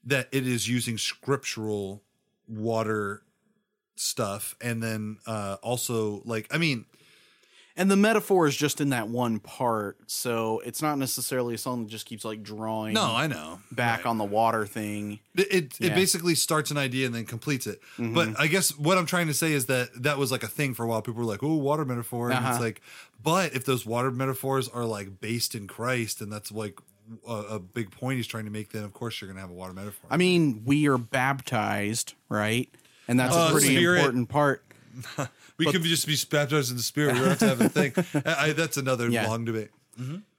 that 0.03 0.27
it 0.31 0.45
is 0.47 0.67
using 0.67 0.97
scriptural 0.97 2.03
water 2.51 3.23
stuff 3.95 4.55
and 4.61 4.81
then 4.81 5.17
uh 5.27 5.57
also 5.61 6.21
like 6.25 6.47
I 6.53 6.57
mean 6.57 6.85
and 7.77 7.89
the 7.89 7.95
metaphor 7.95 8.47
is 8.47 8.55
just 8.57 8.81
in 8.81 8.89
that 8.89 9.07
one 9.07 9.39
part, 9.39 9.97
so 10.11 10.59
it's 10.65 10.81
not 10.81 10.97
necessarily 10.97 11.55
a 11.55 11.57
song 11.57 11.83
that 11.83 11.89
just 11.89 12.05
keeps 12.05 12.25
like 12.25 12.43
drawing 12.43 12.95
No, 12.95 13.15
I 13.15 13.27
know. 13.27 13.61
back 13.71 14.05
on 14.05 14.17
the 14.17 14.25
water 14.25 14.65
thing. 14.65 15.19
It 15.35 15.47
it, 15.53 15.77
it 15.79 15.95
basically 15.95 16.35
starts 16.35 16.69
an 16.69 16.77
idea 16.77 17.05
and 17.05 17.15
then 17.15 17.25
completes 17.25 17.67
it. 17.67 17.79
But 17.97 18.37
I 18.37 18.47
guess 18.47 18.77
what 18.77 18.97
I'm 18.97 19.05
trying 19.05 19.27
to 19.27 19.33
say 19.33 19.53
is 19.53 19.67
that 19.67 19.89
that 20.03 20.17
was 20.17 20.33
like 20.33 20.43
a 20.43 20.49
thing 20.49 20.73
for 20.73 20.83
a 20.83 20.87
while. 20.89 21.01
People 21.01 21.19
were 21.21 21.25
like, 21.25 21.43
"Oh, 21.43 21.55
water 21.55 21.85
metaphor," 21.85 22.29
and 22.29 22.39
Uh-huh. 22.39 22.49
it's 22.51 22.59
like, 22.59 22.81
but 23.23 23.55
if 23.55 23.63
those 23.63 23.85
water 23.85 24.11
metaphors 24.11 24.67
are 24.67 24.83
like 24.85 25.21
based 25.21 25.55
in 25.55 25.65
Christ, 25.67 26.19
and 26.19 26.29
that's 26.31 26.51
like 26.51 26.77
a, 27.27 27.33
a 27.33 27.59
big 27.59 27.91
point 27.91 28.17
he's 28.17 28.27
trying 28.27 28.45
to 28.45 28.51
make, 28.51 28.71
then 28.71 28.83
of 28.83 28.93
course 28.93 29.19
you're 29.21 29.27
gonna 29.29 29.41
have 29.41 29.49
a 29.49 29.53
water 29.53 29.73
metaphor. 29.73 30.07
I 30.09 30.17
mean, 30.17 30.63
we 30.65 30.87
are 30.87 30.97
baptized, 30.97 32.13
right? 32.29 32.69
And 33.07 33.19
that's 33.19 33.35
Uh, 33.35 33.47
a 33.49 33.51
pretty 33.51 33.75
Spirit. 33.75 33.97
important 33.99 34.29
part. 34.29 34.63
we 35.57 35.65
could 35.71 35.83
just 35.83 36.05
be 36.07 36.15
baptized 36.29 36.69
in 36.71 36.77
the 36.77 36.83
Spirit. 36.83 37.13
We 37.13 37.19
don't 37.19 37.29
have 37.29 37.39
to 37.39 37.47
have 37.47 37.61
a 37.61 37.69
thing. 37.69 37.93
I, 38.25 38.49
I- 38.49 38.53
that's 38.53 38.77
another 38.77 39.09
Yeah. 39.09 39.27
long 39.27 39.45
debate. 39.45 39.69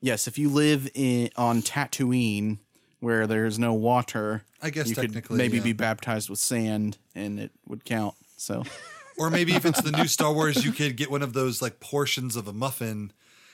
Yes, 0.00 0.26
if 0.26 0.38
you 0.38 0.48
live 0.48 0.90
in 0.94 1.30
on 1.36 1.62
Tatooine 1.62 2.58
where 2.98 3.26
there's 3.28 3.58
no 3.60 3.72
water, 3.74 4.42
I 4.60 4.70
guess 4.70 4.88
you 4.88 4.94
could 4.96 5.02
technically, 5.12 5.36
maybe 5.38 5.58
yeah. 5.58 5.62
be 5.62 5.72
baptized 5.72 6.28
with 6.28 6.38
sand 6.40 6.98
and 7.14 7.38
it 7.38 7.52
would 7.68 7.84
count. 7.84 8.14
So 8.36 8.64
Or 9.18 9.30
maybe 9.30 9.52
if 9.54 9.64
it's 9.64 9.80
the 9.82 9.92
new 9.92 10.08
Star 10.08 10.32
Wars, 10.32 10.64
you 10.64 10.72
could 10.72 10.96
get 10.96 11.10
one 11.10 11.22
of 11.22 11.32
those 11.32 11.60
like 11.62 11.78
portions 11.80 12.34
of 12.34 12.48
a 12.48 12.52
muffin, 12.52 13.12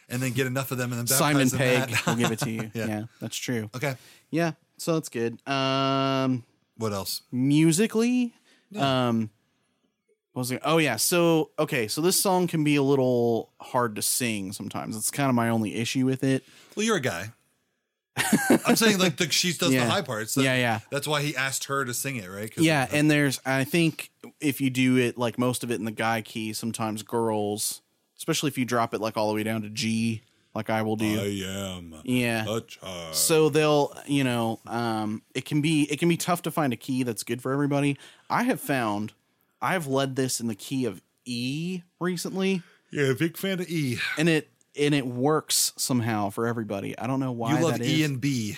and 0.08 0.22
then 0.22 0.32
get 0.32 0.46
enough 0.46 0.70
of 0.72 0.78
them, 0.78 0.92
and 0.92 0.98
then 1.00 1.06
Simon 1.06 1.50
Pegg 1.50 1.94
will 2.06 2.16
give 2.16 2.30
it 2.32 2.38
to 2.40 2.50
you. 2.50 2.70
Yeah. 2.74 2.86
yeah. 2.86 3.02
that's 3.20 3.36
true. 3.36 3.70
okay. 3.74 3.96
Yeah, 4.30 4.52
so 4.76 4.94
that's 4.94 5.08
good. 5.08 5.38
Um 5.48 6.44
What 6.76 6.92
else? 6.92 7.22
musically, 7.32 8.32
um 8.76 9.30
what 10.32 10.40
was 10.42 10.50
it? 10.52 10.60
Oh 10.64 10.78
yeah, 10.78 10.96
so 10.96 11.50
okay, 11.58 11.88
so 11.88 12.00
this 12.00 12.20
song 12.20 12.46
can 12.46 12.62
be 12.62 12.76
a 12.76 12.82
little 12.82 13.50
hard 13.60 13.96
to 13.96 14.02
sing 14.02 14.52
sometimes. 14.52 14.96
It's 14.96 15.10
kind 15.10 15.28
of 15.28 15.34
my 15.34 15.48
only 15.48 15.74
issue 15.74 16.04
with 16.06 16.22
it. 16.22 16.44
Well, 16.76 16.86
you're 16.86 16.96
a 16.96 17.00
guy. 17.00 17.32
I'm 18.66 18.76
saying 18.76 18.98
like 18.98 19.16
the 19.16 19.30
she 19.30 19.52
does 19.52 19.72
Yeah. 19.72 19.84
the 19.84 19.90
high 19.90 20.02
parts. 20.02 20.34
That- 20.34 20.42
Yeah, 20.44 20.56
yeah. 20.56 20.80
That's 20.90 21.06
why 21.08 21.22
he 21.22 21.36
asked 21.36 21.64
her 21.64 21.84
to 21.84 21.94
sing 21.94 22.16
it, 22.16 22.28
right? 22.28 22.52
Yeah, 22.56 22.86
and 22.92 23.10
there's 23.10 23.40
I 23.46 23.64
think 23.64 24.10
if 24.40 24.60
you 24.60 24.70
do 24.70 24.96
it 24.96 25.16
like 25.18 25.38
most 25.38 25.64
of 25.64 25.70
it 25.70 25.76
in 25.76 25.84
the 25.84 25.90
guy 25.92 26.20
key, 26.22 26.52
sometimes 26.52 27.02
girls, 27.02 27.80
especially 28.18 28.48
if 28.48 28.58
you 28.58 28.64
drop 28.64 28.92
it 28.94 29.00
like 29.00 29.16
all 29.16 29.28
the 29.28 29.34
way 29.34 29.42
down 29.42 29.62
to 29.62 29.70
G, 29.70 30.22
like 30.54 30.68
I 30.70 30.82
will 30.82 30.96
do. 30.96 31.20
I 31.20 31.44
am 31.46 31.94
yeah. 32.04 32.44
So 33.12 33.48
they'll, 33.48 33.96
you 34.06 34.24
know, 34.24 34.60
um, 34.66 35.22
it 35.34 35.44
can 35.44 35.60
be 35.60 35.84
it 35.90 35.98
can 35.98 36.08
be 36.08 36.16
tough 36.16 36.42
to 36.42 36.50
find 36.50 36.72
a 36.72 36.76
key 36.76 37.02
that's 37.02 37.22
good 37.22 37.40
for 37.42 37.52
everybody. 37.52 37.96
I 38.28 38.42
have 38.44 38.60
found 38.60 39.12
I've 39.62 39.86
led 39.86 40.16
this 40.16 40.40
in 40.40 40.46
the 40.48 40.54
key 40.54 40.84
of 40.84 41.00
E 41.24 41.82
recently, 42.00 42.62
Yeah, 42.90 43.12
big 43.18 43.36
fan 43.36 43.60
of 43.60 43.68
E. 43.68 43.98
and 44.16 44.28
it 44.28 44.48
and 44.78 44.94
it 44.94 45.06
works 45.06 45.72
somehow 45.76 46.30
for 46.30 46.46
everybody. 46.46 46.96
I 46.98 47.06
don't 47.06 47.20
know 47.20 47.32
why 47.32 47.58
You 47.58 47.64
love 47.64 47.80
E 47.82 48.02
is. 48.02 48.08
and 48.10 48.20
B. 48.20 48.56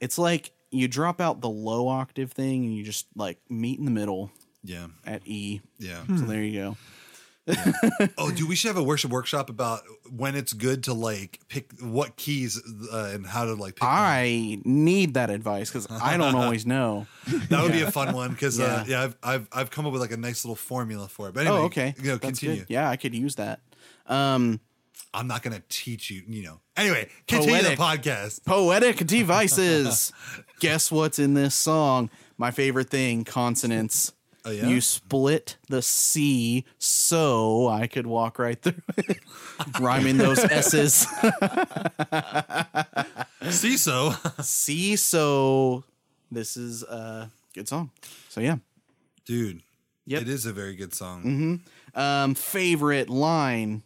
It's 0.00 0.18
like 0.18 0.50
you 0.70 0.88
drop 0.88 1.20
out 1.20 1.40
the 1.40 1.48
low 1.50 1.88
octave 1.88 2.32
thing 2.32 2.64
and 2.64 2.74
you 2.74 2.82
just 2.82 3.06
like 3.14 3.38
meet 3.48 3.78
in 3.78 3.84
the 3.84 3.90
middle 3.90 4.30
Yeah, 4.64 4.86
at 5.06 5.22
E. 5.26 5.60
yeah. 5.78 6.04
So 6.06 6.24
there 6.24 6.42
you 6.42 6.60
go. 6.60 6.76
Oh, 8.18 8.30
dude, 8.30 8.48
we 8.48 8.54
should 8.56 8.68
have 8.68 8.76
a 8.76 8.82
worship 8.82 9.10
workshop 9.10 9.48
about 9.50 9.82
when 10.10 10.34
it's 10.34 10.52
good 10.52 10.84
to 10.84 10.92
like 10.94 11.40
pick 11.48 11.70
what 11.80 12.16
keys 12.16 12.60
uh, 12.92 13.10
and 13.14 13.26
how 13.26 13.44
to 13.44 13.54
like 13.54 13.74
pick. 13.74 13.80
them. 13.80 13.88
I 13.90 14.60
need 14.64 15.14
that 15.14 15.30
advice 15.30 15.70
because 15.70 15.86
I 15.90 16.16
don't 16.16 16.34
always 16.42 16.66
know. 16.66 17.06
That 17.48 17.62
would 17.62 17.72
be 17.72 17.82
a 17.82 17.90
fun 17.92 18.14
one 18.14 18.30
because 18.32 18.58
uh, 18.60 18.84
Yeah. 18.86 18.98
yeah, 18.98 19.02
I've, 19.04 19.16
I've 19.22 19.48
I've 19.52 19.70
come 19.70 19.86
up 19.86 19.92
with 19.92 20.00
like 20.02 20.12
a 20.12 20.16
nice 20.16 20.44
little 20.44 20.56
formula 20.56 21.08
for 21.08 21.28
it. 21.28 21.34
But 21.34 21.46
anyway, 21.46 21.60
oh, 21.62 21.64
okay. 21.66 21.94
you 21.98 22.04
know, 22.04 22.16
That's 22.16 22.38
continue. 22.40 22.56
good. 22.64 22.66
Yeah, 22.70 22.88
I 22.90 22.96
could 22.96 23.14
use 23.14 23.36
that. 23.36 23.60
Um, 24.06 24.60
I'm 25.14 25.26
not 25.26 25.42
gonna 25.42 25.62
teach 25.68 26.10
you. 26.10 26.22
You 26.26 26.42
know. 26.42 26.60
Anyway, 26.76 27.08
continue 27.28 27.60
Poetic. 27.60 27.78
the 27.78 27.84
podcast. 27.84 28.44
poetic 28.44 29.06
devices. 29.06 30.12
Guess 30.60 30.90
what's 30.90 31.18
in 31.18 31.34
this 31.34 31.54
song? 31.54 32.10
My 32.38 32.50
favorite 32.50 32.88
thing: 32.90 33.24
consonants. 33.24 34.12
Oh, 34.44 34.50
yeah? 34.50 34.66
You 34.66 34.80
split 34.80 35.56
the 35.68 35.82
C 35.82 36.64
so 36.78 37.68
I 37.68 37.86
could 37.86 38.06
walk 38.08 38.38
right 38.40 38.60
through 38.60 38.82
it, 38.96 39.18
rhyming 39.80 40.18
those 40.18 40.40
S's. 40.40 41.06
See 43.50 43.76
so. 43.76 44.14
C 44.40 44.96
so. 44.96 45.84
This 46.30 46.56
is 46.56 46.82
a 46.82 47.30
good 47.54 47.68
song. 47.68 47.90
So 48.28 48.40
yeah. 48.40 48.56
Dude, 49.24 49.62
Yep. 50.06 50.22
it 50.22 50.28
is 50.28 50.46
a 50.46 50.52
very 50.52 50.74
good 50.74 50.94
song. 50.94 51.60
Um, 51.94 52.34
favorite 52.34 53.08
line. 53.08 53.82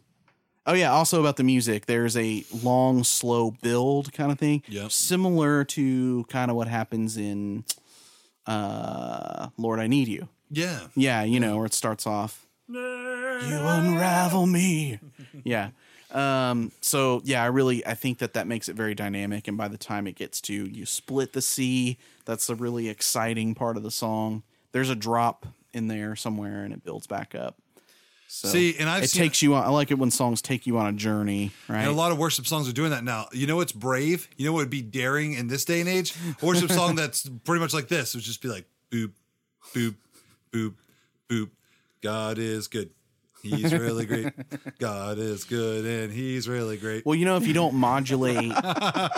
Oh 0.65 0.73
yeah, 0.73 0.91
also 0.91 1.19
about 1.19 1.37
the 1.37 1.43
music. 1.43 1.85
There's 1.85 2.17
a 2.17 2.43
long, 2.63 3.03
slow 3.03 3.51
build 3.51 4.11
kind 4.13 4.31
of 4.31 4.39
thing. 4.39 4.63
Yep. 4.67 4.91
Similar 4.91 5.63
to 5.65 6.25
kind 6.29 6.49
of 6.49 6.57
what 6.57 6.67
happens 6.67 7.15
in 7.17 7.63
uh 8.47 9.49
Lord 9.57 9.79
I 9.79 9.87
Need 9.87 10.07
You. 10.07 10.29
Yeah. 10.49 10.79
Yeah, 10.95 11.23
you 11.23 11.39
know, 11.39 11.57
where 11.57 11.65
it 11.65 11.73
starts 11.73 12.05
off. 12.07 12.45
You 12.69 12.79
unravel 13.41 14.45
me. 14.47 14.99
yeah. 15.43 15.69
Um, 16.11 16.71
so 16.81 17.21
yeah, 17.25 17.43
I 17.43 17.47
really 17.47 17.85
I 17.85 17.93
think 17.93 18.19
that 18.19 18.33
that 18.33 18.47
makes 18.47 18.69
it 18.69 18.75
very 18.75 18.95
dynamic, 18.95 19.47
and 19.47 19.57
by 19.57 19.67
the 19.67 19.77
time 19.77 20.07
it 20.07 20.15
gets 20.15 20.39
to 20.41 20.53
you 20.53 20.85
split 20.85 21.33
the 21.33 21.41
C, 21.41 21.97
that's 22.25 22.47
the 22.47 22.55
really 22.55 22.87
exciting 22.89 23.55
part 23.55 23.75
of 23.77 23.83
the 23.83 23.91
song. 23.91 24.43
There's 24.71 24.89
a 24.89 24.95
drop 24.95 25.45
in 25.73 25.87
there 25.87 26.15
somewhere, 26.15 26.63
and 26.63 26.73
it 26.73 26.83
builds 26.83 27.07
back 27.07 27.35
up. 27.35 27.57
So 28.29 28.47
See, 28.49 28.75
and 28.77 28.89
I've 28.89 29.03
it 29.03 29.09
seen- 29.09 29.21
takes 29.23 29.41
you 29.41 29.53
on. 29.55 29.63
I 29.65 29.69
like 29.69 29.91
it 29.91 29.99
when 29.99 30.11
songs 30.11 30.41
take 30.41 30.65
you 30.65 30.77
on 30.77 30.87
a 30.87 30.93
journey, 30.97 31.51
right? 31.67 31.79
And 31.81 31.87
a 31.89 31.93
lot 31.93 32.11
of 32.13 32.17
worship 32.17 32.47
songs 32.47 32.67
are 32.69 32.73
doing 32.73 32.91
that 32.91 33.03
now. 33.03 33.27
You 33.33 33.45
know 33.47 33.57
what's 33.57 33.71
brave? 33.73 34.27
You 34.37 34.45
know 34.45 34.53
what 34.53 34.59
would 34.59 34.69
be 34.69 34.81
daring 34.81 35.33
in 35.33 35.47
this 35.47 35.65
day 35.65 35.79
and 35.81 35.89
age? 35.89 36.13
A 36.41 36.45
worship 36.45 36.71
song 36.71 36.95
that's 36.97 37.27
pretty 37.45 37.59
much 37.61 37.73
like 37.73 37.87
this. 37.89 38.13
It 38.13 38.17
would 38.17 38.23
just 38.25 38.41
be 38.41 38.47
like 38.49 38.65
boop, 38.91 39.11
boop, 39.73 39.95
boop, 40.51 40.75
boop. 41.29 41.49
God 42.01 42.37
is 42.37 42.67
good. 42.67 42.91
He's 43.43 43.71
really 43.71 44.05
great. 44.05 44.33
God 44.79 45.19
is 45.19 45.43
good 45.45 45.85
and 45.85 46.11
he's 46.11 46.49
really 46.49 46.75
great. 46.75 47.05
well, 47.05 47.15
you 47.15 47.23
know, 47.23 47.37
if 47.37 47.47
you 47.47 47.53
don't 47.53 47.75
modulate 47.75 48.51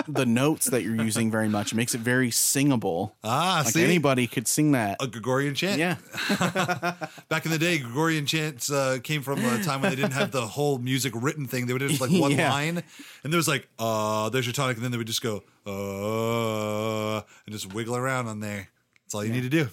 the 0.08 0.26
notes 0.28 0.70
that 0.70 0.84
you're 0.84 1.02
using 1.02 1.32
very 1.32 1.48
much, 1.50 1.72
it 1.72 1.76
makes 1.76 1.96
it 1.96 2.02
very 2.02 2.30
singable. 2.30 3.16
ah, 3.24 3.62
Like 3.66 3.74
see? 3.74 3.84
anybody 3.84 4.28
could 4.28 4.48
sing 4.48 4.74
that. 4.74 4.98
a 5.02 5.08
Gregorian 5.08 5.56
chant. 5.56 5.80
Yeah. 5.80 5.96
Back 7.30 7.46
in 7.46 7.52
the 7.52 7.58
day, 7.58 7.80
Gregorian 7.80 8.26
chants 8.28 8.70
uh, 8.72 9.00
came 9.02 9.22
from 9.24 9.44
a 9.44 9.64
time 9.64 9.82
when 9.82 9.90
they 9.90 9.96
didn't 9.96 10.14
have 10.14 10.32
the 10.32 10.46
whole 10.46 10.78
music 10.78 11.14
written 11.16 11.48
thing. 11.48 11.66
They 11.66 11.74
would 11.74 11.82
just 11.82 12.02
like 12.02 12.12
one 12.14 12.32
Yeah. 12.32 12.52
line, 12.52 12.84
and 13.24 13.34
there 13.34 13.38
was 13.38 13.48
like, 13.48 13.68
uh, 13.80 14.30
there's 14.30 14.46
your 14.46 14.54
tonic, 14.54 14.76
and 14.76 14.84
then 14.84 14.92
they 14.92 14.98
would 14.98 15.08
just 15.08 15.24
go, 15.24 15.44
uh, 15.66 17.16
and 17.46 17.52
just 17.54 17.74
wiggle 17.74 17.96
around 17.96 18.28
on 18.28 18.42
there. 18.42 18.68
That's 19.06 19.16
all 19.16 19.24
you 19.26 19.32
need 19.34 19.44
to 19.44 19.50
do. 19.50 19.70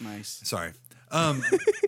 Nice. 0.00 0.40
Sorry. 0.44 0.72
Um, 1.10 1.42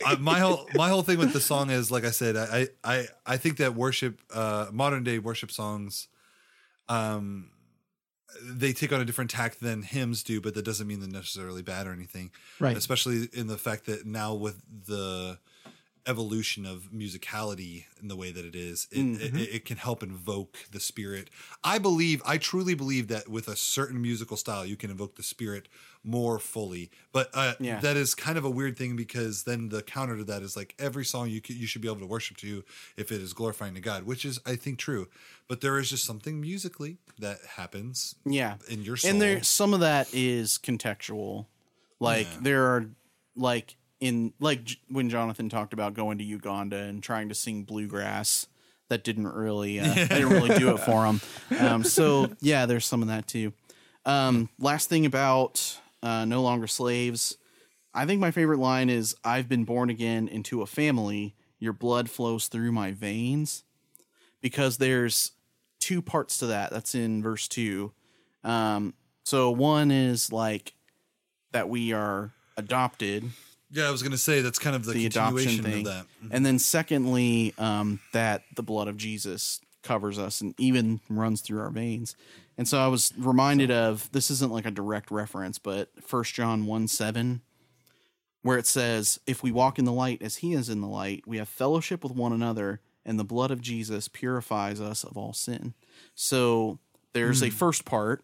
I, 0.04 0.16
my 0.16 0.40
whole 0.40 0.68
my 0.74 0.88
whole 0.88 1.02
thing 1.02 1.18
with 1.18 1.32
the 1.32 1.40
song 1.40 1.70
is 1.70 1.90
like 1.90 2.04
I 2.04 2.10
said, 2.10 2.36
I 2.36 2.68
I 2.82 3.06
I 3.24 3.36
think 3.36 3.58
that 3.58 3.74
worship, 3.74 4.20
uh, 4.34 4.66
modern 4.72 5.04
day 5.04 5.18
worship 5.18 5.52
songs, 5.52 6.08
um, 6.88 7.50
they 8.42 8.72
take 8.72 8.92
on 8.92 9.00
a 9.00 9.04
different 9.04 9.30
tack 9.30 9.58
than 9.60 9.82
hymns 9.82 10.22
do, 10.22 10.40
but 10.40 10.54
that 10.54 10.64
doesn't 10.64 10.86
mean 10.86 11.00
they're 11.00 11.08
necessarily 11.08 11.62
bad 11.62 11.86
or 11.86 11.92
anything. 11.92 12.32
Right. 12.58 12.76
Especially 12.76 13.28
in 13.32 13.46
the 13.46 13.58
fact 13.58 13.86
that 13.86 14.06
now 14.06 14.34
with 14.34 14.60
the 14.86 15.38
evolution 16.06 16.66
of 16.66 16.90
musicality 16.92 17.84
in 18.00 18.08
the 18.08 18.16
way 18.16 18.32
that 18.32 18.44
it 18.44 18.56
is, 18.56 18.88
it, 18.90 18.98
Mm-hmm. 18.98 19.36
it, 19.36 19.54
it 19.54 19.64
can 19.64 19.76
help 19.76 20.02
invoke 20.02 20.58
the 20.72 20.80
spirit. 20.80 21.30
I 21.62 21.78
believe, 21.78 22.20
I 22.26 22.38
truly 22.38 22.74
believe 22.74 23.08
that 23.08 23.28
with 23.28 23.46
a 23.48 23.54
certain 23.56 24.02
musical 24.02 24.36
style, 24.36 24.66
you 24.66 24.76
can 24.76 24.90
invoke 24.90 25.14
the 25.16 25.22
spirit 25.22 25.68
more 26.04 26.40
fully. 26.40 26.90
But 27.12 27.30
uh, 27.34 27.54
Yeah. 27.60 27.78
that 27.80 27.96
is 27.96 28.14
kind 28.16 28.36
of 28.36 28.44
a 28.44 28.50
weird 28.50 28.76
thing 28.76 28.96
because 28.96 29.44
then 29.44 29.68
the 29.68 29.82
counter 29.82 30.16
to 30.16 30.24
that 30.24 30.42
is 30.42 30.56
like 30.56 30.74
every 30.78 31.04
song 31.04 31.28
you 31.30 31.40
could, 31.40 31.54
you 31.56 31.66
should 31.68 31.82
be 31.82 31.88
able 31.88 32.00
to 32.00 32.06
worship 32.06 32.36
to 32.38 32.64
if 32.96 33.12
it 33.12 33.20
is 33.22 33.32
glorifying 33.32 33.74
to 33.74 33.80
God, 33.80 34.02
which 34.02 34.24
is 34.24 34.40
I 34.44 34.56
think 34.56 34.78
true. 34.78 35.08
But 35.46 35.60
there 35.60 35.78
is 35.78 35.90
just 35.90 36.04
something 36.04 36.40
musically 36.40 36.98
that 37.20 37.38
happens 37.56 38.16
Yeah. 38.24 38.56
in 38.68 38.82
your 38.82 38.96
soul. 38.96 39.10
And 39.12 39.22
there 39.22 39.42
some 39.44 39.72
of 39.74 39.80
that 39.80 40.08
is 40.12 40.58
contextual. 40.60 41.46
Like 42.00 42.26
Yeah. 42.26 42.38
there 42.40 42.64
are 42.66 42.86
like 43.36 43.76
in 44.02 44.32
like 44.40 44.68
when 44.88 45.08
Jonathan 45.08 45.48
talked 45.48 45.72
about 45.72 45.94
going 45.94 46.18
to 46.18 46.24
Uganda 46.24 46.76
and 46.76 47.00
trying 47.00 47.28
to 47.28 47.36
sing 47.36 47.62
bluegrass 47.62 48.48
that 48.88 49.04
didn't 49.04 49.28
really 49.28 49.78
uh, 49.78 49.94
didn't 49.94 50.28
really 50.28 50.58
do 50.58 50.74
it 50.74 50.78
for 50.78 51.06
him. 51.06 51.20
Um, 51.56 51.84
so 51.84 52.28
yeah, 52.40 52.66
there's 52.66 52.84
some 52.84 53.00
of 53.00 53.08
that 53.08 53.28
too. 53.28 53.52
Um, 54.04 54.48
last 54.58 54.88
thing 54.88 55.06
about 55.06 55.78
uh, 56.02 56.24
no 56.24 56.42
longer 56.42 56.66
slaves. 56.66 57.38
I 57.94 58.04
think 58.04 58.20
my 58.20 58.32
favorite 58.32 58.58
line 58.58 58.90
is 58.90 59.14
I've 59.22 59.48
been 59.48 59.64
born 59.64 59.88
again 59.88 60.26
into 60.26 60.62
a 60.62 60.66
family. 60.66 61.36
Your 61.60 61.72
blood 61.72 62.10
flows 62.10 62.48
through 62.48 62.72
my 62.72 62.90
veins 62.90 63.62
because 64.40 64.78
there's 64.78 65.30
two 65.78 66.02
parts 66.02 66.38
to 66.38 66.46
that. 66.46 66.72
That's 66.72 66.96
in 66.96 67.22
verse 67.22 67.46
two. 67.46 67.92
Um, 68.42 68.94
so 69.22 69.52
one 69.52 69.92
is 69.92 70.32
like 70.32 70.74
that 71.52 71.68
we 71.68 71.92
are 71.92 72.32
adopted 72.56 73.30
Yeah, 73.72 73.88
I 73.88 73.90
was 73.90 74.02
gonna 74.02 74.18
say 74.18 74.42
that's 74.42 74.58
kind 74.58 74.76
of 74.76 74.84
the, 74.84 74.92
the 74.92 75.06
adoption 75.06 75.48
continuation 75.48 75.64
thing. 75.64 75.86
of 75.86 75.94
that. 75.94 76.06
And 76.30 76.44
then 76.44 76.58
secondly, 76.58 77.54
um, 77.58 78.00
that 78.12 78.42
the 78.54 78.62
blood 78.62 78.86
of 78.86 78.98
Jesus 78.98 79.60
covers 79.82 80.18
us 80.18 80.40
and 80.40 80.54
even 80.58 81.00
runs 81.08 81.40
through 81.40 81.60
our 81.60 81.70
veins. 81.70 82.14
And 82.56 82.68
so 82.68 82.78
I 82.78 82.86
was 82.86 83.12
reminded 83.16 83.70
of 83.70 84.10
this 84.12 84.30
isn't 84.30 84.52
like 84.52 84.66
a 84.66 84.70
direct 84.70 85.10
reference, 85.10 85.58
but 85.58 85.88
First 86.02 86.34
John 86.34 86.66
1 86.66 86.88
7, 86.88 87.40
where 88.42 88.58
it 88.58 88.66
says, 88.66 89.18
If 89.26 89.42
we 89.42 89.50
walk 89.50 89.78
in 89.78 89.84
the 89.84 89.92
light 89.92 90.22
as 90.22 90.36
he 90.36 90.52
is 90.52 90.68
in 90.68 90.80
the 90.80 90.86
light, 90.86 91.24
we 91.26 91.38
have 91.38 91.48
fellowship 91.48 92.02
with 92.02 92.12
one 92.12 92.32
another, 92.32 92.80
and 93.04 93.18
the 93.18 93.24
blood 93.24 93.50
of 93.50 93.60
Jesus 93.60 94.06
purifies 94.06 94.80
us 94.80 95.02
of 95.02 95.16
all 95.16 95.32
sin. 95.32 95.74
So 96.14 96.78
there's 97.14 97.42
a 97.42 97.50
first 97.50 97.84
part 97.84 98.22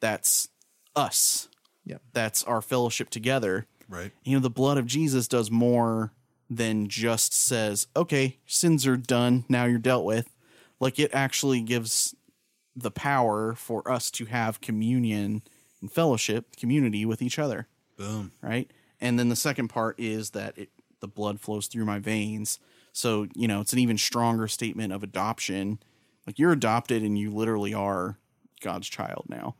that's 0.00 0.48
us. 0.94 1.48
Yep. 1.84 2.02
That's 2.12 2.44
our 2.44 2.60
fellowship 2.60 3.10
together 3.10 3.66
Right. 3.90 4.12
you 4.24 4.34
know 4.34 4.40
the 4.40 4.48
blood 4.48 4.78
of 4.78 4.86
jesus 4.86 5.26
does 5.28 5.50
more 5.50 6.12
than 6.48 6.88
just 6.88 7.32
says 7.34 7.86
okay 7.94 8.38
sins 8.46 8.86
are 8.86 8.96
done 8.96 9.44
now 9.48 9.64
you're 9.64 9.78
dealt 9.78 10.04
with. 10.04 10.34
Like 10.80 10.98
it 10.98 11.10
actually 11.12 11.60
gives 11.60 12.14
the 12.74 12.90
power 12.90 13.54
for 13.54 13.88
us 13.90 14.10
to 14.12 14.24
have 14.26 14.60
communion 14.62 15.42
and 15.80 15.92
fellowship 15.92 16.56
community 16.56 17.04
with 17.04 17.20
each 17.20 17.38
other. 17.38 17.68
Boom. 17.98 18.32
right? 18.40 18.70
And 19.00 19.18
then 19.18 19.28
the 19.28 19.36
second 19.36 19.68
part 19.68 19.98
is 20.00 20.30
that 20.30 20.56
it 20.56 20.70
the 21.00 21.08
blood 21.08 21.40
flows 21.40 21.66
through 21.66 21.84
my 21.84 21.98
veins. 21.98 22.58
So 22.92 23.26
you 23.34 23.46
know 23.46 23.60
it's 23.60 23.72
an 23.72 23.78
even 23.78 23.98
stronger 23.98 24.48
statement 24.48 24.92
of 24.92 25.02
adoption. 25.02 25.78
Like 26.26 26.38
you're 26.38 26.52
adopted 26.52 27.02
and 27.02 27.18
you 27.18 27.30
literally 27.30 27.74
are 27.74 28.18
god's 28.62 28.88
child 28.88 29.26
now. 29.28 29.54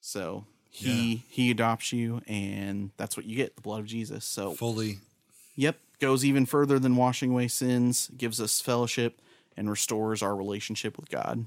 So 0.00 0.44
he 0.70 1.24
he 1.28 1.50
adopts 1.50 1.92
you 1.92 2.22
and 2.26 2.90
that's 2.96 3.16
what 3.16 3.26
you 3.26 3.36
get 3.36 3.56
the 3.56 3.60
blood 3.60 3.80
of 3.80 3.86
jesus 3.86 4.24
so 4.24 4.52
Fully. 4.54 4.98
Yep. 5.56 5.76
Goes 6.00 6.24
even 6.24 6.46
further 6.46 6.78
than 6.78 6.96
washing 6.96 7.32
away 7.32 7.48
sins, 7.48 8.10
gives 8.16 8.40
us 8.40 8.60
fellowship, 8.60 9.20
and 9.56 9.68
restores 9.68 10.22
our 10.22 10.34
relationship 10.34 10.96
with 10.96 11.10
God 11.10 11.46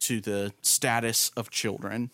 to 0.00 0.20
the 0.20 0.52
status 0.62 1.30
of 1.36 1.50
children. 1.50 2.10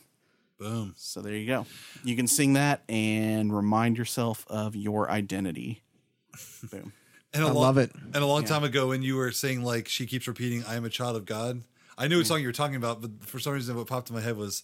Boom. 0.58 0.94
So 0.96 1.20
there 1.20 1.34
you 1.34 1.46
go. 1.46 1.66
You 2.04 2.16
can 2.16 2.26
sing 2.26 2.54
that 2.54 2.82
and 2.88 3.54
remind 3.54 3.98
yourself 3.98 4.46
of 4.48 4.74
your 4.74 5.10
identity. 5.10 5.82
Boom. 6.70 6.92
And 7.34 7.42
a 7.42 7.48
I 7.48 7.50
lo- 7.50 7.60
love 7.60 7.76
it. 7.76 7.92
And 7.94 8.16
a 8.16 8.26
long 8.26 8.44
time 8.44 8.64
ago, 8.64 8.88
when 8.88 9.02
you 9.02 9.16
were 9.16 9.32
saying 9.32 9.62
like 9.62 9.88
she 9.88 10.06
keeps 10.06 10.26
repeating, 10.26 10.64
"I 10.66 10.76
am 10.76 10.84
a 10.86 10.90
child 10.90 11.16
of 11.16 11.26
God," 11.26 11.64
I 11.98 12.08
knew 12.08 12.18
what 12.18 12.26
song 12.26 12.40
you 12.40 12.46
were 12.46 12.52
talking 12.52 12.76
about, 12.76 13.02
but 13.02 13.10
for 13.26 13.38
some 13.38 13.52
reason, 13.52 13.76
what 13.76 13.86
popped 13.88 14.08
in 14.08 14.16
my 14.16 14.22
head 14.22 14.36
was, 14.36 14.62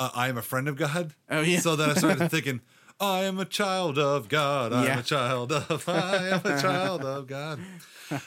uh, 0.00 0.10
"I 0.14 0.28
am 0.28 0.36
a 0.36 0.42
friend 0.42 0.66
of 0.68 0.76
God." 0.76 1.14
Oh, 1.30 1.40
yeah. 1.42 1.60
So 1.60 1.76
then 1.76 1.90
I 1.90 1.94
started 1.94 2.28
thinking, 2.32 2.60
"I 2.98 3.20
am 3.20 3.38
a 3.38 3.44
child 3.44 3.98
of 3.98 4.28
God. 4.28 4.72
I 4.72 4.86
am 4.86 4.98
a 4.98 5.02
child 5.04 5.52
of. 5.52 5.88
I 5.88 6.28
am 6.30 6.40
a 6.44 6.60
child 6.60 7.02
of 7.04 7.26
God." 7.28 7.60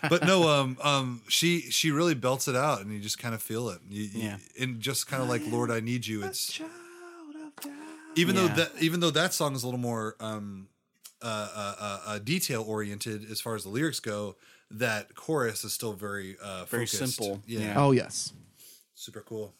But 0.09 0.23
no, 0.25 0.47
um, 0.47 0.77
um, 0.81 1.21
she 1.27 1.59
she 1.69 1.91
really 1.91 2.13
belts 2.15 2.47
it 2.47 2.55
out, 2.55 2.79
and 2.81 2.93
you 2.93 2.99
just 3.01 3.19
kind 3.19 3.35
of 3.35 3.41
feel 3.41 3.67
it. 3.69 3.79
You, 3.89 4.03
you- 4.03 4.21
Yeah. 4.21 4.37
and 4.57 4.79
just 4.79 5.07
kind 5.07 5.21
of 5.21 5.27
like, 5.27 5.41
"Lord, 5.47 5.71
I 5.71 5.81
need 5.81 6.07
you." 6.07 6.23
It's 6.23 6.53
Child 6.53 6.69
of 7.35 7.55
God. 7.63 7.73
even 8.15 8.35
Yeah. 8.35 8.41
though 8.47 8.53
that 8.55 8.71
even 8.81 8.99
though 9.01 9.11
that 9.11 9.33
song 9.33 9.55
is 9.55 9.63
a 9.63 9.67
little 9.67 9.79
more 9.79 10.15
um 10.21 10.69
uh, 11.21 11.25
uh, 11.55 11.75
uh, 11.79 11.99
uh 12.05 12.19
detail 12.19 12.63
oriented 12.67 13.29
as 13.31 13.41
far 13.41 13.55
as 13.55 13.63
the 13.63 13.69
lyrics 13.69 13.99
go 13.99 14.35
that 14.71 15.15
chorus 15.15 15.63
is 15.63 15.71
still 15.73 15.93
very 15.93 16.35
uh 16.41 16.65
Very 16.65 16.85
focused. 16.85 17.15
simple. 17.15 17.41
yeah, 17.47 17.59
Yeah. 17.59 17.73
Oh 17.77 17.91
yes. 17.91 18.33
super 18.95 19.21
cool 19.21 19.53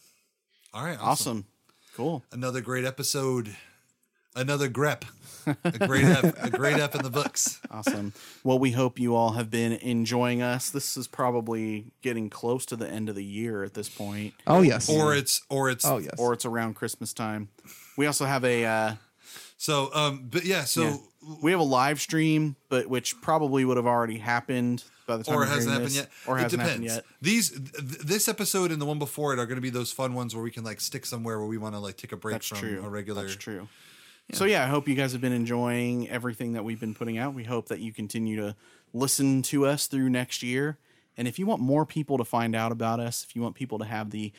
all 0.74 0.84
right 0.86 0.98
awesome. 1.00 1.08
Awesome. 1.10 1.46
Cool. 1.96 2.24
another 2.32 2.62
great 2.62 2.86
episode 2.86 3.56
another 4.36 4.68
grep 4.68 5.04
a 5.64 5.72
great 5.88 6.06
ep, 6.06 6.36
a 6.44 6.50
great 6.50 6.78
ep 6.80 6.96
in 6.96 7.04
the 7.04 7.10
books 7.10 7.60
Awesome. 7.70 8.14
Well, 8.44 8.58
we 8.60 8.72
hope 8.72 9.00
you 9.00 9.16
all 9.16 9.32
have 9.34 9.50
been 9.52 9.74
enjoying 9.74 10.42
us. 10.44 10.70
This 10.70 10.96
is 10.96 11.08
probably 11.08 11.92
getting 12.02 12.30
close 12.30 12.66
to 12.68 12.76
the 12.76 12.88
end 12.90 13.10
of 13.10 13.16
the 13.16 13.24
year 13.24 13.64
at 13.64 13.74
this 13.74 13.90
point, 13.90 14.34
Oh 14.48 14.62
yes. 14.62 14.90
or 14.90 15.14
it's 15.16 15.42
or 15.50 15.70
it's 15.70 15.86
oh 15.86 15.98
yes. 15.98 16.14
or 16.20 16.34
it's 16.34 16.46
around 16.46 16.76
Christmas 16.76 17.14
time. 17.14 17.50
We 17.98 18.06
also 18.06 18.26
have 18.26 18.44
a 18.46 18.64
uh, 18.66 18.94
so 19.58 19.90
um 19.94 20.28
but 20.32 20.46
yeah 20.46 20.64
so 20.66 20.82
Yeah. 20.84 20.96
we 21.42 21.52
have 21.52 21.60
a 21.60 21.64
live 21.64 22.00
stream, 22.00 22.56
but 22.70 22.88
which 22.88 23.20
probably 23.22 23.66
would 23.66 23.78
have 23.78 23.88
already 23.88 24.18
happened 24.20 24.84
by 25.08 25.18
the 25.18 25.24
time 25.24 25.36
or 25.36 25.44
it 25.44 25.48
hasn't 25.48 25.72
happened 25.72 25.88
this, 25.90 25.96
yet. 25.98 26.10
or 26.28 26.40
it 26.40 26.50
depends. 26.50 27.00
These, 27.22 27.50
th- 27.52 28.00
this 28.00 28.28
episode 28.28 28.72
and 28.72 28.82
the 28.82 28.86
one 28.86 29.00
before 29.00 29.34
it 29.34 29.40
are 29.40 29.46
going 29.46 29.58
to 29.58 29.62
be 29.62 29.70
those 29.70 29.92
fun 29.92 30.14
ones 30.14 30.34
where 30.36 30.44
we 30.44 30.52
can 30.52 30.64
like 30.64 30.80
stick 30.82 31.06
somewhere 31.06 31.38
where 31.40 31.48
we 31.48 31.58
want 31.58 31.76
to 31.76 31.80
like 31.80 31.98
take 31.98 32.12
a 32.12 32.18
break 32.18 32.34
That's 32.36 32.48
from 32.48 32.58
true. 32.60 32.82
a 32.84 32.90
regular. 32.90 33.24
That's 33.24 33.36
true. 33.36 33.68
So 34.32 34.46
yeah, 34.46 34.64
I 34.64 34.68
hope 34.68 34.88
you 34.88 34.96
guys 34.96 35.12
have 35.12 35.20
been 35.22 35.34
enjoying 35.34 36.10
everything 36.10 36.54
that 36.54 36.64
we've 36.64 36.80
been 36.80 36.96
putting 36.96 37.18
out. 37.18 37.34
We 37.34 37.44
hope 37.44 37.68
that 37.68 37.80
you 37.80 37.92
continue 37.92 38.38
to 38.38 38.56
listen 38.94 39.42
to 39.44 39.66
us 39.66 39.88
through 39.88 40.10
next 40.10 40.42
year. 40.42 40.78
And 41.18 41.28
if 41.28 41.38
you 41.38 41.46
want 41.46 41.62
more 41.62 41.86
people 41.86 42.18
to 42.18 42.24
find 42.24 42.56
out 42.56 42.72
about 42.72 43.00
us, 43.00 43.26
if 43.28 43.36
you 43.36 43.42
want 43.42 43.56
people 43.56 43.80
to 43.80 43.86
have 43.86 44.12
the 44.12 44.32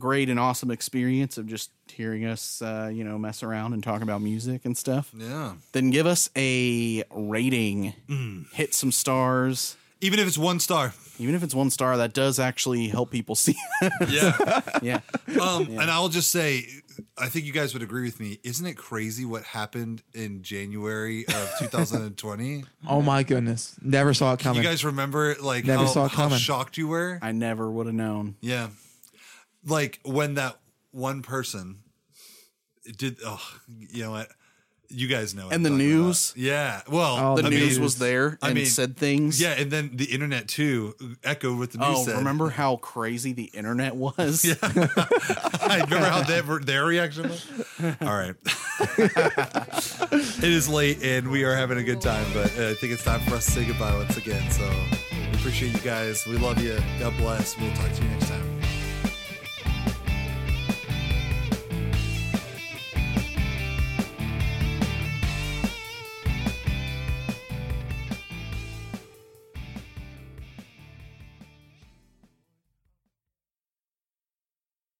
great 0.00 0.28
and 0.28 0.38
awesome 0.38 0.70
experience 0.70 1.38
of 1.38 1.46
just 1.46 1.70
hearing 1.88 2.24
us, 2.24 2.60
uh, 2.62 2.90
you 2.92 3.02
know, 3.04 3.18
mess 3.18 3.42
around 3.42 3.72
and 3.72 3.82
talk 3.82 4.02
about 4.02 4.20
music 4.22 4.64
and 4.64 4.76
stuff, 4.76 5.10
Yeah, 5.16 5.54
then 5.72 5.90
give 5.90 6.06
us 6.06 6.30
a 6.36 7.02
rating, 7.10 7.94
Mm. 8.08 8.52
hit 8.52 8.74
some 8.74 8.92
stars. 8.92 9.76
Even 10.00 10.18
if 10.18 10.26
it's 10.26 10.38
one 10.38 10.60
star. 10.60 10.94
Even 11.18 11.34
if 11.34 11.42
it's 11.42 11.54
one 11.54 11.70
star, 11.70 11.96
that 11.96 12.12
does 12.14 12.38
actually 12.38 12.88
help 12.88 13.10
people 13.10 13.34
see. 13.34 13.56
Yeah. 14.08 14.60
yeah. 14.82 15.00
um, 15.40 15.66
and 15.68 15.90
I'll 15.90 16.08
just 16.08 16.30
say, 16.30 16.66
I 17.16 17.28
think 17.28 17.44
you 17.44 17.52
guys 17.52 17.74
would 17.74 17.82
agree 17.82 18.04
with 18.04 18.20
me. 18.20 18.38
Isn't 18.44 18.66
it 18.66 18.74
crazy 18.76 19.24
what 19.24 19.42
happened 19.42 20.02
in 20.14 20.42
January 20.42 21.26
of 21.26 21.52
2020? 21.58 22.64
oh 22.88 23.02
my 23.02 23.22
goodness. 23.24 23.74
Never 23.82 24.14
saw 24.14 24.34
it 24.34 24.40
coming. 24.40 24.62
you 24.62 24.68
guys 24.68 24.84
remember 24.84 25.34
like 25.40 25.64
Never 25.64 25.84
how, 25.84 25.88
saw 25.88 26.06
it 26.06 26.12
coming. 26.12 26.30
how 26.30 26.36
shocked 26.36 26.78
you 26.78 26.86
were? 26.88 27.18
I 27.20 27.32
never 27.32 27.68
would 27.70 27.86
have 27.86 27.94
known. 27.96 28.36
Yeah. 28.40 28.68
Like 29.66 29.98
when 30.04 30.34
that 30.34 30.56
one 30.92 31.22
person 31.22 31.80
did, 32.96 33.18
oh, 33.24 33.42
you 33.90 34.04
know 34.04 34.12
what? 34.12 34.28
You 34.90 35.06
guys 35.06 35.34
know. 35.34 35.48
And 35.50 35.64
the 35.64 35.68
talking 35.68 35.86
about. 35.90 35.96
news? 36.06 36.32
Yeah. 36.34 36.80
Well, 36.88 37.16
Oh, 37.18 37.36
The 37.36 37.46
I 37.46 37.50
news 37.50 37.74
mean- 37.74 37.82
was 37.82 37.98
there 37.98 38.38
I 38.40 38.54
mean, 38.54 38.64
said 38.66 38.96
things. 38.96 39.40
Yeah. 39.40 39.50
And 39.52 39.70
then 39.70 39.90
the 39.94 40.06
internet 40.06 40.48
too 40.48 40.94
echoed 41.22 41.58
with 41.58 41.72
the 41.72 41.78
news 41.78 41.88
Oh, 41.90 42.04
said. 42.04 42.16
remember 42.16 42.48
how 42.50 42.76
crazy 42.76 43.32
the 43.34 43.44
internet 43.52 43.94
was? 43.94 44.44
Yeah. 44.48 44.54
I 44.62 45.82
remember 45.84 46.06
how 46.08 46.22
their, 46.22 46.42
their 46.60 46.84
reaction 46.86 47.28
was. 47.28 47.46
All 48.00 48.08
right. 48.16 48.34
it 48.98 50.44
is 50.44 50.68
late 50.68 51.02
and 51.02 51.30
we 51.30 51.44
are 51.44 51.54
having 51.54 51.78
a 51.78 51.82
good 51.82 52.00
time, 52.00 52.24
but 52.32 52.46
uh, 52.58 52.68
I 52.70 52.74
think 52.74 52.92
it's 52.92 53.04
time 53.04 53.20
for 53.20 53.34
us 53.34 53.44
to 53.46 53.50
say 53.52 53.64
goodbye 53.66 53.94
once 53.94 54.16
again. 54.16 54.50
So 54.50 54.68
we 55.12 55.38
appreciate 55.38 55.72
you 55.74 55.80
guys. 55.80 56.24
We 56.26 56.36
love 56.38 56.62
you. 56.62 56.78
God 56.98 57.14
bless. 57.18 57.58
We'll 57.58 57.70
talk 57.74 57.92
to 57.92 58.02
you 58.02 58.08
next 58.08 58.28
time. 58.28 58.47